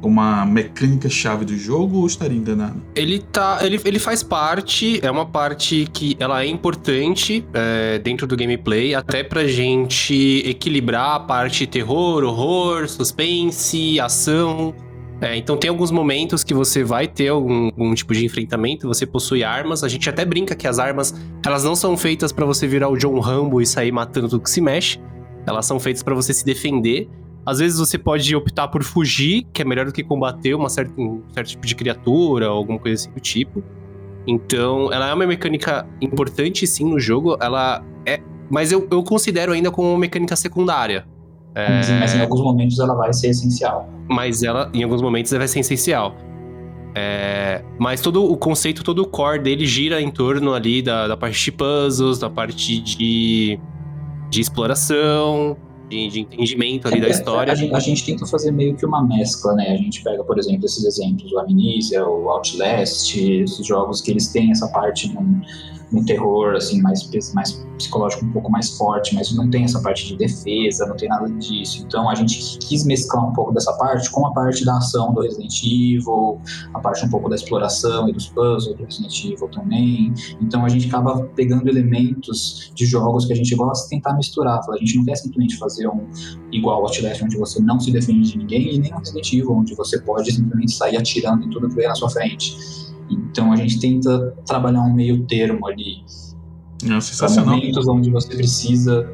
uma 0.01 0.45
mecânica 0.45 1.09
chave 1.09 1.45
do 1.45 1.55
jogo 1.57 1.99
ou 1.99 2.07
estaria 2.07 2.37
enganado? 2.37 2.81
Ele 2.95 3.19
tá. 3.19 3.59
Ele, 3.61 3.79
ele 3.85 3.99
faz 3.99 4.23
parte, 4.23 4.99
é 5.03 5.09
uma 5.09 5.25
parte 5.25 5.87
que 5.93 6.15
ela 6.19 6.43
é 6.43 6.47
importante 6.47 7.45
é, 7.53 7.99
dentro 7.99 8.25
do 8.25 8.35
gameplay, 8.35 8.95
até 8.95 9.23
pra 9.23 9.45
gente 9.45 10.43
equilibrar 10.45 11.15
a 11.15 11.19
parte 11.19 11.67
terror, 11.67 12.23
horror, 12.23 12.87
suspense, 12.87 13.99
ação. 13.99 14.73
É, 15.21 15.37
então 15.37 15.55
tem 15.55 15.69
alguns 15.69 15.91
momentos 15.91 16.43
que 16.43 16.51
você 16.51 16.83
vai 16.83 17.07
ter 17.07 17.27
algum, 17.27 17.65
algum, 17.65 17.93
tipo 17.93 18.11
de 18.11 18.25
enfrentamento, 18.25 18.87
você 18.87 19.05
possui 19.05 19.43
armas. 19.43 19.83
A 19.83 19.87
gente 19.87 20.09
até 20.09 20.25
brinca 20.25 20.55
que 20.55 20.67
as 20.67 20.79
armas, 20.79 21.13
elas 21.45 21.63
não 21.63 21.75
são 21.75 21.95
feitas 21.95 22.31
para 22.31 22.43
você 22.43 22.67
virar 22.67 22.89
o 22.89 22.97
John 22.97 23.19
Rambo 23.19 23.61
e 23.61 23.65
sair 23.65 23.91
matando 23.91 24.27
tudo 24.27 24.41
que 24.41 24.49
se 24.49 24.59
mexe. 24.59 24.99
Elas 25.45 25.67
são 25.67 25.79
feitas 25.79 26.01
para 26.01 26.15
você 26.15 26.33
se 26.33 26.43
defender. 26.43 27.07
Às 27.45 27.59
vezes 27.59 27.79
você 27.79 27.97
pode 27.97 28.35
optar 28.35 28.67
por 28.67 28.83
fugir, 28.83 29.47
que 29.51 29.61
é 29.61 29.65
melhor 29.65 29.85
do 29.85 29.91
que 29.91 30.03
combater 30.03 30.53
uma 30.53 30.69
certa, 30.69 30.93
um 30.99 31.23
certo 31.29 31.49
tipo 31.49 31.65
de 31.65 31.75
criatura 31.75 32.51
ou 32.51 32.57
alguma 32.57 32.79
coisa 32.79 33.01
assim 33.01 33.11
do 33.11 33.19
tipo. 33.19 33.63
Então, 34.27 34.93
ela 34.93 35.09
é 35.09 35.13
uma 35.13 35.25
mecânica 35.25 35.87
importante 35.99 36.67
sim 36.67 36.85
no 36.85 36.99
jogo, 36.99 37.37
ela 37.41 37.83
é. 38.05 38.21
Mas 38.49 38.71
eu, 38.71 38.87
eu 38.91 39.03
considero 39.03 39.51
ainda 39.51 39.71
como 39.71 39.89
uma 39.89 39.97
mecânica 39.97 40.35
secundária. 40.35 41.05
É... 41.55 41.99
Mas 41.99 42.13
em 42.13 42.21
alguns 42.21 42.41
momentos 42.41 42.79
ela 42.79 42.93
vai 42.95 43.11
ser 43.13 43.29
essencial. 43.29 43.89
Mas 44.07 44.43
ela, 44.43 44.69
em 44.73 44.83
alguns 44.83 45.01
momentos, 45.01 45.31
ela 45.31 45.39
vai 45.39 45.47
ser 45.47 45.59
essencial. 45.59 46.15
É... 46.93 47.63
Mas 47.79 48.01
todo 48.01 48.23
o 48.23 48.37
conceito, 48.37 48.83
todo 48.83 49.01
o 49.01 49.07
core 49.07 49.39
dele 49.39 49.65
gira 49.65 50.01
em 50.01 50.11
torno 50.11 50.53
ali 50.53 50.81
da, 50.81 51.07
da 51.07 51.17
parte 51.17 51.43
de 51.43 51.51
puzzles, 51.51 52.19
da 52.19 52.29
parte 52.29 52.79
de, 52.81 53.59
de 54.29 54.41
exploração, 54.41 55.57
de, 55.91 56.07
de 56.07 56.19
entendimento 56.21 56.87
ali 56.87 56.97
é, 56.97 57.01
da 57.01 57.09
história. 57.09 57.51
A 57.51 57.55
gente, 57.55 57.75
a 57.75 57.79
gente, 57.79 58.05
tenta 58.05 58.25
fazer 58.25 58.51
meio 58.51 58.75
que 58.75 58.85
uma 58.85 59.03
mescla, 59.03 59.53
né? 59.53 59.71
A 59.71 59.77
gente 59.77 60.01
pega, 60.01 60.23
por 60.23 60.39
exemplo, 60.39 60.65
esses 60.65 60.85
exemplos, 60.85 61.31
o 61.33 61.39
Amnesia, 61.39 62.07
o 62.07 62.29
Outlast, 62.29 63.17
esses 63.17 63.67
jogos 63.67 63.99
que 63.99 64.11
eles 64.11 64.27
têm 64.27 64.51
essa 64.51 64.67
parte 64.69 65.13
num, 65.13 65.41
um 65.93 66.03
terror 66.03 66.55
assim 66.55 66.81
mais 66.81 67.09
mais 67.33 67.63
psicológico 67.77 68.25
um 68.25 68.31
pouco 68.31 68.51
mais 68.51 68.77
forte, 68.77 69.15
mas 69.15 69.33
não 69.33 69.49
tem 69.49 69.63
essa 69.63 69.81
parte 69.81 70.07
de 70.07 70.15
defesa, 70.15 70.85
não 70.85 70.95
tem 70.95 71.09
nada 71.09 71.27
disso. 71.29 71.83
Então 71.85 72.09
a 72.09 72.15
gente 72.15 72.57
quis 72.59 72.85
mesclar 72.85 73.27
um 73.27 73.33
pouco 73.33 73.51
dessa 73.51 73.73
parte 73.73 74.09
com 74.09 74.25
a 74.25 74.33
parte 74.33 74.63
da 74.63 74.77
ação 74.77 75.13
do 75.13 75.21
Resident 75.21 75.63
Evil, 75.63 76.39
a 76.73 76.79
parte 76.79 77.05
um 77.05 77.09
pouco 77.09 77.29
da 77.29 77.35
exploração 77.35 78.07
e 78.07 78.13
dos 78.13 78.27
puzzles 78.27 78.75
do 78.77 78.83
Resident 78.83 79.25
Evil 79.25 79.47
também. 79.49 80.13
Então 80.41 80.63
a 80.63 80.69
gente 80.69 80.87
acaba 80.87 81.23
pegando 81.35 81.67
elementos 81.67 82.71
de 82.75 82.85
jogos 82.85 83.25
que 83.25 83.33
a 83.33 83.35
gente 83.35 83.53
gosta 83.55 83.83
de 83.85 83.89
tentar 83.89 84.13
misturar. 84.13 84.61
A 84.69 84.77
gente 84.77 84.97
não 84.97 85.05
quer 85.05 85.15
simplesmente 85.15 85.57
fazer 85.57 85.87
um 85.87 86.07
igual 86.51 86.85
Outlast 86.85 87.23
onde 87.23 87.37
você 87.37 87.61
não 87.61 87.79
se 87.79 87.91
defende 87.91 88.31
de 88.31 88.37
ninguém 88.37 88.75
e 88.75 88.79
nem 88.79 88.93
um 88.93 88.97
Resident 88.97 89.33
Evil 89.33 89.53
onde 89.53 89.75
você 89.75 89.99
pode 89.99 90.31
simplesmente 90.31 90.73
sair 90.73 90.97
atirando 90.97 91.45
em 91.45 91.49
tudo 91.49 91.67
que 91.67 91.75
vem 91.75 91.87
na 91.87 91.95
sua 91.95 92.09
frente. 92.09 92.55
Então 93.09 93.51
a 93.51 93.55
gente 93.55 93.79
tenta 93.79 94.35
trabalhar 94.45 94.81
um 94.81 94.93
meio 94.93 95.25
termo 95.25 95.67
ali. 95.67 96.03
É 96.83 96.99
sensacional. 96.99 97.55
momentos 97.55 97.87
onde 97.87 98.09
você 98.09 98.35
precisa 98.35 99.11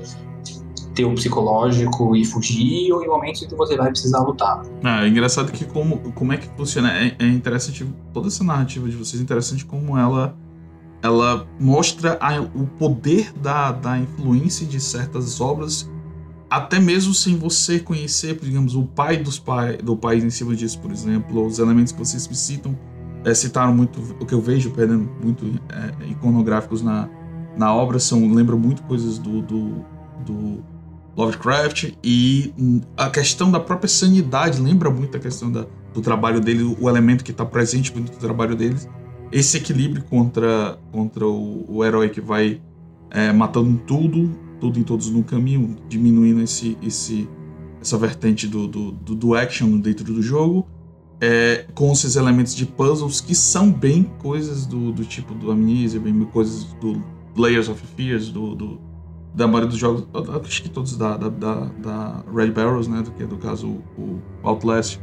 ter 0.98 1.06
o 1.06 1.14
psicológico 1.14 2.16
e 2.16 2.26
fugir, 2.26 2.92
ou 2.92 3.04
em 3.04 3.08
momentos 3.08 3.44
em 3.44 3.48
que 3.48 3.54
você 3.54 3.78
vai 3.78 3.90
precisar 3.90 4.20
lutar. 4.22 4.64
É, 4.84 5.06
é 5.06 5.08
engraçado 5.08 5.52
que 5.52 5.64
como, 5.64 5.98
como 6.14 6.34
é 6.34 6.38
que 6.38 6.48
funciona. 6.58 6.92
É, 6.92 7.16
é, 7.20 7.28
interessante, 7.28 7.86
toda 8.12 8.28
essa 8.28 8.44
narrativa 8.44 8.90
de 8.90 8.96
vocês 8.96 9.22
é 9.22 9.24
interessante 9.24 9.64
como 9.64 9.98
ela 9.98 10.36
ela 11.02 11.48
mostra 11.60 12.18
a, 12.20 12.42
o 12.42 12.66
poder 12.80 13.32
da, 13.34 13.72
da 13.72 14.00
influência 14.00 14.66
de 14.66 14.80
certas 14.80 15.40
obras, 15.40 15.88
até 16.50 16.80
mesmo 16.80 17.14
sem 17.14 17.38
você 17.38 17.80
conhecer, 17.80 18.36
digamos, 18.42 18.76
o 18.76 18.84
pai 18.84 19.18
dos 19.18 19.38
pai, 19.38 19.78
do 19.78 19.96
país 19.96 20.24
em 20.24 20.32
cima 20.32 20.56
disso, 20.56 20.80
por 20.80 20.92
exemplo, 20.92 21.46
os 21.46 21.60
elementos 21.60 21.92
que 21.92 22.00
vocês 22.00 22.28
citam 22.32 22.78
é, 23.28 23.34
citaram 23.34 23.76
muito 23.76 24.00
o 24.20 24.26
que 24.26 24.34
eu 24.34 24.40
vejo, 24.40 24.72
perdendo 24.72 25.10
muito 25.22 25.46
é, 25.70 26.10
iconográficos 26.10 26.82
na, 26.82 27.10
na 27.58 27.74
obra, 27.74 28.00
são 28.00 28.34
lembram 28.34 28.58
muito 28.58 28.82
coisas 28.84 29.18
do, 29.18 29.42
do, 29.42 29.86
do, 30.26 30.64
Lovecraft 31.16 31.94
e 32.04 32.54
a 32.96 33.10
questão 33.10 33.50
da 33.50 33.60
própria 33.60 33.90
sanidade 33.90 34.62
lembra 34.62 34.92
muito 34.92 35.18
a 35.18 35.20
questão 35.20 35.52
da, 35.52 35.66
do 35.92 36.00
trabalho 36.00 36.40
dele, 36.40 36.76
o 36.80 36.88
elemento 36.88 37.24
que 37.24 37.32
está 37.32 37.44
presente 37.44 37.92
no 37.98 38.08
trabalho 38.08 38.56
deles. 38.56 38.88
Esse 39.32 39.58
equilíbrio 39.58 40.04
contra, 40.04 40.78
contra 40.92 41.26
o, 41.26 41.66
o 41.68 41.84
herói 41.84 42.10
que 42.10 42.22
vai 42.22 42.62
é, 43.10 43.34
matando 43.34 43.78
tudo 43.88 44.30
tudo 44.60 44.80
em 44.80 44.84
todos 44.84 45.10
no 45.10 45.24
caminho, 45.24 45.78
diminuindo 45.88 46.42
esse, 46.42 46.78
esse, 46.82 47.30
essa 47.82 47.98
vertente 47.98 48.48
do, 48.48 48.68
do, 48.68 48.92
do, 48.92 49.16
do 49.16 49.36
action 49.36 49.78
dentro 49.78 50.04
do 50.04 50.22
jogo, 50.22 50.68
é, 51.20 51.65
com 51.74 51.91
esses 51.91 52.15
elementos 52.15 52.55
de 52.55 52.65
puzzles 52.65 53.20
que 53.22 53.34
são 53.34 53.72
bem 53.72 54.03
coisas 54.20 54.65
do, 54.65 54.91
do 54.91 55.03
tipo 55.03 55.34
do 55.34 55.51
Amnesia, 55.51 55.99
bem 55.99 56.13
coisas 56.26 56.63
do 56.82 57.01
Layers 57.36 57.70
of 57.70 57.82
Fears, 57.95 58.30
do, 58.30 58.55
do 58.55 58.88
da 59.34 59.45
maioria 59.45 59.70
dos 59.70 59.78
jogos, 59.78 60.07
acho 60.43 60.63
que 60.63 60.70
todos 60.70 60.97
da, 60.97 61.15
da, 61.15 61.30
da, 61.30 61.55
da 61.65 62.24
Red 62.34 62.51
Barrels, 62.51 62.88
né, 62.88 63.03
do 63.03 63.11
que 63.11 63.22
é 63.22 63.28
do 63.28 63.38
caso 63.38 63.68
o, 63.95 64.20
Outlast, 64.41 64.99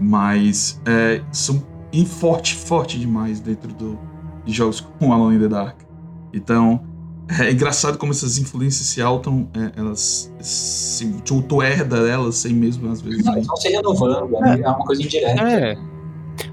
mas 0.00 0.80
é, 0.86 1.22
são 1.30 1.62
forte, 2.06 2.56
forte 2.56 2.98
demais 2.98 3.40
dentro 3.40 3.70
do, 3.74 3.98
de 4.46 4.54
jogos 4.54 4.80
como 4.98 5.12
Alone 5.12 5.36
in 5.36 5.40
the 5.40 5.48
Dark. 5.48 5.80
Então, 6.32 6.80
é 7.40 7.50
engraçado 7.50 7.98
como 7.98 8.12
essas 8.12 8.38
influências 8.38 8.86
se 8.88 9.02
altam, 9.02 9.48
é, 9.54 9.78
elas 9.78 10.32
se, 10.40 11.06
tu, 11.24 11.42
tu 11.42 11.62
herda 11.62 12.08
elas 12.08 12.36
sem 12.36 12.52
mesmo 12.52 12.90
às 12.90 13.00
vezes. 13.00 13.24
Não, 13.24 13.34
eles 13.34 13.46
vão 13.46 13.56
se 13.56 13.68
renovando, 13.68 14.36
é, 14.44 14.60
é 14.60 14.68
uma 14.68 14.84
coisa 14.84 15.02
indireta. 15.02 15.42
É. 15.42 15.78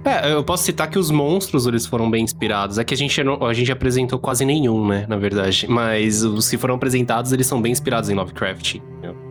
É, 0.03 0.33
eu 0.33 0.43
posso 0.43 0.63
citar 0.63 0.89
que 0.89 0.97
os 0.97 1.11
monstros 1.11 1.67
eles 1.67 1.85
foram 1.85 2.09
bem 2.09 2.23
inspirados. 2.23 2.79
É 2.79 2.83
que 2.83 2.93
a 2.93 2.97
gente, 2.97 3.21
a 3.21 3.53
gente 3.53 3.71
apresentou 3.71 4.17
quase 4.17 4.43
nenhum, 4.43 4.87
né, 4.87 5.05
na 5.07 5.15
verdade. 5.15 5.67
Mas 5.69 6.23
os 6.23 6.49
que 6.49 6.57
foram 6.57 6.75
apresentados, 6.75 7.31
eles 7.31 7.45
são 7.45 7.61
bem 7.61 7.71
inspirados 7.71 8.09
em 8.09 8.15
Lovecraft. 8.15 8.79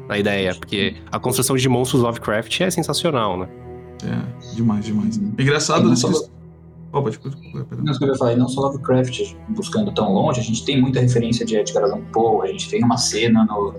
A 0.08 0.18
ideia, 0.18 0.54
porque 0.54 0.96
a 1.10 1.18
construção 1.18 1.56
de 1.56 1.68
monstros 1.68 2.02
Lovecraft 2.02 2.60
é 2.60 2.70
sensacional, 2.70 3.38
né? 3.38 3.48
É, 4.04 4.54
demais, 4.54 4.84
demais. 4.84 5.16
Engraçado, 5.16 5.96
só, 5.96 6.10
oh, 6.94 7.02
pode, 7.02 7.18
pode, 7.18 7.36
não, 7.82 7.92
eu 8.00 8.08
ia 8.08 8.14
falar, 8.14 8.36
não 8.36 8.48
só 8.48 8.62
Lovecraft 8.62 9.34
buscando 9.50 9.92
tão 9.92 10.12
longe, 10.12 10.40
a 10.40 10.42
gente 10.42 10.64
tem 10.64 10.80
muita 10.80 11.00
referência 11.00 11.44
de 11.44 11.56
Edgar 11.56 11.84
Allan 11.84 12.02
Poe, 12.12 12.48
a 12.48 12.52
gente 12.52 12.68
tem 12.68 12.82
uma 12.82 12.96
cena 12.96 13.44
no 13.44 13.74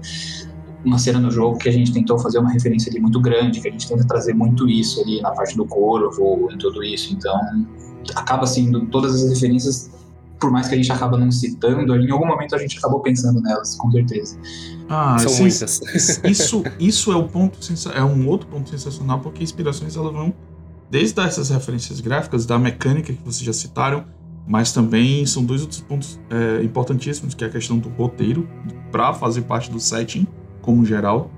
uma 0.86 0.99
cena 0.99 1.20
no 1.20 1.32
jogo 1.32 1.57
que 1.57 1.68
a 1.68 1.72
gente 1.72 1.91
tentou 1.91 2.18
fazer 2.20 2.38
uma 2.38 2.51
referência 2.51 2.91
ali 2.91 2.99
muito 2.99 3.20
grande, 3.20 3.59
que 3.59 3.68
a 3.68 3.72
gente 3.72 3.88
tenta 3.88 4.05
trazer 4.05 4.34
muito 4.34 4.70
isso 4.70 5.01
ali 5.01 5.20
na 5.20 5.32
parte 5.32 5.57
do 5.57 5.66
corvo, 5.66 6.47
em 6.51 6.57
tudo 6.59 6.84
isso. 6.84 7.11
Então, 7.13 7.36
acaba 8.16 8.45
sendo 8.45 8.86
todas 8.86 9.16
as 9.16 9.30
referências, 9.32 9.89
por 10.39 10.51
mais 10.51 10.68
que 10.68 10.76
a 10.76 10.78
gente 10.78 10.91
acaba 10.91 11.18
não 11.18 11.32
citando, 11.32 11.95
em 11.95 12.11
algum 12.11 12.28
momento 12.28 12.55
a 12.55 12.59
gente 12.59 12.78
acabou 12.78 12.99
pensando 12.99 13.41
nelas, 13.41 13.76
com 13.76 13.91
certeza. 13.91 14.38
Ah, 14.88 15.18
São 15.18 15.30
sim, 15.30 15.41
muitas. 15.41 15.82
Isso, 16.24 16.63
isso 16.80 17.11
é 17.11 17.16
o 17.16 17.28
ponto 17.28 17.57
é 17.93 18.03
um 18.03 18.28
outro 18.28 18.47
ponto 18.47 18.70
sensacional, 18.70 19.20
porque 19.20 19.43
inspirações 19.43 19.95
elas 19.95 20.13
vão 20.13 20.34
desde 20.89 21.19
essas 21.21 21.49
referências 21.49 21.99
gráficas, 21.99 22.45
da 22.45 22.57
mecânica 22.57 23.13
que 23.13 23.23
vocês 23.23 23.43
já 23.43 23.53
citaram, 23.53 24.05
mas 24.47 24.71
também 24.71 25.25
são 25.25 25.43
dois 25.43 25.61
outros 25.61 25.81
pontos 25.81 26.19
é, 26.29 26.63
importantíssimos, 26.63 27.33
que 27.33 27.43
é 27.43 27.47
a 27.47 27.49
questão 27.49 27.77
do 27.77 27.89
roteiro, 27.89 28.47
para 28.91 29.13
fazer 29.13 29.41
parte 29.41 29.71
do 29.71 29.79
setting 29.79 30.27
como 30.61 30.86
geral. 30.86 31.31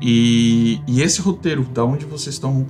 E, 0.00 0.80
e 0.86 1.00
esse 1.02 1.20
roteiro, 1.20 1.64
da 1.64 1.84
onde 1.84 2.04
vocês 2.04 2.34
estão 2.34 2.66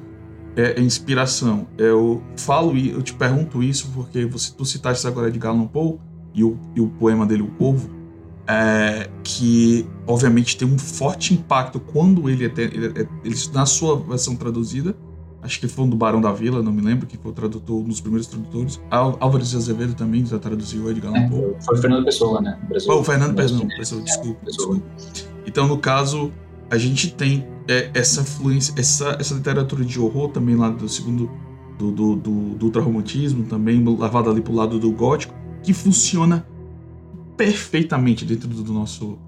é, 0.56 0.80
é 0.80 0.80
inspiração. 0.80 1.66
Eu 1.76 2.22
falo 2.36 2.76
e 2.76 2.90
eu 2.90 3.02
te 3.02 3.12
pergunto 3.12 3.62
isso 3.62 3.90
porque 3.94 4.24
você 4.24 4.52
tu 4.52 4.64
citaste 4.64 5.06
agora 5.06 5.30
de 5.30 5.44
Allan 5.46 5.66
Poe 5.66 5.98
e 6.34 6.42
o, 6.42 6.58
e 6.74 6.80
o 6.80 6.88
poema 6.88 7.26
dele 7.26 7.42
O 7.42 7.48
Povo, 7.48 7.90
é, 8.46 9.10
que 9.22 9.86
obviamente 10.06 10.56
tem 10.56 10.66
um 10.66 10.78
forte 10.78 11.34
impacto 11.34 11.80
quando 11.80 12.30
ele, 12.30 12.46
é, 12.46 12.52
ele, 12.56 12.86
é, 12.86 13.08
ele, 13.24 13.36
na 13.52 13.66
sua 13.66 13.96
versão 13.96 14.36
traduzida 14.36 14.96
acho 15.46 15.60
que 15.60 15.68
foi 15.68 15.84
um 15.84 15.88
do 15.88 15.96
Barão 15.96 16.20
da 16.20 16.32
Vila, 16.32 16.62
não 16.62 16.72
me 16.72 16.82
lembro, 16.82 17.06
que 17.06 17.16
foi 17.16 17.30
o 17.30 17.34
tradutor, 17.34 17.80
um 17.80 17.84
dos 17.84 18.00
primeiros 18.00 18.26
tradutores. 18.26 18.80
Álvares 18.90 19.50
de 19.50 19.56
Azevedo 19.56 19.94
também 19.94 20.26
já 20.26 20.38
traduziu 20.38 20.90
Edgar 20.90 21.14
Allan 21.14 21.28
Poe. 21.28 21.54
É, 21.54 21.62
foi 21.62 21.78
o 21.78 21.80
Fernando 21.80 22.04
Pessoa, 22.04 22.40
né? 22.40 22.58
Brasil, 22.68 22.92
oh, 22.92 23.00
o 23.00 23.04
Fernando 23.04 23.34
Pessoa, 23.34 23.68
Pessoa, 23.78 24.02
desculpa, 24.02 24.44
desculpa. 24.44 24.82
Então, 25.46 25.68
no 25.68 25.78
caso, 25.78 26.32
a 26.68 26.76
gente 26.76 27.14
tem 27.14 27.46
é, 27.68 27.90
essa 27.94 28.22
influência, 28.22 28.74
essa, 28.76 29.16
essa 29.20 29.34
literatura 29.34 29.84
de 29.84 29.98
horror 30.00 30.30
também 30.30 30.56
lá 30.56 30.68
do 30.68 30.88
segundo, 30.88 31.30
do, 31.78 31.92
do, 31.92 32.16
do, 32.16 32.32
do 32.56 32.66
ultrarromantismo, 32.66 33.44
também 33.44 33.82
levada 33.84 34.28
ali 34.28 34.40
pro 34.40 34.52
lado 34.52 34.78
do 34.78 34.90
gótico, 34.90 35.32
que 35.62 35.72
funciona 35.72 36.46
perfeitamente 37.36 38.24
dentro 38.24 38.48
do 38.48 38.72
nosso 38.72 39.18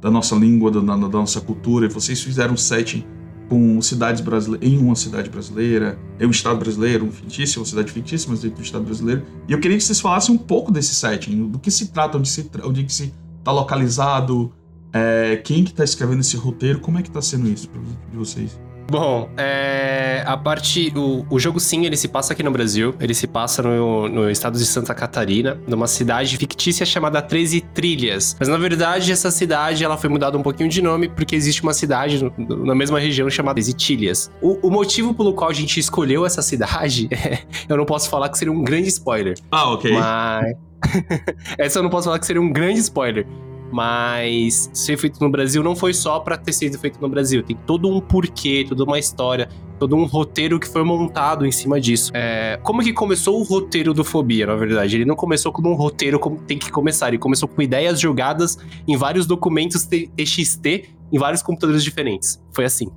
da 0.00 0.10
nossa 0.10 0.36
língua, 0.36 0.70
da, 0.70 0.80
da 0.80 0.96
nossa 1.08 1.40
cultura. 1.40 1.88
Vocês 1.88 2.22
fizeram 2.22 2.54
um 2.54 2.56
setting 2.56 3.04
com 3.48 3.80
cidades 3.80 4.20
brasileiras, 4.20 4.68
em 4.68 4.78
uma 4.78 4.96
cidade 4.96 5.30
brasileira, 5.30 5.98
em 6.18 6.26
um 6.26 6.30
estado 6.30 6.58
brasileiro, 6.58 7.04
um 7.04 7.12
fictício, 7.12 7.60
uma 7.60 7.66
cidade 7.66 7.92
fictícia, 7.92 8.28
mas 8.28 8.40
dentro 8.40 8.58
do 8.58 8.64
estado 8.64 8.84
brasileiro. 8.84 9.22
E 9.48 9.52
eu 9.52 9.60
queria 9.60 9.76
que 9.76 9.84
vocês 9.84 10.00
falassem 10.00 10.34
um 10.34 10.38
pouco 10.38 10.72
desse 10.72 10.94
setting, 10.94 11.48
do 11.48 11.58
que 11.58 11.70
se 11.70 11.88
trata, 11.88 12.18
onde 12.18 12.28
se 12.28 12.50
onde 12.64 12.84
que 12.84 12.92
se 12.92 13.12
está 13.38 13.52
localizado, 13.52 14.52
é, 14.92 15.36
quem 15.36 15.62
que 15.62 15.70
está 15.70 15.84
escrevendo 15.84 16.20
esse 16.20 16.36
roteiro, 16.36 16.80
como 16.80 16.98
é 16.98 17.02
que 17.02 17.08
está 17.08 17.22
sendo 17.22 17.48
isso 17.48 17.68
para 17.68 17.80
vocês? 18.14 18.58
Bom, 18.88 19.28
é, 19.36 20.22
a 20.26 20.36
parte. 20.36 20.92
O, 20.96 21.26
o 21.28 21.38
jogo 21.38 21.58
sim, 21.58 21.84
ele 21.84 21.96
se 21.96 22.08
passa 22.08 22.32
aqui 22.32 22.42
no 22.42 22.50
Brasil. 22.50 22.94
Ele 23.00 23.14
se 23.14 23.26
passa 23.26 23.62
no, 23.62 24.08
no 24.08 24.30
estado 24.30 24.56
de 24.58 24.64
Santa 24.64 24.94
Catarina, 24.94 25.58
numa 25.66 25.86
cidade 25.86 26.36
fictícia 26.36 26.86
chamada 26.86 27.20
13 27.20 27.60
Trilhas. 27.60 28.36
Mas 28.38 28.48
na 28.48 28.56
verdade, 28.56 29.10
essa 29.10 29.30
cidade 29.30 29.84
ela 29.84 29.96
foi 29.96 30.08
mudada 30.08 30.38
um 30.38 30.42
pouquinho 30.42 30.68
de 30.68 30.80
nome 30.80 31.08
porque 31.08 31.34
existe 31.34 31.62
uma 31.62 31.74
cidade 31.74 32.22
no, 32.22 32.64
na 32.64 32.74
mesma 32.74 32.98
região 32.98 33.28
chamada 33.28 33.54
13 33.54 33.72
Tilhas. 33.74 34.30
O, 34.40 34.68
o, 34.68 34.70
motivo 34.70 35.14
pelo 35.14 35.32
qual 35.32 35.50
a 35.50 35.54
gente 35.54 35.80
escolheu 35.80 36.24
essa 36.24 36.42
cidade, 36.42 37.08
eu 37.68 37.76
não 37.76 37.84
posso 37.84 38.08
falar 38.08 38.28
que 38.28 38.38
seria 38.38 38.52
um 38.52 38.62
grande 38.62 38.88
spoiler. 38.88 39.36
Ah, 39.50 39.70
ok. 39.70 39.92
Mas. 39.92 40.56
essa 41.58 41.78
eu 41.78 41.82
não 41.82 41.90
posso 41.90 42.04
falar 42.04 42.18
que 42.18 42.26
seria 42.26 42.40
um 42.40 42.52
grande 42.52 42.80
spoiler. 42.80 43.26
Mas 43.72 44.70
ser 44.72 44.96
feito 44.96 45.20
no 45.20 45.30
Brasil 45.30 45.62
não 45.62 45.74
foi 45.74 45.92
só 45.92 46.20
para 46.20 46.36
ter 46.36 46.52
sido 46.52 46.78
feito 46.78 47.00
no 47.00 47.08
Brasil. 47.08 47.42
Tem 47.42 47.56
todo 47.66 47.88
um 47.88 48.00
porquê, 48.00 48.64
toda 48.68 48.84
uma 48.84 48.98
história, 48.98 49.48
todo 49.78 49.96
um 49.96 50.04
roteiro 50.04 50.58
que 50.58 50.68
foi 50.68 50.84
montado 50.84 51.46
em 51.46 51.52
cima 51.52 51.80
disso. 51.80 52.10
É, 52.14 52.58
como 52.62 52.82
que 52.82 52.92
começou 52.92 53.40
o 53.40 53.42
roteiro 53.42 53.92
do 53.92 54.04
Fobia, 54.04 54.46
na 54.46 54.56
verdade? 54.56 54.96
Ele 54.96 55.04
não 55.04 55.16
começou 55.16 55.52
como 55.52 55.70
um 55.70 55.74
roteiro 55.74 56.18
como 56.18 56.36
tem 56.38 56.58
que 56.58 56.70
começar. 56.70 57.08
Ele 57.08 57.18
começou 57.18 57.48
com 57.48 57.60
ideias 57.60 58.00
jogadas 58.00 58.58
em 58.86 58.96
vários 58.96 59.26
documentos 59.26 59.84
TXT 59.84 60.96
em 61.12 61.18
vários 61.18 61.42
computadores 61.42 61.82
diferentes. 61.82 62.42
Foi 62.52 62.64
assim. 62.64 62.88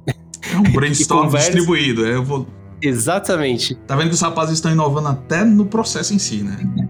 É 0.52 0.58
um 0.58 0.64
brainstorm 0.74 1.26
conversa... 1.26 1.52
distribuído. 1.52 2.06
É, 2.06 2.16
eu 2.16 2.24
vou... 2.24 2.48
Exatamente. 2.82 3.76
Tá 3.76 3.96
vendo 3.96 4.08
que 4.08 4.16
os 4.16 4.22
rapazes 4.22 4.56
estão 4.56 4.72
inovando 4.72 5.10
até 5.10 5.44
no 5.44 5.66
processo 5.66 6.14
em 6.14 6.20
si, 6.20 6.38
né? 6.38 6.90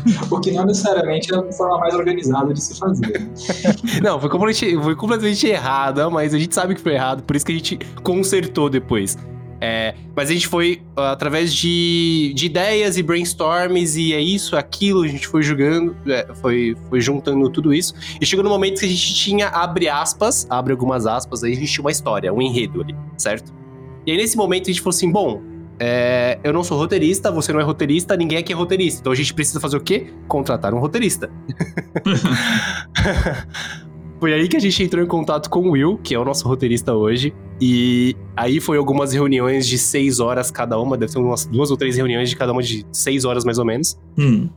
o 0.30 0.40
que 0.40 0.50
não 0.52 0.64
necessariamente 0.66 1.32
é 1.34 1.38
a 1.38 1.52
forma 1.52 1.78
mais 1.78 1.94
organizada 1.94 2.52
de 2.52 2.60
se 2.62 2.78
fazer. 2.78 3.28
não, 4.02 4.20
foi 4.20 4.28
completamente, 4.28 4.82
foi 4.82 4.96
completamente 4.96 5.46
errada, 5.46 6.08
mas 6.10 6.34
a 6.34 6.38
gente 6.38 6.54
sabe 6.54 6.74
que 6.74 6.80
foi 6.80 6.94
errado, 6.94 7.22
por 7.22 7.36
isso 7.36 7.44
que 7.44 7.52
a 7.52 7.54
gente 7.54 7.78
consertou 8.02 8.68
depois. 8.68 9.16
É, 9.60 9.94
mas 10.14 10.28
a 10.28 10.32
gente 10.34 10.46
foi 10.46 10.82
uh, 10.96 11.00
através 11.00 11.54
de, 11.54 12.32
de, 12.34 12.46
ideias 12.46 12.98
e 12.98 13.02
brainstorms, 13.02 13.96
e 13.96 14.12
é 14.12 14.20
isso, 14.20 14.56
aquilo, 14.56 15.02
a 15.02 15.08
gente 15.08 15.26
foi 15.26 15.42
jogando, 15.42 15.96
é, 16.06 16.26
foi, 16.34 16.76
foi 16.90 17.00
juntando 17.00 17.48
tudo 17.48 17.72
isso. 17.72 17.94
E 18.20 18.26
chegou 18.26 18.44
no 18.44 18.50
momento 18.50 18.80
que 18.80 18.84
a 18.84 18.88
gente 18.88 19.14
tinha, 19.14 19.48
abre 19.48 19.88
aspas, 19.88 20.46
abre 20.50 20.72
algumas 20.72 21.06
aspas, 21.06 21.42
aí 21.42 21.52
a 21.52 21.56
gente 21.56 21.72
tinha 21.72 21.82
uma 21.82 21.90
história, 21.90 22.32
um 22.32 22.42
enredo 22.42 22.82
ali, 22.82 22.94
certo? 23.16 23.54
E 24.06 24.10
aí 24.10 24.18
nesse 24.18 24.36
momento 24.36 24.64
a 24.64 24.66
gente 24.66 24.82
falou 24.82 24.94
assim: 24.94 25.10
bom, 25.10 25.40
é, 25.78 26.38
eu 26.44 26.52
não 26.52 26.62
sou 26.62 26.78
roteirista, 26.78 27.30
você 27.30 27.52
não 27.52 27.60
é 27.60 27.62
roteirista, 27.62 28.16
ninguém 28.16 28.38
aqui 28.38 28.52
é 28.52 28.56
roteirista. 28.56 29.00
Então 29.00 29.12
a 29.12 29.16
gente 29.16 29.34
precisa 29.34 29.60
fazer 29.60 29.76
o 29.76 29.80
quê? 29.80 30.12
Contratar 30.28 30.72
um 30.74 30.78
roteirista. 30.78 31.30
foi 34.20 34.32
aí 34.32 34.48
que 34.48 34.56
a 34.56 34.60
gente 34.60 34.82
entrou 34.82 35.04
em 35.04 35.08
contato 35.08 35.50
com 35.50 35.68
o 35.68 35.70
Will, 35.72 35.98
que 36.02 36.14
é 36.14 36.18
o 36.18 36.24
nosso 36.24 36.46
roteirista 36.46 36.94
hoje. 36.94 37.34
E 37.60 38.16
aí 38.36 38.60
foi 38.60 38.78
algumas 38.78 39.12
reuniões 39.12 39.66
de 39.66 39.78
seis 39.78 40.20
horas 40.20 40.50
cada 40.50 40.78
uma, 40.78 40.96
deve 40.96 41.12
ser 41.12 41.18
umas 41.18 41.46
duas 41.46 41.70
ou 41.70 41.76
três 41.76 41.96
reuniões 41.96 42.30
de 42.30 42.36
cada 42.36 42.52
uma 42.52 42.62
de 42.62 42.86
seis 42.92 43.24
horas 43.24 43.44
mais 43.44 43.58
ou 43.58 43.64
menos. 43.64 43.98
Hum. 44.18 44.48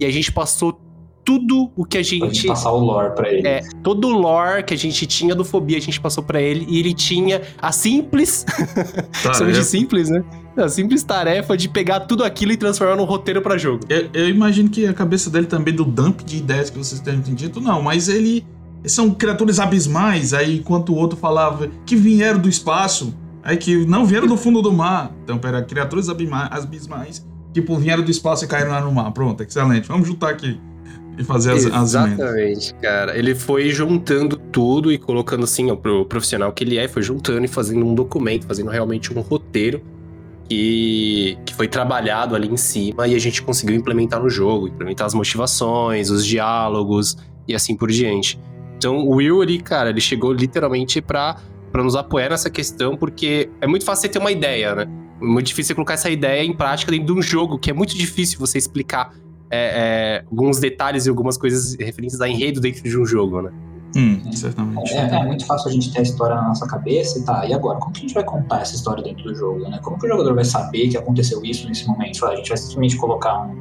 E 0.00 0.04
a 0.04 0.10
gente 0.10 0.32
passou 0.32 0.78
tudo 1.24 1.72
o 1.74 1.84
que 1.84 1.98
a 1.98 2.02
gente. 2.02 2.34
gente 2.34 2.46
passar 2.46 2.70
o 2.70 2.78
lore 2.78 3.14
pra 3.14 3.32
ele. 3.32 3.48
É, 3.48 3.62
todo 3.82 4.08
o 4.08 4.12
lore 4.12 4.62
que 4.62 4.74
a 4.74 4.76
gente 4.76 5.06
tinha 5.06 5.34
do 5.34 5.44
Fobia, 5.44 5.78
a 5.78 5.80
gente 5.80 6.00
passou 6.00 6.22
para 6.22 6.40
ele. 6.40 6.66
E 6.68 6.78
ele 6.78 6.92
tinha 6.92 7.42
a 7.60 7.72
simples. 7.72 8.44
Tarefa. 9.22 9.52
de 9.52 9.64
simples, 9.64 10.10
né? 10.10 10.22
A 10.56 10.68
simples 10.68 11.02
tarefa 11.02 11.56
de 11.56 11.68
pegar 11.68 12.00
tudo 12.00 12.22
aquilo 12.22 12.52
e 12.52 12.56
transformar 12.56 12.94
num 12.94 13.04
roteiro 13.04 13.42
para 13.42 13.58
jogo. 13.58 13.84
Eu, 13.88 14.08
eu, 14.12 14.28
imagino 14.28 14.68
que 14.68 14.86
a 14.86 14.94
cabeça 14.94 15.28
dele 15.28 15.46
também, 15.46 15.74
do 15.74 15.84
dump 15.84 16.22
de 16.22 16.36
ideias 16.36 16.70
que 16.70 16.78
vocês 16.78 17.00
têm 17.00 17.14
entendido, 17.14 17.60
não, 17.60 17.82
mas 17.82 18.08
ele. 18.08 18.46
São 18.86 19.10
criaturas 19.10 19.58
abismais, 19.58 20.34
aí 20.34 20.58
enquanto 20.58 20.90
o 20.90 20.96
outro 20.96 21.16
falava 21.16 21.70
que 21.86 21.96
vieram 21.96 22.38
do 22.38 22.50
espaço, 22.50 23.14
aí 23.42 23.56
que 23.56 23.86
não 23.86 24.04
vieram 24.04 24.26
do 24.26 24.36
fundo 24.36 24.60
do 24.60 24.70
mar. 24.70 25.10
Então, 25.24 25.38
pera, 25.38 25.62
criaturas 25.62 26.10
abismais, 26.10 27.26
tipo, 27.54 27.74
vieram 27.78 28.04
do 28.04 28.10
espaço 28.10 28.44
e 28.44 28.46
caíram 28.46 28.72
lá 28.72 28.82
no 28.82 28.92
mar. 28.92 29.10
Pronto, 29.12 29.42
excelente. 29.42 29.88
Vamos 29.88 30.06
juntar 30.06 30.28
aqui 30.28 30.60
e 31.18 31.24
fazer 31.24 31.52
as, 31.52 31.64
Exatamente, 31.64 32.74
as 32.74 32.80
cara. 32.80 33.16
Ele 33.16 33.34
foi 33.34 33.70
juntando 33.70 34.36
tudo 34.36 34.92
e 34.92 34.98
colocando 34.98 35.44
assim, 35.44 35.70
ó, 35.70 35.76
pro 35.76 36.04
profissional 36.04 36.52
que 36.52 36.64
ele 36.64 36.78
é, 36.78 36.88
foi 36.88 37.02
juntando 37.02 37.44
e 37.44 37.48
fazendo 37.48 37.84
um 37.84 37.94
documento, 37.94 38.46
fazendo 38.46 38.70
realmente 38.70 39.12
um 39.16 39.20
roteiro 39.20 39.82
que, 40.48 41.38
que 41.44 41.54
foi 41.54 41.68
trabalhado 41.68 42.34
ali 42.34 42.48
em 42.48 42.56
cima 42.56 43.06
e 43.06 43.14
a 43.14 43.18
gente 43.18 43.42
conseguiu 43.42 43.76
implementar 43.76 44.22
no 44.22 44.28
jogo, 44.28 44.68
implementar 44.68 45.06
as 45.06 45.14
motivações, 45.14 46.10
os 46.10 46.24
diálogos 46.24 47.16
e 47.46 47.54
assim 47.54 47.76
por 47.76 47.90
diante. 47.90 48.38
Então 48.76 48.98
o 48.98 49.16
Will 49.16 49.40
ali, 49.40 49.60
cara, 49.60 49.90
ele 49.90 50.00
chegou 50.00 50.32
literalmente 50.32 51.00
pra, 51.00 51.36
pra 51.72 51.82
nos 51.82 51.96
apoiar 51.96 52.30
nessa 52.30 52.50
questão, 52.50 52.96
porque 52.96 53.50
é 53.60 53.66
muito 53.66 53.84
fácil 53.84 54.02
você 54.02 54.08
ter 54.08 54.18
uma 54.18 54.32
ideia, 54.32 54.74
né? 54.74 54.86
É 55.20 55.24
muito 55.24 55.46
difícil 55.46 55.68
você 55.68 55.74
colocar 55.74 55.94
essa 55.94 56.10
ideia 56.10 56.44
em 56.44 56.52
prática 56.52 56.90
dentro 56.90 57.06
de 57.06 57.12
um 57.12 57.22
jogo, 57.22 57.58
que 57.58 57.70
é 57.70 57.72
muito 57.72 57.96
difícil 57.96 58.38
você 58.38 58.58
explicar 58.58 59.14
é, 59.54 59.70
é, 59.74 60.24
alguns 60.30 60.58
detalhes 60.58 61.06
e 61.06 61.08
algumas 61.08 61.36
coisas 61.36 61.76
referentes 61.78 62.20
a 62.20 62.28
enredo 62.28 62.60
dentro 62.60 62.82
de 62.82 62.98
um 62.98 63.06
jogo, 63.06 63.42
né? 63.42 63.52
Hum, 63.96 64.20
certamente. 64.32 64.92
É, 64.92 65.06
é, 65.06 65.24
muito 65.24 65.46
fácil 65.46 65.70
a 65.70 65.72
gente 65.72 65.92
ter 65.92 66.00
a 66.00 66.02
história 66.02 66.34
na 66.34 66.48
nossa 66.48 66.66
cabeça 66.66 67.16
e 67.18 67.22
tá, 67.22 67.46
e 67.46 67.54
agora? 67.54 67.78
Como 67.78 67.92
que 67.92 68.00
a 68.00 68.02
gente 68.02 68.14
vai 68.14 68.24
contar 68.24 68.62
essa 68.62 68.74
história 68.74 69.04
dentro 69.04 69.22
do 69.22 69.34
jogo, 69.34 69.60
né? 69.68 69.78
Como 69.82 69.96
que 69.96 70.06
o 70.06 70.08
jogador 70.08 70.34
vai 70.34 70.44
saber 70.44 70.88
que 70.88 70.96
aconteceu 70.96 71.40
isso 71.44 71.68
nesse 71.68 71.86
momento? 71.86 72.26
A 72.26 72.34
gente 72.34 72.48
vai 72.48 72.58
simplesmente 72.58 72.96
colocar 72.96 73.46
um, 73.46 73.60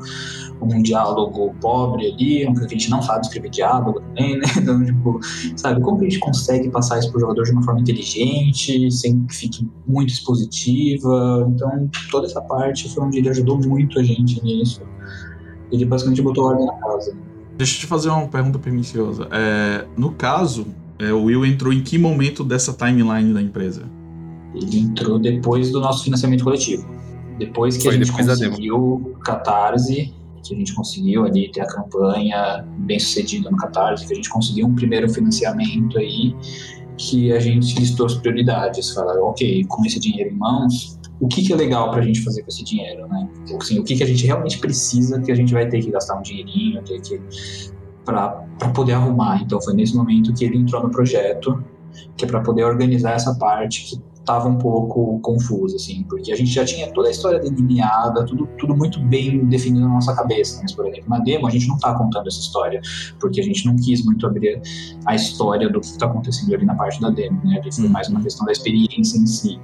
um 0.63 0.81
diálogo 0.81 1.53
pobre 1.61 2.07
ali, 2.07 2.51
que 2.51 2.65
a 2.65 2.67
gente 2.67 2.89
não 2.89 2.99
sabe 3.03 3.25
escrever 3.27 3.49
diálogo 3.49 3.99
também, 3.99 4.37
né? 4.37 4.45
Então, 4.57 4.83
tipo, 4.83 5.19
sabe, 5.55 5.81
como 5.81 5.99
que 5.99 6.05
a 6.05 6.09
gente 6.09 6.19
consegue 6.19 6.69
passar 6.69 6.97
isso 6.97 7.11
pro 7.11 7.19
jogador 7.19 7.43
de 7.43 7.51
uma 7.51 7.61
forma 7.61 7.81
inteligente, 7.81 8.89
sem 8.89 9.23
que 9.27 9.35
fique 9.35 9.69
muito 9.85 10.11
expositiva? 10.11 11.45
Então, 11.53 11.89
toda 12.09 12.25
essa 12.25 12.41
parte 12.41 12.91
foi 12.91 13.03
onde 13.03 13.19
ele 13.19 13.29
ajudou 13.29 13.59
muito 13.59 13.99
a 13.99 14.03
gente 14.03 14.43
nisso. 14.43 14.81
Ele 15.73 15.85
basicamente 15.85 16.21
botou 16.21 16.45
ordem 16.45 16.67
na 16.67 16.73
casa. 16.73 17.17
Deixa 17.57 17.75
eu 17.75 17.79
te 17.79 17.87
fazer 17.87 18.09
uma 18.09 18.27
pergunta 18.27 18.59
perniciosa. 18.59 19.27
É, 19.31 19.85
no 19.97 20.11
caso, 20.11 20.67
é, 20.99 21.11
o 21.11 21.23
Will 21.23 21.43
entrou 21.45 21.73
em 21.73 21.81
que 21.81 21.97
momento 21.97 22.43
dessa 22.43 22.71
timeline 22.73 23.33
da 23.33 23.41
empresa? 23.41 23.83
Ele 24.53 24.79
entrou 24.79 25.17
depois 25.17 25.71
do 25.71 25.79
nosso 25.79 26.03
financiamento 26.03 26.43
coletivo. 26.43 26.87
Depois 27.39 27.75
que 27.75 27.83
Foi 27.83 27.95
a 27.95 27.97
gente 27.97 28.11
conseguiu 28.11 28.75
o 28.77 29.15
Catarse, 29.23 30.13
que 30.43 30.53
a 30.53 30.57
gente 30.57 30.75
conseguiu 30.75 31.25
ali 31.25 31.51
ter 31.51 31.61
a 31.61 31.67
campanha 31.67 32.63
bem 32.79 32.99
sucedida 32.99 33.49
no 33.49 33.57
Catarse, 33.57 34.05
que 34.05 34.13
a 34.13 34.15
gente 34.15 34.29
conseguiu 34.29 34.67
um 34.67 34.75
primeiro 34.75 35.09
financiamento 35.09 35.97
aí, 35.97 36.35
que 36.97 37.31
a 37.31 37.39
gente 37.39 37.79
listou 37.79 38.05
as 38.05 38.13
prioridades. 38.13 38.91
Falar, 38.91 39.19
ok, 39.23 39.65
com 39.67 39.83
esse 39.85 39.99
dinheiro 39.99 40.29
em 40.29 40.37
mãos, 40.37 40.99
o 41.23 41.27
que, 41.29 41.41
que 41.41 41.53
é 41.53 41.55
legal 41.55 41.89
para 41.89 42.01
a 42.01 42.03
gente 42.03 42.21
fazer 42.21 42.41
com 42.41 42.49
esse 42.49 42.65
dinheiro, 42.65 43.07
né? 43.07 43.29
Assim, 43.57 43.79
o 43.79 43.83
que, 43.83 43.95
que 43.95 44.03
a 44.03 44.05
gente 44.05 44.25
realmente 44.25 44.59
precisa, 44.59 45.21
que 45.21 45.31
a 45.31 45.35
gente 45.35 45.53
vai 45.53 45.65
ter 45.69 45.81
que 45.81 45.89
gastar 45.89 46.17
um 46.17 46.21
dinheirinho, 46.21 46.83
ter 46.83 46.99
que 46.99 47.21
para 48.03 48.45
poder 48.75 48.91
arrumar. 48.91 49.41
Então 49.41 49.61
foi 49.61 49.73
nesse 49.73 49.95
momento 49.95 50.33
que 50.33 50.43
ele 50.43 50.57
entrou 50.57 50.83
no 50.83 50.91
projeto, 50.91 51.63
que 52.17 52.25
é 52.25 52.27
para 52.27 52.41
poder 52.41 52.65
organizar 52.65 53.13
essa 53.13 53.33
parte 53.35 53.85
que 53.85 54.01
estava 54.23 54.47
um 54.47 54.57
pouco 54.57 55.19
confuso, 55.19 55.75
assim, 55.75 56.03
porque 56.09 56.31
a 56.31 56.35
gente 56.35 56.49
já 56.49 56.63
tinha 56.63 56.91
toda 56.93 57.09
a 57.09 57.11
história 57.11 57.39
delineada, 57.39 58.25
tudo, 58.25 58.47
tudo 58.57 58.75
muito 58.75 58.99
bem 59.01 59.45
definido 59.45 59.85
na 59.85 59.95
nossa 59.95 60.15
cabeça. 60.15 60.59
Mas, 60.61 60.71
por 60.71 60.87
exemplo, 60.87 61.09
na 61.09 61.19
demo 61.19 61.45
a 61.45 61.49
gente 61.49 61.67
não 61.67 61.75
está 61.75 61.93
contando 61.93 62.27
essa 62.27 62.39
história, 62.39 62.81
porque 63.19 63.41
a 63.41 63.43
gente 63.43 63.65
não 63.65 63.75
quis 63.75 64.03
muito 64.03 64.25
abrir 64.25 64.61
a 65.05 65.13
história 65.13 65.69
do 65.69 65.79
que 65.81 65.87
está 65.87 66.05
acontecendo 66.05 66.55
ali 66.55 66.65
na 66.65 66.73
parte 66.73 66.99
da 67.01 67.09
demo, 67.09 67.39
né? 67.43 67.59
Ali 67.61 67.71
foi 67.71 67.89
mais 67.89 68.07
uma 68.07 68.17
uhum. 68.17 68.23
questão 68.23 68.45
da 68.45 68.53
experiência 68.53 69.17
em 69.17 69.27
si. 69.27 69.59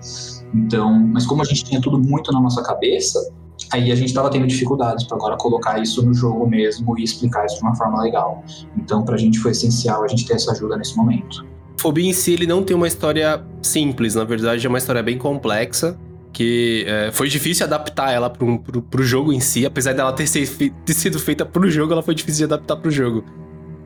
Então, 0.53 0.99
mas 0.99 1.25
como 1.25 1.41
a 1.41 1.45
gente 1.45 1.63
tinha 1.63 1.81
tudo 1.81 1.97
muito 1.97 2.31
na 2.33 2.41
nossa 2.41 2.61
cabeça, 2.61 3.33
aí 3.71 3.91
a 3.91 3.95
gente 3.95 4.09
estava 4.09 4.29
tendo 4.29 4.45
dificuldades 4.45 5.05
para 5.05 5.15
agora 5.15 5.37
colocar 5.37 5.81
isso 5.81 6.05
no 6.05 6.13
jogo 6.13 6.45
mesmo 6.47 6.99
e 6.99 7.03
explicar 7.03 7.45
isso 7.45 7.55
de 7.55 7.61
uma 7.61 7.75
forma 7.75 8.01
legal. 8.01 8.43
Então, 8.77 9.03
para 9.05 9.15
a 9.15 9.17
gente 9.17 9.39
foi 9.39 9.51
essencial 9.51 10.03
a 10.03 10.07
gente 10.07 10.25
ter 10.25 10.33
essa 10.33 10.51
ajuda 10.51 10.75
nesse 10.75 10.97
momento. 10.97 11.47
Fobia 11.79 12.09
em 12.09 12.11
si, 12.11 12.33
ele 12.33 12.45
não 12.45 12.61
tem 12.61 12.75
uma 12.75 12.89
história 12.89 13.41
simples, 13.61 14.13
na 14.13 14.25
verdade 14.25 14.65
é 14.65 14.69
uma 14.69 14.77
história 14.77 15.01
bem 15.01 15.17
complexa, 15.17 15.97
que 16.33 16.83
é, 16.85 17.09
foi 17.09 17.29
difícil 17.29 17.65
adaptar 17.65 18.11
ela 18.11 18.29
pro, 18.29 18.59
pro, 18.59 18.81
pro, 18.81 19.01
jogo 19.01 19.31
em 19.31 19.39
si, 19.39 19.65
apesar 19.65 19.93
dela 19.93 20.11
ter, 20.11 20.27
ser, 20.27 20.45
ter 20.85 20.93
sido 20.93 21.17
feita 21.17 21.45
pro 21.45 21.69
jogo, 21.71 21.93
ela 21.93 22.03
foi 22.03 22.13
difícil 22.13 22.45
de 22.45 22.53
adaptar 22.53 22.75
pro 22.75 22.91
jogo. 22.91 23.23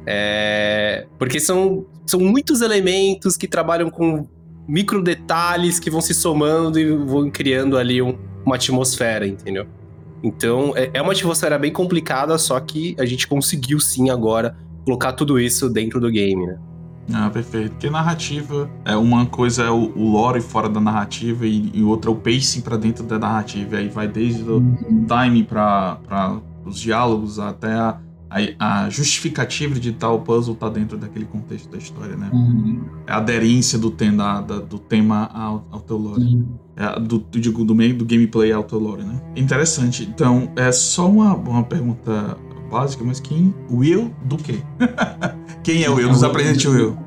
É, 0.07 1.05
porque 1.19 1.39
são, 1.39 1.85
são 2.03 2.19
muitos 2.19 2.61
elementos 2.61 3.37
que 3.37 3.47
trabalham 3.47 3.91
com 3.91 4.27
micro 4.67 5.03
detalhes 5.03 5.79
que 5.79 5.91
vão 5.91 6.01
se 6.01 6.15
somando 6.15 6.79
e 6.79 6.97
vão 6.97 7.29
criando 7.29 7.77
ali 7.77 8.01
um, 8.01 8.17
uma 8.43 8.55
atmosfera, 8.55 9.27
entendeu? 9.27 9.67
Então, 10.23 10.73
é, 10.75 10.89
é 10.95 11.01
uma 11.01 11.11
atmosfera 11.11 11.59
bem 11.59 11.71
complicada, 11.71 12.39
só 12.39 12.59
que 12.59 12.95
a 12.97 13.05
gente 13.05 13.27
conseguiu 13.27 13.79
sim 13.79 14.09
agora 14.09 14.57
colocar 14.83 15.13
tudo 15.13 15.39
isso 15.39 15.69
dentro 15.69 15.99
do 15.99 16.09
game, 16.09 16.47
né? 16.47 16.57
Ah, 17.11 17.29
perfeito. 17.29 17.71
Porque 17.71 17.89
narrativa, 17.89 18.69
é 18.85 18.95
uma 18.95 19.25
coisa 19.25 19.63
é 19.63 19.69
o, 19.69 19.91
o 19.95 20.11
lore 20.11 20.41
fora 20.41 20.69
da 20.69 20.79
narrativa 20.79 21.45
e, 21.45 21.71
e 21.73 21.83
outra 21.83 22.09
é 22.09 22.13
o 22.13 22.15
pacing 22.15 22.61
para 22.61 22.77
dentro 22.77 23.03
da 23.03 23.19
narrativa. 23.19 23.75
E 23.75 23.79
aí 23.79 23.89
vai 23.89 24.07
desde 24.07 24.43
o 24.43 24.57
uhum. 24.57 25.05
time 25.07 25.43
para 25.43 26.39
os 26.65 26.79
diálogos 26.79 27.39
até 27.39 27.73
a, 27.73 27.99
a, 28.29 28.85
a, 28.85 28.89
justificativa 28.89 29.79
de 29.79 29.91
tal 29.91 30.21
puzzle 30.21 30.55
tá 30.55 30.69
dentro 30.69 30.97
daquele 30.97 31.25
contexto 31.25 31.69
da 31.69 31.77
história, 31.77 32.15
né? 32.15 32.29
Uhum. 32.31 32.83
É 33.05 33.11
a 33.11 33.17
aderência 33.17 33.77
do, 33.77 33.91
tem, 33.91 34.15
da, 34.15 34.41
da, 34.41 34.59
do 34.59 34.79
tema 34.79 35.29
ao, 35.33 35.67
ao 35.71 35.79
teu 35.81 35.97
lore. 35.97 36.23
Uhum. 36.23 36.47
É, 36.75 36.99
do, 36.99 37.19
do, 37.19 37.65
do 37.65 37.75
meio 37.75 37.95
do 37.95 38.05
gameplay 38.05 38.51
ao 38.51 38.63
teu 38.63 38.79
lore, 38.79 39.03
né? 39.03 39.21
Interessante. 39.35 40.03
Então, 40.03 40.51
é 40.55 40.71
só 40.71 41.07
uma, 41.07 41.35
uma 41.35 41.63
pergunta 41.63 42.35
básica, 42.73 43.03
mas 43.03 43.19
quem? 43.19 43.53
Will 43.69 44.13
do 44.25 44.35
quê? 44.35 44.59
quem 45.63 45.83
é 45.83 45.89
o 45.89 45.95
Will? 45.95 46.09
Nos 46.09 46.23
apresente 46.23 46.67
o 46.67 46.71
Will. 46.71 46.97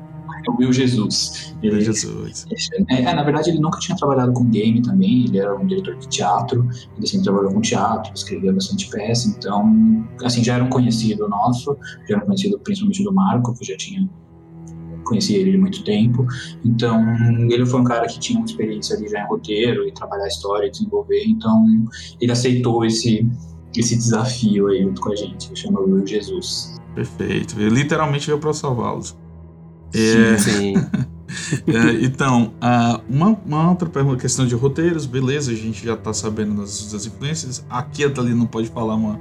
É 0.47 0.49
o 0.49 0.55
Will 0.57 0.71
Jesus. 0.71 1.53
Will 1.61 1.81
Jesus. 1.81 2.45
É, 2.89 3.01
é, 3.01 3.13
na 3.13 3.21
verdade, 3.21 3.49
ele 3.49 3.59
nunca 3.59 3.77
tinha 3.79 3.97
trabalhado 3.97 4.31
com 4.31 4.45
game 4.45 4.81
também, 4.81 5.25
ele 5.25 5.37
era 5.37 5.53
um 5.53 5.67
diretor 5.67 5.97
de 5.97 6.07
teatro, 6.07 6.67
ele 6.97 7.05
sempre 7.05 7.25
trabalhou 7.25 7.51
com 7.51 7.59
teatro, 7.59 8.13
escrevia 8.15 8.53
bastante 8.53 8.89
peça, 8.89 9.27
então, 9.27 10.07
assim, 10.23 10.41
já 10.43 10.55
era 10.55 10.63
um 10.63 10.69
conhecido 10.69 11.27
nosso, 11.27 11.77
já 12.07 12.15
era 12.15 12.23
um 12.23 12.27
conhecido 12.27 12.57
principalmente 12.59 13.03
do 13.03 13.13
Marco, 13.13 13.53
que 13.53 13.65
já 13.65 13.75
tinha 13.75 14.09
conhecia 15.07 15.37
ele 15.37 15.55
há 15.55 15.59
muito 15.59 15.83
tempo. 15.85 16.25
Então, 16.65 17.01
ele 17.49 17.65
foi 17.65 17.79
um 17.79 17.83
cara 17.83 18.05
que 18.07 18.19
tinha 18.19 18.37
uma 18.37 18.45
experiência 18.45 18.95
ali 18.97 19.07
já 19.07 19.23
em 19.23 19.27
roteiro 19.27 19.87
e 19.87 19.91
trabalhar 19.93 20.25
a 20.25 20.27
história 20.27 20.67
e 20.67 20.69
desenvolver. 20.69 21.23
Então, 21.25 21.65
ele 22.19 22.31
aceitou 22.31 22.83
esse, 22.85 23.25
esse 23.79 23.95
desafio 23.95 24.67
aí 24.67 24.83
junto 24.83 25.01
com 25.01 25.11
a 25.11 25.15
gente, 25.15 25.49
chama 25.55 25.79
o 25.79 26.05
Jesus. 26.05 26.75
Perfeito. 26.95 27.59
Ele 27.59 27.69
literalmente 27.69 28.27
veio 28.27 28.39
para 28.39 28.53
salvá-los. 28.53 29.15
É... 29.93 30.37
Sim. 30.37 30.73
é, 31.67 32.03
então, 32.03 32.53
uh, 32.55 33.01
uma, 33.09 33.37
uma, 33.45 33.69
outra 33.69 33.87
pergunta, 33.87 34.17
questão 34.17 34.45
de 34.45 34.55
roteiros, 34.55 35.05
beleza, 35.05 35.51
a 35.51 35.55
gente 35.55 35.85
já 35.85 35.95
tá 35.95 36.13
sabendo 36.13 36.61
das, 36.61 36.91
das 36.91 37.05
influências. 37.05 37.65
Aqui 37.69 38.03
a 38.03 38.09
Thalia 38.09 38.35
não 38.35 38.47
pode 38.47 38.69
falar 38.69 38.95
uma. 38.95 39.19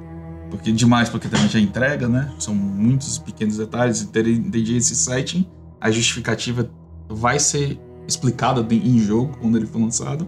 Porque 0.50 0.70
demais, 0.70 1.08
porque 1.08 1.28
também 1.28 1.48
já 1.48 1.58
entrega, 1.58 2.08
né? 2.08 2.32
São 2.38 2.54
muitos 2.54 3.18
pequenos 3.18 3.56
detalhes. 3.56 4.02
Entendi 4.02 4.76
esse 4.76 4.94
setting. 4.94 5.46
A 5.80 5.90
justificativa 5.90 6.70
vai 7.08 7.38
ser 7.38 7.78
explicada 8.06 8.64
em 8.72 8.98
jogo 8.98 9.36
quando 9.40 9.56
ele 9.56 9.66
for 9.66 9.80
lançado. 9.80 10.26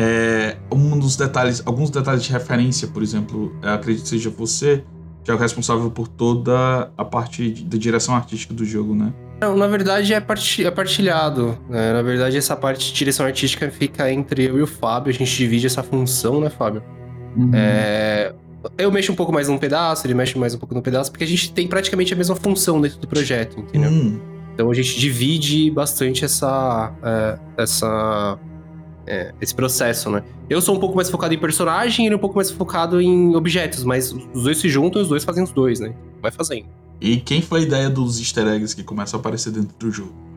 É, 0.00 0.56
um 0.70 0.96
dos 0.96 1.16
detalhes, 1.16 1.60
alguns 1.66 1.90
detalhes 1.90 2.22
de 2.22 2.30
referência, 2.30 2.86
por 2.86 3.02
exemplo, 3.02 3.52
acredito 3.60 4.04
que 4.04 4.08
seja 4.08 4.30
você, 4.30 4.84
que 5.24 5.30
é 5.30 5.34
o 5.34 5.36
responsável 5.36 5.90
por 5.90 6.06
toda 6.06 6.88
a 6.96 7.04
parte 7.04 7.50
da 7.64 7.76
direção 7.76 8.14
artística 8.14 8.54
do 8.54 8.64
jogo, 8.64 8.94
né? 8.94 9.12
Não, 9.40 9.56
na 9.56 9.66
verdade 9.66 10.14
é, 10.14 10.16
é 10.16 10.70
partilhado. 10.70 11.58
Né? 11.68 11.92
Na 11.92 12.02
verdade, 12.02 12.36
essa 12.36 12.56
parte 12.56 12.86
de 12.86 12.92
direção 12.92 13.26
artística 13.26 13.68
fica 13.70 14.10
entre 14.10 14.44
eu 14.44 14.58
e 14.58 14.62
o 14.62 14.66
Fábio. 14.66 15.10
A 15.10 15.12
gente 15.12 15.36
divide 15.36 15.66
essa 15.66 15.82
função, 15.82 16.40
né, 16.40 16.48
Fábio? 16.48 16.82
Uhum. 17.36 17.50
É... 17.52 18.32
Eu 18.76 18.90
mexo 18.90 19.12
um 19.12 19.14
pouco 19.14 19.32
mais 19.32 19.48
num 19.48 19.58
pedaço, 19.58 20.06
ele 20.06 20.14
mexe 20.14 20.36
mais 20.38 20.54
um 20.54 20.58
pouco 20.58 20.74
no 20.74 20.82
pedaço, 20.82 21.10
porque 21.10 21.24
a 21.24 21.26
gente 21.26 21.52
tem 21.52 21.68
praticamente 21.68 22.12
a 22.12 22.16
mesma 22.16 22.34
função 22.34 22.80
dentro 22.80 22.98
do 22.98 23.06
projeto, 23.06 23.60
entendeu? 23.60 23.90
Uhum. 23.90 24.20
Então 24.54 24.70
a 24.70 24.74
gente 24.74 24.98
divide 24.98 25.70
bastante 25.70 26.24
essa, 26.24 26.92
é, 27.02 27.38
essa 27.62 28.38
é, 29.08 29.34
esse 29.40 29.54
processo, 29.54 30.10
né? 30.10 30.22
Eu 30.48 30.60
sou 30.60 30.76
um 30.76 30.78
pouco 30.78 30.94
mais 30.94 31.10
focado 31.10 31.34
em 31.34 31.38
personagem 31.38 32.04
e 32.04 32.08
ele 32.08 32.14
é 32.14 32.16
um 32.16 32.20
pouco 32.20 32.36
mais 32.36 32.50
focado 32.50 33.00
em 33.00 33.34
objetos, 33.34 33.82
mas 33.84 34.12
os 34.12 34.42
dois 34.42 34.58
se 34.58 34.68
juntam 34.68 35.00
e 35.00 35.02
os 35.02 35.08
dois 35.08 35.24
fazem 35.24 35.42
os 35.42 35.50
dois, 35.50 35.80
né? 35.80 35.94
Vai 36.20 36.30
fazendo. 36.30 36.66
E 37.00 37.16
quem 37.18 37.40
foi 37.40 37.60
a 37.60 37.62
ideia 37.62 37.90
dos 37.90 38.18
easter 38.18 38.46
eggs 38.46 38.74
que 38.74 38.82
começam 38.82 39.18
a 39.18 39.20
aparecer 39.20 39.52
dentro 39.52 39.74
do 39.78 39.90
jogo? 39.90 40.27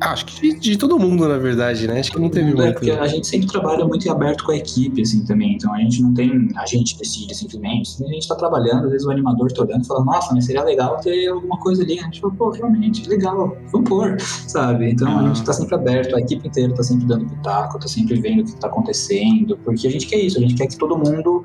Acho 0.00 0.26
que 0.26 0.54
de, 0.54 0.60
de, 0.60 0.76
todo 0.76 0.98
mundo, 0.98 1.26
na 1.28 1.38
verdade, 1.38 1.86
né? 1.86 2.00
Acho 2.00 2.12
que 2.12 2.20
não 2.20 2.28
teve 2.28 2.50
é, 2.50 2.54
muito. 2.54 2.92
A 2.92 3.06
gente 3.06 3.26
sempre 3.26 3.46
trabalha 3.46 3.84
muito 3.84 4.10
aberto 4.10 4.44
com 4.44 4.52
a 4.52 4.56
equipe, 4.56 5.00
assim, 5.02 5.24
também. 5.24 5.54
Então 5.54 5.72
a 5.72 5.78
gente 5.78 6.02
não 6.02 6.12
tem. 6.12 6.48
A 6.56 6.66
gente 6.66 6.98
decide 6.98 7.34
simplesmente. 7.34 8.02
A 8.04 8.08
gente 8.08 8.28
tá 8.28 8.34
trabalhando, 8.34 8.84
às 8.84 8.90
vezes 8.90 9.06
o 9.06 9.10
animador 9.10 9.52
tá 9.52 9.62
olhando 9.62 9.84
e 9.84 9.86
fala, 9.86 10.04
nossa, 10.04 10.34
mas 10.34 10.44
seria 10.44 10.64
legal 10.64 10.98
ter 10.98 11.28
alguma 11.28 11.58
coisa 11.58 11.82
ali. 11.82 11.98
A 11.98 12.02
gente 12.02 12.20
fala, 12.20 12.34
pô, 12.34 12.50
realmente, 12.50 13.08
legal, 13.08 13.56
vamos 13.70 13.88
pôr, 13.88 14.20
sabe? 14.20 14.90
Então 14.90 15.18
a 15.18 15.28
gente 15.28 15.44
tá 15.44 15.52
sempre 15.52 15.74
aberto, 15.74 16.16
a 16.16 16.20
equipe 16.20 16.46
inteira 16.46 16.74
tá 16.74 16.82
sempre 16.82 17.06
dando 17.06 17.26
pitaco, 17.26 17.78
tá 17.78 17.88
sempre 17.88 18.20
vendo 18.20 18.40
o 18.40 18.44
que 18.44 18.56
tá 18.56 18.66
acontecendo, 18.66 19.56
porque 19.64 19.86
a 19.86 19.90
gente 19.90 20.06
quer 20.06 20.18
isso, 20.18 20.38
a 20.38 20.40
gente 20.40 20.54
quer 20.54 20.66
que 20.66 20.76
todo 20.76 20.98
mundo 20.98 21.42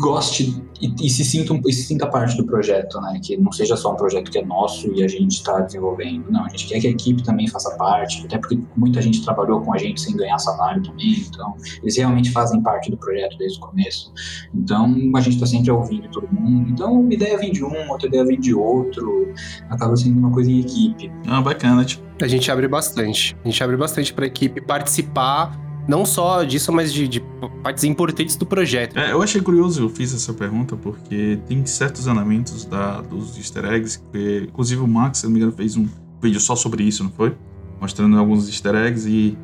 goste 0.00 0.62
e, 0.80 1.06
e, 1.06 1.10
se 1.10 1.24
sinta, 1.24 1.58
e 1.66 1.72
se 1.72 1.84
sinta 1.84 2.06
parte 2.06 2.36
do 2.36 2.44
projeto, 2.44 3.00
né? 3.00 3.18
Que 3.22 3.36
não 3.36 3.50
seja 3.50 3.76
só 3.76 3.92
um 3.92 3.96
projeto 3.96 4.30
que 4.30 4.38
é 4.38 4.44
nosso 4.44 4.92
e 4.94 5.02
a 5.02 5.08
gente 5.08 5.32
está 5.32 5.60
desenvolvendo. 5.60 6.30
Não, 6.30 6.44
a 6.44 6.48
gente 6.48 6.66
quer 6.66 6.80
que 6.80 6.86
a 6.86 6.90
equipe 6.90 7.22
também 7.22 7.48
faça 7.48 7.74
parte, 7.76 8.24
até 8.26 8.38
porque 8.38 8.58
muita 8.76 9.00
gente 9.00 9.22
trabalhou 9.24 9.60
com 9.60 9.72
a 9.74 9.78
gente 9.78 10.00
sem 10.00 10.16
ganhar 10.16 10.38
salário 10.38 10.82
também, 10.82 11.24
então 11.28 11.56
eles 11.82 11.96
realmente 11.96 12.30
fazem 12.30 12.62
parte 12.62 12.90
do 12.90 12.96
projeto 12.96 13.36
desde 13.38 13.58
o 13.58 13.60
começo. 13.60 14.12
Então 14.54 14.94
a 15.14 15.20
gente 15.20 15.34
está 15.34 15.46
sempre 15.46 15.70
ouvindo 15.70 16.08
todo 16.10 16.28
mundo. 16.32 16.70
Então 16.70 17.00
uma 17.00 17.14
ideia 17.14 17.38
vem 17.38 17.52
de 17.52 17.64
um, 17.64 17.90
outra 17.90 18.08
ideia 18.08 18.24
vem 18.24 18.38
de 18.38 18.54
outro, 18.54 19.32
acaba 19.70 19.96
sendo 19.96 20.18
uma 20.18 20.30
coisa 20.30 20.50
em 20.50 20.60
equipe. 20.60 21.10
Ah, 21.26 21.40
bacana, 21.40 21.84
tipo. 21.84 22.04
A 22.22 22.26
gente 22.26 22.50
abre 22.50 22.66
bastante. 22.66 23.36
A 23.44 23.48
gente 23.48 23.62
abre 23.62 23.76
bastante 23.76 24.12
para 24.12 24.24
a 24.24 24.28
equipe 24.28 24.60
participar 24.62 25.65
não 25.88 26.04
só 26.04 26.42
disso, 26.44 26.72
mas 26.72 26.92
de, 26.92 27.06
de 27.06 27.22
partes 27.62 27.84
importantes 27.84 28.36
do 28.36 28.44
projeto. 28.44 28.98
É, 28.98 29.12
eu 29.12 29.22
achei 29.22 29.40
curioso, 29.40 29.82
eu 29.82 29.88
fiz 29.88 30.14
essa 30.14 30.32
pergunta, 30.32 30.76
porque 30.76 31.38
tem 31.46 31.64
certos 31.66 32.06
elementos 32.06 32.64
da, 32.64 33.00
dos 33.00 33.36
easter 33.36 33.64
eggs, 33.64 34.02
que, 34.12 34.46
inclusive 34.48 34.80
o 34.80 34.86
Max, 34.86 35.18
se 35.18 35.24
não 35.24 35.32
me 35.32 35.38
engano, 35.38 35.52
fez 35.52 35.76
um 35.76 35.86
vídeo 36.20 36.40
só 36.40 36.56
sobre 36.56 36.84
isso, 36.84 37.04
não 37.04 37.10
foi? 37.10 37.36
Mostrando 37.80 38.18
alguns 38.18 38.48
easter 38.48 38.74
eggs 38.74 39.08
e 39.08 39.36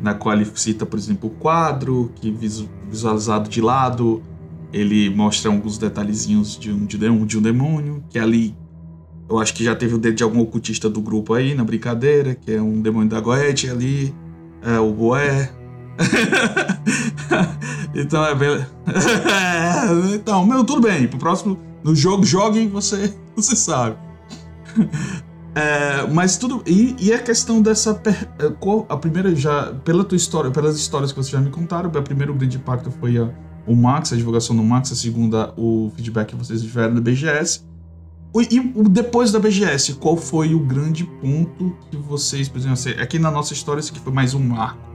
na 0.00 0.14
qual 0.14 0.34
ele 0.34 0.46
cita, 0.54 0.86
por 0.86 0.98
exemplo, 0.98 1.28
o 1.28 1.32
quadro, 1.32 2.10
que 2.16 2.30
visualizado 2.88 3.50
de 3.50 3.60
lado, 3.60 4.22
ele 4.72 5.10
mostra 5.10 5.50
alguns 5.50 5.76
detalhezinhos 5.76 6.58
de 6.58 6.72
um, 6.72 6.86
de 6.86 6.96
um, 7.08 7.26
de 7.26 7.38
um 7.38 7.42
demônio, 7.42 8.02
que 8.08 8.18
ali 8.18 8.56
eu 9.28 9.38
acho 9.38 9.54
que 9.54 9.62
já 9.62 9.76
teve 9.76 9.94
o 9.94 9.98
dedo 9.98 10.16
de 10.16 10.24
algum 10.24 10.40
ocultista 10.40 10.88
do 10.88 11.00
grupo 11.00 11.34
aí 11.34 11.54
na 11.54 11.62
brincadeira, 11.62 12.34
que 12.34 12.52
é 12.52 12.60
um 12.60 12.80
demônio 12.80 13.08
da 13.08 13.20
Goethe 13.20 13.68
ali, 13.68 14.14
é, 14.62 14.78
o 14.78 14.92
Boé, 14.92 15.52
então 17.94 18.24
é 18.24 18.34
bem. 18.34 18.66
então, 20.14 20.46
meu, 20.46 20.64
tudo 20.64 20.80
bem. 20.80 21.06
Pro 21.06 21.18
próximo. 21.18 21.58
No 21.84 21.94
jogo, 21.94 22.24
jogue 22.24 22.66
você, 22.68 23.14
você 23.36 23.56
sabe. 23.56 23.96
É, 25.54 26.06
mas 26.12 26.36
tudo. 26.36 26.62
E, 26.66 26.96
e, 26.98 27.12
a 27.12 27.18
questão 27.18 27.60
dessa. 27.60 28.00
É, 28.38 28.52
a 28.88 28.96
primeira 28.96 29.34
já. 29.34 29.72
Pela 29.84 30.04
tua 30.04 30.16
história, 30.16 30.50
pelas 30.50 30.76
histórias 30.76 31.12
que 31.12 31.18
vocês 31.18 31.32
já 31.32 31.40
me 31.40 31.50
contaram, 31.50 31.90
o 31.90 32.02
primeiro 32.02 32.34
grande 32.34 32.56
impacto 32.56 32.90
foi 32.90 33.18
a, 33.18 33.28
o 33.66 33.74
Max, 33.76 34.12
a 34.12 34.16
divulgação 34.16 34.56
do 34.56 34.62
Max, 34.62 34.92
a 34.92 34.96
segunda, 34.96 35.52
o 35.56 35.92
feedback 35.96 36.28
que 36.28 36.36
vocês 36.36 36.62
tiveram 36.62 36.94
da 36.94 37.00
BGS. 37.00 37.68
E 38.32 38.60
depois 38.88 39.32
da 39.32 39.40
BGS, 39.40 39.94
qual 39.94 40.16
foi 40.16 40.54
o 40.54 40.60
grande 40.60 41.02
ponto 41.02 41.76
que 41.90 41.96
vocês, 41.96 42.48
exemplo, 42.54 42.74
assim, 42.74 42.90
aqui 42.90 43.18
na 43.18 43.28
nossa 43.28 43.52
história, 43.52 43.80
esse 43.80 43.90
aqui 43.90 43.98
foi 43.98 44.12
mais 44.12 44.34
um 44.34 44.38
marco 44.38 44.89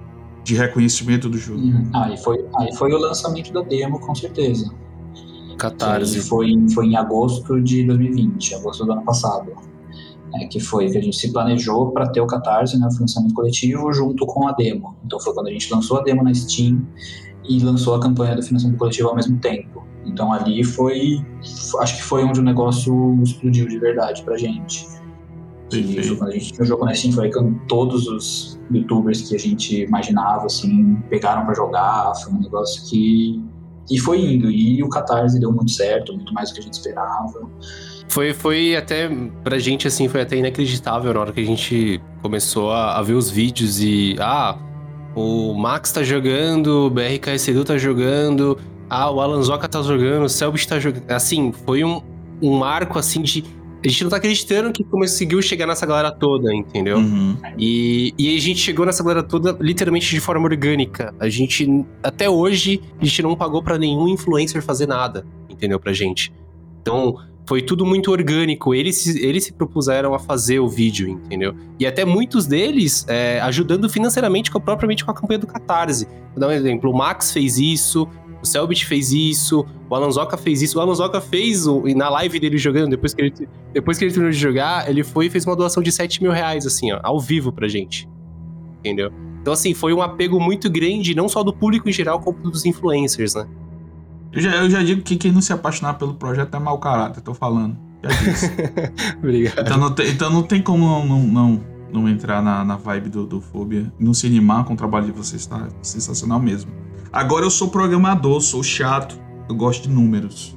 de 0.45 0.53
reconhecimento 0.53 1.27
do 1.27 1.39
jogo. 1.39 1.59
Uhum. 1.59 1.89
Aí, 1.91 2.15
foi, 2.17 2.45
aí 2.55 2.73
foi 2.75 2.93
o 2.93 2.97
lançamento 2.99 3.51
da 3.51 3.61
demo, 3.61 3.99
com 3.99 4.13
certeza. 4.13 4.71
Catarse. 5.57 6.21
foi, 6.21 6.53
foi 6.73 6.85
em 6.85 6.95
agosto 6.95 7.59
de 7.61 7.83
2020, 7.83 8.53
agosto 8.53 8.85
do 8.85 8.91
ano 8.91 9.03
passado. 9.03 9.51
É, 10.35 10.45
que 10.45 10.59
foi 10.59 10.89
que 10.89 10.97
a 10.97 11.01
gente 11.01 11.17
se 11.17 11.31
planejou 11.31 11.91
para 11.91 12.09
ter 12.09 12.21
o 12.21 12.27
Catarse, 12.27 12.77
né, 12.77 12.85
o 12.85 12.91
financiamento 12.91 13.33
coletivo, 13.33 13.91
junto 13.91 14.25
com 14.27 14.47
a 14.47 14.51
demo. 14.51 14.95
Então 15.03 15.19
foi 15.19 15.33
quando 15.33 15.47
a 15.47 15.51
gente 15.51 15.73
lançou 15.73 15.97
a 15.97 16.03
demo 16.03 16.23
na 16.23 16.33
Steam 16.33 16.85
e 17.47 17.59
lançou 17.59 17.95
a 17.95 17.99
campanha 17.99 18.35
do 18.35 18.43
financiamento 18.43 18.77
coletivo 18.77 19.09
ao 19.09 19.15
mesmo 19.15 19.39
tempo. 19.39 19.83
Então 20.05 20.31
ali 20.31 20.63
foi, 20.63 21.25
acho 21.79 21.95
que 21.95 22.03
foi 22.03 22.23
onde 22.23 22.39
o 22.39 22.43
negócio 22.43 23.19
explodiu 23.23 23.67
de 23.67 23.79
verdade 23.79 24.21
pra 24.23 24.37
gente. 24.37 24.85
Que 25.83 26.15
quando 26.15 26.29
a 26.29 26.33
gente 26.33 26.53
tinha 26.53 26.63
o 26.63 26.65
jogo 26.65 26.85
na 26.85 26.93
Steam, 26.93 27.13
foi 27.13 27.31
quando 27.31 27.59
todos 27.67 28.07
os 28.07 28.59
youtubers 28.71 29.27
que 29.27 29.35
a 29.35 29.39
gente 29.39 29.83
imaginava, 29.83 30.45
assim, 30.45 30.95
pegaram 31.09 31.45
para 31.45 31.55
jogar, 31.55 32.13
foi 32.15 32.33
um 32.33 32.39
negócio 32.39 32.89
que... 32.89 33.43
E 33.89 33.99
foi 33.99 34.19
indo, 34.19 34.49
e 34.49 34.81
o 34.81 34.89
Catarse 34.89 35.39
deu 35.39 35.51
muito 35.51 35.71
certo, 35.71 36.11
muito 36.13 36.33
mais 36.33 36.49
do 36.49 36.55
que 36.55 36.59
a 36.61 36.63
gente 36.63 36.73
esperava. 36.73 37.47
Foi, 38.07 38.33
foi 38.33 38.75
até, 38.75 39.09
pra 39.43 39.59
gente, 39.59 39.87
assim, 39.87 40.07
foi 40.07 40.21
até 40.21 40.37
inacreditável 40.37 41.13
na 41.13 41.19
hora 41.19 41.31
que 41.31 41.41
a 41.41 41.45
gente 41.45 42.01
começou 42.21 42.71
a, 42.71 42.97
a 42.97 43.01
ver 43.01 43.13
os 43.13 43.29
vídeos 43.29 43.79
e... 43.79 44.15
Ah, 44.19 44.57
o 45.15 45.53
Max 45.53 45.91
tá 45.91 46.03
jogando, 46.03 46.87
o 46.87 46.89
BRK 46.89 47.49
Edu 47.49 47.63
tá 47.63 47.77
jogando, 47.77 48.57
ah, 48.89 49.09
o 49.09 49.21
Alan 49.21 49.41
Zoka 49.41 49.67
tá 49.67 49.81
jogando, 49.81 50.25
o 50.25 50.29
Selbit 50.29 50.67
tá 50.67 50.77
jogando. 50.77 51.09
Assim, 51.09 51.51
foi 51.65 51.83
um, 51.83 52.01
um 52.41 52.57
marco, 52.57 52.99
assim, 52.99 53.21
de 53.21 53.43
a 53.87 53.91
gente 53.91 54.03
não 54.03 54.09
tá 54.09 54.17
acreditando 54.17 54.71
que 54.71 54.83
conseguiu 54.83 55.41
chegar 55.41 55.67
nessa 55.67 55.85
galera 55.85 56.11
toda, 56.11 56.53
entendeu? 56.53 56.97
Uhum. 56.97 57.37
E, 57.57 58.13
e 58.17 58.35
a 58.35 58.39
gente 58.39 58.59
chegou 58.59 58.85
nessa 58.85 59.03
galera 59.03 59.23
toda 59.23 59.55
literalmente 59.59 60.09
de 60.09 60.19
forma 60.19 60.45
orgânica. 60.45 61.13
A 61.19 61.29
gente, 61.29 61.85
até 62.01 62.29
hoje, 62.29 62.81
a 62.99 63.05
gente 63.05 63.21
não 63.21 63.35
pagou 63.35 63.61
para 63.61 63.77
nenhum 63.77 64.07
influencer 64.07 64.61
fazer 64.61 64.87
nada, 64.87 65.25
entendeu? 65.49 65.79
Pra 65.79 65.93
gente. 65.93 66.33
Então, 66.81 67.15
foi 67.47 67.61
tudo 67.61 67.85
muito 67.85 68.11
orgânico. 68.11 68.73
Eles, 68.73 69.05
eles 69.07 69.43
se 69.43 69.53
propuseram 69.53 70.13
a 70.13 70.19
fazer 70.19 70.59
o 70.59 70.67
vídeo, 70.67 71.07
entendeu? 71.07 71.55
E 71.79 71.85
até 71.85 72.03
muitos 72.03 72.45
deles 72.45 73.05
é, 73.07 73.39
ajudando 73.41 73.87
financeiramente, 73.87 74.49
com, 74.49 74.59
propriamente 74.59 75.05
com 75.05 75.11
a 75.11 75.13
campanha 75.13 75.39
do 75.39 75.47
Catarse. 75.47 76.07
Vou 76.31 76.39
dar 76.39 76.47
um 76.47 76.51
exemplo: 76.51 76.91
o 76.91 76.97
Max 76.97 77.31
fez 77.31 77.57
isso, 77.57 78.07
o 78.45 78.47
Selbit 78.47 78.85
fez 78.85 79.11
isso, 79.11 79.65
o 79.89 79.95
Alonsoca 79.95 80.37
fez 80.37 80.61
isso. 80.61 80.77
O 80.77 80.81
Alonsoca 80.81 81.19
fez 81.19 81.65
o, 81.65 81.83
na 81.95 82.09
live 82.09 82.39
dele 82.39 82.57
jogando, 82.57 82.91
depois 82.91 83.13
que, 83.13 83.21
ele, 83.21 83.49
depois 83.73 83.97
que 83.97 84.05
ele 84.05 84.11
terminou 84.11 84.31
de 84.31 84.37
jogar, 84.37 84.89
ele 84.89 85.03
foi 85.03 85.25
e 85.25 85.29
fez 85.29 85.45
uma 85.45 85.55
doação 85.55 85.81
de 85.81 85.91
7 85.91 86.21
mil 86.21 86.31
reais, 86.31 86.65
assim, 86.65 86.91
ó, 86.91 86.99
ao 87.03 87.19
vivo 87.19 87.51
pra 87.51 87.67
gente. 87.67 88.07
Entendeu? 88.79 89.11
Então, 89.41 89.53
assim, 89.53 89.73
foi 89.73 89.93
um 89.93 90.01
apego 90.01 90.39
muito 90.39 90.69
grande, 90.69 91.15
não 91.15 91.27
só 91.27 91.43
do 91.43 91.51
público 91.51 91.89
em 91.89 91.91
geral, 91.91 92.19
como 92.19 92.39
dos 92.51 92.65
influencers, 92.65 93.35
né? 93.35 93.47
Eu 94.31 94.41
já, 94.41 94.55
eu 94.55 94.69
já 94.69 94.83
digo 94.83 95.01
que 95.01 95.15
quem 95.15 95.31
não 95.31 95.41
se 95.41 95.53
apaixonar 95.53 95.95
pelo 95.95 96.13
projeto 96.13 96.55
é 96.55 96.59
mau 96.59 96.77
caráter, 96.77 97.21
tô 97.21 97.33
falando. 97.33 97.77
Já 98.03 98.09
disse. 98.09 98.51
Obrigado. 99.17 99.59
Então 99.59 99.77
não, 99.77 99.91
tem, 99.91 100.09
então 100.09 100.29
não 100.29 100.43
tem 100.43 100.61
como 100.61 100.85
não, 100.85 101.05
não, 101.05 101.19
não, 101.19 101.61
não 101.93 102.09
entrar 102.09 102.41
na, 102.41 102.63
na 102.63 102.75
vibe 102.75 103.09
do, 103.09 103.25
do 103.25 103.41
Fobia. 103.41 103.91
Não 103.99 104.13
se 104.13 104.27
animar 104.27 104.65
com 104.65 104.73
o 104.73 104.77
trabalho 104.77 105.05
de 105.05 105.11
vocês, 105.11 105.45
tá? 105.45 105.67
Sensacional 105.81 106.39
mesmo. 106.39 106.71
Agora 107.15 107.45
eu 107.45 107.49
sou 107.49 107.69
programador, 107.69 108.41
sou 108.41 108.61
chato, 108.61 109.17
eu 109.47 109.55
gosto 109.55 109.83
de 109.83 109.89
números. 109.89 110.53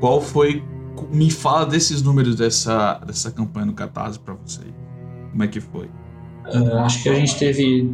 Qual 0.00 0.20
foi. 0.20 0.62
Me 1.10 1.30
fala 1.30 1.64
desses 1.64 2.02
números 2.02 2.36
dessa, 2.36 3.00
dessa 3.06 3.30
campanha 3.30 3.64
no 3.64 3.72
Catarse 3.72 4.18
para 4.18 4.34
você. 4.34 4.60
Como 5.30 5.42
é 5.42 5.48
que 5.48 5.62
foi? 5.62 5.86
Uh, 6.52 6.76
acho 6.80 7.02
que 7.02 7.08
a 7.08 7.14
gente 7.14 7.38
teve 7.38 7.90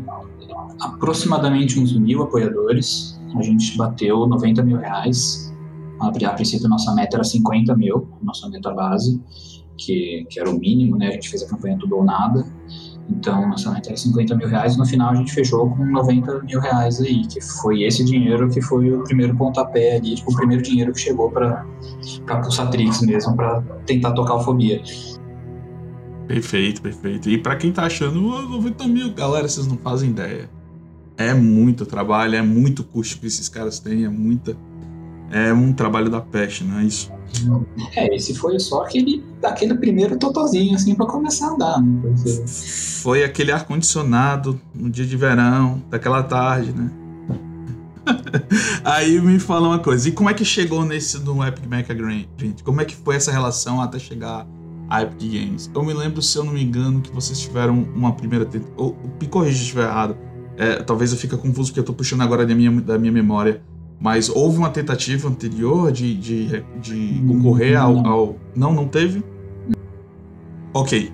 aproximadamente 0.81 1.79
uns 1.79 1.97
mil 1.97 2.21
apoiadores. 2.25 3.17
A 3.39 3.43
gente 3.43 3.77
bateu 3.77 4.27
90 4.27 4.65
mil 4.65 4.79
reais. 4.79 5.55
A, 6.01 6.09
a 6.09 6.33
princípio, 6.33 6.69
nossa 6.69 6.93
meta 6.97 7.19
era 7.19 7.23
50 7.23 7.77
mil, 7.77 8.09
nossa 8.21 8.49
meta 8.49 8.73
base, 8.73 9.23
que, 9.79 10.27
que 10.29 10.41
era 10.41 10.51
o 10.51 10.59
mínimo, 10.59 10.97
né? 10.97 11.11
A 11.11 11.13
gente 11.13 11.29
fez 11.29 11.45
a 11.45 11.47
campanha 11.47 11.79
tudo 11.79 11.95
ou 11.95 12.05
nada. 12.05 12.45
Então, 13.09 13.49
nossa 13.49 13.71
meta 13.71 13.91
era 13.91 13.97
50 13.97 14.35
mil 14.37 14.49
reais, 14.49 14.77
no 14.77 14.87
final 14.87 15.11
a 15.11 15.15
gente 15.15 15.33
fechou 15.33 15.71
com 15.71 15.85
90 15.85 16.43
mil 16.43 16.61
reais 16.61 17.01
aí, 17.01 17.27
que 17.27 17.41
foi 17.41 17.83
esse 17.83 18.03
dinheiro 18.05 18.49
que 18.49 18.63
foi 18.63 18.93
o 18.93 19.05
primeiro 19.05 19.37
pontapé 19.37 19.97
ali, 19.97 20.15
tipo, 20.15 20.33
o 20.33 20.37
primeiro 20.37 20.63
dinheiro 20.63 20.93
que 20.93 21.01
chegou 21.01 21.31
para 21.31 21.67
a 22.27 22.37
Pulsatrix 22.37 23.03
mesmo, 23.03 23.37
para 23.37 23.61
tentar 23.85 24.13
tocar 24.13 24.37
a 24.37 24.41
fobia. 24.41 24.83
Perfeito, 26.27 26.81
perfeito. 26.81 27.29
E 27.29 27.37
para 27.37 27.57
quem 27.57 27.71
tá 27.71 27.85
achando, 27.85 28.27
oh, 28.27 28.43
90 28.43 28.89
mil, 28.89 29.13
galera, 29.13 29.47
vocês 29.47 29.67
não 29.67 29.77
fazem 29.77 30.11
ideia. 30.11 30.49
É 31.17 31.35
muito 31.35 31.85
trabalho, 31.85 32.35
é 32.35 32.43
muito 32.43 32.83
custo 32.83 33.21
que 33.21 33.27
esses 33.27 33.49
caras 33.49 33.79
têm, 33.79 34.05
é 34.05 34.09
muita. 34.09 34.57
É 35.31 35.53
um 35.53 35.73
trabalho 35.73 36.09
da 36.09 36.21
peste, 36.21 36.65
não 36.65 36.79
é 36.79 36.85
isso? 36.85 37.13
É, 37.97 38.15
esse 38.15 38.35
foi 38.35 38.59
só 38.59 38.83
aquele, 38.83 39.25
aquele 39.43 39.75
primeiro 39.75 40.19
totozinho, 40.19 40.75
assim, 40.75 40.95
para 40.95 41.07
começar 41.07 41.49
a 41.49 41.51
andar, 41.51 41.81
né? 41.81 42.01
Porque... 42.03 42.45
Foi 42.47 43.25
aquele 43.25 43.53
ar-condicionado 43.53 44.61
no 44.75 44.91
dia 44.91 45.05
de 45.05 45.17
verão, 45.17 45.83
daquela 45.91 46.23
tarde, 46.23 46.73
né? 46.73 46.91
Aí 48.85 49.21
me 49.21 49.39
fala 49.39 49.69
uma 49.69 49.79
coisa, 49.79 50.09
e 50.09 50.13
como 50.13 50.29
é 50.29 50.35
que 50.35 50.45
chegou 50.45 50.85
nesse 50.85 51.19
no 51.19 51.45
Epic 51.45 51.67
Mecha 51.67 51.95
gente? 52.37 52.63
Como 52.63 52.81
é 52.81 52.85
que 52.85 52.95
foi 52.95 53.17
essa 53.17 53.33
relação 53.33 53.81
até 53.81 53.99
chegar 53.99 54.47
a 54.89 55.03
Epic 55.03 55.33
Games? 55.33 55.71
Eu 55.75 55.83
me 55.83 55.93
lembro, 55.93 56.23
se 56.23 56.37
eu 56.37 56.45
não 56.45 56.53
me 56.53 56.63
engano, 56.63 57.01
que 57.01 57.11
vocês 57.13 57.39
tiveram 57.41 57.87
uma 57.95 58.13
primeira 58.13 58.45
tentativa. 58.45 58.95
Me 59.21 59.27
corrija 59.27 59.57
se 59.57 59.63
estiver 59.63 59.85
errado. 59.85 60.17
É, 60.57 60.77
talvez 60.77 61.13
eu 61.13 61.19
fique 61.19 61.37
confuso 61.37 61.71
porque 61.71 61.81
eu 61.81 61.85
tô 61.85 61.93
puxando 61.93 62.21
agora 62.21 62.47
da 62.47 62.55
minha, 62.55 62.71
da 62.81 62.99
minha 62.99 63.13
memória 63.13 63.61
mas 64.01 64.29
houve 64.29 64.59
uma 64.59 64.71
tentativa 64.71 65.29
anterior 65.29 65.91
de, 65.91 66.15
de, 66.15 66.65
de 66.81 67.25
concorrer 67.27 67.77
ao, 67.77 68.07
ao. 68.07 68.37
Não, 68.55 68.73
não 68.73 68.87
teve? 68.87 69.25
Ok. 70.73 71.13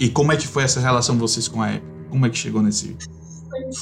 E 0.00 0.08
como 0.08 0.32
é 0.32 0.36
que 0.36 0.46
foi 0.46 0.64
essa 0.64 0.80
relação 0.80 1.14
de 1.14 1.20
vocês 1.20 1.46
com 1.46 1.62
a 1.62 1.74
Epic? 1.74 1.84
Como 2.10 2.26
é 2.26 2.30
que 2.30 2.36
chegou 2.36 2.62
nesse. 2.62 2.96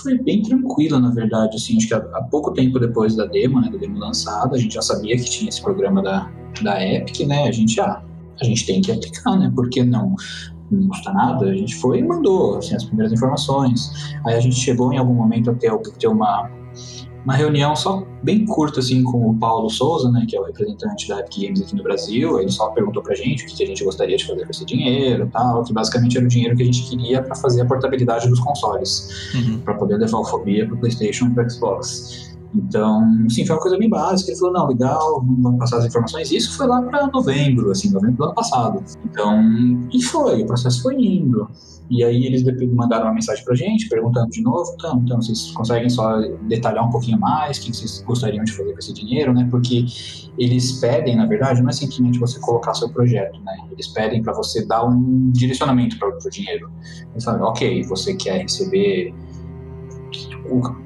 Foi 0.03 0.19
bem 0.19 0.43
tranquila, 0.43 1.01
na 1.01 1.11
verdade. 1.11 1.57
Assim, 1.57 1.77
acho 1.77 1.89
que 1.89 1.95
há, 1.95 2.01
pouco 2.31 2.53
tempo 2.53 2.79
depois 2.79 3.17
da 3.17 3.27
demo, 3.27 3.61
né, 3.61 3.71
da 3.71 3.79
demo 3.79 3.99
lançada, 3.99 4.57
a 4.57 4.59
gente 4.59 4.75
já 4.75 4.83
sabia 4.83 5.17
que 5.17 5.25
tinha 5.25 5.49
esse 5.49 5.63
programa 5.63 6.03
da, 6.03 6.31
da 6.63 6.85
Epic, 6.85 7.27
né? 7.27 7.49
A 7.49 7.53
gente 7.53 7.75
já. 7.75 7.87
Ah, 7.87 8.03
a 8.41 8.45
gente 8.45 8.65
tem 8.67 8.81
que 8.81 8.91
aplicar, 8.91 9.37
né? 9.39 9.53
Por 9.55 9.69
que 9.69 9.85
não? 9.85 10.15
não 10.71 10.89
custa 10.89 11.13
nada, 11.13 11.47
a 11.47 11.55
gente 11.55 11.75
foi 11.77 11.99
e 11.99 12.03
mandou 12.03 12.59
assim, 12.59 12.75
as 12.75 12.85
primeiras 12.85 13.13
informações. 13.13 14.15
Aí 14.27 14.35
a 14.35 14.41
gente 14.41 14.57
chegou 14.57 14.93
em 14.93 14.99
algum 14.99 15.15
momento 15.15 15.51
a 15.51 15.55
ter, 15.55 15.77
ter 15.99 16.07
uma, 16.07 16.49
uma 17.25 17.35
reunião 17.35 17.77
só 17.77 18.05
bem 18.23 18.45
curta 18.45 18.81
assim 18.81 19.03
com 19.03 19.31
o 19.31 19.35
Paulo 19.39 19.69
Souza, 19.69 20.11
né, 20.11 20.25
que 20.29 20.37
é 20.37 20.41
o 20.41 20.45
representante 20.45 21.09
da 21.09 21.21
Epic 21.21 21.43
Games 21.43 21.63
aqui 21.63 21.77
no 21.77 21.83
Brasil. 21.83 22.39
Ele 22.39 22.51
só 22.51 22.69
perguntou 22.71 23.03
pra 23.03 23.15
gente 23.15 23.45
o 23.45 23.47
que 23.47 23.63
a 23.63 23.67
gente 23.67 23.85
gostaria 23.85 24.17
de 24.17 24.27
fazer 24.27 24.45
com 24.45 24.51
esse 24.51 24.65
dinheiro, 24.65 25.29
tal, 25.33 25.63
que 25.63 25.73
basicamente 25.73 26.17
era 26.17 26.27
o 26.27 26.29
dinheiro 26.29 26.57
que 26.57 26.63
a 26.63 26.67
gente 26.67 26.89
queria 26.89 27.23
para 27.23 27.35
fazer 27.35 27.63
a 27.63 27.67
portabilidade 27.67 28.29
dos 28.29 28.41
consoles, 28.41 29.33
uhum. 29.35 29.61
para 29.61 29.75
poder 29.75 29.97
levar 29.97 30.19
o 30.19 30.25
Fobia 30.25 30.67
pro 30.67 30.77
PlayStation 30.77 31.27
e 31.27 31.31
pro 31.31 31.51
Xbox. 31.51 32.31
Então, 32.55 33.29
sim, 33.29 33.47
foi 33.47 33.55
uma 33.55 33.63
coisa 33.63 33.79
bem 33.79 33.89
básica. 33.89 34.31
Ele 34.31 34.39
falou, 34.39 34.55
não, 34.55 34.67
legal, 34.67 35.25
vamos 35.25 35.59
passar 35.59 35.79
as 35.79 35.87
informações. 35.87 36.33
Isso 36.33 36.57
foi 36.57 36.67
lá 36.67 36.83
para 36.83 37.07
novembro, 37.07 37.71
assim, 37.71 37.91
novembro 37.91 38.17
do 38.17 38.25
ano 38.25 38.35
passado. 38.35 38.83
Então, 39.05 39.41
e 39.93 40.03
foi, 40.03 40.43
o 40.43 40.47
processo 40.47 40.83
foi 40.83 40.97
indo. 40.97 41.49
E 41.91 42.05
aí 42.05 42.25
eles 42.25 42.45
mandaram 42.73 43.07
uma 43.07 43.15
mensagem 43.15 43.45
pra 43.45 43.55
gente, 43.55 43.89
perguntando 43.89 44.31
de 44.31 44.41
novo, 44.43 44.73
então, 44.77 45.03
então 45.05 45.21
vocês 45.21 45.51
conseguem 45.51 45.89
só 45.89 46.21
detalhar 46.43 46.87
um 46.87 46.91
pouquinho 46.91 47.19
mais 47.19 47.59
o 47.59 47.63
que 47.63 47.77
vocês 47.77 48.03
gostariam 48.07 48.45
de 48.45 48.53
fazer 48.53 48.73
com 48.73 48.79
esse 48.79 48.95
dinheiro, 48.95 49.35
né? 49.35 49.49
Porque 49.51 49.85
eles 50.39 50.73
pedem, 50.81 51.17
na 51.17 51.27
verdade, 51.27 51.61
não 51.61 51.69
é 51.69 51.73
simplesmente 51.73 52.19
você 52.19 52.39
colocar 52.39 52.75
seu 52.75 52.89
projeto, 52.89 53.41
né? 53.41 53.57
Eles 53.73 53.89
pedem 53.89 54.23
para 54.23 54.33
você 54.33 54.65
dar 54.65 54.87
um 54.87 55.31
direcionamento 55.33 55.99
para 55.99 56.09
o 56.09 56.31
dinheiro. 56.31 56.71
Eles 57.13 57.25
falam, 57.25 57.43
ok, 57.43 57.83
você 57.85 58.15
quer 58.15 58.43
receber 58.43 59.13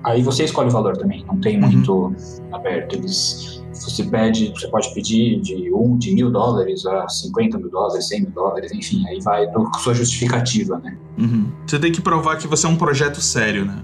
aí 0.03 0.23
você 0.23 0.45
escolhe 0.45 0.69
o 0.69 0.73
valor 0.73 0.97
também, 0.97 1.25
não 1.27 1.41
tem 1.41 1.57
uhum. 1.57 1.71
muito 1.71 1.95
uhum. 1.95 2.15
aberto. 2.53 2.95
Eles, 2.97 3.64
você 3.83 4.05
pede, 4.05 4.51
você 4.51 4.69
pode 4.69 4.93
pedir 4.95 5.41
de 5.41 5.73
um, 5.73 5.97
de 5.97 6.15
mil 6.15 6.31
dólares 6.31 6.85
a 6.87 7.09
50 7.09 7.59
mil 7.59 7.71
dólares, 7.71 8.09
100 8.09 8.21
mil 8.23 8.31
dólares, 8.31 8.73
enfim, 8.73 9.07
aí 9.09 9.21
vai 9.21 9.47
com 9.49 9.73
sua 9.75 9.95
justificativa, 9.95 10.79
né? 10.79 10.97
Uhum. 11.19 11.51
Você 11.67 11.79
tem 11.79 11.93
que 11.93 12.01
provar 12.01 12.37
que 12.37 12.47
você 12.47 12.67
é 12.67 12.69
um 12.69 12.77
projeto 12.77 13.21
sério, 13.21 13.65
né? 13.65 13.83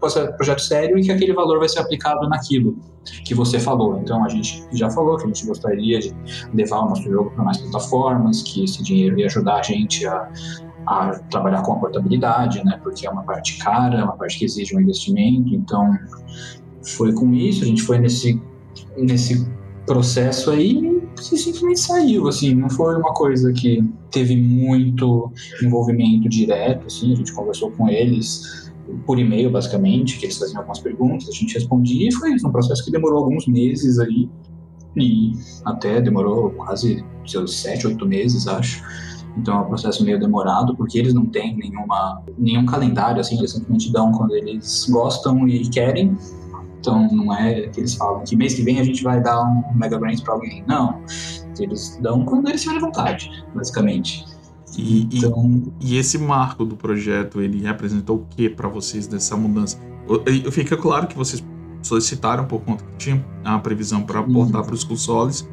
Você 0.00 0.20
é 0.20 0.24
um 0.24 0.32
projeto 0.32 0.60
sério 0.60 0.98
e 0.98 1.02
que 1.02 1.10
aquele 1.10 1.32
valor 1.32 1.58
vai 1.58 1.68
ser 1.68 1.80
aplicado 1.80 2.28
naquilo 2.28 2.76
que 3.24 3.34
você 3.34 3.58
falou. 3.58 3.98
Então 3.98 4.24
a 4.24 4.28
gente 4.28 4.64
já 4.72 4.90
falou 4.90 5.16
que 5.16 5.24
a 5.24 5.26
gente 5.26 5.46
gostaria 5.46 5.98
de 5.98 6.14
levar 6.52 6.80
o 6.80 6.90
nosso 6.90 7.02
jogo 7.02 7.30
para 7.30 7.44
mais 7.44 7.58
plataformas, 7.58 8.42
que 8.42 8.64
esse 8.64 8.82
dinheiro 8.82 9.18
ia 9.18 9.26
ajudar 9.26 9.56
a 9.56 9.62
gente 9.62 10.06
a 10.06 10.30
a 10.86 11.18
trabalhar 11.30 11.62
com 11.62 11.72
a 11.72 11.76
portabilidade, 11.76 12.64
né? 12.64 12.78
Porque 12.82 13.06
é 13.06 13.10
uma 13.10 13.24
parte 13.24 13.58
cara, 13.58 13.98
é 13.98 14.04
uma 14.04 14.16
parte 14.16 14.38
que 14.38 14.44
exige 14.44 14.76
um 14.76 14.80
investimento. 14.80 15.52
Então, 15.52 15.98
foi 16.94 17.12
com 17.12 17.32
isso, 17.34 17.64
a 17.64 17.66
gente 17.66 17.82
foi 17.82 17.98
nesse, 17.98 18.40
nesse 18.96 19.46
processo 19.86 20.50
aí 20.50 21.00
e 21.32 21.38
simplesmente 21.38 21.80
saiu, 21.80 22.28
assim, 22.28 22.54
não 22.54 22.68
foi 22.68 22.96
uma 22.96 23.14
coisa 23.14 23.52
que 23.52 23.82
teve 24.10 24.36
muito 24.36 25.32
envolvimento 25.62 26.28
direto, 26.28 26.86
assim, 26.86 27.12
a 27.12 27.16
gente 27.16 27.32
conversou 27.32 27.70
com 27.70 27.88
eles 27.88 28.70
por 29.06 29.18
e-mail, 29.18 29.50
basicamente, 29.50 30.18
que 30.18 30.26
eles 30.26 30.38
faziam 30.38 30.58
algumas 30.58 30.78
perguntas, 30.78 31.28
a 31.28 31.32
gente 31.32 31.54
respondia 31.54 32.08
e 32.08 32.12
foi 32.12 32.34
isso, 32.34 32.46
um 32.46 32.52
processo 32.52 32.84
que 32.84 32.90
demorou 32.90 33.24
alguns 33.24 33.46
meses 33.46 33.98
aí, 33.98 34.28
e 34.96 35.32
até 35.64 36.00
demorou 36.00 36.50
quase 36.50 37.04
seus 37.26 37.56
sete, 37.58 37.86
oito 37.86 38.06
meses, 38.06 38.46
acho, 38.46 38.82
então 39.36 39.58
é 39.58 39.60
um 39.60 39.68
processo 39.68 40.02
meio 40.04 40.18
demorado, 40.18 40.74
porque 40.76 40.98
eles 40.98 41.12
não 41.12 41.26
têm 41.26 41.56
nenhuma, 41.56 42.22
nenhum 42.38 42.64
calendário, 42.64 43.20
assim, 43.20 43.38
eles 43.38 43.52
simplesmente 43.52 43.92
dão 43.92 44.10
quando 44.12 44.34
eles 44.34 44.86
gostam 44.88 45.46
e 45.46 45.68
querem. 45.68 46.16
Então 46.86 47.08
não 47.10 47.34
é 47.34 47.62
que 47.62 47.80
eles 47.80 47.94
falam 47.96 48.22
que 48.22 48.36
mês 48.36 48.54
que 48.54 48.62
vem 48.62 48.78
a 48.78 48.84
gente 48.84 49.02
vai 49.02 49.20
dar 49.20 49.42
um 49.42 49.74
Mega 49.74 49.98
Brains 49.98 50.20
para 50.20 50.34
alguém. 50.34 50.62
Não. 50.68 51.02
Eles 51.58 51.98
dão 52.00 52.24
quando 52.24 52.48
eles 52.48 52.62
tiverem 52.62 52.80
vontade, 52.80 53.44
basicamente. 53.52 54.24
E, 54.78 55.08
então... 55.10 55.64
e, 55.80 55.94
e, 55.94 55.98
esse 55.98 56.16
marco 56.16 56.64
do 56.64 56.76
projeto, 56.76 57.40
ele 57.40 57.60
representou 57.62 58.18
o 58.18 58.26
que 58.30 58.48
para 58.48 58.68
vocês 58.68 59.08
dessa 59.08 59.36
mudança? 59.36 59.78
Fica 60.52 60.76
claro 60.76 61.08
que 61.08 61.16
vocês 61.16 61.44
solicitaram 61.82 62.44
por 62.44 62.60
conta 62.60 62.84
que 62.84 62.96
tinha 62.96 63.24
a 63.42 63.58
previsão 63.58 64.02
para 64.02 64.22
portar 64.22 64.60
uhum. 64.60 64.66
para 64.66 64.74
os 64.74 64.84
consoles, 64.84 65.48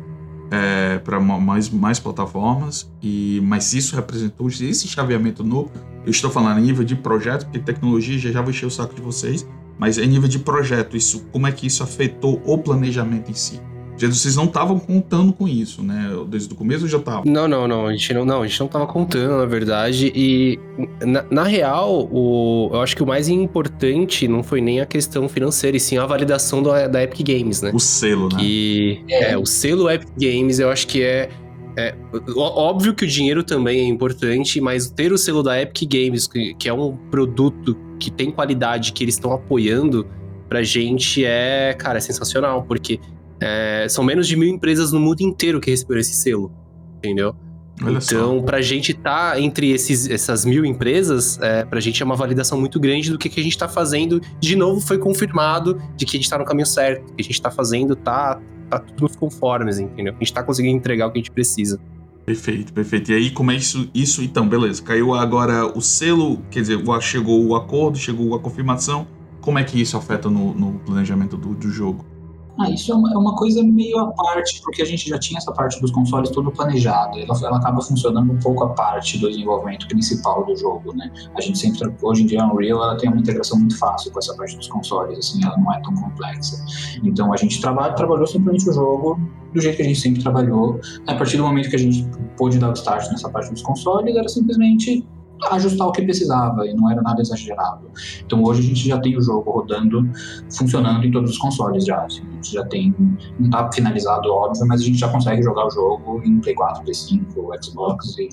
é, 0.52 1.00
para 1.00 1.20
mais, 1.20 1.70
mais 1.70 2.00
plataformas, 2.00 2.92
e 3.02 3.42
mas 3.44 3.74
isso 3.74 3.96
representou 3.96 4.48
esse 4.50 4.88
chaveamento 4.88 5.44
no. 5.44 5.68
Eu 6.06 6.12
estou 6.12 6.30
falando 6.30 6.58
a 6.58 6.62
nível 6.62 6.84
de 6.84 6.96
projeto, 6.96 7.46
porque 7.46 7.60
tecnologia 7.60 8.20
já, 8.20 8.32
já 8.32 8.42
vai 8.42 8.52
encher 8.52 8.66
o 8.66 8.72
saco 8.72 8.94
de 8.94 9.02
vocês, 9.02 9.48
mas 9.78 9.98
em 9.98 10.08
nível 10.08 10.28
de 10.28 10.40
projeto, 10.40 10.96
isso, 10.96 11.26
como 11.32 11.48
é 11.48 11.52
que 11.52 11.68
isso 11.68 11.84
afetou 11.84 12.42
o 12.46 12.58
planejamento 12.58 13.30
em 13.30 13.34
si? 13.34 13.60
Vocês 13.98 14.36
não 14.36 14.46
estavam 14.46 14.80
contando 14.80 15.32
com 15.32 15.48
isso, 15.48 15.84
né? 15.84 16.10
Desde 16.28 16.52
o 16.52 16.58
começo 16.58 16.88
já 16.88 16.98
estavam. 16.98 17.24
Não, 17.26 17.48
não, 17.48 17.68
não. 17.68 17.86
A 17.86 17.92
gente 17.92 18.14
não, 18.14 18.26
não, 18.26 18.42
a 18.42 18.48
gente 18.48 18.60
não 18.60 18.68
tava 18.68 18.88
contando, 18.88 19.38
na 19.38 19.46
verdade. 19.46 20.12
E 20.16 20.60
na, 21.06 21.24
na, 21.30 21.44
real, 21.44 22.10
o, 22.12 22.70
eu 22.74 22.82
acho 22.82 22.96
que 22.96 23.04
o 23.04 23.08
mais 23.08 23.30
importante 23.30 24.28
não 24.28 24.42
foi 24.42 24.62
nem 24.62 24.82
a 24.82 24.86
questão 24.86 25.30
financeira, 25.30 25.78
e 25.78 25.80
sim 25.80 25.98
a 25.98 26.06
validação 26.06 26.62
do, 26.62 26.72
da 26.88 27.04
Epic 27.04 27.26
Games, 27.26 27.62
né? 27.62 27.72
O 27.74 27.80
selo, 27.80 28.30
né? 28.30 28.98
É, 29.10 29.38
o 29.38 29.46
selo 29.46 29.90
Epic 29.90 30.10
Games, 30.20 30.60
eu 30.60 30.72
acho 30.72 30.88
que 30.88 31.04
é 31.04 31.30
é, 31.76 31.96
óbvio 32.36 32.94
que 32.94 33.04
o 33.04 33.08
dinheiro 33.08 33.44
também 33.44 33.80
é 33.80 33.86
importante, 33.86 34.62
mas 34.62 34.90
ter 34.90 35.12
o 35.12 35.18
selo 35.18 35.42
da 35.42 35.60
Epic 35.60 35.90
Games, 35.92 36.28
que, 36.28 36.54
que 36.54 36.70
é 36.70 36.74
um 36.74 36.96
produto 37.10 37.76
que 38.04 38.12
tem 38.12 38.32
qualidade, 38.32 38.92
que 38.92 39.04
eles 39.04 39.16
estão 39.16 39.32
apoiando, 39.32 40.06
pra 40.50 40.62
gente 40.62 41.24
é, 41.24 41.74
cara, 41.74 41.98
é 41.98 42.02
sensacional, 42.02 42.64
porque 42.64 43.00
é, 43.42 43.88
são 43.90 44.04
menos 44.04 44.28
de 44.28 44.36
mil 44.36 44.50
empresas 44.50 44.92
no 44.92 45.00
mundo 45.00 45.22
inteiro 45.22 45.62
que 45.62 45.72
receberam 45.72 46.02
esse 46.02 46.14
selo, 46.14 46.52
entendeu? 46.98 47.36
Olha 47.82 47.98
então, 47.98 48.44
para 48.44 48.58
a 48.58 48.62
gente 48.62 48.92
estar 48.92 49.32
tá 49.32 49.40
entre 49.40 49.72
esses, 49.72 50.08
essas 50.10 50.46
mil 50.46 50.64
empresas, 50.64 51.40
é, 51.42 51.66
para 51.66 51.80
a 51.80 51.82
gente 51.82 52.02
é 52.04 52.06
uma 52.06 52.16
validação 52.16 52.60
muito 52.60 52.80
grande 52.80 53.10
do 53.10 53.18
que, 53.18 53.30
que 53.30 53.40
a 53.40 53.44
gente 53.44 53.54
está 53.54 53.68
fazendo. 53.68 54.22
De 54.40 54.56
novo, 54.56 54.80
foi 54.80 54.98
confirmado 54.98 55.82
de 55.96 56.06
que 56.06 56.16
a 56.16 56.18
gente 56.18 56.26
está 56.26 56.38
no 56.38 56.46
caminho 56.46 56.68
certo, 56.68 57.06
que 57.14 57.22
a 57.22 57.24
gente 57.24 57.32
está 57.34 57.50
fazendo, 57.50 57.96
tá, 57.96 58.40
tá 58.70 58.80
tudo 58.80 59.02
nos 59.02 59.16
conformes, 59.16 59.80
entendeu? 59.80 60.14
A 60.14 60.18
gente 60.18 60.28
está 60.28 60.44
conseguindo 60.44 60.78
entregar 60.78 61.08
o 61.08 61.12
que 61.12 61.18
a 61.18 61.22
gente 61.22 61.32
precisa. 61.32 61.80
Perfeito, 62.26 62.72
perfeito. 62.72 63.12
E 63.12 63.16
aí, 63.16 63.32
como 63.32 63.52
é 63.52 63.56
isso? 63.56 63.90
Isso, 63.94 64.24
então, 64.24 64.48
beleza. 64.48 64.82
Caiu 64.82 65.14
agora 65.14 65.66
o 65.66 65.82
selo, 65.82 66.42
quer 66.50 66.62
dizer, 66.62 66.80
chegou 67.02 67.46
o 67.46 67.56
acordo, 67.56 67.98
chegou 67.98 68.34
a 68.34 68.40
confirmação. 68.40 69.06
Como 69.42 69.60
é 69.60 69.64
que 69.64 69.82
isso 69.82 69.98
afeta 69.98 70.30
no, 70.30 70.54
no 70.54 70.80
planejamento 70.80 71.36
do, 71.36 71.54
do 71.54 71.70
jogo? 71.70 72.13
Ah, 72.60 72.70
isso 72.70 72.92
é 72.92 72.96
uma, 72.96 73.12
é 73.12 73.18
uma, 73.18 73.36
coisa 73.36 73.64
meio 73.64 73.98
à 74.00 74.12
parte, 74.12 74.62
porque 74.62 74.84
a 74.84 74.86
gente 74.86 75.10
já 75.10 75.18
tinha 75.18 75.40
essa 75.40 75.52
parte 75.52 75.82
dos 75.82 75.90
consoles 75.92 76.30
todo 76.30 76.52
planejado. 76.52 77.18
Ela, 77.20 77.36
ela 77.44 77.58
acaba 77.58 77.82
funcionando 77.82 78.32
um 78.32 78.38
pouco 78.38 78.64
a 78.64 78.70
parte 78.70 79.18
do 79.18 79.28
desenvolvimento 79.30 79.88
principal 79.88 80.46
do 80.46 80.56
jogo, 80.56 80.96
né? 80.96 81.12
A 81.36 81.42
gente 81.42 81.58
sempre, 81.58 81.92
hoje 82.02 82.24
em 82.24 82.26
dia, 82.28 82.44
a 82.44 82.54
Unreal 82.54 82.84
ela 82.84 82.98
tem 82.98 83.10
uma 83.10 83.20
integração 83.20 83.58
muito 83.58 83.78
fácil 83.78 84.12
com 84.12 84.20
essa 84.20 84.36
parte 84.36 84.56
dos 84.56 84.68
consoles, 84.68 85.18
assim, 85.18 85.44
ela 85.44 85.58
não 85.58 85.74
é 85.74 85.82
tão 85.82 85.96
complexa. 85.96 86.64
Então 87.04 87.34
a 87.34 87.38
gente 87.38 87.60
trabalha, 87.60 87.94
trabalhou 87.94 88.28
simplesmente 88.28 88.70
o 88.70 88.74
jogo 88.74 89.20
do 89.52 89.62
jeito 89.62 89.78
que 89.78 89.82
a 89.82 89.86
gente 89.86 90.00
sempre 90.00 90.22
trabalhou. 90.22 90.80
A 91.08 91.16
partir 91.16 91.38
do 91.38 91.44
momento 91.44 91.70
que 91.70 91.76
a 91.76 91.80
gente 91.80 92.06
pôde 92.38 92.60
dar 92.60 92.70
o 92.70 92.74
start 92.74 93.10
nessa 93.10 93.30
parte 93.30 93.52
dos 93.52 93.62
consoles, 93.62 94.16
era 94.16 94.28
simplesmente 94.28 95.06
ajustar 95.52 95.88
o 95.88 95.92
que 95.92 96.02
precisava 96.02 96.66
e 96.68 96.74
não 96.74 96.90
era 96.90 97.02
nada 97.02 97.22
exagerado. 97.22 97.88
Então 98.26 98.44
hoje 98.44 98.62
a 98.62 98.64
gente 98.64 98.88
já 98.88 99.00
tem 99.00 99.18
o 99.18 99.22
jogo 99.22 99.50
rodando, 99.52 100.10
funcionando 100.56 101.06
em 101.06 101.12
todos 101.12 101.32
os 101.32 101.38
consoles 101.38 101.86
já. 101.86 102.04
Assim, 102.04 102.22
a 102.22 102.32
gente 102.36 102.54
já 102.54 102.66
tem, 102.66 102.96
não 103.40 103.46
está 103.46 103.72
finalizado 103.72 104.30
óbvio, 104.32 104.66
mas 104.68 104.82
a 104.82 104.84
gente 104.84 104.98
já 104.98 105.10
consegue 105.10 105.42
jogar 105.42 105.68
o 105.68 105.72
jogo 105.72 106.22
em 106.24 106.40
Play 106.40 106.56
4, 106.56 106.84
Play 106.84 106.94
5, 106.94 107.52
Xbox 107.64 108.18
e... 108.18 108.30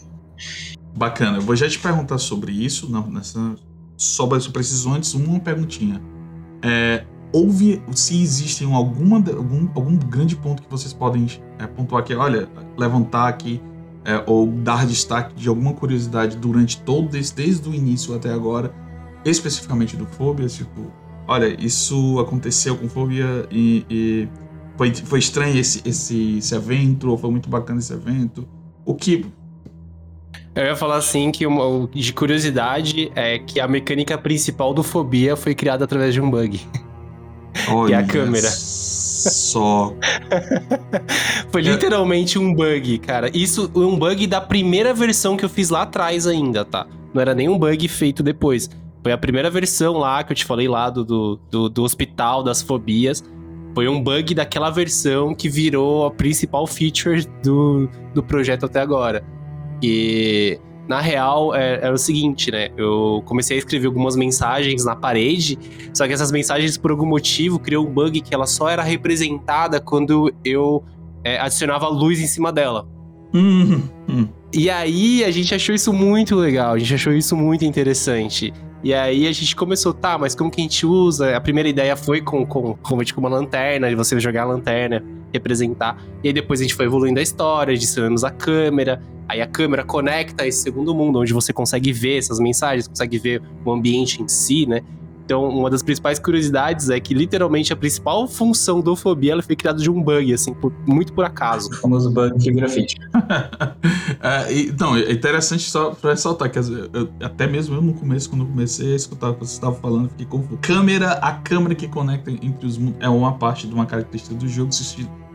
Bacana, 0.96 1.38
eu 1.38 1.42
vou 1.42 1.54
já 1.54 1.68
te 1.68 1.78
perguntar 1.78 2.18
sobre 2.18 2.52
isso, 2.52 2.90
não, 2.90 3.06
nessa, 3.06 3.54
sobre 3.96 4.38
isso 4.38 4.50
preciso 4.50 4.92
antes, 4.92 5.14
uma 5.14 5.38
perguntinha. 5.38 6.02
É, 6.62 7.04
houve, 7.32 7.82
se 7.92 8.20
existem 8.20 8.72
alguma, 8.72 9.18
algum, 9.18 9.68
algum 9.74 9.96
grande 9.96 10.36
ponto 10.36 10.62
que 10.62 10.70
vocês 10.70 10.92
podem 10.92 11.26
é, 11.58 11.66
pontuar 11.66 12.02
aqui, 12.02 12.14
olha, 12.14 12.48
levantar 12.76 13.28
aqui 13.28 13.60
é, 14.04 14.22
ou 14.26 14.46
dar 14.46 14.86
destaque 14.86 15.34
de 15.34 15.48
alguma 15.48 15.72
curiosidade 15.72 16.36
durante 16.36 16.80
todo 16.80 17.16
esse, 17.16 17.34
desde 17.34 17.68
o 17.68 17.74
início 17.74 18.14
até 18.14 18.32
agora, 18.32 18.72
especificamente 19.24 19.96
do 19.96 20.06
Fobia, 20.06 20.46
tipo, 20.46 20.92
olha, 21.28 21.54
isso 21.62 22.18
aconteceu 22.18 22.76
com 22.76 22.88
Fobia 22.88 23.46
e, 23.50 23.84
e 23.90 24.28
foi, 24.76 24.94
foi 24.94 25.18
estranho 25.18 25.58
esse, 25.58 25.82
esse, 25.84 26.38
esse 26.38 26.54
evento, 26.54 27.10
ou 27.10 27.18
foi 27.18 27.30
muito 27.30 27.48
bacana 27.48 27.80
esse 27.80 27.92
evento. 27.92 28.48
O 28.84 28.94
que 28.94 29.26
eu 30.54 30.64
ia 30.64 30.76
falar 30.76 30.96
assim 30.96 31.30
que 31.30 31.46
uma, 31.46 31.88
de 31.88 32.12
curiosidade 32.12 33.12
é 33.14 33.38
que 33.38 33.60
a 33.60 33.68
mecânica 33.68 34.18
principal 34.18 34.74
do 34.74 34.82
Fobia 34.82 35.36
foi 35.36 35.54
criada 35.54 35.84
através 35.84 36.12
de 36.12 36.20
um 36.20 36.28
bug. 36.28 36.60
Olha, 37.70 37.86
que 37.86 37.92
é 37.94 37.96
a 37.96 38.04
câmera. 38.04 38.48
Só. 38.48 39.94
Foi 41.50 41.62
literalmente 41.62 42.38
um 42.38 42.54
bug, 42.54 42.98
cara. 42.98 43.30
Isso 43.34 43.70
um 43.74 43.98
bug 43.98 44.26
da 44.26 44.40
primeira 44.40 44.94
versão 44.94 45.36
que 45.36 45.44
eu 45.44 45.48
fiz 45.48 45.68
lá 45.68 45.82
atrás 45.82 46.26
ainda, 46.26 46.64
tá? 46.64 46.86
Não 47.12 47.20
era 47.20 47.34
nem 47.34 47.48
um 47.48 47.58
bug 47.58 47.88
feito 47.88 48.22
depois. 48.22 48.70
Foi 49.02 49.12
a 49.12 49.18
primeira 49.18 49.50
versão 49.50 49.94
lá 49.94 50.22
que 50.22 50.32
eu 50.32 50.36
te 50.36 50.44
falei 50.44 50.68
lá 50.68 50.90
do, 50.90 51.04
do, 51.50 51.68
do 51.68 51.82
hospital 51.82 52.42
das 52.42 52.62
fobias. 52.62 53.24
Foi 53.74 53.88
um 53.88 54.02
bug 54.02 54.34
daquela 54.34 54.70
versão 54.70 55.34
que 55.34 55.48
virou 55.48 56.06
a 56.06 56.10
principal 56.10 56.66
feature 56.66 57.26
do, 57.42 57.88
do 58.14 58.22
projeto 58.22 58.66
até 58.66 58.80
agora. 58.80 59.24
E 59.82 60.60
na 60.86 61.00
real, 61.00 61.54
é, 61.54 61.80
é, 61.82 61.90
o 61.90 61.96
seguinte, 61.96 62.50
né? 62.50 62.68
Eu 62.76 63.22
comecei 63.24 63.56
a 63.56 63.58
escrever 63.58 63.86
algumas 63.86 64.16
mensagens 64.16 64.84
na 64.84 64.96
parede, 64.96 65.56
só 65.94 66.06
que 66.06 66.12
essas 66.12 66.32
mensagens, 66.32 66.76
por 66.76 66.90
algum 66.90 67.06
motivo, 67.06 67.58
criou 67.58 67.86
um 67.86 67.90
bug 67.90 68.20
que 68.20 68.34
ela 68.34 68.46
só 68.46 68.68
era 68.68 68.82
representada 68.82 69.80
quando 69.80 70.34
eu 70.44 70.84
é, 71.24 71.38
adicionava 71.38 71.88
luz 71.88 72.20
em 72.20 72.26
cima 72.26 72.52
dela. 72.52 72.86
Hum, 73.34 73.82
hum. 74.08 74.28
E 74.52 74.68
aí 74.68 75.22
a 75.24 75.30
gente 75.30 75.54
achou 75.54 75.74
isso 75.74 75.92
muito 75.92 76.34
legal, 76.34 76.74
a 76.74 76.78
gente 76.78 76.94
achou 76.94 77.12
isso 77.12 77.36
muito 77.36 77.64
interessante. 77.64 78.52
E 78.82 78.94
aí 78.94 79.26
a 79.26 79.32
gente 79.32 79.54
começou, 79.54 79.92
tá, 79.92 80.16
mas 80.16 80.34
como 80.34 80.50
que 80.50 80.60
a 80.60 80.64
gente 80.64 80.86
usa? 80.86 81.36
A 81.36 81.40
primeira 81.40 81.68
ideia 81.68 81.94
foi 81.94 82.20
com, 82.22 82.46
com, 82.46 82.74
com, 82.74 82.96
com 82.96 83.20
uma 83.20 83.28
lanterna, 83.28 83.88
de 83.88 83.94
você 83.94 84.18
jogar 84.18 84.42
a 84.42 84.46
lanterna, 84.46 85.04
representar. 85.32 86.02
E 86.24 86.28
aí 86.28 86.32
depois 86.32 86.60
a 86.60 86.62
gente 86.64 86.74
foi 86.74 86.86
evoluindo 86.86 87.20
a 87.20 87.22
história, 87.22 87.74
adicionamos 87.74 88.24
a 88.24 88.30
câmera. 88.30 89.02
Aí 89.28 89.40
a 89.40 89.46
câmera 89.46 89.84
conecta 89.84 90.46
esse 90.46 90.62
segundo 90.62 90.94
mundo, 90.94 91.20
onde 91.20 91.32
você 91.32 91.52
consegue 91.52 91.92
ver 91.92 92.18
essas 92.18 92.40
mensagens, 92.40 92.88
consegue 92.88 93.18
ver 93.18 93.42
o 93.64 93.70
ambiente 93.70 94.22
em 94.22 94.26
si, 94.26 94.66
né? 94.66 94.80
Então, 95.30 95.48
uma 95.48 95.70
das 95.70 95.80
principais 95.80 96.18
curiosidades 96.18 96.90
é 96.90 96.98
que, 96.98 97.14
literalmente, 97.14 97.72
a 97.72 97.76
principal 97.76 98.26
função 98.26 98.80
do 98.80 98.96
Fobia 98.96 99.30
ela 99.30 99.42
foi 99.42 99.54
criada 99.54 99.78
de 99.80 99.88
um 99.88 100.02
bug, 100.02 100.34
assim, 100.34 100.52
por, 100.52 100.72
muito 100.84 101.12
por 101.12 101.24
acaso. 101.24 101.70
O 101.70 101.76
famoso 101.76 102.10
bug 102.10 102.36
que 102.36 102.50
grafite. 102.50 102.96
é, 104.20 104.52
então, 104.52 104.96
é 104.96 105.12
interessante 105.12 105.70
só 105.70 105.90
pra 105.92 106.10
ressaltar 106.10 106.50
que 106.50 106.58
eu, 106.58 106.64
até 107.22 107.46
mesmo 107.46 107.76
eu 107.76 107.80
no 107.80 107.94
começo, 107.94 108.28
quando 108.28 108.42
eu 108.42 108.48
comecei 108.48 108.92
a 108.92 108.96
escutar 108.96 109.30
o 109.30 109.34
que 109.34 109.46
você 109.46 109.54
estava 109.54 109.76
falando, 109.76 110.08
fiquei 110.08 110.26
confuso. 110.26 110.58
Câmera, 110.60 111.12
a 111.12 111.32
câmera 111.34 111.76
que 111.76 111.86
conecta 111.86 112.32
entre 112.32 112.66
os 112.66 112.76
mundos 112.76 112.98
é 112.98 113.08
uma 113.08 113.34
parte 113.34 113.68
de 113.68 113.72
uma 113.72 113.86
característica 113.86 114.34
do 114.34 114.48
jogo. 114.48 114.70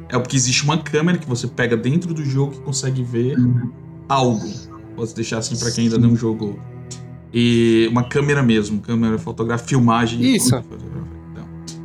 É 0.10 0.20
porque 0.20 0.36
existe 0.36 0.66
uma 0.66 0.78
câmera 0.78 1.18
que 1.18 1.26
você 1.26 1.48
pega 1.48 1.78
dentro 1.78 2.14
do 2.14 2.26
jogo 2.26 2.52
que 2.52 2.62
consegue 2.64 3.02
ver 3.02 3.40
uhum. 3.40 3.72
algo. 4.10 4.46
Posso 4.94 5.16
deixar 5.16 5.38
assim 5.38 5.56
para 5.58 5.72
quem 5.72 5.86
ainda 5.86 5.98
não 5.98 6.18
jogou. 6.18 6.60
E 7.38 7.86
uma 7.92 8.06
câmera 8.06 8.42
mesmo, 8.42 8.80
câmera 8.80 9.18
fotográfica, 9.18 9.68
filmagem. 9.68 10.22
Isso. 10.36 10.56
Então, 10.56 10.64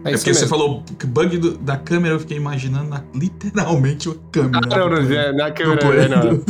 é, 0.04 0.12
é 0.12 0.16
porque 0.16 0.32
você 0.32 0.46
falou 0.46 0.84
bug 1.06 1.38
do, 1.38 1.58
da 1.58 1.76
câmera, 1.76 2.14
eu 2.14 2.20
fiquei 2.20 2.36
imaginando 2.36 2.88
na, 2.88 3.02
literalmente 3.12 4.08
a 4.08 4.14
câmera. 4.30 4.60
Ah, 4.70 4.78
não, 4.78 4.88
não, 4.88 5.12
é, 5.12 5.32
na 5.32 5.50
câmera, 5.50 6.04
é, 6.04 6.08
não. 6.08 6.42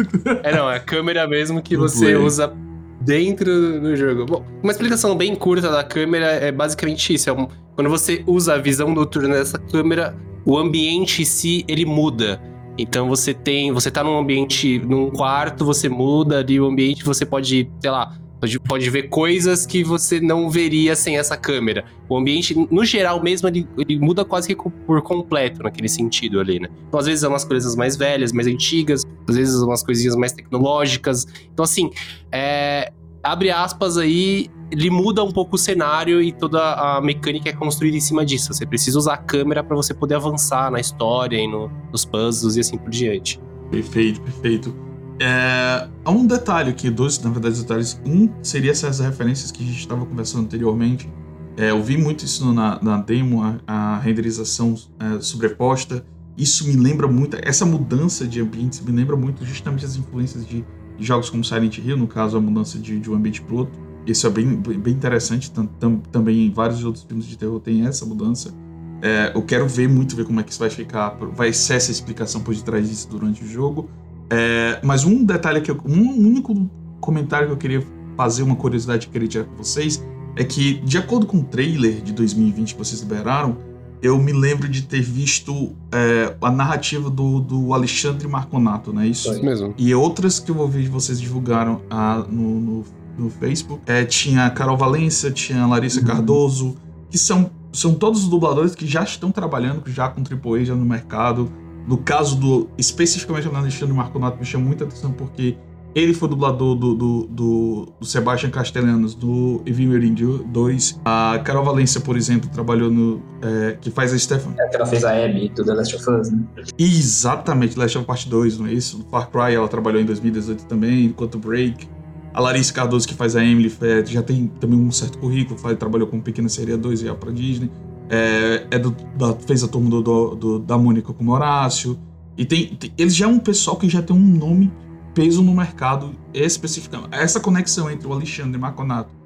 É, 0.42 0.54
não, 0.54 0.70
é 0.70 0.76
a 0.76 0.80
câmera 0.80 1.26
mesmo 1.26 1.62
que 1.62 1.78
você 1.78 2.12
play. 2.12 2.16
usa 2.16 2.52
dentro 3.00 3.80
do 3.80 3.96
jogo. 3.96 4.26
Bom, 4.26 4.44
uma 4.62 4.70
explicação 4.70 5.16
bem 5.16 5.34
curta 5.34 5.70
da 5.70 5.82
câmera 5.82 6.26
é 6.26 6.52
basicamente 6.52 7.14
isso. 7.14 7.30
É 7.30 7.32
um, 7.32 7.48
quando 7.74 7.88
você 7.88 8.22
usa 8.26 8.54
a 8.54 8.58
visão 8.58 8.94
noturna 8.94 9.34
dessa 9.34 9.58
câmera, 9.58 10.14
o 10.44 10.58
ambiente 10.58 11.22
em 11.22 11.24
si, 11.24 11.64
ele 11.66 11.86
muda. 11.86 12.38
Então 12.78 13.08
você 13.08 13.34
tem, 13.34 13.72
você 13.72 13.90
tá 13.90 14.04
num 14.04 14.18
ambiente, 14.18 14.78
num 14.78 15.10
quarto, 15.10 15.64
você 15.64 15.88
muda 15.88 16.38
ali 16.38 16.60
o 16.60 16.66
ambiente, 16.66 17.02
você 17.02 17.26
pode, 17.26 17.68
sei 17.80 17.90
lá, 17.90 18.14
Pode, 18.40 18.58
pode 18.60 18.90
ver 18.90 19.08
coisas 19.08 19.66
que 19.66 19.84
você 19.84 20.18
não 20.18 20.48
veria 20.48 20.96
sem 20.96 21.18
essa 21.18 21.36
câmera. 21.36 21.84
O 22.08 22.16
ambiente, 22.16 22.54
no 22.70 22.84
geral 22.86 23.22
mesmo, 23.22 23.46
ele, 23.48 23.68
ele 23.76 23.98
muda 23.98 24.24
quase 24.24 24.48
que 24.48 24.70
por 24.86 25.02
completo 25.02 25.62
naquele 25.62 25.88
sentido 25.88 26.40
ali, 26.40 26.58
né? 26.58 26.68
Então, 26.88 26.98
às 26.98 27.06
vezes, 27.06 27.22
é 27.22 27.28
umas 27.28 27.44
coisas 27.44 27.76
mais 27.76 27.96
velhas, 27.96 28.32
mais 28.32 28.46
antigas, 28.46 29.06
às 29.28 29.36
vezes, 29.36 29.56
umas 29.56 29.82
coisinhas 29.82 30.16
mais 30.16 30.32
tecnológicas. 30.32 31.26
Então, 31.52 31.62
assim, 31.62 31.90
é, 32.32 32.90
abre 33.22 33.50
aspas 33.50 33.98
aí, 33.98 34.48
ele 34.70 34.88
muda 34.88 35.22
um 35.22 35.30
pouco 35.30 35.56
o 35.56 35.58
cenário 35.58 36.22
e 36.22 36.32
toda 36.32 36.74
a 36.74 37.00
mecânica 37.00 37.50
é 37.50 37.52
construída 37.52 37.96
em 37.96 38.00
cima 38.00 38.24
disso. 38.24 38.54
Você 38.54 38.64
precisa 38.64 38.98
usar 38.98 39.14
a 39.14 39.18
câmera 39.18 39.62
para 39.62 39.76
você 39.76 39.92
poder 39.92 40.14
avançar 40.14 40.70
na 40.70 40.80
história 40.80 41.36
e 41.36 41.46
no, 41.46 41.70
nos 41.92 42.04
puzzles 42.04 42.56
e 42.56 42.60
assim 42.60 42.78
por 42.78 42.90
diante. 42.90 43.40
Perfeito, 43.70 44.20
perfeito. 44.22 44.89
É, 45.20 45.86
há 46.02 46.10
um 46.10 46.26
detalhe 46.26 46.70
aqui, 46.70 46.88
dois, 46.88 47.18
na 47.18 47.28
verdade, 47.28 47.60
detalhes. 47.60 48.00
Um 48.06 48.30
seria 48.42 48.70
essas 48.70 49.00
referências 49.00 49.52
que 49.52 49.62
a 49.62 49.66
gente 49.66 49.78
estava 49.78 50.06
conversando 50.06 50.44
anteriormente. 50.44 51.12
É, 51.58 51.70
eu 51.70 51.82
vi 51.82 51.98
muito 51.98 52.24
isso 52.24 52.50
na, 52.54 52.82
na 52.82 52.96
demo, 52.96 53.42
a, 53.42 53.60
a 53.66 53.98
renderização 53.98 54.74
é, 54.98 55.20
sobreposta. 55.20 56.02
Isso 56.38 56.66
me 56.66 56.74
lembra 56.74 57.06
muito, 57.06 57.36
essa 57.42 57.66
mudança 57.66 58.26
de 58.26 58.40
ambientes 58.40 58.80
me 58.80 58.92
lembra 58.92 59.14
muito 59.14 59.44
justamente 59.44 59.84
as 59.84 59.94
influências 59.94 60.46
de, 60.46 60.64
de 60.96 61.04
jogos 61.04 61.28
como 61.28 61.44
Silent 61.44 61.76
Hill, 61.76 61.98
no 61.98 62.06
caso, 62.06 62.38
a 62.38 62.40
mudança 62.40 62.78
de, 62.78 62.98
de 62.98 63.10
um 63.10 63.14
ambiente 63.14 63.42
para 63.42 63.56
outro. 63.56 63.78
Isso 64.06 64.26
é 64.26 64.30
bem, 64.30 64.56
bem 64.56 64.94
interessante. 64.94 65.50
Tam, 65.50 65.66
tam, 65.66 65.98
também 65.98 66.46
em 66.46 66.50
vários 66.50 66.82
outros 66.82 67.04
filmes 67.04 67.26
de 67.26 67.36
terror 67.36 67.60
tem 67.60 67.86
essa 67.86 68.06
mudança. 68.06 68.54
É, 69.02 69.32
eu 69.34 69.42
quero 69.42 69.68
ver 69.68 69.86
muito 69.86 70.16
ver 70.16 70.24
como 70.24 70.40
é 70.40 70.42
que 70.42 70.50
isso 70.50 70.60
vai 70.60 70.70
ficar. 70.70 71.10
Vai 71.34 71.52
ser 71.52 71.74
essa 71.74 71.90
explicação 71.90 72.40
por 72.40 72.54
detrás 72.54 72.88
disso 72.88 73.06
durante 73.10 73.44
o 73.44 73.46
jogo. 73.46 73.90
É, 74.30 74.78
mas 74.82 75.04
um 75.04 75.24
detalhe 75.24 75.60
que 75.60 75.70
eu, 75.70 75.80
um 75.84 76.08
único 76.08 76.70
comentário 77.00 77.48
que 77.48 77.52
eu 77.52 77.58
queria 77.58 77.86
fazer, 78.16 78.42
uma 78.42 78.56
curiosidade 78.56 79.06
que 79.06 79.10
eu 79.10 79.12
queria 79.12 79.28
tirar 79.28 79.44
com 79.44 79.56
vocês, 79.56 80.02
é 80.36 80.44
que, 80.44 80.74
de 80.80 80.98
acordo 80.98 81.26
com 81.26 81.38
o 81.38 81.42
trailer 81.42 82.00
de 82.00 82.12
2020 82.12 82.74
que 82.74 82.78
vocês 82.78 83.00
liberaram, 83.00 83.56
eu 84.02 84.18
me 84.18 84.32
lembro 84.32 84.68
de 84.68 84.82
ter 84.82 85.02
visto 85.02 85.74
é, 85.92 86.34
a 86.40 86.50
narrativa 86.50 87.10
do, 87.10 87.40
do 87.40 87.74
Alexandre 87.74 88.26
Marconato, 88.26 88.92
não 88.92 89.02
é 89.02 89.08
isso? 89.08 89.30
É 89.30 89.42
mesmo. 89.42 89.74
E 89.76 89.94
outras 89.94 90.38
que 90.38 90.50
eu 90.50 90.54
vou 90.54 90.68
ver 90.68 90.88
vocês 90.88 91.20
divulgaram 91.20 91.82
ah, 91.90 92.24
no, 92.28 92.60
no, 92.60 92.84
no, 93.18 93.30
Facebook. 93.30 93.82
É, 93.86 94.04
tinha 94.04 94.46
a 94.46 94.50
Carol 94.50 94.76
Valência, 94.76 95.30
tinha 95.30 95.62
a 95.62 95.66
Larissa 95.66 96.00
uhum. 96.00 96.06
Cardoso, 96.06 96.76
que 97.10 97.18
são, 97.18 97.50
são 97.72 97.94
todos 97.94 98.24
os 98.24 98.28
dubladores 98.28 98.74
que 98.74 98.86
já 98.86 99.02
estão 99.02 99.30
trabalhando, 99.30 99.82
já 99.86 100.08
com 100.08 100.22
AAA, 100.22 100.64
já 100.64 100.74
no 100.74 100.86
mercado. 100.86 101.52
No 101.90 101.98
caso 101.98 102.36
do. 102.36 102.68
Especificamente 102.78 103.48
do 103.48 103.56
Alexandre 103.56 103.92
Marconato, 103.92 104.38
me 104.38 104.44
chama 104.44 104.64
muita 104.64 104.84
atenção 104.84 105.10
porque 105.10 105.56
ele 105.92 106.14
foi 106.14 106.28
dublador 106.28 106.76
do, 106.76 106.94
do, 106.94 107.26
do, 107.26 107.92
do 107.98 108.06
Sebastian 108.06 108.50
Castellanos 108.50 109.12
do 109.12 109.60
Evil 109.66 109.90
Within 109.90 110.14
2. 110.14 111.00
A 111.04 111.40
Carol 111.42 111.64
Valência, 111.64 112.00
por 112.00 112.16
exemplo, 112.16 112.48
trabalhou 112.48 112.92
no. 112.92 113.20
É, 113.42 113.76
que 113.80 113.90
faz 113.90 114.12
a 114.12 114.18
Stefan. 114.20 114.54
É 114.56 114.68
que 114.68 114.76
ela 114.76 114.86
fez 114.86 115.04
a 115.04 115.10
Abby 115.10 115.48
do 115.48 115.64
The 115.64 115.74
Last 115.74 115.96
of 115.96 116.10
Us, 116.10 116.30
né? 116.30 116.44
Exatamente, 116.78 117.76
Last 117.76 117.98
of 117.98 118.04
Us 118.04 118.06
Part 118.06 118.28
2, 118.28 118.58
não 118.60 118.68
é 118.68 118.72
isso? 118.72 118.98
No 118.98 119.04
Far 119.06 119.28
Cry 119.28 119.56
ela 119.56 119.66
trabalhou 119.66 120.00
em 120.00 120.04
2018 120.04 120.66
também, 120.66 121.06
enquanto 121.06 121.40
Break. 121.40 121.88
A 122.32 122.40
Larissa 122.40 122.72
Cardoso, 122.72 123.08
que 123.08 123.14
faz 123.14 123.34
a 123.34 123.44
Emily, 123.44 123.76
já 124.06 124.22
tem 124.22 124.46
também 124.60 124.78
um 124.78 124.92
certo 124.92 125.18
currículo, 125.18 125.58
faz, 125.58 125.76
trabalhou 125.76 126.06
com 126.06 126.20
Pequena 126.20 126.48
Seria 126.48 126.78
2 126.78 127.02
e 127.02 127.08
a 127.08 127.14
pra 127.16 127.32
Disney 127.32 127.68
é, 128.10 128.66
é 128.72 128.78
do, 128.78 128.90
da, 129.16 129.34
fez 129.34 129.62
a 129.62 129.68
turma 129.68 129.88
do, 129.88 130.02
do, 130.02 130.34
do, 130.34 130.58
da 130.58 130.76
Mônica 130.76 131.12
com 131.12 131.24
o 131.24 131.30
Horácio. 131.30 131.98
E 132.36 132.44
tem, 132.44 132.74
tem, 132.74 132.92
eles 132.98 133.14
já 133.14 133.26
é 133.26 133.28
um 133.28 133.38
pessoal 133.38 133.76
que 133.76 133.88
já 133.88 134.02
tem 134.02 134.14
um 134.14 134.18
nome, 134.18 134.72
peso 135.14 135.42
no 135.42 135.54
mercado 135.54 136.14
especificamente. 136.34 137.08
Essa 137.12 137.38
conexão 137.38 137.90
entre 137.90 138.06
o 138.06 138.12
Alexandre 138.12 138.58
Maconato 138.58 139.20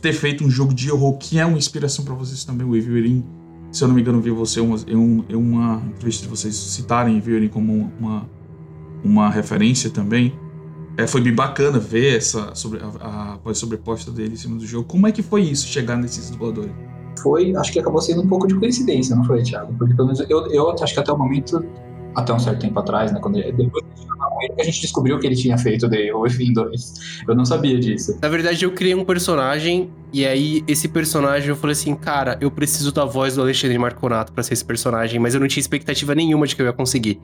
ter 0.00 0.12
feito 0.12 0.44
um 0.44 0.50
jogo 0.50 0.74
de 0.74 0.90
horror 0.92 1.16
que 1.16 1.38
é 1.38 1.46
uma 1.46 1.58
inspiração 1.58 2.04
para 2.04 2.14
vocês 2.14 2.44
também, 2.44 2.66
o 2.66 2.76
Evil 2.76 3.24
Se 3.72 3.82
eu 3.82 3.88
não 3.88 3.94
me 3.94 4.02
engano, 4.02 4.20
vi 4.20 4.30
você 4.30 4.60
uma, 4.60 4.76
uma 5.30 5.82
entrevista 5.88 6.22
de 6.22 6.28
vocês 6.28 6.54
citarem 6.54 7.16
Evil 7.16 7.48
como 7.50 7.90
uma, 7.98 8.28
uma 9.02 9.30
referência 9.30 9.90
também. 9.90 10.32
É, 10.98 11.06
foi 11.06 11.20
bem 11.20 11.34
bacana 11.34 11.78
ver 11.78 12.16
essa 12.16 12.54
sobre, 12.54 12.80
a, 12.80 13.38
a 13.44 13.54
sobreposta 13.54 14.10
dele 14.10 14.34
em 14.34 14.36
cima 14.36 14.56
do 14.56 14.66
jogo. 14.66 14.86
Como 14.86 15.06
é 15.06 15.12
que 15.12 15.22
foi 15.22 15.42
isso, 15.42 15.66
chegar 15.66 15.96
nesses 15.96 16.30
dubladores? 16.30 16.72
Foi, 17.20 17.54
acho 17.56 17.72
que 17.72 17.78
acabou 17.78 18.00
sendo 18.00 18.22
um 18.22 18.26
pouco 18.26 18.46
de 18.46 18.54
coincidência, 18.54 19.14
não 19.14 19.24
foi, 19.24 19.42
Thiago? 19.42 19.72
Porque 19.78 19.94
pelo 19.94 20.08
menos 20.08 20.24
eu, 20.28 20.46
eu 20.50 20.70
acho 20.70 20.94
que 20.94 21.00
até 21.00 21.12
o 21.12 21.18
momento, 21.18 21.64
até 22.14 22.32
um 22.32 22.38
certo 22.38 22.60
tempo 22.60 22.78
atrás, 22.78 23.12
né, 23.12 23.18
quando 23.20 23.34
depois 23.34 23.84
a 24.58 24.62
gente 24.64 24.80
descobriu 24.80 25.18
que 25.18 25.26
ele 25.26 25.36
tinha 25.36 25.56
feito 25.56 25.88
The 25.88 26.12
Wolf 26.12 26.36
2. 26.38 26.94
Eu 27.28 27.34
não 27.34 27.44
sabia 27.44 27.78
disso. 27.78 28.18
Na 28.20 28.28
verdade, 28.28 28.64
eu 28.64 28.72
criei 28.72 28.94
um 28.94 29.04
personagem 29.04 29.90
e 30.12 30.26
aí 30.26 30.62
esse 30.66 30.88
personagem 30.88 31.48
eu 31.48 31.56
falei 31.56 31.72
assim, 31.72 31.94
cara, 31.94 32.38
eu 32.40 32.50
preciso 32.50 32.92
da 32.92 33.04
voz 33.04 33.36
do 33.36 33.42
Alexandre 33.42 33.78
Marconato 33.78 34.32
para 34.32 34.42
ser 34.42 34.54
esse 34.54 34.64
personagem, 34.64 35.18
mas 35.20 35.34
eu 35.34 35.40
não 35.40 35.48
tinha 35.48 35.60
expectativa 35.60 36.14
nenhuma 36.14 36.46
de 36.46 36.56
que 36.56 36.62
eu 36.62 36.66
ia 36.66 36.72
conseguir. 36.72 37.20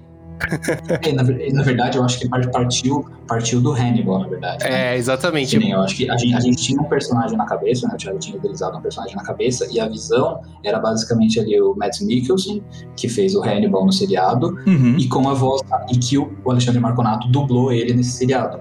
É, 1.02 1.12
na, 1.12 1.22
na, 1.22 1.62
verdade, 1.62 1.98
eu 1.98 2.04
acho 2.04 2.18
que 2.18 2.28
partiu, 2.28 3.06
partiu 3.26 3.60
do 3.60 3.72
Hannibal, 3.72 4.20
na 4.20 4.28
verdade. 4.28 4.64
Né? 4.64 4.92
É, 4.92 4.96
exatamente. 4.96 5.56
eu 5.56 5.80
acho 5.80 5.96
que 5.96 6.10
a 6.10 6.16
gente, 6.16 6.34
a 6.34 6.40
gente, 6.40 6.62
tinha 6.62 6.80
um 6.80 6.84
personagem 6.84 7.36
na 7.36 7.46
cabeça, 7.46 7.86
né? 7.86 7.94
O 7.94 7.96
Thiago 7.96 8.18
tinha 8.18 8.36
idealizado 8.36 8.78
um 8.78 8.80
personagem 8.80 9.16
na 9.16 9.22
cabeça, 9.22 9.66
e 9.70 9.80
a 9.80 9.88
visão 9.88 10.40
era 10.62 10.78
basicamente 10.78 11.40
ali 11.40 11.60
o 11.60 11.74
Matt 11.74 12.00
Mikkelsen, 12.00 12.62
que 12.96 13.08
fez 13.08 13.34
o 13.34 13.42
Hannibal 13.42 13.84
no 13.84 13.92
seriado, 13.92 14.56
uhum. 14.66 14.96
e 14.98 15.08
com 15.08 15.28
a 15.28 15.34
voz, 15.34 15.62
e 15.90 15.98
que 15.98 16.18
o 16.18 16.30
Alexandre 16.46 16.80
Marconato 16.80 17.28
dublou 17.28 17.72
ele 17.72 17.94
nesse 17.94 18.12
seriado. 18.12 18.60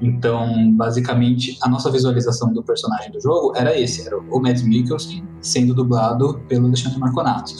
Então, 0.00 0.72
basicamente, 0.72 1.58
a 1.62 1.68
nossa 1.68 1.90
visualização 1.90 2.52
do 2.52 2.62
personagem 2.62 3.10
do 3.10 3.20
jogo 3.20 3.52
era 3.56 3.78
esse, 3.78 4.06
era 4.06 4.16
o 4.18 4.40
Matt 4.40 4.62
Mikkelsen 4.62 5.26
sendo 5.40 5.74
dublado 5.74 6.40
pelo 6.48 6.66
Alexandre 6.66 6.98
Marconato. 6.98 7.52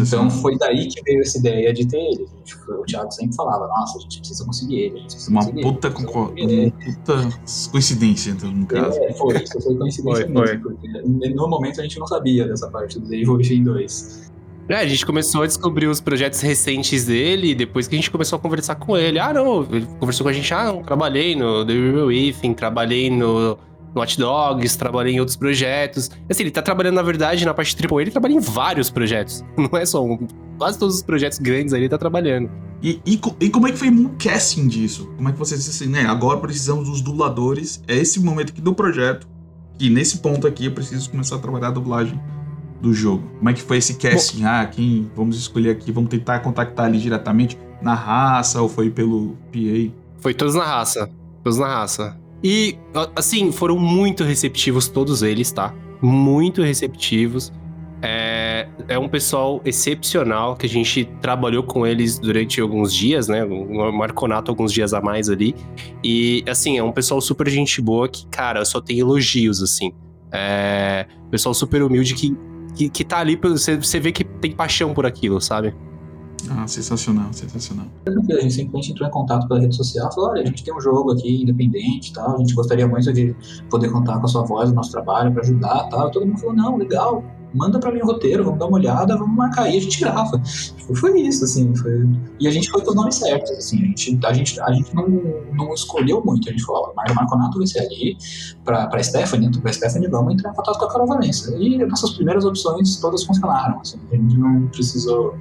Então, 0.00 0.30
foi 0.30 0.56
daí 0.58 0.88
que 0.88 1.02
veio 1.02 1.20
essa 1.20 1.38
ideia 1.38 1.72
de 1.72 1.86
ter 1.86 1.98
ele. 1.98 2.26
o 2.68 2.84
Thiago 2.84 3.10
sempre 3.10 3.34
falava, 3.34 3.66
nossa, 3.68 3.98
a 3.98 4.00
gente 4.02 4.18
precisa 4.18 4.44
conseguir 4.44 4.76
ele. 4.80 5.00
Precisa 5.02 5.30
uma, 5.30 5.40
conseguir 5.40 5.62
puta 5.62 5.88
ele, 6.36 6.66
uma 6.66 6.94
puta 6.94 7.70
coincidência, 7.70 8.30
então, 8.30 8.50
no 8.50 8.66
caso. 8.66 8.98
É, 8.98 9.12
foi, 9.14 9.42
isso 9.42 9.60
foi 9.60 9.76
coincidência 9.76 10.02
foi, 10.02 10.24
mesmo, 10.28 10.46
foi. 10.46 10.58
porque 10.58 11.34
no 11.34 11.48
momento 11.48 11.80
a 11.80 11.82
gente 11.82 11.98
não 11.98 12.06
sabia 12.06 12.46
dessa 12.46 12.68
parte 12.70 12.98
do 12.98 13.12
Evil 13.14 13.34
Within 13.34 13.64
2. 13.64 14.27
É, 14.68 14.76
a 14.76 14.86
gente 14.86 15.06
começou 15.06 15.42
a 15.42 15.46
descobrir 15.46 15.86
os 15.86 15.98
projetos 15.98 16.42
recentes 16.42 17.06
dele 17.06 17.54
depois 17.54 17.88
que 17.88 17.94
a 17.94 17.98
gente 17.98 18.10
começou 18.10 18.36
a 18.36 18.40
conversar 18.40 18.74
com 18.74 18.96
ele. 18.96 19.18
Ah, 19.18 19.32
não, 19.32 19.62
ele 19.62 19.86
conversou 19.98 20.24
com 20.24 20.28
a 20.28 20.32
gente, 20.32 20.52
ah, 20.52 20.64
não, 20.64 20.82
trabalhei 20.82 21.34
no 21.34 21.64
The 21.64 21.72
Real 21.72 22.06
Within, 22.06 22.52
trabalhei 22.52 23.08
no, 23.08 23.58
Hot 23.94 24.18
Dogs, 24.18 24.76
trabalhei 24.76 25.14
em 25.14 25.20
outros 25.20 25.36
projetos. 25.36 26.10
Assim, 26.28 26.42
ele 26.42 26.50
tá 26.50 26.60
trabalhando, 26.60 26.96
na 26.96 27.02
verdade, 27.02 27.46
na 27.46 27.54
parte 27.54 27.74
AAA, 27.74 28.02
ele 28.02 28.10
trabalha 28.10 28.34
em 28.34 28.40
vários 28.40 28.90
projetos. 28.90 29.42
Não 29.56 29.78
é 29.78 29.86
só 29.86 30.04
um. 30.04 30.18
Quase 30.58 30.78
todos 30.78 30.96
os 30.96 31.02
projetos 31.02 31.38
grandes 31.38 31.72
ali 31.72 31.84
ele 31.84 31.88
tá 31.88 31.98
trabalhando. 31.98 32.50
E, 32.82 33.00
e, 33.06 33.20
e, 33.40 33.50
como 33.50 33.66
é 33.68 33.72
que 33.72 33.78
foi 33.78 33.88
o 33.88 34.10
casting 34.22 34.68
disso? 34.68 35.10
Como 35.16 35.28
é 35.28 35.32
que 35.32 35.38
você 35.38 35.56
disse 35.56 35.70
assim, 35.70 35.90
né? 35.90 36.02
Agora 36.02 36.38
precisamos 36.38 36.88
dos 36.88 37.00
dubladores. 37.00 37.82
É 37.88 37.96
esse 37.96 38.20
momento 38.20 38.50
aqui 38.50 38.60
do 38.60 38.74
projeto. 38.74 39.26
E 39.80 39.88
nesse 39.88 40.18
ponto 40.18 40.46
aqui 40.46 40.66
eu 40.66 40.72
preciso 40.72 41.10
começar 41.10 41.36
a 41.36 41.38
trabalhar 41.38 41.68
a 41.68 41.70
dublagem 41.70 42.20
do 42.80 42.92
jogo? 42.92 43.28
Como 43.38 43.50
é 43.50 43.52
que 43.52 43.62
foi 43.62 43.78
esse 43.78 43.94
casting? 43.94 44.42
Bom, 44.42 44.48
ah, 44.48 44.66
quem 44.66 45.10
vamos 45.14 45.36
escolher 45.38 45.70
aqui? 45.70 45.90
Vamos 45.92 46.10
tentar 46.10 46.40
contactar 46.40 46.86
ali 46.86 46.98
diretamente 46.98 47.58
na 47.82 47.94
raça 47.94 48.60
ou 48.60 48.68
foi 48.68 48.90
pelo 48.90 49.36
PA? 49.52 49.92
Foi 50.18 50.34
todos 50.34 50.54
na 50.54 50.64
raça. 50.64 51.10
Todos 51.42 51.58
na 51.58 51.66
raça. 51.66 52.18
E, 52.42 52.78
assim, 53.16 53.50
foram 53.50 53.78
muito 53.78 54.22
receptivos 54.22 54.88
todos 54.88 55.22
eles, 55.22 55.50
tá? 55.50 55.74
Muito 56.00 56.62
receptivos. 56.62 57.52
É, 58.00 58.68
é 58.86 58.96
um 58.96 59.08
pessoal 59.08 59.60
excepcional 59.64 60.54
que 60.54 60.66
a 60.66 60.68
gente 60.68 61.04
trabalhou 61.20 61.64
com 61.64 61.84
eles 61.84 62.16
durante 62.16 62.60
alguns 62.60 62.94
dias, 62.94 63.26
né? 63.26 63.44
Um 63.44 63.90
marconato 63.90 64.52
alguns 64.52 64.72
dias 64.72 64.94
a 64.94 65.00
mais 65.00 65.28
ali. 65.28 65.54
E, 66.02 66.44
assim, 66.48 66.78
é 66.78 66.82
um 66.82 66.92
pessoal 66.92 67.20
super 67.20 67.48
gente 67.48 67.80
boa 67.80 68.08
que, 68.08 68.24
cara, 68.28 68.64
só 68.64 68.80
tem 68.80 69.00
elogios, 69.00 69.60
assim. 69.60 69.92
É, 70.30 71.06
pessoal 71.30 71.54
super 71.54 71.82
humilde 71.82 72.14
que 72.14 72.36
que, 72.78 72.88
que 72.88 73.04
tá 73.04 73.18
ali, 73.18 73.36
você, 73.36 73.76
você 73.76 73.98
vê 73.98 74.12
que 74.12 74.22
tem 74.22 74.52
paixão 74.52 74.94
por 74.94 75.04
aquilo, 75.04 75.40
sabe? 75.40 75.74
Ah, 76.48 76.66
sensacional, 76.68 77.32
sensacional. 77.32 77.86
A 78.06 78.40
gente 78.40 78.54
simplesmente 78.54 78.92
entrou 78.92 79.08
em 79.08 79.10
contato 79.10 79.48
pela 79.48 79.58
rede 79.58 79.74
social, 79.74 80.10
falou, 80.14 80.30
olha, 80.30 80.42
a 80.42 80.46
gente 80.46 80.62
tem 80.62 80.72
um 80.72 80.80
jogo 80.80 81.12
aqui 81.12 81.42
independente 81.42 82.10
e 82.10 82.12
tal, 82.12 82.36
a 82.36 82.38
gente 82.38 82.54
gostaria 82.54 82.86
muito 82.86 83.12
de 83.12 83.34
poder 83.68 83.90
contar 83.90 84.20
com 84.20 84.26
a 84.26 84.28
sua 84.28 84.44
voz 84.44 84.68
no 84.70 84.76
nosso 84.76 84.92
trabalho 84.92 85.32
para 85.32 85.42
ajudar 85.42 85.88
tal. 85.88 86.08
E 86.08 86.12
todo 86.12 86.24
mundo 86.24 86.38
falou, 86.38 86.54
não, 86.54 86.76
legal, 86.76 87.24
manda 87.54 87.78
para 87.78 87.92
mim 87.92 88.00
o 88.00 88.06
roteiro, 88.06 88.44
vamos 88.44 88.58
dar 88.58 88.66
uma 88.66 88.78
olhada, 88.78 89.16
vamos 89.16 89.36
marcar 89.36 89.62
aí, 89.62 89.76
a 89.76 89.80
gente 89.80 90.00
grava. 90.00 90.40
Tipo, 90.40 90.94
foi 90.94 91.20
isso, 91.20 91.44
assim, 91.44 91.74
foi... 91.74 92.08
E 92.40 92.46
a 92.46 92.50
gente 92.50 92.70
foi 92.70 92.82
com 92.82 92.90
os 92.90 92.96
nomes 92.96 93.16
certos, 93.16 93.50
assim, 93.52 93.82
a 93.82 93.86
gente, 93.86 94.18
a 94.24 94.32
gente, 94.32 94.60
a 94.60 94.72
gente 94.72 94.94
não, 94.94 95.08
não 95.54 95.74
escolheu 95.74 96.22
muito, 96.24 96.48
a 96.48 96.52
gente 96.52 96.64
falou, 96.64 96.92
ó, 96.96 97.14
Marconato 97.14 97.58
vai 97.58 97.66
ser 97.66 97.80
ali, 97.80 98.16
pra, 98.64 98.86
pra 98.86 99.02
Stephanie, 99.02 99.50
pra 99.60 99.72
Stephanie 99.72 100.08
vamos 100.08 100.34
entrar 100.34 100.50
em 100.50 100.54
contato 100.54 100.78
com 100.78 100.84
a 100.84 100.92
Carol 100.92 101.06
Valença. 101.06 101.56
E 101.56 101.78
nossas 101.84 102.12
primeiras 102.12 102.44
opções 102.44 102.96
todas 102.96 103.24
funcionaram, 103.24 103.80
assim, 103.80 103.98
a 104.12 104.16
gente 104.16 104.36
não 104.36 104.66
precisou 104.68 105.36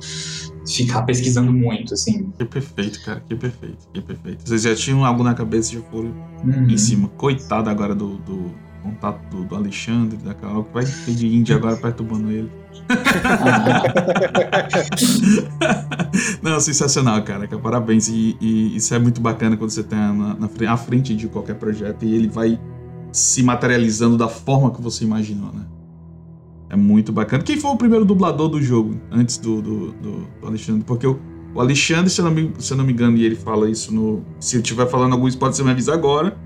ficar 0.66 1.04
pesquisando 1.04 1.52
muito, 1.52 1.94
assim. 1.94 2.30
Que 2.38 2.46
perfeito, 2.46 3.04
cara, 3.04 3.22
que 3.22 3.36
perfeito, 3.36 3.88
que 3.94 4.02
perfeito. 4.02 4.48
Vocês 4.48 4.64
já 4.64 4.76
tinham 4.76 5.06
algo 5.06 5.24
na 5.24 5.34
cabeça 5.34 5.74
e 5.74 5.78
já 5.78 5.84
foram 5.84 6.14
uhum. 6.44 6.70
em 6.70 6.78
cima. 6.78 7.08
Coitado 7.10 7.70
agora 7.70 7.96
do, 7.96 8.18
do 8.18 8.52
contato 8.88 9.20
do, 9.30 9.44
do, 9.44 9.56
Alexandre, 9.56 10.18
da 10.18 10.34
Carol, 10.34 10.64
que 10.64 10.74
vai 10.74 10.86
ter 10.86 11.14
de 11.14 11.28
Índia 11.28 11.58
agora 11.58 11.76
perturbando 11.76 12.32
ele. 12.32 12.50
Não, 16.42 16.60
sensacional, 16.60 17.22
cara. 17.24 17.48
Parabéns. 17.48 18.08
E, 18.08 18.38
e, 18.40 18.76
isso 18.76 18.94
é 18.94 19.00
muito 19.00 19.20
bacana 19.20 19.58
quando 19.58 19.72
você 19.72 19.82
está 19.82 20.14
na, 20.14 20.36
na, 20.36 20.72
à 20.72 20.78
frente 20.78 21.16
de 21.16 21.28
qualquer 21.28 21.56
projeto 21.56 22.06
e 22.06 22.16
ele 22.16 22.28
vai 22.28 22.60
se 23.12 23.44
materializando 23.44 24.18
da 24.18 24.28
forma 24.28 24.72
que 24.72 24.82
você 24.82 25.04
imaginou, 25.04 25.52
né? 25.54 25.66
É 26.70 26.76
muito 26.76 27.12
bacana. 27.12 27.44
Quem 27.44 27.58
foi 27.58 27.72
o 27.72 27.78
primeiro 27.78 28.06
dublador 28.06 28.50
do 28.50 28.62
jogo, 28.62 29.00
antes 29.12 29.38
do, 29.38 29.62
do, 29.62 29.92
do, 29.94 30.28
do 30.42 30.48
Alexandre? 30.48 30.84
Porque 30.84 31.08
o, 31.08 31.20
o 31.54 31.62
Alexandre, 31.62 32.10
se 32.10 32.20
eu, 32.20 32.26
não 32.26 32.32
me, 32.32 32.54
se 32.60 32.74
eu 32.74 32.78
não 32.78 32.86
me 32.86 32.92
engano, 32.92 33.18
e 33.18 33.26
ele 33.26 33.36
fala 33.36 33.70
isso 33.70 33.94
no. 33.94 34.24
Se 34.40 34.58
eu 34.58 34.62
estiver 34.62 34.88
falando 34.88 35.14
algum 35.14 35.32
pode 35.32 35.56
ser 35.56 35.64
me 35.64 35.72
avisar 35.72 35.96
agora. 35.96 36.38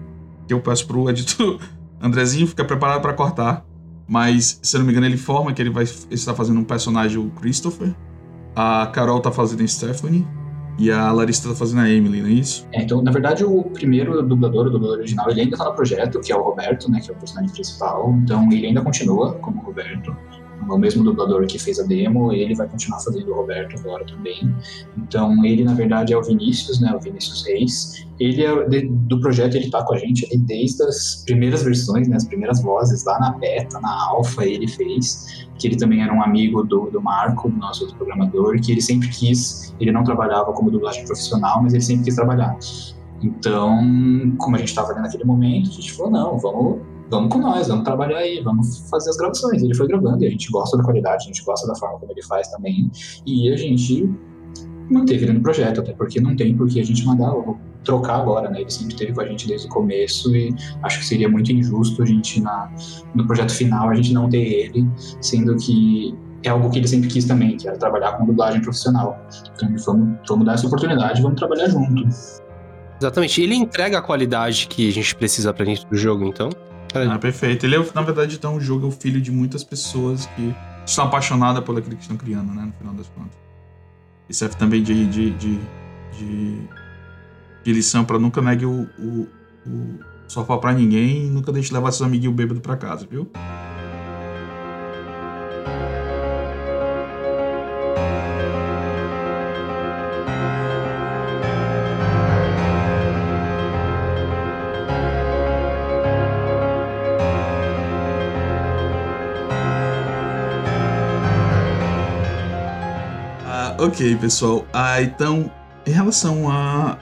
Que 0.47 0.53
eu 0.53 0.59
peço 0.59 0.87
pro 0.87 1.09
editor 1.09 1.59
Andrezinho, 2.01 2.47
fica 2.47 2.65
preparado 2.65 3.01
para 3.01 3.13
cortar. 3.13 3.65
Mas, 4.07 4.59
se 4.61 4.75
eu 4.75 4.79
não 4.79 4.85
me 4.85 4.91
engano, 4.91 5.07
ele 5.07 5.17
forma 5.17 5.53
que 5.53 5.61
ele 5.61 5.69
vai 5.69 5.83
estar 5.83 6.33
fazendo 6.33 6.59
um 6.59 6.63
personagem, 6.63 7.17
o 7.17 7.29
Christopher. 7.31 7.93
A 8.55 8.87
Carol 8.87 9.19
tá 9.21 9.31
fazendo 9.31 9.63
a 9.63 9.67
Stephanie. 9.67 10.27
E 10.77 10.89
a 10.89 11.11
Larissa 11.11 11.49
tá 11.49 11.55
fazendo 11.55 11.81
a 11.81 11.89
Emily, 11.89 12.21
não 12.21 12.29
é 12.29 12.31
isso? 12.31 12.67
É, 12.71 12.81
então, 12.81 13.01
na 13.01 13.11
verdade, 13.11 13.43
o 13.43 13.63
primeiro 13.63 14.21
dublador, 14.23 14.67
o 14.67 14.69
dublador 14.69 14.97
original, 14.97 15.29
ele 15.29 15.41
ainda 15.41 15.57
tá 15.57 15.65
no 15.65 15.73
projeto, 15.73 16.19
que 16.21 16.31
é 16.31 16.35
o 16.35 16.41
Roberto, 16.41 16.89
né, 16.89 16.99
que 16.99 17.11
é 17.11 17.13
o 17.13 17.17
personagem 17.17 17.53
principal. 17.53 18.11
Então, 18.23 18.51
ele 18.51 18.67
ainda 18.67 18.81
continua 18.81 19.33
como 19.35 19.61
Roberto 19.61 20.15
o 20.69 20.77
mesmo 20.77 21.03
dublador 21.03 21.45
que 21.45 21.59
fez 21.59 21.79
a 21.79 21.83
demo, 21.83 22.31
ele 22.31 22.55
vai 22.55 22.67
continuar 22.67 22.99
fazendo 22.99 23.31
o 23.31 23.35
Roberto 23.35 23.79
agora 23.79 24.05
também. 24.05 24.53
Então, 24.97 25.43
ele, 25.45 25.63
na 25.63 25.73
verdade, 25.73 26.13
é 26.13 26.17
o 26.17 26.23
Vinícius, 26.23 26.79
né? 26.79 26.93
O 26.95 26.99
Vinícius 26.99 27.45
Reis. 27.45 28.07
Ele 28.19 28.43
é 28.43 28.85
do 28.85 29.19
projeto, 29.19 29.55
ele 29.55 29.69
tá 29.69 29.83
com 29.83 29.93
a 29.93 29.97
gente 29.97 30.25
ali 30.25 30.37
desde 30.37 30.83
as 30.83 31.23
primeiras 31.25 31.63
versões, 31.63 32.07
né? 32.07 32.15
As 32.15 32.25
primeiras 32.25 32.61
vozes, 32.61 33.03
lá 33.03 33.19
na 33.19 33.31
beta, 33.31 33.79
na 33.79 34.09
alfa, 34.09 34.45
ele 34.45 34.67
fez. 34.67 35.47
Que 35.57 35.67
ele 35.67 35.75
também 35.75 36.01
era 36.01 36.13
um 36.13 36.21
amigo 36.21 36.63
do, 36.63 36.89
do 36.89 37.01
Marco, 37.01 37.49
do 37.49 37.57
nosso 37.57 37.83
outro 37.83 37.97
programador, 37.97 38.59
que 38.59 38.71
ele 38.71 38.81
sempre 38.81 39.09
quis, 39.09 39.75
ele 39.79 39.91
não 39.91 40.03
trabalhava 40.03 40.51
como 40.53 40.71
dublagem 40.71 41.05
profissional, 41.05 41.61
mas 41.61 41.73
ele 41.73 41.83
sempre 41.83 42.05
quis 42.05 42.15
trabalhar. 42.15 42.57
Então, 43.21 43.77
como 44.37 44.55
a 44.55 44.59
gente 44.59 44.69
estava 44.69 44.91
ali 44.91 45.01
naquele 45.01 45.23
momento, 45.23 45.69
a 45.69 45.73
gente 45.73 45.93
falou, 45.93 46.11
não, 46.11 46.39
vamos 46.39 46.79
vamos 47.11 47.31
com 47.31 47.39
nós, 47.39 47.67
vamos 47.67 47.83
trabalhar 47.83 48.19
aí, 48.19 48.41
vamos 48.41 48.89
fazer 48.89 49.09
as 49.09 49.17
gravações. 49.17 49.61
Ele 49.61 49.75
foi 49.75 49.87
gravando 49.87 50.23
e 50.23 50.27
a 50.27 50.29
gente 50.29 50.49
gosta 50.49 50.77
da 50.77 50.83
qualidade, 50.83 51.25
a 51.25 51.27
gente 51.27 51.43
gosta 51.43 51.67
da 51.67 51.75
forma 51.75 51.99
como 51.99 52.11
ele 52.11 52.23
faz 52.23 52.47
também. 52.47 52.89
E 53.27 53.51
a 53.51 53.57
gente 53.57 54.09
manteve 54.89 55.25
ele 55.25 55.33
no 55.33 55.41
projeto, 55.41 55.81
até 55.81 55.93
porque 55.93 56.19
não 56.21 56.35
tem 56.35 56.55
por 56.55 56.67
que 56.67 56.79
a 56.79 56.83
gente 56.83 57.05
mandar 57.05 57.33
trocar 57.83 58.21
agora, 58.21 58.49
né? 58.49 58.61
Ele 58.61 58.69
sempre 58.69 58.93
esteve 58.93 59.13
com 59.13 59.21
a 59.21 59.27
gente 59.27 59.47
desde 59.47 59.67
o 59.67 59.69
começo 59.69 60.35
e 60.35 60.55
acho 60.83 60.99
que 60.99 61.05
seria 61.05 61.27
muito 61.27 61.51
injusto 61.51 62.01
a 62.01 62.05
gente, 62.05 62.39
na, 62.39 62.71
no 63.13 63.27
projeto 63.27 63.51
final, 63.51 63.89
a 63.89 63.95
gente 63.95 64.13
não 64.13 64.29
ter 64.29 64.41
ele, 64.41 64.87
sendo 65.19 65.55
que 65.57 66.15
é 66.43 66.49
algo 66.49 66.69
que 66.69 66.79
ele 66.79 66.87
sempre 66.87 67.09
quis 67.09 67.25
também, 67.25 67.57
que 67.57 67.67
era 67.67 67.77
trabalhar 67.77 68.13
com 68.13 68.25
dublagem 68.25 68.61
profissional. 68.61 69.19
Então 69.55 69.69
vamos, 69.85 70.19
vamos 70.27 70.45
dar 70.45 70.53
essa 70.53 70.67
oportunidade, 70.67 71.21
vamos 71.21 71.37
trabalhar 71.37 71.67
junto. 71.67 72.07
Exatamente. 72.99 73.41
Ele 73.41 73.55
entrega 73.55 73.97
a 73.97 74.01
qualidade 74.01 74.67
que 74.67 74.87
a 74.87 74.93
gente 74.93 75.15
precisa 75.15 75.53
pra 75.53 75.65
dentro 75.65 75.89
do 75.89 75.97
jogo, 75.97 76.23
então. 76.23 76.49
Ah, 76.93 77.17
perfeito. 77.17 77.65
Ele, 77.65 77.75
é, 77.75 77.85
na 77.93 78.01
verdade, 78.01 78.35
então, 78.35 78.55
o 78.55 78.61
jogo 78.61 78.85
é 78.85 78.89
o 78.89 78.91
filho 78.91 79.21
de 79.21 79.31
muitas 79.31 79.63
pessoas 79.63 80.25
que 80.27 80.53
estão 80.85 81.05
apaixonadas 81.05 81.63
por 81.63 81.77
aquilo 81.77 81.95
que 81.95 82.01
estão 82.01 82.17
criando, 82.17 82.53
né? 82.53 82.63
No 82.65 82.73
final 82.73 82.93
das 82.93 83.07
contas. 83.07 83.37
E 84.29 84.33
serve 84.33 84.55
também 84.55 84.81
de, 84.81 85.05
de, 85.07 85.31
de, 85.31 85.59
de, 86.17 86.57
de 87.63 87.73
lição 87.73 88.03
para 88.03 88.17
nunca 88.17 88.41
negue 88.41 88.65
o, 88.65 88.87
o, 88.97 89.27
o 89.65 89.99
sofá 90.27 90.57
para 90.57 90.73
ninguém 90.73 91.27
e 91.27 91.29
nunca 91.29 91.51
deixe 91.51 91.73
levar 91.73 91.91
seus 91.91 92.07
amiguinhos 92.07 92.35
bêbados 92.35 92.61
para 92.61 92.77
casa, 92.77 93.05
viu? 93.09 93.29
Ok, 113.81 114.15
pessoal. 114.17 114.63
Ah, 114.71 115.01
então, 115.01 115.51
em 115.87 115.91
relação 115.91 116.47
a. 116.51 116.99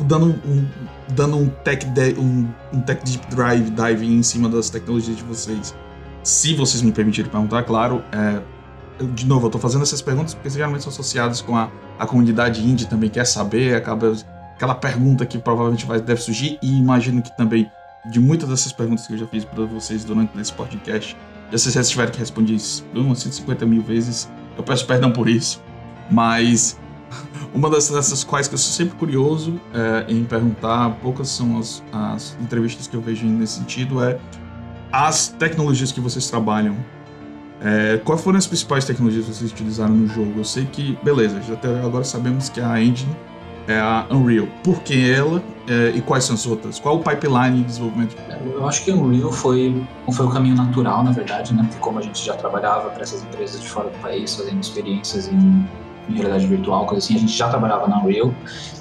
Dando 0.00 0.26
um, 0.44 0.68
dando 1.10 1.36
um 1.36 1.48
tech, 1.48 1.86
de, 1.86 2.14
um, 2.18 2.48
um 2.72 2.80
tech 2.80 3.00
deep 3.04 3.24
drive 3.32 3.70
dive 3.70 4.04
em 4.04 4.20
cima 4.24 4.48
das 4.48 4.68
tecnologias 4.68 5.16
de 5.16 5.22
vocês. 5.22 5.72
Se 6.24 6.52
vocês 6.52 6.82
me 6.82 6.90
permitirem 6.90 7.30
perguntar, 7.30 7.62
claro. 7.62 8.02
É, 8.10 8.42
eu, 8.98 9.06
de 9.06 9.24
novo, 9.24 9.46
eu 9.46 9.50
tô 9.52 9.58
fazendo 9.60 9.82
essas 9.82 10.02
perguntas 10.02 10.34
porque 10.34 10.50
geralmente 10.50 10.82
são 10.82 10.90
associadas 10.90 11.40
com 11.40 11.56
a, 11.56 11.70
a 11.96 12.04
comunidade 12.08 12.60
indie 12.68 12.86
também 12.86 13.08
quer 13.08 13.24
saber, 13.24 13.76
acaba 13.76 14.14
aquela 14.56 14.74
pergunta 14.74 15.24
que 15.24 15.38
provavelmente 15.38 15.86
vai, 15.86 16.00
deve 16.00 16.20
surgir, 16.20 16.58
e 16.60 16.76
imagino 16.76 17.22
que 17.22 17.36
também 17.36 17.70
de 18.10 18.18
muitas 18.18 18.48
dessas 18.48 18.72
perguntas 18.72 19.06
que 19.06 19.12
eu 19.12 19.18
já 19.18 19.26
fiz 19.28 19.44
para 19.44 19.64
vocês 19.64 20.04
durante 20.04 20.36
esse 20.40 20.52
podcast, 20.52 21.16
já 21.52 21.58
se 21.58 21.70
vocês 21.70 21.88
tiverem 21.88 22.12
que 22.12 22.18
responder 22.18 22.56
umas 22.96 23.20
150 23.20 23.64
mil 23.64 23.82
vezes, 23.82 24.28
eu 24.56 24.64
peço 24.64 24.84
perdão 24.86 25.12
por 25.12 25.28
isso. 25.28 25.62
Mas 26.10 26.78
uma 27.54 27.70
dessas 27.70 28.24
quais 28.24 28.48
que 28.48 28.54
eu 28.54 28.58
sou 28.58 28.72
sempre 28.72 28.96
curioso 28.96 29.60
é, 29.72 30.12
em 30.12 30.24
perguntar, 30.24 30.90
poucas 31.00 31.28
são 31.28 31.58
as, 31.58 31.82
as, 31.92 32.36
entrevistas 32.40 32.88
que 32.88 32.96
eu 32.96 33.00
vejo 33.00 33.26
nesse 33.26 33.58
sentido, 33.58 34.02
é 34.02 34.18
as 34.90 35.28
tecnologias 35.28 35.92
que 35.92 36.00
vocês 36.00 36.28
trabalham. 36.28 36.76
É, 37.60 37.98
quais 38.04 38.20
foram 38.20 38.38
as 38.38 38.46
principais 38.46 38.84
tecnologias 38.84 39.24
que 39.26 39.32
vocês 39.32 39.52
utilizaram 39.52 39.94
no 39.94 40.08
jogo? 40.08 40.32
Eu 40.36 40.44
sei 40.44 40.66
que, 40.66 40.98
beleza, 41.02 41.40
já 41.42 41.54
até 41.54 41.68
agora 41.80 42.04
sabemos 42.04 42.48
que 42.48 42.60
a 42.60 42.82
engine 42.82 43.14
é 43.68 43.78
a 43.78 44.04
Unreal. 44.10 44.48
Por 44.62 44.82
que 44.82 45.10
ela 45.10 45.42
é, 45.68 45.90
e 45.94 46.02
quais 46.02 46.24
são 46.24 46.34
as 46.34 46.46
outras? 46.46 46.78
Qual 46.80 46.96
o 46.96 47.02
pipeline 47.02 47.58
de 47.58 47.64
desenvolvimento? 47.64 48.16
Eu 48.44 48.66
acho 48.66 48.84
que 48.84 48.90
a 48.90 48.94
Unreal 48.94 49.32
foi, 49.32 49.82
foi 50.12 50.26
o 50.26 50.30
caminho 50.30 50.56
natural, 50.56 51.04
na 51.04 51.12
verdade, 51.12 51.54
né? 51.54 51.62
Porque 51.62 51.78
como 51.78 52.00
a 52.00 52.02
gente 52.02 52.22
já 52.22 52.34
trabalhava 52.34 52.90
para 52.90 53.02
essas 53.02 53.22
empresas 53.22 53.60
de 53.60 53.68
fora 53.68 53.88
do 53.88 53.98
país, 53.98 54.34
fazendo 54.34 54.60
experiências 54.60 55.28
em, 55.28 55.66
em 56.08 56.14
realidade 56.14 56.46
virtual, 56.46 56.86
coisa 56.86 57.04
assim, 57.04 57.16
a 57.16 57.18
gente 57.18 57.32
já 57.32 57.48
trabalhava 57.48 57.88
na 57.88 58.02
Unreal. 58.02 58.34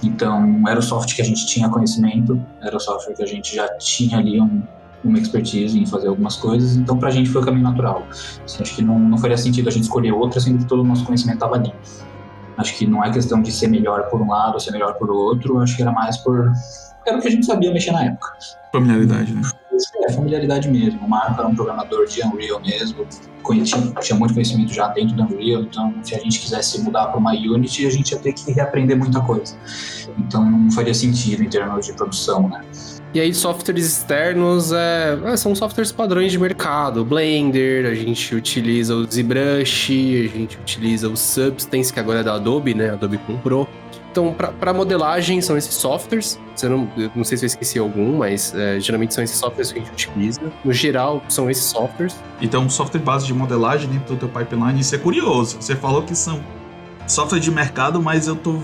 Então, 0.04 0.64
era 0.68 0.80
o 0.80 0.82
software 0.82 1.16
que 1.16 1.22
a 1.22 1.26
gente 1.26 1.46
tinha 1.46 1.70
conhecimento, 1.70 2.40
era 2.62 2.76
o 2.76 2.80
software 2.80 3.14
que 3.14 3.24
a 3.24 3.28
gente 3.28 3.56
já 3.56 3.68
tinha 3.78 4.18
ali 4.18 4.42
um, 4.42 4.62
uma 5.04 5.18
expertise 5.18 5.80
em 5.80 5.86
fazer 5.86 6.08
algumas 6.08 6.36
coisas, 6.36 6.76
então 6.76 6.98
para 6.98 7.10
a 7.10 7.12
gente 7.12 7.30
foi 7.30 7.42
o 7.42 7.46
caminho 7.46 7.64
natural. 7.64 8.04
Assim, 8.12 8.62
acho 8.62 8.76
que 8.76 8.82
não, 8.82 8.98
não 9.00 9.18
faria 9.18 9.38
sentido 9.38 9.70
a 9.70 9.72
gente 9.72 9.84
escolher 9.84 10.12
outra, 10.12 10.40
sendo 10.40 10.60
que 10.60 10.66
todo 10.66 10.82
o 10.82 10.84
nosso 10.84 11.06
conhecimento 11.06 11.36
estava 11.36 11.56
ali. 11.56 11.74
Acho 12.58 12.78
que 12.78 12.86
não 12.86 13.04
é 13.04 13.12
questão 13.12 13.42
de 13.42 13.52
ser 13.52 13.68
melhor 13.68 14.04
por 14.10 14.22
um 14.22 14.30
lado 14.30 14.54
ou 14.54 14.60
ser 14.60 14.72
melhor 14.72 14.94
por 14.96 15.10
outro, 15.10 15.60
acho 15.60 15.76
que 15.76 15.82
era 15.82 15.92
mais 15.92 16.18
por. 16.18 16.52
Era 17.06 17.18
o 17.18 17.22
que 17.22 17.28
a 17.28 17.32
gente 17.32 17.46
sabia 17.46 17.74
mexer 17.74 17.92
na 17.92 18.06
época. 18.06 18.30
Familiaridade, 18.72 19.34
né? 19.34 19.42
É, 20.08 20.12
familiaridade 20.12 20.70
mesmo. 20.70 21.00
O 21.06 21.10
Marco 21.10 21.40
era 21.40 21.48
um 21.48 21.56
programador 21.56 22.06
de 22.06 22.22
Unreal 22.24 22.62
mesmo, 22.62 23.06
tinha, 23.64 23.92
tinha 24.00 24.18
muito 24.18 24.34
conhecimento 24.34 24.74
já 24.74 24.88
dentro 24.88 25.16
do 25.16 25.24
Unreal, 25.24 25.64
então 25.64 25.94
se 26.02 26.16
a 26.16 26.20
gente 26.20 26.40
quisesse 26.40 26.82
mudar 26.82 27.08
para 27.08 27.20
uma 27.20 27.32
Unity, 27.32 27.86
a 27.86 27.90
gente 27.90 28.12
ia 28.12 28.20
ter 28.20 28.34
que 28.34 28.52
reaprender 28.52 28.98
muita 28.98 29.20
coisa. 29.22 29.56
Então 30.18 30.50
não 30.50 30.72
faria 30.72 30.94
sentido 30.94 31.44
em 31.44 31.50
termos 31.50 31.86
de 31.86 31.94
produção, 31.94 32.48
né? 32.48 32.62
E 33.14 33.20
aí, 33.20 33.32
softwares 33.32 33.86
externos 33.86 34.72
é, 34.72 35.20
é, 35.26 35.38
são 35.38 35.54
softwares 35.54 35.92
padrões 35.92 36.32
de 36.32 36.40
mercado. 36.40 37.06
Blender, 37.06 37.86
a 37.86 37.94
gente 37.94 38.34
utiliza 38.34 38.96
o 38.96 39.04
ZBrush, 39.04 39.92
a 39.92 40.38
gente 40.38 40.58
utiliza 40.58 41.08
o 41.08 41.16
Substance, 41.16 41.94
que 41.94 42.00
agora 42.00 42.22
é 42.22 42.24
da 42.24 42.34
Adobe, 42.34 42.74
né? 42.74 42.90
Adobe 42.90 43.20
comprou. 43.20 43.70
Então, 44.14 44.32
para 44.32 44.72
modelagem, 44.72 45.42
são 45.42 45.58
esses 45.58 45.74
softwares. 45.74 46.40
Você 46.56 46.70
não, 46.70 46.88
não 47.16 47.24
sei 47.24 47.36
se 47.36 47.46
eu 47.46 47.48
esqueci 47.48 47.80
algum, 47.80 48.20
mas 48.20 48.54
é, 48.54 48.80
geralmente 48.80 49.12
são 49.12 49.24
esses 49.24 49.38
softwares 49.38 49.72
que 49.72 49.80
a 49.80 49.82
gente 49.82 49.92
utiliza. 49.92 50.40
No 50.64 50.72
geral, 50.72 51.24
são 51.28 51.50
esses 51.50 51.64
softwares. 51.64 52.16
Então, 52.40 52.70
software 52.70 53.02
base 53.02 53.26
de 53.26 53.34
modelagem 53.34 53.90
dentro 53.90 54.14
do 54.14 54.20
teu 54.20 54.30
pipeline, 54.30 54.80
isso 54.80 54.94
é 54.94 55.00
curioso. 55.00 55.58
Você 55.60 55.76
falou 55.76 56.04
que 56.04 56.14
são 56.14 56.40
software 57.08 57.40
de 57.40 57.50
mercado, 57.50 58.00
mas 58.00 58.28
eu 58.28 58.36
tô. 58.36 58.58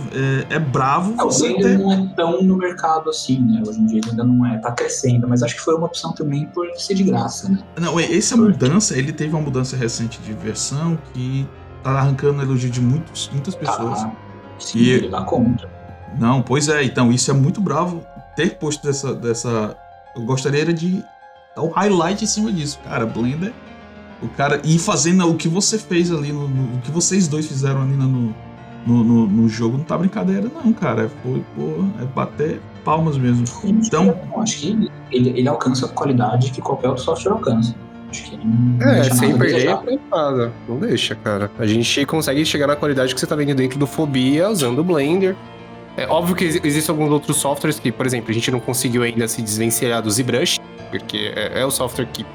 É, 0.49 0.57
é 0.57 0.59
bravo 0.59 1.15
é, 1.19 1.23
você 1.23 1.51
ter... 1.55 1.79
não 1.79 1.91
é 1.91 2.13
tão 2.15 2.43
no 2.43 2.55
mercado 2.55 3.09
assim, 3.09 3.39
né? 3.39 3.63
Hoje 3.67 3.79
em 3.79 3.87
dia 3.87 4.01
ele 4.01 4.11
ainda 4.11 4.23
não 4.23 4.45
é, 4.45 4.59
tá 4.59 4.71
crescendo, 4.71 5.27
mas 5.27 5.41
acho 5.41 5.55
que 5.55 5.61
foi 5.61 5.73
uma 5.73 5.87
opção 5.87 6.13
também 6.13 6.45
por 6.45 6.69
ser 6.75 6.93
de 6.93 7.03
graça, 7.05 7.49
né? 7.49 7.57
Não, 7.81 7.99
essa 7.99 8.37
mudança, 8.37 8.95
ele 8.95 9.11
teve 9.11 9.33
uma 9.33 9.41
mudança 9.41 9.75
recente 9.75 10.21
de 10.21 10.31
versão 10.31 10.95
que 11.11 11.47
tá 11.81 11.89
arrancando 11.89 12.39
elogio 12.39 12.69
de 12.69 12.79
muitos, 12.79 13.31
muitas 13.33 13.55
pessoas. 13.55 14.03
Ah, 14.03 14.28
sim, 14.59 14.79
e... 14.79 14.89
ele 14.89 15.09
dá 15.09 15.21
conta. 15.21 15.69
Não, 16.17 16.41
pois 16.41 16.67
é, 16.67 16.83
então 16.83 17.11
isso 17.11 17.29
é 17.29 17.33
muito 17.33 17.61
bravo 17.61 18.03
ter 18.35 18.57
posto 18.57 18.85
dessa. 18.85 19.13
dessa... 19.13 19.77
Eu 20.15 20.23
gostaria 20.23 20.65
de 20.73 21.03
dar 21.55 21.63
um 21.63 21.69
highlight 21.69 22.23
em 22.23 22.27
cima 22.27 22.51
disso. 22.51 22.79
Cara, 22.83 23.05
Blender 23.05 23.53
o 24.21 24.27
cara. 24.29 24.61
E 24.63 24.77
fazendo 24.77 25.29
o 25.29 25.35
que 25.35 25.47
você 25.47 25.77
fez 25.77 26.11
ali, 26.11 26.31
no, 26.31 26.47
no 26.47 26.77
o 26.77 26.81
que 26.81 26.91
vocês 26.91 27.27
dois 27.27 27.47
fizeram 27.47 27.81
ali 27.81 27.93
no, 27.93 28.07
no, 28.85 29.03
no, 29.03 29.27
no, 29.27 29.49
jogo, 29.49 29.77
não 29.77 29.83
tá 29.83 29.97
brincadeira, 29.97 30.49
não, 30.53 30.73
cara. 30.73 31.09
Foi, 31.23 31.43
pô, 31.55 31.85
é 32.01 32.05
bater 32.05 32.61
palmas 32.83 33.17
mesmo. 33.17 33.45
Então. 33.63 34.07
Eu 34.33 34.41
acho 34.41 34.57
que 34.59 34.89
ele, 35.11 35.29
ele 35.29 35.47
alcança 35.47 35.85
a 35.85 35.89
qualidade 35.89 36.51
que 36.51 36.61
qualquer 36.61 36.89
outro 36.89 37.03
software 37.03 37.33
alcança. 37.33 37.75
Acho 38.09 38.23
que 38.23 38.37
não 38.37 38.87
é, 38.87 39.03
sem 39.03 39.37
perder 39.37 39.69
a 39.69 40.51
Não 40.67 40.79
deixa, 40.79 41.15
cara. 41.15 41.51
A 41.59 41.65
gente 41.65 42.05
consegue 42.05 42.43
chegar 42.45 42.67
na 42.67 42.75
qualidade 42.75 43.13
que 43.13 43.19
você 43.19 43.27
tá 43.27 43.35
vendo 43.35 43.53
dentro 43.55 43.77
do 43.77 43.85
Fobia 43.85 44.49
usando 44.49 44.79
o 44.79 44.83
Blender. 44.83 45.35
É 45.95 46.07
óbvio 46.07 46.35
que 46.35 46.45
existem 46.45 46.93
alguns 46.93 47.11
outros 47.11 47.37
softwares 47.37 47.79
que, 47.79 47.91
por 47.91 48.05
exemplo, 48.05 48.31
a 48.31 48.33
gente 48.33 48.49
não 48.49 48.59
conseguiu 48.59 49.03
ainda 49.03 49.27
se 49.27 49.41
desvencilhar 49.41 50.01
do 50.01 50.09
ZBrush, 50.09 50.59
porque 50.89 51.33
é, 51.35 51.61
é 51.61 51.65
o 51.65 51.71
software 51.71 52.05
que 52.05 52.25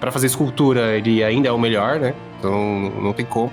para 0.00 0.10
fazer 0.10 0.26
escultura, 0.26 0.96
ele 0.96 1.22
ainda 1.22 1.48
é 1.48 1.52
o 1.52 1.58
melhor, 1.58 2.00
né? 2.00 2.14
Então 2.38 2.90
não 3.02 3.12
tem 3.12 3.26
como. 3.26 3.52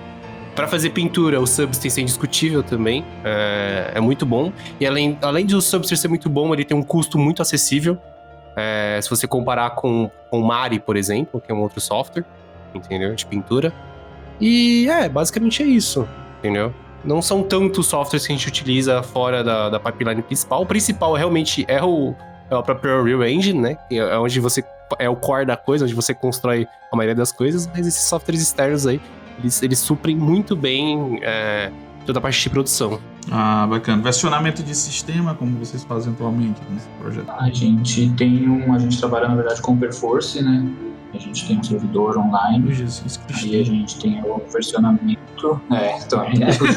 Para 0.55 0.67
fazer 0.67 0.89
pintura, 0.89 1.39
o 1.39 1.45
Substance 1.45 1.99
é 1.99 2.01
indiscutível 2.01 2.63
também. 2.63 3.05
É, 3.23 3.91
é, 3.95 4.01
muito 4.01 4.25
bom. 4.25 4.51
E 4.79 4.87
além, 4.87 5.17
além 5.21 5.45
de 5.45 5.55
o 5.55 5.61
Substance 5.61 6.01
ser 6.01 6.07
muito 6.07 6.29
bom, 6.29 6.51
ele 6.53 6.65
tem 6.65 6.75
um 6.75 6.81
custo 6.81 7.19
muito 7.19 7.41
acessível. 7.41 7.97
É, 8.57 8.99
se 8.99 9.07
você 9.07 9.27
comparar 9.27 9.71
com 9.75 10.09
o 10.31 10.41
Mari, 10.41 10.79
por 10.79 10.97
exemplo, 10.97 11.39
que 11.39 11.51
é 11.51 11.55
um 11.55 11.61
outro 11.61 11.79
software, 11.79 12.25
entendeu? 12.73 13.13
De 13.13 13.23
pintura. 13.23 13.71
E 14.41 14.89
é, 14.89 15.07
basicamente 15.07 15.61
é 15.61 15.65
isso, 15.67 16.07
entendeu? 16.39 16.73
Não 17.05 17.21
são 17.21 17.43
tantos 17.43 17.85
softwares 17.85 18.25
que 18.25 18.33
a 18.33 18.35
gente 18.35 18.47
utiliza 18.47 19.03
fora 19.03 19.43
da, 19.43 19.69
da 19.69 19.79
pipeline 19.79 20.23
principal. 20.23 20.63
O 20.63 20.65
principal 20.65 21.13
realmente 21.13 21.65
é 21.67 21.83
o, 21.83 22.15
é 22.49 22.55
o 22.55 22.63
próprio 22.63 22.99
Unreal 23.01 23.23
Engine, 23.25 23.59
né? 23.59 23.77
É 23.91 24.17
onde 24.17 24.39
você 24.39 24.63
é 24.97 25.07
o 25.07 25.15
core 25.15 25.45
da 25.45 25.55
coisa, 25.55 25.85
onde 25.85 25.93
você 25.93 26.13
constrói 26.13 26.67
a 26.91 26.95
maioria 26.95 27.15
das 27.15 27.31
coisas, 27.31 27.67
mas 27.67 27.85
esses 27.85 28.03
softwares 28.03 28.41
externos 28.41 28.87
aí, 28.87 28.99
eles, 29.37 29.61
eles 29.61 29.79
suprem 29.79 30.15
muito 30.15 30.55
bem 30.55 31.19
é, 31.21 31.71
toda 32.07 32.19
a 32.19 32.21
parte 32.21 32.41
de 32.41 32.49
produção. 32.49 32.99
Ah, 33.29 33.67
bacana. 33.69 34.01
Versionamento 34.01 34.63
de 34.63 34.73
sistema, 34.73 35.35
como 35.35 35.59
vocês 35.59 35.83
fazem 35.83 36.13
atualmente 36.13 36.59
nesse 36.69 36.87
projeto? 36.99 37.29
A 37.29 37.49
gente 37.49 38.09
tem 38.11 38.49
um. 38.49 38.73
A 38.73 38.79
gente 38.79 38.97
trabalha, 38.97 39.27
na 39.27 39.35
verdade, 39.35 39.61
com 39.61 39.73
o 39.73 39.77
Perforce, 39.77 40.41
né? 40.41 40.65
A 41.13 41.17
gente 41.19 41.45
tem 41.45 41.59
um 41.59 41.63
servidor 41.63 42.17
online. 42.17 42.73
Jesus 42.73 43.19
Aí 43.35 43.61
a 43.61 43.63
gente 43.63 43.99
tem 43.99 44.21
o 44.23 44.41
versionamento. 44.51 45.61
É, 45.71 45.97
então, 45.99 46.25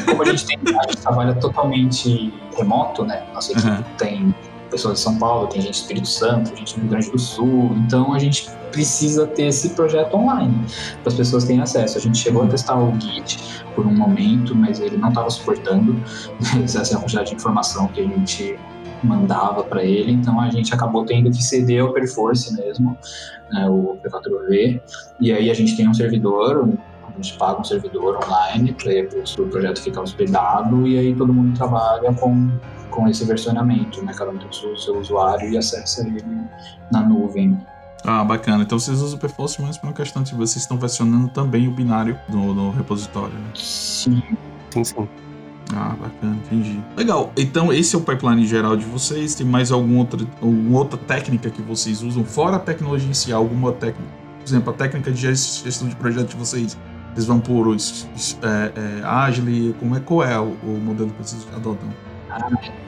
como 0.05 0.23
a 0.23 0.25
gente 0.25 0.45
tem, 0.45 0.57
a 0.77 0.83
gente 0.83 0.97
trabalha 0.97 1.33
totalmente 1.35 2.33
remoto, 2.57 3.05
né? 3.05 3.23
Nossa 3.33 3.53
equipe 3.53 3.67
uhum. 3.67 3.83
tem 3.97 4.35
pessoas 4.69 4.95
de 4.95 4.99
São 5.01 5.17
Paulo, 5.17 5.47
tem 5.47 5.61
gente 5.61 5.73
do 5.73 5.75
Espírito 5.75 6.07
Santo, 6.07 6.55
gente 6.55 6.75
do 6.75 6.81
Rio 6.81 6.89
Grande 6.89 7.11
do 7.11 7.19
Sul. 7.19 7.75
Então 7.85 8.13
a 8.13 8.19
gente 8.19 8.49
precisa 8.71 9.27
ter 9.27 9.47
esse 9.47 9.69
projeto 9.69 10.15
online 10.15 10.65
para 11.03 11.11
as 11.11 11.13
pessoas 11.13 11.43
terem 11.43 11.61
acesso. 11.61 11.97
A 11.97 12.01
gente 12.01 12.17
chegou 12.17 12.43
a 12.43 12.47
testar 12.47 12.77
o 12.77 12.99
Git 12.99 13.63
por 13.75 13.85
um 13.85 13.93
momento, 13.93 14.55
mas 14.55 14.79
ele 14.79 14.97
não 14.97 15.09
estava 15.09 15.29
suportando 15.29 15.95
essa 16.63 16.97
quantidade 16.97 17.29
de 17.29 17.35
informação 17.35 17.87
que 17.87 18.01
a 18.01 18.03
gente 18.03 18.57
mandava 19.03 19.63
para 19.63 19.83
ele, 19.83 20.11
então 20.11 20.39
a 20.39 20.49
gente 20.51 20.73
acabou 20.73 21.03
tendo 21.05 21.31
que 21.31 21.43
ceder 21.43 21.81
ao 21.81 21.91
Perforce 21.91 22.55
mesmo, 22.55 22.95
né, 23.51 23.67
o 23.67 23.97
P4V, 24.03 24.79
e 25.19 25.33
aí 25.33 25.49
a 25.49 25.53
gente 25.55 25.75
tem 25.75 25.89
um 25.89 25.93
servidor, 25.93 26.69
a 27.07 27.11
gente 27.15 27.35
paga 27.35 27.59
um 27.59 27.63
servidor 27.63 28.19
online 28.23 28.73
para 28.73 29.43
o 29.43 29.47
projeto 29.47 29.81
ficar 29.81 30.01
hospedado 30.01 30.85
e 30.85 30.99
aí 30.99 31.15
todo 31.15 31.33
mundo 31.33 31.57
trabalha 31.57 32.13
com 32.13 32.51
com 32.91 33.07
esse 33.07 33.25
versionamento, 33.25 34.03
né? 34.03 34.13
Cada 34.15 34.31
um 34.31 34.37
tem 34.37 34.47
o 34.47 34.53
seu, 34.53 34.77
seu 34.77 34.99
usuário 34.99 35.49
e 35.49 35.57
acessa 35.57 36.05
ele 36.05 36.21
na 36.91 37.01
nuvem. 37.01 37.57
Ah, 38.03 38.23
bacana. 38.23 38.63
Então 38.63 38.79
vocês 38.79 39.01
usam 39.01 39.17
o 39.17 39.21
Perforce 39.21 39.61
mais 39.61 39.77
para 39.77 39.89
uma 39.89 39.95
questão 39.95 40.23
de 40.23 40.33
vocês 40.33 40.63
estão 40.63 40.77
versionando 40.77 41.27
também 41.29 41.67
o 41.67 41.71
binário 41.71 42.17
no, 42.27 42.53
no 42.53 42.71
repositório, 42.71 43.33
né? 43.33 43.51
Sim. 43.55 44.21
Sim, 44.71 44.83
sim. 44.83 45.07
Ah, 45.73 45.95
bacana, 45.99 46.35
entendi. 46.45 46.81
Legal. 46.97 47.31
Então 47.37 47.71
esse 47.71 47.95
é 47.95 47.99
o 47.99 48.01
pipeline 48.01 48.45
geral 48.45 48.75
de 48.75 48.85
vocês. 48.85 49.35
Tem 49.35 49.45
mais 49.45 49.71
alguma 49.71 49.99
outra, 49.99 50.27
alguma 50.41 50.79
outra 50.79 50.97
técnica 50.97 51.49
que 51.49 51.61
vocês 51.61 52.01
usam 52.01 52.25
fora 52.25 52.57
a 52.57 52.59
tecnologia 52.59 53.09
em 53.09 53.13
si? 53.13 53.31
Alguma 53.31 53.71
técnica? 53.71 54.11
Por 54.39 54.45
exemplo, 54.45 54.73
a 54.73 54.75
técnica 54.75 55.11
de 55.11 55.21
gestão 55.21 55.87
de 55.87 55.95
projeto 55.95 56.29
de 56.29 56.35
vocês. 56.35 56.77
Vocês 57.13 57.25
vão 57.25 57.39
por 57.39 57.75
é, 57.75 57.77
é, 58.75 59.03
Agile? 59.03 59.75
Como 59.79 59.95
é, 59.95 59.99
qual 59.99 60.23
é 60.23 60.39
o, 60.39 60.55
o 60.63 60.79
modelo 60.83 61.11
que 61.11 61.23
vocês 61.23 61.45
adotam? 61.55 61.89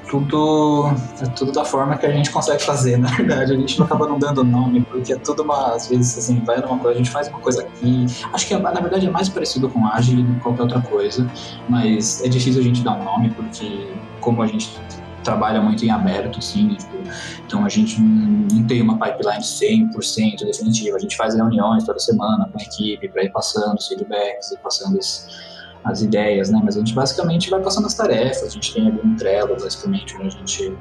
Tudo, 0.10 0.92
é 1.22 1.26
tudo 1.30 1.52
da 1.52 1.66
forma 1.66 1.98
que 1.98 2.06
a 2.06 2.12
gente 2.12 2.30
consegue 2.30 2.64
fazer, 2.64 2.98
na 3.00 3.10
verdade. 3.10 3.54
A 3.54 3.56
gente 3.56 3.80
não 3.80 3.86
acaba 3.86 4.08
não 4.08 4.20
dando 4.20 4.44
nome, 4.44 4.82
porque 4.82 5.14
é 5.14 5.18
tudo 5.18 5.44
uma, 5.44 5.76
às 5.76 5.88
vezes, 5.88 6.18
assim, 6.18 6.40
vai 6.46 6.60
numa 6.62 6.78
coisa, 6.78 6.96
a 6.96 6.98
gente 6.98 7.10
faz 7.10 7.28
uma 7.28 7.40
coisa 7.40 7.64
aqui. 7.64 8.06
Acho 8.32 8.48
que, 8.48 8.56
na 8.56 8.72
verdade, 8.72 9.08
é 9.08 9.10
mais 9.10 9.30
parecido 9.30 9.70
com 9.70 9.88
Agile 9.88 10.24
do 10.24 10.34
que 10.36 10.40
qualquer 10.42 10.64
outra 10.64 10.82
coisa, 10.82 11.28
mas 11.68 12.24
é 12.24 12.28
difícil 12.28 12.62
a 12.62 12.64
gente 12.64 12.84
dar 12.84 13.00
um 13.00 13.04
nome, 13.04 13.32
porque 13.32 13.88
como 14.20 14.42
a 14.42 14.48
gente 14.48 14.80
trabalha 15.24 15.62
muito 15.62 15.84
em 15.86 15.90
aberto, 15.90 16.40
assim, 16.40 16.76
tipo, 16.76 16.98
então 17.46 17.66
a 17.66 17.70
gente 17.70 18.00
não 18.00 18.64
tem 18.68 18.82
uma 18.82 19.00
pipeline 19.00 19.42
100% 19.42 20.46
definitiva. 20.46 20.98
A 20.98 21.00
gente 21.00 21.16
faz 21.16 21.34
reuniões 21.34 21.84
toda 21.86 22.00
semana 22.00 22.48
com 22.52 22.60
a 22.60 22.62
equipe 22.62 23.08
para 23.10 23.24
ir 23.24 23.32
passando 23.32 23.78
os 23.78 23.88
feedbacks 23.88 24.52
e 24.52 24.58
passando 24.58 25.00
os 25.00 25.53
as 25.84 26.02
ideias, 26.02 26.50
né? 26.50 26.60
Mas 26.64 26.76
a 26.76 26.80
gente 26.80 26.94
basicamente 26.94 27.50
vai 27.50 27.62
passando 27.62 27.88
as 27.88 27.94
tarefas, 27.94 28.44
a 28.44 28.50
gente 28.50 28.74
tem 28.74 28.88
ali 28.88 29.00
um 29.04 29.16
Trello, 29.16 29.56
basicamente, 29.60 30.16
onde 30.16 30.28
a 30.28 30.32
gente 30.32 30.74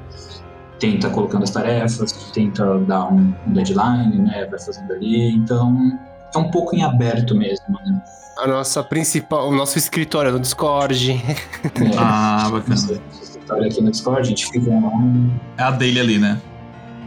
tenta 0.79 1.09
colocando 1.09 1.43
as 1.43 1.51
tarefas, 1.51 2.11
tenta 2.33 2.79
dar 2.79 3.07
um, 3.07 3.33
um 3.47 3.53
deadline, 3.53 4.17
né? 4.17 4.47
Vai 4.49 4.59
fazendo 4.59 4.91
ali, 4.93 5.31
então 5.31 5.99
é 6.33 6.37
um 6.37 6.49
pouco 6.49 6.75
em 6.75 6.83
aberto 6.83 7.35
mesmo, 7.35 7.79
né? 7.85 8.01
A 8.37 8.47
nossa 8.47 8.83
principal, 8.83 9.47
o 9.47 9.55
nosso 9.55 9.77
escritório 9.77 10.31
no 10.31 10.39
Discord. 10.39 11.11
É, 11.11 11.97
ah, 11.97 12.49
bacana. 12.51 12.75
Nosso 12.75 12.93
escritório 13.21 13.65
aqui 13.67 13.81
no 13.81 13.91
Discord, 13.91 14.21
a 14.21 14.23
gente 14.23 14.47
fica 14.47 14.71
um... 14.71 15.29
É 15.57 15.63
a 15.63 15.71
dele 15.71 15.99
ali, 15.99 16.17
né? 16.17 16.41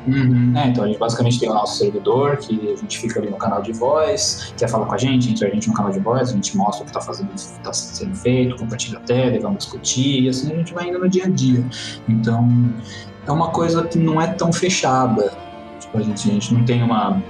Uhum. 0.07 0.53
É, 0.57 0.69
então 0.69 0.85
a 0.85 0.87
gente 0.87 0.99
basicamente 0.99 1.41
tem 1.41 1.51
o 1.51 1.55
nosso 1.55 1.79
servidor, 1.79 2.37
que 2.37 2.73
a 2.73 2.77
gente 2.77 2.99
fica 2.99 3.19
ali 3.19 3.31
no 3.31 3.37
canal 3.37 3.61
de 3.61 3.73
voz, 3.73 4.53
quer 4.57 4.69
falar 4.69 4.87
com 4.87 4.95
a 4.95 4.99
gente, 4.99 5.31
entra 5.31 5.49
a 5.49 5.51
gente 5.51 5.69
no 5.69 5.75
canal 5.75 5.91
de 5.91 5.99
voz, 5.99 6.31
a 6.31 6.33
gente 6.33 6.57
mostra 6.57 6.83
o 6.83 6.85
que 6.85 6.91
está 6.91 7.01
fazendo, 7.01 7.31
tá 7.63 7.73
sendo 7.73 8.15
feito, 8.15 8.57
compartilha 8.57 8.99
a 8.99 9.03
tela, 9.03 9.39
vamos 9.41 9.59
discutir, 9.59 10.23
e 10.23 10.29
assim 10.29 10.53
a 10.53 10.57
gente 10.57 10.73
vai 10.73 10.89
indo 10.89 10.99
no 10.99 11.09
dia 11.09 11.25
a 11.25 11.29
dia. 11.29 11.65
Então 12.09 12.49
é 13.27 13.33
uma 13.33 13.51
coisa 13.51 13.85
que 13.85 13.99
não 13.99 14.21
é 14.21 14.29
tão 14.29 14.53
fechada. 14.53 15.33
Tipo, 15.81 15.99
a 15.99 16.03
gente, 16.03 16.31
a 16.31 16.33
gente 16.33 16.55
não 16.55 16.65
tem 16.65 16.83
uma 16.83 17.21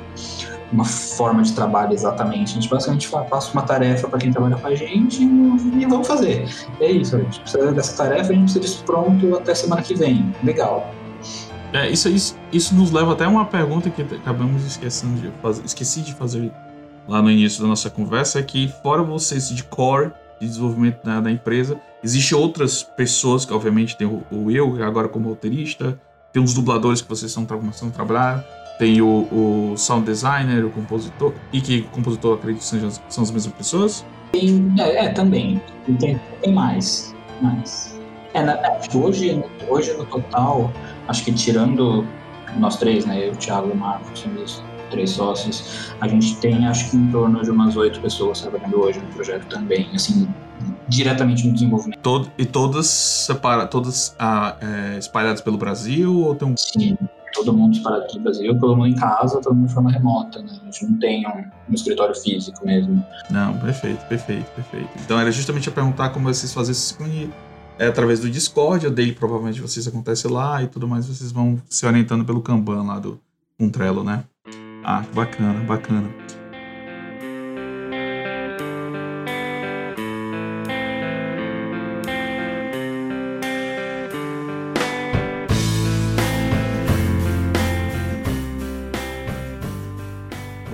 uma 0.73 0.85
forma 0.85 1.43
de 1.43 1.53
trabalho 1.53 1.93
exatamente. 1.93 2.53
A 2.53 2.55
gente 2.55 2.69
basicamente 2.69 3.09
passa 3.09 3.53
uma 3.53 3.63
tarefa 3.63 4.09
para 4.09 4.19
quem 4.19 4.33
trabalha 4.33 4.57
com 4.57 4.67
a 4.67 4.75
gente 4.75 5.23
e 5.23 5.87
vamos 5.87 6.07
fazer. 6.07 6.49
É 6.81 6.91
isso, 6.91 7.17
a 7.17 7.21
gente 7.21 7.41
precisa 7.41 7.73
dessa 7.73 7.97
tarefa, 7.97 8.31
a 8.31 8.35
gente 8.35 8.43
precisa 8.43 8.61
disso 8.61 8.83
pronto 8.85 9.37
até 9.37 9.55
semana 9.55 9.83
que 9.83 9.95
vem. 9.95 10.35
Legal. 10.43 10.93
É, 11.73 11.91
isso, 11.91 12.09
isso, 12.09 12.39
isso 12.53 12.75
nos 12.75 12.91
leva 12.91 13.13
até 13.13 13.25
a 13.25 13.29
uma 13.29 13.45
pergunta 13.45 13.91
que 13.91 14.03
acabamos 14.03 14.65
esquecendo 14.65 15.21
de 15.21 15.31
fazer, 15.43 15.65
esqueci 15.65 16.01
de 16.01 16.15
fazer 16.15 16.53
lá 17.09 17.23
no 17.23 17.31
início 17.31 17.63
da 17.63 17.69
nossa 17.69 17.91
conversa, 17.91 18.39
é 18.39 18.43
que 18.43 18.73
fora 18.83 19.03
vocês 19.03 19.49
de 19.49 19.63
core, 19.65 20.13
de 20.41 20.47
desenvolvimento 20.47 21.05
da, 21.05 21.21
da 21.21 21.31
empresa, 21.31 21.79
existem 22.03 22.37
outras 22.37 22.83
pessoas, 22.83 23.45
que 23.45 23.53
obviamente 23.53 23.97
tem 23.97 24.07
o, 24.07 24.23
o 24.31 24.51
eu, 24.51 24.83
agora 24.83 25.09
como 25.09 25.29
roteirista, 25.29 26.01
tem 26.33 26.43
uns 26.43 26.53
dubladores 26.53 27.01
que 27.01 27.09
vocês 27.09 27.31
estão 27.31 27.47
começando 27.47 27.91
a 27.91 27.93
trabalhar, 27.93 28.45
tem 28.79 29.01
o, 29.01 29.73
o 29.73 29.75
sound 29.77 30.05
designer, 30.05 30.65
o 30.65 30.71
compositor, 30.71 31.33
e 31.53 31.61
que 31.61 31.83
compositor 31.93 32.37
acredito 32.37 32.63
são, 32.63 32.91
são 33.09 33.25
as 33.25 33.31
mesmas 33.31 33.55
pessoas? 33.55 34.05
Tem, 34.33 34.75
é, 34.79 35.07
é 35.07 35.09
também. 35.09 35.61
Tem, 35.99 36.21
tem 36.43 36.53
mais. 36.53 37.15
mais. 37.41 37.99
É, 38.35 38.43
na, 38.43 38.53
é, 38.53 38.79
hoje, 38.95 39.43
hoje, 39.67 39.95
no 39.95 40.05
total, 40.05 40.71
acho 41.09 41.25
que 41.25 41.33
tirando 41.33 42.07
nós 42.59 42.77
três, 42.77 43.05
né? 43.05 43.29
Eu, 43.29 43.33
o 43.33 43.37
Thiago 43.37 43.69
e 43.69 43.73
o 43.73 43.77
Marcos, 43.77 44.21
somos 44.21 44.63
três 44.91 45.11
sócios, 45.11 45.93
a 46.01 46.09
gente 46.09 46.37
tem 46.37 46.67
acho 46.67 46.91
que 46.91 46.97
em 46.97 47.11
torno 47.11 47.43
de 47.43 47.51
umas 47.51 47.77
oito 47.77 48.01
pessoas 48.01 48.41
trabalhando 48.41 48.79
hoje 48.79 49.01
no 49.01 49.07
projeto 49.07 49.45
também, 49.47 49.89
assim, 49.95 50.29
diretamente 50.89 51.47
no 51.47 51.53
desenvolvimento. 51.53 51.99
Todo, 52.01 52.31
e 52.39 52.45
todas 52.45 52.87
separa, 52.87 53.67
todas 53.67 54.15
ah, 54.19 54.57
é, 54.61 54.99
espalhadas 54.99 55.41
pelo 55.41 55.57
Brasil 55.57 56.15
ou 56.15 56.35
tem 56.35 56.49
um. 56.49 56.57
Sim, 56.57 56.97
todo 57.35 57.53
mundo 57.53 57.73
disparado 57.73 58.07
no 58.15 58.21
Brasil, 58.21 58.59
todo 58.59 58.77
mundo 58.77 58.89
em 58.89 58.95
casa, 58.95 59.41
todo 59.41 59.55
mundo 59.55 59.69
de 59.69 59.75
forma 59.75 59.91
remota, 59.91 60.41
né? 60.41 60.53
A 60.63 60.65
gente 60.65 60.87
não 60.87 60.99
tem 60.99 61.27
um, 61.27 61.45
um 61.71 61.75
escritório 61.75 62.15
físico 62.15 62.65
mesmo. 62.65 63.05
Não, 63.31 63.59
perfeito, 63.59 64.05
perfeito, 64.07 64.47
perfeito. 64.53 64.89
Então 65.05 65.19
era 65.21 65.31
justamente 65.31 65.69
a 65.69 65.73
perguntar 65.73 66.11
como 66.11 66.33
vocês 66.33 66.53
fazem 66.53 66.73
isso 66.73 66.97
é 67.79 67.87
através 67.87 68.21
do 68.21 68.31
Discord, 68.31 68.87
o 68.87 68.91
daily 68.91 69.13
provavelmente 69.13 69.61
vocês 69.61 69.87
acontece 69.87 70.27
lá 70.29 70.63
e 70.63 70.67
tudo 70.67 70.89
mais, 70.89 71.07
vocês 71.07 71.31
vão 71.31 71.61
se 71.69 71.87
orientando 71.87 72.25
pelo 72.25 72.41
Kanban 72.41 72.83
lá 72.83 72.99
do 72.99 73.21
um 73.59 73.69
Trello, 73.69 74.03
né? 74.03 74.25
Ah, 74.85 75.05
bacana, 75.15 75.61
bacana. 75.65 76.11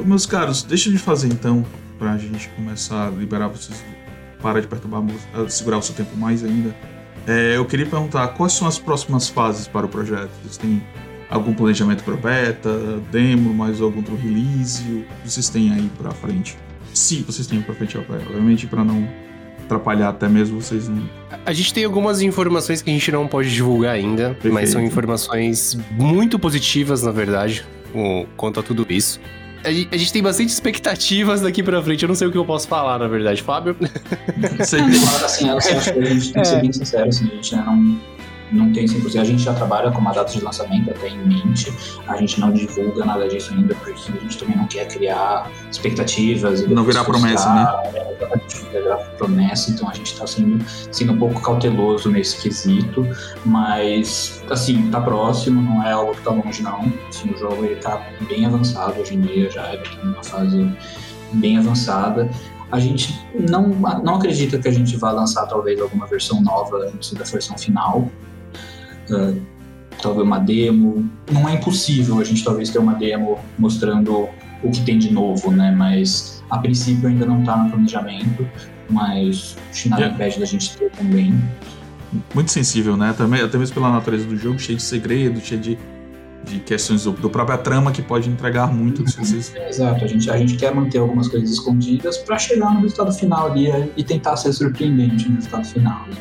Meus 0.05 0.27
caros, 0.27 0.63
deixa 0.63 0.91
de 0.91 0.99
fazer 0.99 1.29
então, 1.29 1.65
pra 1.99 2.19
gente 2.19 2.47
começar 2.51 3.07
a 3.07 3.11
liberar 3.11 3.49
vocês, 3.49 3.83
para 4.43 4.61
de 4.61 4.67
perturbar, 4.67 5.03
segurar 5.49 5.79
o 5.79 5.83
seu 5.83 5.95
tempo 5.95 6.17
mais 6.17 6.45
ainda. 6.45 6.75
É, 7.27 7.57
eu 7.57 7.65
queria 7.65 7.87
perguntar 7.87 8.29
quais 8.29 8.53
são 8.53 8.67
as 8.67 8.79
próximas 8.79 9.29
fases 9.29 9.69
para 9.69 9.87
o 9.87 9.89
projeto? 9.89 10.31
Vocês 10.43 10.57
têm 10.57 10.83
algum 11.31 11.55
planejamento 11.55 12.03
para 12.03 12.17
beta, 12.17 13.01
demo, 13.11 13.55
mais 13.55 13.81
algum 13.81 13.99
outro 13.99 14.17
release? 14.17 14.83
O 14.83 15.23
que 15.23 15.31
vocês 15.31 15.49
têm 15.49 15.73
aí 15.73 15.89
para 15.97 16.11
frente? 16.11 16.59
Se 16.93 17.23
vocês 17.23 17.47
têm 17.47 17.63
para 17.63 17.75
frente, 17.75 17.97
obviamente, 17.97 18.67
para 18.67 18.85
não 18.85 19.09
atrapalhar 19.65 20.09
até 20.09 20.29
mesmo 20.29 20.61
vocês 20.61 20.89
não. 20.89 21.09
A 21.47 21.53
gente 21.53 21.73
tem 21.73 21.85
algumas 21.85 22.21
informações 22.21 22.83
que 22.83 22.91
a 22.91 22.93
gente 22.93 23.11
não 23.11 23.27
pode 23.27 23.51
divulgar 23.53 23.95
ainda, 23.95 24.31
Perfeito. 24.31 24.55
mas 24.55 24.71
são 24.71 24.83
informações 24.83 25.79
muito 25.93 26.39
positivas, 26.39 27.03
na 27.03 27.13
verdade, 27.13 27.65
quanto 28.37 28.61
a 28.61 28.63
tudo 28.63 28.85
isso 28.91 29.21
a 29.65 29.97
gente 29.97 30.13
tem 30.13 30.23
bastante 30.23 30.49
expectativas 30.49 31.41
daqui 31.41 31.63
pra 31.63 31.83
frente. 31.83 32.03
Eu 32.03 32.09
não 32.09 32.15
sei 32.15 32.29
o 32.29 32.33
que 32.33 32.39
eu 32.39 32.45
posso 32.45 32.67
falar, 32.69 32.99
na 32.99 33.09
verdade, 33.09 33.43
Fábio. 33.43 33.77
Sei. 34.65 34.81
assim, 35.25 35.51
assim, 35.51 35.73
acho 35.75 35.93
que 35.93 35.99
a 36.01 36.05
gente 36.05 36.33
tem 36.33 36.43
que 36.43 36.49
ser 36.49 36.61
bem 36.61 36.73
sincero, 36.73 37.09
assim, 37.09 37.29
a 37.31 37.35
gente 37.35 37.57
não 37.57 38.01
não 38.53 38.73
tem 38.73 38.87
100%. 38.87 39.21
A 39.21 39.25
gente 39.25 39.43
já 39.43 39.55
trabalha 39.55 39.91
com 39.91 39.99
uma 39.99 40.13
data 40.13 40.33
de 40.33 40.43
lançamento 40.43 40.91
até 40.91 41.09
em 41.09 41.19
mente. 41.19 41.73
A 42.07 42.17
gente 42.17 42.41
não 42.41 42.53
divulga 42.53 43.05
nada 43.05 43.29
disso 43.29 43.53
ainda, 43.53 43.75
porque 43.75 43.93
a 43.93 44.21
gente 44.21 44.39
também 44.39 44.57
não 44.57 44.67
quer 44.67 44.87
criar 44.89 45.51
expectativas. 45.71 46.67
Não 46.69 46.85
virar 46.85 47.05
promessa, 47.05 47.53
né? 47.55 47.67
É, 47.95 48.13
virar 48.71 48.97
promessa, 49.19 49.71
então 49.71 49.89
a 49.89 49.95
gente 49.95 50.13
está 50.13 50.27
sendo, 50.27 50.65
sendo 50.91 51.13
um 51.13 51.19
pouco 51.19 51.41
cauteloso 51.41 52.11
nesse 52.11 52.41
quesito, 52.41 53.07
mas, 53.45 54.43
assim, 54.51 54.91
tá 54.91 55.01
próximo, 55.01 55.61
não 55.61 55.83
é 55.83 55.93
algo 55.93 56.15
que 56.15 56.23
tá 56.23 56.31
longe, 56.31 56.63
não. 56.63 56.93
Assim, 57.09 57.31
o 57.31 57.39
jogo 57.39 57.65
ele 57.65 57.77
tá 57.77 58.07
bem 58.29 58.47
avançado 58.47 59.01
hoje 59.01 59.15
em 59.15 59.21
dia, 59.21 59.51
já 59.51 59.63
tá 59.63 60.05
numa 60.05 60.23
fase 60.23 60.71
bem 61.35 61.59
avançada 61.59 62.29
a 62.73 62.79
gente 62.79 63.15
não, 63.35 63.69
não 64.03 64.15
acredita 64.15 64.59
que 64.59 64.67
a 64.67 64.71
gente 64.71 64.97
vá 64.97 65.11
lançar 65.11 65.47
talvez 65.47 65.79
alguma 65.79 66.07
versão 66.07 66.41
nova 66.41 66.79
antes 66.87 67.13
da 67.13 67.23
versão 67.23 67.57
final 67.59 68.11
uh, 69.11 69.41
talvez 70.01 70.27
uma 70.27 70.39
demo. 70.39 71.09
Não 71.31 71.49
é 71.49 71.55
impossível 71.55 72.19
a 72.19 72.25
gente 72.25 72.45
talvez 72.45 72.71
ter 72.71 72.79
uma 72.79 72.95
demo 72.95 73.39
mostrando 73.59 74.29
o 74.63 74.71
que 74.71 74.85
tem 74.85 74.99
de 74.99 75.13
novo, 75.13 75.51
né? 75.51 75.75
Mas 75.77 76.43
a 76.51 76.59
princípio 76.59 77.09
ainda 77.09 77.27
não 77.27 77.41
está 77.41 77.57
no 77.57 77.71
planejamento, 77.71 78.47
mas 78.89 79.57
nada 79.87 80.03
yeah. 80.03 80.15
impede 80.15 80.39
da 80.39 80.47
gente 80.47 80.77
ter 80.77 80.91
também. 80.91 81.35
Muito 82.35 82.51
sensível, 82.51 82.97
né? 82.97 83.15
Também, 83.17 83.41
até 83.41 83.57
mesmo 83.57 83.75
pela 83.75 83.91
natureza 83.91 84.27
do 84.27 84.37
jogo, 84.37 84.59
cheio 84.59 84.77
de 84.77 84.85
segredos, 84.85 85.43
cheio 85.45 85.61
de, 85.61 85.79
de 86.45 86.61
questões 86.61 87.05
do, 87.05 87.13
do 87.13 87.31
própria 87.31 87.57
trama 87.59 87.93
que 87.93 88.03
pode 88.03 88.29
entregar 88.29 88.73
muito. 88.73 89.05
Vocês... 89.05 89.55
Exato, 89.69 90.05
a 90.05 90.09
gente, 90.09 90.31
a 90.31 90.37
gente 90.37 90.57
quer 90.57 90.75
manter 90.75 90.99
algumas 90.99 91.29
coisas 91.29 91.51
escondidas 91.51 92.19
para 92.19 92.39
chegar 92.39 92.75
no 92.75 92.81
resultado 92.81 93.13
final 93.13 93.51
ali 93.51 93.69
e 93.97 94.05
tentar 94.05 94.37
ser 94.37 94.53
surpreendente 94.53 95.29
no 95.29 95.37
resultado 95.37 95.67
final. 95.67 96.07
Né? 96.09 96.17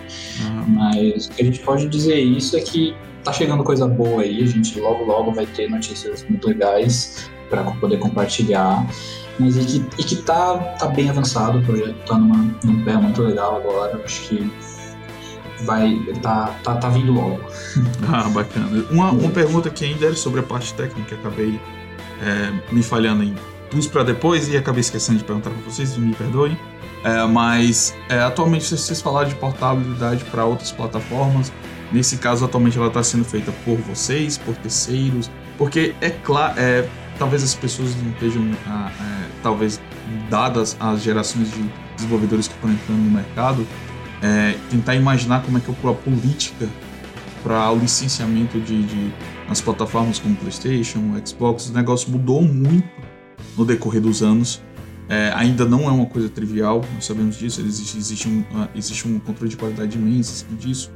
Mas 0.68 1.28
o 1.28 1.32
que 1.32 1.42
a 1.42 1.46
gente 1.46 1.60
pode 1.60 1.88
dizer 1.88 2.20
isso 2.20 2.56
é 2.56 2.62
que 2.62 2.96
tá 3.24 3.32
chegando 3.32 3.64
coisa 3.64 3.88
boa 3.88 4.24
aí, 4.24 4.44
a 4.44 4.48
gente 4.48 4.80
logo 4.80 5.04
logo 5.06 5.32
vai 5.32 5.46
ter 5.46 5.70
notícias 5.70 6.26
muito 6.28 6.48
legais 6.48 7.30
para 7.50 7.64
poder 7.64 7.98
compartilhar. 7.98 8.86
Mas 9.40 9.58
e 9.58 9.66
que, 9.66 10.02
e 10.02 10.04
que 10.04 10.16
tá, 10.18 10.58
tá 10.78 10.88
bem 10.88 11.10
avançado, 11.10 11.60
o 11.60 11.64
projeto 11.64 11.96
tá 12.06 12.18
numa, 12.18 12.56
num 12.64 12.84
pé 12.84 12.96
muito 12.96 13.22
legal 13.24 13.58
agora, 13.58 14.00
acho 14.04 14.28
que 14.28 14.52
vai 15.66 16.00
tá, 16.22 16.56
tá, 16.64 16.76
tá 16.76 16.90
vindo 16.90 17.12
logo. 17.12 17.42
Ah, 18.12 18.28
bacana. 18.30 18.86
Uma, 18.90 19.12
uma 19.12 19.30
pergunta 19.30 19.70
que 19.70 19.86
ainda 19.86 20.08
era 20.08 20.16
sobre 20.16 20.40
a 20.40 20.44
parte 20.44 20.74
técnica, 20.74 21.16
acabei 21.16 21.60
é, 22.22 22.74
me 22.74 22.84
falhando 22.84 23.24
em 23.24 23.36
pus 23.70 23.88
para 23.88 24.04
depois 24.04 24.50
e 24.50 24.58
acabei 24.58 24.82
esquecendo 24.82 25.20
de 25.20 25.24
perguntar 25.24 25.50
para 25.50 25.62
vocês, 25.62 25.96
me 25.98 26.14
perdoem. 26.14 26.58
É, 27.04 27.26
mas 27.26 27.96
é, 28.10 28.20
atualmente 28.20 28.66
vocês 28.66 29.02
falaram 29.02 29.30
de 29.30 29.36
portabilidade 29.36 30.24
para 30.26 30.46
outras 30.46 30.72
plataformas. 30.72 31.52
Nesse 31.92 32.18
caso, 32.18 32.46
atualmente 32.46 32.78
ela 32.78 32.88
está 32.88 33.04
sendo 33.04 33.26
feita 33.26 33.52
por 33.66 33.78
vocês, 33.78 34.38
por 34.38 34.56
terceiros, 34.56 35.30
porque 35.58 35.94
é 36.00 36.10
claro, 36.10 36.54
é, 36.58 36.88
talvez 37.18 37.44
as 37.44 37.54
pessoas 37.54 37.96
não 38.02 38.12
estejam, 38.12 38.50
ah, 38.68 38.92
é, 39.00 39.30
talvez 39.44 39.82
dadas 40.30 40.78
as 40.80 41.02
gerações 41.02 41.52
de 41.52 41.70
desenvolvedores 41.96 42.48
que 42.48 42.54
estão 42.54 42.72
entrando 42.72 43.00
no 43.00 43.12
mercado, 43.12 43.68
é, 44.22 44.56
tentar 44.70 44.96
imaginar 44.96 45.44
como 45.44 45.58
é 45.58 45.62
que 45.62 45.70
é 45.70 45.90
a 45.90 45.94
política 45.94 46.70
para 47.44 47.72
o 47.72 47.80
licenciamento 47.80 48.60
de, 48.60 48.84
de 48.84 49.14
nas 49.48 49.60
plataformas 49.60 50.20
como 50.20 50.36
PlayStation, 50.36 51.00
Xbox, 51.26 51.70
o 51.70 51.74
negócio 51.74 52.10
mudou 52.10 52.42
muito 52.42 52.88
no 53.58 53.66
decorrer 53.66 54.02
dos 54.02 54.22
anos. 54.22 54.62
É, 55.10 55.34
ainda 55.36 55.66
não 55.66 55.90
é 55.90 55.92
uma 55.92 56.06
coisa 56.06 56.30
trivial, 56.30 56.86
nós 56.96 57.06
sabemos 57.06 57.38
disso, 57.38 57.60
existe, 57.60 57.98
existe, 57.98 58.30
um, 58.30 58.40
uh, 58.42 58.70
existe 58.74 59.06
um 59.06 59.20
controle 59.20 59.50
de 59.50 59.58
qualidade 59.58 59.98
imenso 59.98 60.46
disso. 60.58 60.90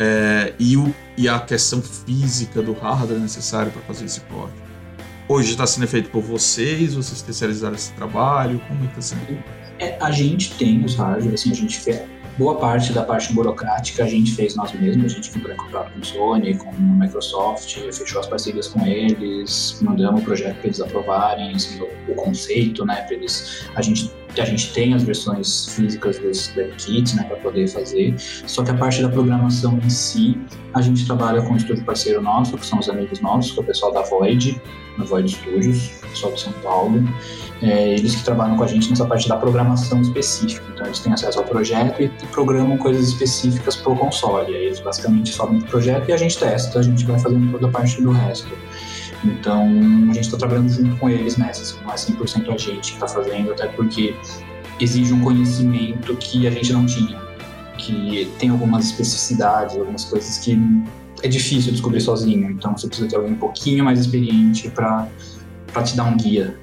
É, 0.00 0.52
e, 0.58 0.76
o, 0.76 0.92
e 1.16 1.28
a 1.28 1.38
questão 1.38 1.80
física 1.80 2.60
do 2.60 2.72
hardware 2.72 3.20
necessário 3.20 3.70
para 3.70 3.82
fazer 3.82 4.06
esse 4.06 4.20
corte. 4.22 4.54
Hoje 5.28 5.52
está 5.52 5.64
sendo 5.64 5.86
feito 5.86 6.10
por 6.10 6.22
vocês, 6.22 6.94
vocês 6.94 7.22
terceirizaram 7.22 7.76
esse 7.76 7.92
trabalho? 7.92 8.60
Como 8.66 8.82
é 8.82 8.88
que 8.88 8.98
está 8.98 9.16
sendo? 9.16 9.38
É, 9.78 9.96
a 10.00 10.10
gente 10.10 10.54
tem 10.54 10.84
os 10.84 10.96
hardware, 10.96 11.34
assim, 11.34 11.52
a 11.52 11.54
gente 11.54 11.78
boa 12.38 12.56
parte 12.56 12.92
da 12.92 13.02
parte 13.02 13.32
burocrática 13.32 14.04
a 14.04 14.06
gente 14.06 14.34
fez 14.34 14.56
nós 14.56 14.72
mesmos, 14.72 15.12
a 15.12 15.16
gente 15.16 15.30
comprou 15.30 15.56
contrato 15.56 15.92
com 15.92 16.00
o 16.00 16.04
Sony, 16.04 16.56
com 16.56 16.70
a 16.70 16.72
Microsoft, 16.72 17.78
fechou 17.92 18.20
as 18.20 18.26
parcerias 18.26 18.68
com 18.68 18.86
eles, 18.86 19.78
mandamos 19.82 20.22
o 20.22 20.24
projeto 20.24 20.56
para 20.56 20.66
eles 20.66 20.80
aprovarem, 20.80 21.54
assim, 21.54 21.80
o, 21.80 22.12
o, 22.12 22.14
conceito, 22.14 22.84
né, 22.84 23.02
para 23.02 23.14
eles, 23.14 23.66
a 23.74 23.82
gente 23.82 24.10
a 24.40 24.46
gente 24.46 24.72
tem 24.72 24.94
as 24.94 25.02
versões 25.02 25.74
físicas 25.74 26.18
dos 26.18 26.54
kits 26.78 27.14
né, 27.14 27.24
para 27.24 27.36
poder 27.36 27.68
fazer, 27.68 28.14
só 28.18 28.64
que 28.64 28.70
a 28.70 28.74
parte 28.74 29.02
da 29.02 29.08
programação 29.10 29.78
em 29.84 29.90
si, 29.90 30.40
a 30.72 30.80
gente 30.80 31.04
trabalha 31.04 31.42
com 31.42 31.52
um 31.52 31.56
estúdio 31.56 31.84
parceiro 31.84 32.22
nosso, 32.22 32.56
que 32.56 32.64
são 32.64 32.78
os 32.78 32.88
amigos 32.88 33.20
nossos, 33.20 33.52
que 33.52 33.60
é 33.60 33.62
o 33.62 33.66
pessoal 33.66 33.92
da 33.92 34.00
Void, 34.00 34.58
na 34.96 35.04
Void 35.04 35.30
Studios, 35.30 35.88
pessoal 36.00 36.32
de 36.32 36.40
São 36.40 36.52
Paulo. 36.62 37.04
É, 37.62 37.94
eles 37.94 38.16
que 38.16 38.24
trabalham 38.24 38.56
com 38.56 38.64
a 38.64 38.66
gente 38.66 38.90
nessa 38.90 39.04
parte 39.04 39.28
da 39.28 39.36
programação 39.36 40.00
específica. 40.00 40.64
Então, 40.74 40.86
eles 40.86 40.98
têm 40.98 41.12
acesso 41.12 41.38
ao 41.38 41.44
projeto 41.44 42.02
e, 42.02 42.08
programam 42.32 42.76
coisas 42.76 43.08
específicas 43.08 43.76
para 43.76 43.92
o 43.92 43.96
console. 43.96 44.54
Aí 44.54 44.64
eles 44.64 44.80
basicamente 44.80 45.32
sobem 45.32 45.58
o 45.58 45.64
projeto 45.64 46.08
e 46.08 46.12
a 46.12 46.16
gente 46.16 46.36
testa, 46.36 46.80
a 46.80 46.82
gente 46.82 47.04
vai 47.06 47.18
fazendo 47.20 47.52
toda 47.52 47.68
a 47.68 47.70
parte 47.70 48.02
do 48.02 48.10
resto. 48.10 48.52
Então, 49.24 49.62
a 50.10 50.14
gente 50.14 50.22
está 50.22 50.36
trabalhando 50.36 50.68
junto 50.68 50.96
com 50.96 51.08
eles 51.08 51.36
nessa, 51.36 51.80
não 51.84 51.92
é 51.92 51.94
100% 51.94 52.52
a 52.52 52.58
gente 52.58 52.80
que 52.80 52.94
está 52.94 53.06
fazendo, 53.06 53.52
até 53.52 53.68
porque 53.68 54.16
exige 54.80 55.12
um 55.12 55.20
conhecimento 55.20 56.16
que 56.16 56.46
a 56.46 56.50
gente 56.50 56.72
não 56.72 56.84
tinha, 56.84 57.20
que 57.78 58.28
tem 58.40 58.48
algumas 58.50 58.86
especificidades, 58.86 59.76
algumas 59.76 60.04
coisas 60.04 60.38
que 60.38 60.58
é 61.22 61.28
difícil 61.28 61.70
descobrir 61.70 62.00
sozinho, 62.00 62.50
então 62.50 62.76
você 62.76 62.88
precisa 62.88 63.08
ter 63.08 63.16
alguém 63.16 63.32
um 63.32 63.38
pouquinho 63.38 63.84
mais 63.84 64.00
experiente 64.00 64.68
para 64.70 65.08
te 65.84 65.96
dar 65.96 66.04
um 66.04 66.16
guia. 66.16 66.58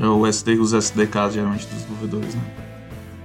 É 0.00 0.06
o 0.06 0.26
SD, 0.26 0.54
os 0.58 0.72
SDKs 0.72 1.34
geralmente 1.34 1.66
dos 1.66 1.82
desenvolvedores, 1.82 2.34
né? 2.34 2.42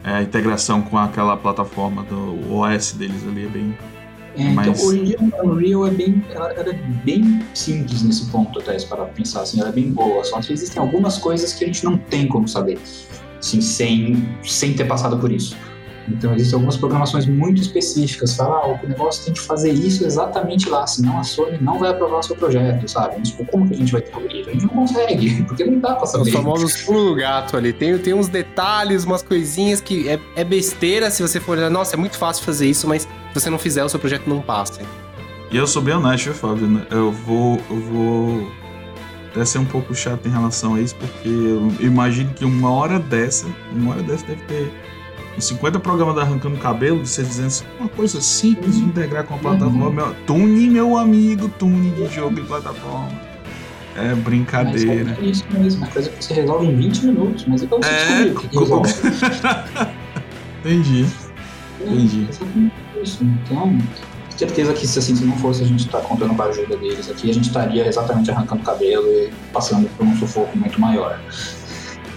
É, 0.04 0.12
a 0.14 0.24
integração 0.24 0.82
com 0.82 0.98
aquela 0.98 1.36
plataforma 1.36 2.04
do 2.04 2.54
OS 2.54 2.94
deles 2.94 3.24
ali 3.28 3.46
é 3.46 3.50
bem, 3.50 3.78
é, 4.38 4.44
então, 4.44 4.54
Mas... 4.54 4.84
Então, 4.94 5.32
a 5.40 5.44
Unreal 5.44 5.88
é 5.88 5.92
bem, 5.92 6.24
ela, 6.30 6.52
ela, 6.54 6.70
é 6.70 6.74
bem 7.04 7.44
simples 7.56 8.04
nesse 8.04 8.28
ponto, 8.28 8.60
até 8.60 8.78
para 8.86 9.06
pensar 9.06 9.42
assim, 9.42 9.60
ela 9.60 9.70
é 9.70 9.72
bem 9.72 9.92
boa. 9.92 10.24
Só 10.24 10.40
que 10.40 10.54
existem 10.54 10.82
algumas 10.82 11.18
coisas 11.18 11.54
que 11.54 11.64
a 11.64 11.68
gente 11.68 11.84
não 11.84 11.98
tem 11.98 12.28
como 12.28 12.48
saber, 12.48 12.78
assim, 13.40 13.60
sem, 13.60 14.30
sem 14.44 14.76
ter 14.76 14.86
passado 14.86 15.18
por 15.18 15.32
isso. 15.32 15.58
Então, 16.08 16.34
existem 16.34 16.56
algumas 16.56 16.78
programações 16.78 17.26
muito 17.26 17.62
específicas. 17.62 18.36
Fala, 18.36 18.58
ah, 18.58 18.80
o 18.84 18.88
negócio 18.88 19.26
tem 19.26 19.34
que 19.34 19.42
fazer 19.42 19.72
isso 19.72 20.06
exatamente 20.06 20.70
lá, 20.70 20.88
senão 20.88 21.20
a 21.20 21.24
Sony 21.24 21.58
não 21.62 21.80
vai 21.80 21.90
aprovar 21.90 22.20
o 22.20 22.24
seu 22.24 22.36
projeto, 22.36 22.88
sabe? 22.88 23.22
Tipo, 23.22 23.46
como 23.46 23.68
que 23.68 23.76
a 23.76 23.78
gente 23.78 23.92
vai 23.92 24.02
descobrir? 24.02 24.48
A 24.48 24.52
gente 24.52 24.64
não 24.64 24.70
consegue, 24.70 25.44
porque 25.48 25.66
não 25.66 25.80
dá 25.80 25.96
pra 25.96 26.06
saber. 26.06 26.30
Os 26.30 26.32
famosos 26.32 26.82
pulo 26.84 27.10
do 27.10 27.16
gato 27.16 27.58
ali. 27.58 27.74
Tem, 27.74 27.98
tem 27.98 28.14
uns 28.14 28.28
detalhes, 28.28 29.04
umas 29.04 29.22
coisinhas 29.22 29.82
que 29.82 30.08
é, 30.08 30.20
é 30.36 30.44
besteira 30.44 31.12
se 31.12 31.22
você 31.22 31.40
for 31.40 31.58
olhar. 31.58 31.70
Nossa, 31.70 31.96
é 31.96 31.98
muito 31.98 32.18
fácil 32.18 32.44
fazer 32.46 32.68
isso, 32.68 32.88
mas 32.88 33.04
se 33.04 33.10
você 33.34 33.50
não 33.50 33.60
fizer, 33.60 33.84
o 33.84 33.90
seu 33.90 34.00
projeto 34.00 34.28
não 34.28 34.42
passa. 34.42 34.82
E 35.52 35.58
eu 35.58 35.68
sou 35.68 35.82
bem 35.82 35.94
honesto, 35.94 36.34
Fábio. 36.34 36.68
Né? 36.68 36.86
Eu 36.90 37.12
vou. 37.12 37.60
Eu 37.70 37.80
vou 37.82 38.52
até 39.32 39.46
ser 39.46 39.60
um 39.60 39.66
pouco 39.66 39.94
chato 39.94 40.26
em 40.26 40.32
relação 40.32 40.76
a 40.76 40.82
isso, 40.82 40.96
porque 40.96 41.28
eu 41.28 41.72
imagino 41.80 42.34
que 42.34 42.44
uma 42.44 42.72
hora 42.72 42.98
dessa, 42.98 43.46
uma 43.72 43.94
hora 43.94 44.02
dessa 44.02 44.26
deve 44.26 44.42
ter 44.44 44.74
50 45.40 45.80
programas 45.80 46.16
da 46.16 46.22
Arrancando 46.22 46.58
Cabelo, 46.58 47.02
de 47.02 47.10
você 47.10 47.24
dizendo 47.24 47.48
assim, 47.48 47.66
uma 47.80 47.90
coisa 47.90 48.20
simples 48.22 48.76
de 48.76 48.84
integrar 48.84 49.24
com 49.24 49.36
a 49.36 49.38
plataforma. 49.38 50.06
Uhum. 50.06 50.16
Tune, 50.26 50.70
meu 50.70 50.98
amigo, 50.98 51.50
tune 51.50 51.92
de 51.92 52.08
jogo 52.14 52.40
e 52.40 52.44
plataforma. 52.44 53.10
É 53.96 54.14
brincadeira. 54.14 55.16
Mas 55.18 55.20
é 55.20 55.26
isso 55.26 55.46
mesmo, 55.52 55.84
uma 55.84 55.92
coisa 55.92 56.10
que 56.10 56.24
você 56.24 56.34
resolve 56.34 56.68
em 56.68 56.76
20 56.76 57.06
minutos, 57.06 57.46
mas 57.48 57.64
é 57.64 57.66
você 57.66 57.90
é... 57.90 58.24
descobrir 58.26 58.50
que 58.50 58.60
resolve. 58.60 58.94
Entendi. 60.60 61.06
É, 61.82 61.86
Entendi. 61.86 62.28
isso. 63.02 63.24
Então, 63.24 63.78
certeza 64.38 64.74
que 64.74 64.86
se 64.86 65.00
assim 65.00 65.16
se 65.16 65.26
não 65.26 65.36
fosse 65.38 65.64
a 65.64 65.66
gente 65.66 65.86
estar 65.86 66.00
tá 66.00 66.08
contando 66.08 66.36
com 66.36 66.42
a 66.44 66.46
ajuda 66.46 66.78
deles 66.78 67.10
aqui, 67.10 67.30
a 67.30 67.34
gente 67.34 67.48
estaria 67.48 67.88
exatamente 67.88 68.30
arrancando 68.30 68.62
cabelo 68.64 69.08
e 69.08 69.32
passando 69.52 69.90
por 69.98 70.06
um 70.06 70.16
sufoco 70.16 70.56
muito 70.58 70.80
maior. 70.80 71.20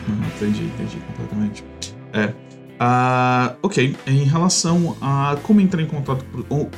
Hum, 0.09 0.21
entendi, 0.37 0.65
entendi 0.65 0.99
completamente. 1.09 1.65
É. 2.13 2.50
Uh, 2.81 3.55
ok, 3.63 3.95
em 4.07 4.25
relação 4.25 4.97
a 5.03 5.37
como 5.43 5.61
entrar 5.61 5.83
em 5.83 5.87
contato, 5.87 6.25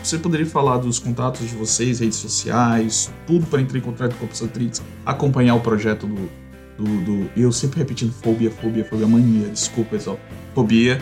você 0.02 0.18
poderia 0.18 0.44
falar 0.44 0.78
dos 0.78 0.98
contatos 0.98 1.48
de 1.48 1.54
vocês, 1.54 2.00
redes 2.00 2.18
sociais, 2.18 3.12
tudo 3.24 3.46
para 3.46 3.60
entrar 3.60 3.78
em 3.78 3.82
contato 3.82 4.16
com 4.16 4.24
a 4.24 4.28
Psatrix, 4.28 4.82
acompanhar 5.06 5.54
o 5.54 5.60
projeto 5.60 6.08
do, 6.08 6.28
do, 6.76 7.04
do, 7.04 7.30
Eu 7.36 7.52
sempre 7.52 7.78
repetindo 7.78 8.12
fobia, 8.12 8.50
fobia, 8.50 8.84
fobia, 8.84 9.06
mania, 9.06 9.48
desculpa 9.48 9.90
pessoal, 9.90 10.18
fobia. 10.52 11.00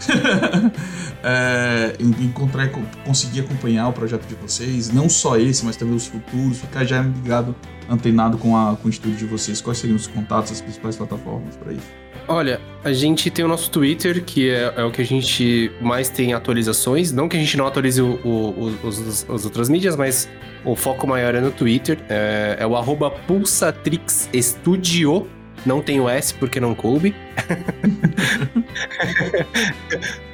é, 1.22 1.94
encontrar, 2.00 2.70
conseguir 3.04 3.40
acompanhar 3.40 3.88
o 3.88 3.92
projeto 3.92 4.26
de 4.26 4.34
vocês, 4.36 4.90
não 4.90 5.10
só 5.10 5.36
esse, 5.36 5.66
mas 5.66 5.76
também 5.76 5.94
os 5.94 6.06
futuros, 6.06 6.60
ficar 6.60 6.86
já 6.86 7.02
ligado, 7.02 7.54
antenado 7.90 8.38
com, 8.38 8.56
a, 8.56 8.74
com 8.74 8.88
o 8.88 8.90
de 8.90 9.26
vocês. 9.26 9.60
Quais 9.60 9.76
seriam 9.76 9.96
os 9.96 10.06
contatos, 10.06 10.50
as 10.50 10.62
principais 10.62 10.96
plataformas 10.96 11.58
para 11.58 11.74
isso? 11.74 12.09
Olha, 12.28 12.60
a 12.82 12.92
gente 12.92 13.30
tem 13.30 13.44
o 13.44 13.48
nosso 13.48 13.70
Twitter, 13.70 14.24
que 14.24 14.50
é, 14.50 14.72
é, 14.76 14.84
o 14.84 14.90
que 14.90 15.02
a 15.02 15.04
gente 15.04 15.70
mais 15.80 16.08
tem 16.08 16.32
atualizações. 16.32 17.12
Não 17.12 17.28
que 17.28 17.36
a 17.36 17.40
gente 17.40 17.56
não 17.56 17.66
atualize 17.66 18.00
o, 18.00 18.14
o, 18.24 18.74
os, 18.82 19.28
as 19.28 19.44
outras 19.44 19.68
mídias, 19.68 19.96
mas 19.96 20.28
o 20.64 20.74
foco 20.74 21.06
maior 21.06 21.34
é 21.34 21.40
no 21.40 21.50
Twitter. 21.50 21.98
É, 22.08 22.56
é 22.60 22.66
o 22.66 22.74
arroba 22.76 23.10
PulsatrixStudio. 23.10 25.28
Não 25.66 25.82
tem 25.82 26.00
o 26.00 26.08
S 26.08 26.32
porque 26.32 26.58
não 26.58 26.74
coube. 26.74 27.14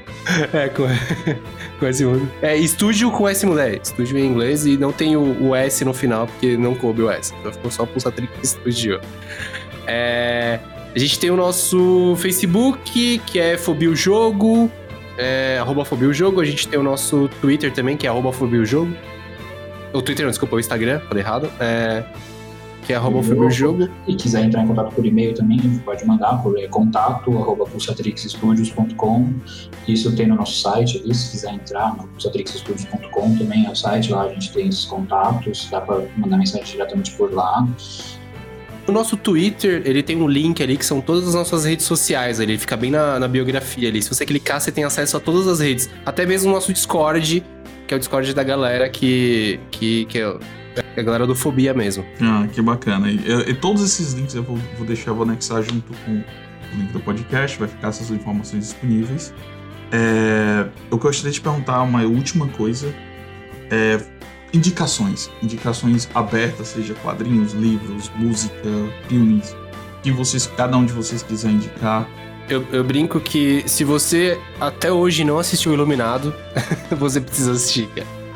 é, 0.53 0.69
com, 0.69 0.85
com 1.79 1.87
S 1.87 2.05
mudo. 2.05 2.31
É 2.43 2.57
estúdio 2.57 3.11
com 3.11 3.29
S 3.29 3.45
mulher. 3.45 3.81
Estúdio 3.83 4.17
em 4.19 4.27
inglês 4.27 4.67
e 4.67 4.77
não 4.77 4.93
tem 4.93 5.17
o, 5.17 5.49
o, 5.49 5.55
S 5.55 5.85
no 5.85 5.93
final 5.93 6.29
porque 6.29 6.57
não 6.57 6.77
coube 6.77 7.03
o 7.03 7.11
S. 7.11 7.35
Então 7.41 7.53
ficou 7.53 7.71
só 7.71 7.85
Pulsatrix 7.85 8.51
Studio. 8.51 9.01
É. 9.87 10.59
A 10.97 10.99
gente 10.99 11.19
tem 11.19 11.31
o 11.31 11.37
nosso 11.37 12.17
Facebook, 12.17 13.19
que 13.27 13.39
é 13.39 13.59
Fobia 13.59 13.91
o 13.91 13.95
Jogo, 13.95 14.71
é, 15.19 15.59
arroba 15.61 15.85
Fobia 15.85 16.09
o 16.09 16.13
Jogo. 16.13 16.41
A 16.41 16.45
gente 16.47 16.67
tem 16.67 16.79
o 16.79 16.83
nosso 16.83 17.29
Twitter 17.39 17.71
também, 17.71 17.99
que 17.99 18.07
é 18.07 18.11
arroba 18.11 18.33
Fobia 18.33 18.63
o 18.63 18.65
Jogo. 18.65 18.97
O 19.93 20.01
Twitter, 20.01 20.25
não, 20.25 20.31
desculpa, 20.31 20.57
o 20.57 20.59
Instagram, 20.59 21.01
falei 21.01 21.23
errado. 21.23 21.53
É, 21.61 22.03
que 22.87 22.95
é 22.95 22.97
arroba 22.97 23.23
Fobia 23.23 23.43
o 23.43 23.51
Jogo. 23.51 23.91
E 24.09 24.17
quiser 24.17 24.45
entrar 24.45 24.63
em 24.63 24.67
contato 24.69 24.95
por 24.95 25.05
e-mail 25.05 25.35
também, 25.35 25.61
pode 25.85 26.03
mandar 26.07 26.43
por 26.43 26.59
é, 26.59 26.67
contato, 26.67 27.31
arroba 27.37 27.67
pulsatrixstudios.com. 27.67 29.35
Isso 29.87 30.17
tem 30.17 30.29
no 30.29 30.37
nosso 30.37 30.63
site 30.63 31.03
ali, 31.05 31.15
se 31.15 31.33
quiser 31.33 31.53
entrar 31.53 31.95
no 31.95 32.09
pulsatrixstudios.com 32.09 33.37
também 33.37 33.67
é 33.67 33.71
o 33.71 33.77
site, 33.77 34.13
lá 34.13 34.23
a 34.23 34.29
gente 34.31 34.51
tem 34.51 34.69
esses 34.69 34.87
contatos, 34.87 35.69
dá 35.71 35.83
para 35.83 36.07
mandar 36.17 36.39
mensagem 36.39 36.65
diretamente 36.65 37.13
por 37.19 37.31
lá. 37.35 37.69
O 38.87 38.93
nosso 38.93 39.17
Twitter, 39.17 39.83
ele 39.85 40.01
tem 40.03 40.17
um 40.17 40.29
link 40.29 40.63
ali 40.63 40.77
que 40.77 40.87
são 40.87 41.01
todas 41.01 41.27
as 41.27 41.35
nossas 41.35 41.65
redes 41.65 41.85
sociais. 41.85 42.39
Ele 42.39 42.57
fica 42.57 42.77
bem 42.77 42.91
na, 42.91 43.19
na 43.19 43.27
biografia 43.27 43.89
ali. 43.89 44.01
Se 44.01 44.09
você 44.09 44.25
clicar, 44.25 44.61
você 44.61 44.71
tem 44.71 44.85
acesso 44.85 45.17
a 45.17 45.21
todas 45.21 45.49
as 45.49 45.59
redes. 45.59 45.91
Até 46.05 46.25
mesmo 46.25 46.51
o 46.51 46.55
nosso 46.55 46.73
Discord, 46.73 47.45
que 47.87 47.95
é 47.95 47.97
o 47.97 47.99
Discord 47.99 48.33
da 48.33 48.45
galera 48.45 48.89
que, 48.89 49.59
que, 49.73 50.05
que 50.05 50.21
é 50.21 50.39
a 50.97 51.03
galera 51.03 51.27
do 51.27 51.35
Fobia 51.35 51.75
mesmo. 51.75 52.05
Ah, 52.21 52.47
que 52.53 52.63
bacana. 52.63 53.11
E, 53.11 53.19
e 53.49 53.55
todos 53.55 53.83
esses 53.83 54.13
links 54.13 54.35
eu 54.35 54.45
vou, 54.45 54.57
vou 54.77 54.87
deixar, 54.87 55.13
vou 55.13 55.25
anexar 55.25 55.63
junto 55.63 55.93
com 56.05 56.13
o 56.13 56.77
link 56.77 56.93
do 56.93 57.01
podcast, 57.01 57.59
vai 57.59 57.69
ficar 57.69 57.89
essas 57.89 58.11
informações 58.11 58.69
disponíveis. 58.69 59.35
É, 59.91 60.67
eu 60.91 60.99
gostaria 60.99 61.33
de 61.33 61.41
perguntar 61.41 61.83
uma 61.83 62.03
última 62.03 62.47
coisa. 62.49 62.93
É, 63.71 64.01
indicações, 64.53 65.31
indicações 65.43 66.09
abertas, 66.15 66.69
seja 66.69 66.95
quadrinhos, 66.95 67.53
livros, 67.53 68.11
música, 68.17 68.69
filmes, 69.09 69.55
que 70.03 70.11
vocês, 70.11 70.47
cada 70.57 70.77
um 70.77 70.85
de 70.85 70.93
vocês 70.93 71.23
quiser 71.23 71.51
indicar. 71.51 72.09
Eu, 72.49 72.65
eu 72.73 72.85
brinco 72.85 73.19
que 73.21 73.65
se 73.67 73.83
você 73.83 74.41
até 74.61 74.91
hoje 74.91 75.25
não 75.25 75.39
assistiu 75.39 75.73
Iluminado, 75.73 76.35
você 76.97 77.21
precisa 77.21 77.53
assistir, 77.53 77.89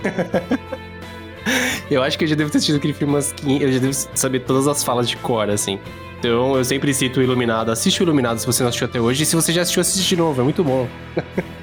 eu 1.90 2.02
acho 2.02 2.18
que 2.18 2.24
eu 2.24 2.28
já 2.28 2.34
devo 2.34 2.50
ter 2.50 2.58
assistido 2.58 2.76
aquele 2.76 2.92
filme 2.92 3.14
umas 3.14 3.32
500, 3.32 3.62
eu 3.62 3.72
já 3.72 3.78
devo 3.78 3.94
saber 4.14 4.40
todas 4.40 4.66
as 4.66 4.82
falas 4.82 5.08
de 5.08 5.16
cor, 5.16 5.48
assim. 5.48 5.78
Então 6.18 6.54
eu 6.54 6.64
sempre 6.64 6.92
cito 6.92 7.18
o 7.18 7.22
Iluminado. 7.22 7.70
Assiste 7.70 8.00
o 8.00 8.04
Iluminado 8.04 8.38
se 8.38 8.46
você 8.46 8.62
não 8.62 8.68
assistiu 8.68 8.86
até 8.86 9.00
hoje. 9.00 9.22
E 9.22 9.26
se 9.26 9.34
você 9.34 9.52
já 9.52 9.62
assistiu, 9.62 9.80
assiste 9.80 10.06
de 10.06 10.16
novo. 10.16 10.40
É 10.40 10.44
muito 10.44 10.62
bom. 10.62 10.86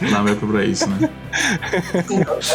Não 0.00 0.24
vai 0.24 0.34
pra 0.34 0.64
isso, 0.64 0.88
né? 0.88 1.10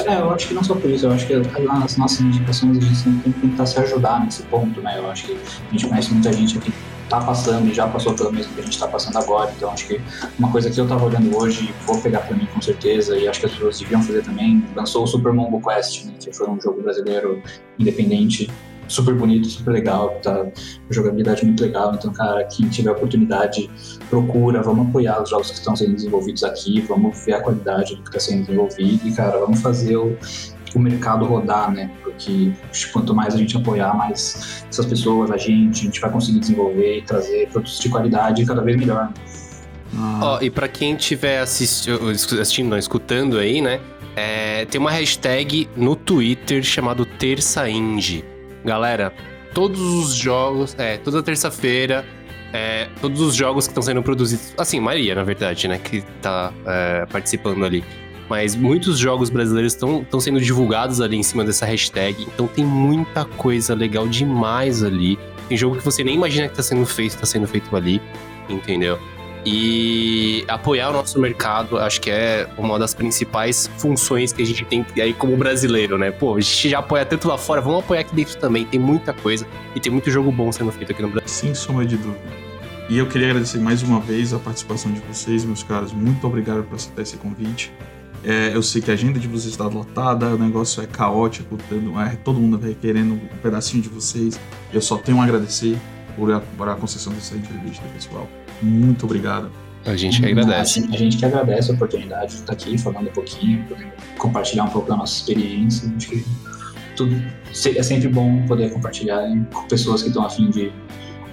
É, 0.06 0.20
eu 0.20 0.32
acho 0.32 0.48
que 0.48 0.54
não 0.54 0.64
só 0.64 0.76
por 0.76 0.90
isso. 0.90 1.06
Eu 1.06 1.12
acho 1.12 1.28
que 1.28 1.34
as 1.34 1.98
nossas 1.98 2.22
indicações 2.22 2.78
a 2.78 2.82
gente 2.82 2.96
sempre 2.96 3.20
tem 3.24 3.32
que 3.34 3.40
tentar 3.42 3.66
se 3.66 3.80
ajudar 3.80 4.24
nesse 4.24 4.44
ponto, 4.44 4.82
né? 4.82 4.98
Eu 4.98 5.10
acho 5.10 5.26
que 5.26 5.34
a 5.34 5.72
gente 5.72 5.88
conhece 5.88 6.12
muita 6.14 6.34
gente 6.34 6.58
aqui 6.58 6.72
tá 7.12 7.20
passando 7.20 7.70
e 7.70 7.74
já 7.74 7.86
passou 7.90 8.14
pelo 8.14 8.32
mesmo 8.32 8.54
que 8.54 8.62
a 8.62 8.64
gente 8.64 8.74
está 8.74 8.88
passando 8.88 9.18
agora. 9.18 9.52
Então 9.56 9.70
acho 9.70 9.86
que 9.86 10.00
uma 10.40 10.50
coisa 10.50 10.72
que 10.72 10.80
eu 10.80 10.88
tava 10.88 11.06
olhando 11.06 11.36
hoje, 11.36 11.74
vou 11.86 12.02
pegar 12.02 12.22
para 12.22 12.38
mim 12.38 12.48
com 12.54 12.62
certeza, 12.62 13.18
e 13.18 13.28
acho 13.28 13.42
que 13.42 13.48
as 13.48 13.52
pessoas 13.52 13.80
deviam 13.80 14.02
fazer 14.02 14.24
também, 14.24 14.64
lançou 14.74 15.04
o 15.04 15.08
Super 15.08 15.34
Mongo 15.34 15.62
Quest, 15.62 16.06
né, 16.06 16.14
que 16.18 16.32
foi 16.32 16.50
um 16.50 16.60
jogo 16.60 16.82
brasileiro 16.82 17.44
independente 17.78 18.50
super 18.92 19.16
bonito, 19.16 19.48
super 19.48 19.72
legal, 19.72 20.20
tá? 20.22 20.46
Jogabilidade 20.90 21.46
muito 21.46 21.64
legal. 21.64 21.94
Então, 21.96 22.12
cara, 22.12 22.44
quem 22.46 22.68
tiver 22.70 22.92
oportunidade, 22.92 23.70
procura, 24.10 24.62
vamos 24.62 24.88
apoiar 24.90 25.22
os 25.22 25.30
jogos 25.30 25.50
que 25.50 25.58
estão 25.58 25.76
sendo 25.76 25.96
desenvolvidos 25.96 26.44
aqui, 26.44 26.82
vamos 26.82 27.26
ver 27.26 27.34
a 27.34 27.42
qualidade 27.42 27.96
do 27.96 28.04
que 28.04 28.10
está 28.10 28.20
sendo 28.20 28.46
desenvolvido 28.46 29.08
e, 29.08 29.12
cara, 29.14 29.40
vamos 29.40 29.62
fazer 29.62 29.96
o, 29.96 30.18
o 30.76 30.80
mercado 30.80 31.26
rodar, 31.26 31.72
né? 31.72 31.92
Porque 32.04 32.52
quanto 32.92 33.16
mais 33.16 33.34
a 33.34 33.38
gente 33.38 33.56
apoiar, 33.56 33.96
mais 33.96 34.64
essas 34.70 34.86
pessoas, 34.86 35.32
a 35.32 35.38
gente, 35.38 35.82
a 35.82 35.84
gente 35.86 36.02
vai 36.02 36.12
conseguir 36.12 36.40
desenvolver 36.40 37.00
e 37.00 37.02
trazer 37.02 37.48
produtos 37.50 37.80
de 37.80 37.90
qualidade 37.90 38.46
cada 38.46 38.62
vez 38.62 38.78
melhor. 38.78 39.12
Ah. 39.96 40.20
Ó, 40.24 40.42
e 40.42 40.50
para 40.50 40.68
quem 40.68 40.96
estiver 40.96 41.40
assistindo, 41.40 42.10
assistindo, 42.10 42.70
não, 42.70 42.78
escutando 42.78 43.38
aí, 43.38 43.62
né? 43.62 43.80
É, 44.16 44.66
tem 44.66 44.80
uma 44.80 44.92
hashtag 44.92 45.70
no 45.76 45.96
Twitter 45.96 46.64
chamado 46.64 47.06
Terça 47.06 47.70
Indie. 47.70 48.31
Galera, 48.64 49.14
todos 49.54 49.80
os 49.80 50.14
jogos, 50.14 50.76
é, 50.78 50.98
toda 50.98 51.22
terça-feira, 51.24 52.06
é, 52.54 52.90
todos 53.00 53.22
os 53.22 53.36
jogos 53.36 53.66
que 53.66 53.72
estão 53.72 53.82
sendo 53.82 54.04
produzidos, 54.04 54.54
assim, 54.58 54.80
Maria, 54.80 55.16
na 55.16 55.24
verdade, 55.24 55.68
né, 55.68 55.78
que 55.78 56.02
tá 56.22 56.54
é, 56.66 57.06
participando 57.06 57.66
ali. 57.66 57.84
Mas 58.30 58.56
muitos 58.56 58.98
jogos 58.98 59.30
brasileiros 59.30 59.74
estão 59.74 60.20
sendo 60.22 60.40
divulgados 60.40 61.02
ali 61.02 61.18
em 61.18 61.24
cima 61.24 61.44
dessa 61.44 61.66
hashtag. 61.66 62.24
Então 62.24 62.48
tem 62.48 62.64
muita 62.64 63.26
coisa 63.26 63.76
legal 63.76 64.08
demais 64.08 64.84
ali. 64.84 65.20
Tem 65.50 65.58
jogo 65.58 65.76
que 65.76 65.84
você 65.84 66.02
nem 66.02 66.16
imagina 66.16 66.48
que 66.48 66.54
está 66.54 66.64
sendo 66.64 66.86
feito, 66.86 67.12
está 67.12 67.26
sendo 67.26 67.46
feito 67.46 67.76
ali, 67.76 68.02
entendeu? 68.48 68.98
E 69.46 70.46
apoiar 70.48 70.90
o 70.90 70.94
nosso 70.94 71.20
mercado, 71.20 71.80
acho 71.80 72.00
que 72.00 72.12
é 72.12 72.48
uma 72.58 72.78
das 72.78 72.94
principais 72.94 73.70
funções 73.78 74.32
que 74.32 74.42
a 74.42 74.46
gente 74.46 74.64
tem 74.66 74.86
aí 74.98 75.14
como 75.14 75.36
brasileiro, 75.36 75.98
né? 75.98 76.12
Pô, 76.12 76.36
a 76.36 76.40
gente 76.40 76.70
já 76.70 76.80
apoia 76.80 77.06
tanto 77.06 77.28
lá 77.28 77.38
fora, 77.38 77.60
vamos 77.60 77.80
apoiar 77.80 78.02
aqui 78.02 78.14
dentro 78.14 78.38
também. 78.38 78.66
Tem 78.66 78.80
muita 78.80 79.14
coisa 79.14 79.48
e 79.76 79.80
tem 79.80 79.92
muito 79.92 80.12
jogo 80.12 80.32
bom 80.32 80.52
sendo 80.52 80.72
feito 80.72 80.92
aqui 80.92 81.02
no 81.02 81.10
Brasil. 81.10 81.28
Sem 81.28 81.56
sombra 81.56 81.86
de 81.86 81.98
dúvida. 81.98 82.52
E 82.88 82.98
eu 82.98 83.08
queria 83.08 83.30
agradecer 83.30 83.58
mais 83.58 83.82
uma 83.82 84.00
vez 84.00 84.34
a 84.34 84.38
participação 84.38 84.92
de 84.92 85.00
vocês, 85.00 85.44
meus 85.46 85.64
caros. 85.64 85.92
Muito 85.92 86.28
obrigado 86.28 86.64
por 86.64 86.76
aceitar 86.76 87.02
esse 87.02 87.18
convite. 87.18 87.72
É, 88.24 88.52
eu 88.54 88.62
sei 88.62 88.82
que 88.82 88.92
a 88.92 88.94
agenda 88.94 89.20
de 89.20 89.28
vocês 89.28 89.54
está 89.54 89.66
lotada, 89.66 90.28
o 90.28 90.38
negócio 90.38 90.84
é 90.84 90.86
caótico, 90.86 91.58
é, 92.06 92.16
todo 92.18 92.40
mundo 92.40 92.60
vai 92.60 92.76
querendo 92.80 93.14
um 93.14 93.38
pedacinho 93.42 93.82
de 93.82 93.90
vocês. 93.90 94.40
Eu 94.72 94.82
só 94.82 94.98
tenho 94.98 95.20
a 95.20 95.24
agradecer 95.24 95.78
por 96.16 96.32
a, 96.32 96.40
por 96.40 96.70
a 96.70 96.76
concessão 96.76 97.12
dessa 97.14 97.36
entrevista, 97.36 97.84
pessoal. 97.94 98.30
Muito 98.62 99.06
obrigado. 99.06 99.52
A 99.86 99.96
gente 99.96 100.22
que 100.22 100.28
agradece. 100.28 100.88
A, 100.90 100.94
a 100.94 100.98
gente 100.98 101.18
que 101.18 101.26
agradece 101.26 101.72
a 101.72 101.74
oportunidade 101.74 102.34
de 102.34 102.42
estar 102.42 102.54
aqui 102.54 102.78
falando 102.78 103.08
um 103.08 103.14
pouquinho, 103.14 103.66
compartilhar 104.18 104.66
um 104.66 104.70
pouco 104.70 104.88
da 104.88 104.96
nossa 104.96 105.18
experiência. 105.18 105.92
Acho 105.96 106.10
que 106.10 106.26
tudo, 106.96 107.16
é 107.76 107.84
sempre 107.84 108.08
bom 108.08 108.46
poder 108.46 108.72
compartilhar 108.72 109.24
com 109.52 109.68
pessoas 109.68 110.04
que 110.04 110.10
estão 110.10 110.24
afim 110.24 110.50
de, 110.50 110.72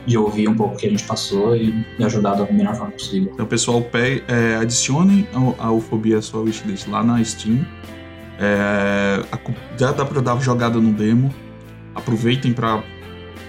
de 0.06 0.16
ouvir 0.16 0.48
um 0.48 0.54
pouco 0.54 0.74
o 0.74 0.78
que 0.78 0.86
a 0.86 0.90
gente 0.90 1.04
passou 1.04 1.54
e, 1.54 1.84
e 1.98 2.04
ajudar 2.04 2.34
da 2.34 2.50
melhor 2.50 2.74
forma 2.74 2.92
possível. 2.92 3.30
Então, 3.34 3.46
pessoal, 3.46 3.84
é, 4.28 4.56
adicione 4.56 5.28
a, 5.34 5.66
a 5.66 5.72
Ufobia 5.72 6.22
sua 6.22 6.40
wishlist 6.40 6.88
lá 6.88 7.02
na 7.04 7.22
Steam. 7.22 7.66
É, 8.38 9.22
a, 9.30 9.38
já 9.76 9.92
dá 9.92 10.06
para 10.06 10.22
dar 10.22 10.40
jogada 10.40 10.80
no 10.80 10.92
demo. 10.92 11.34
Aproveitem 11.94 12.52
para 12.52 12.82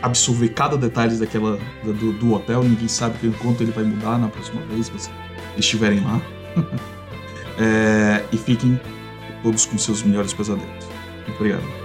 absorver 0.02 0.50
cada 0.50 0.78
detalhe 0.78 1.16
daquela 1.18 1.60
do, 1.84 2.14
do, 2.14 2.34
hotel. 2.34 2.64
Ninguém 2.64 2.88
sabe 2.88 3.18
quanto 3.42 3.64
ele 3.64 3.72
vai 3.72 3.84
mudar 3.84 4.18
na 4.18 4.28
próxima 4.28 4.62
vez 4.64 4.90
que 4.90 5.10
estiverem 5.58 6.02
lá. 6.02 6.22
é, 7.60 8.24
e 8.32 8.38
fiquem 8.38 8.80
todos 9.44 9.66
com 9.66 9.78
seus 9.78 10.04
melhores 10.04 10.34
pesadelos. 10.34 10.88
Obrigado. 11.36 11.79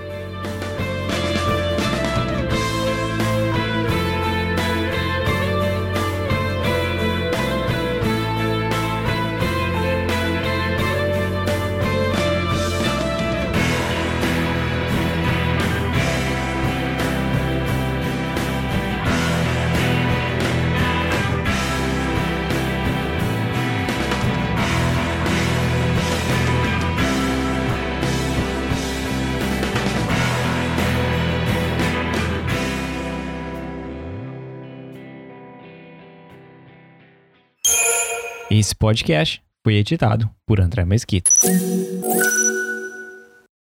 Podcast 38.85 39.43
foi 39.65 39.77
editado 39.77 40.31
por 40.47 40.61
André 40.61 40.85
Mesquita. 40.85 41.31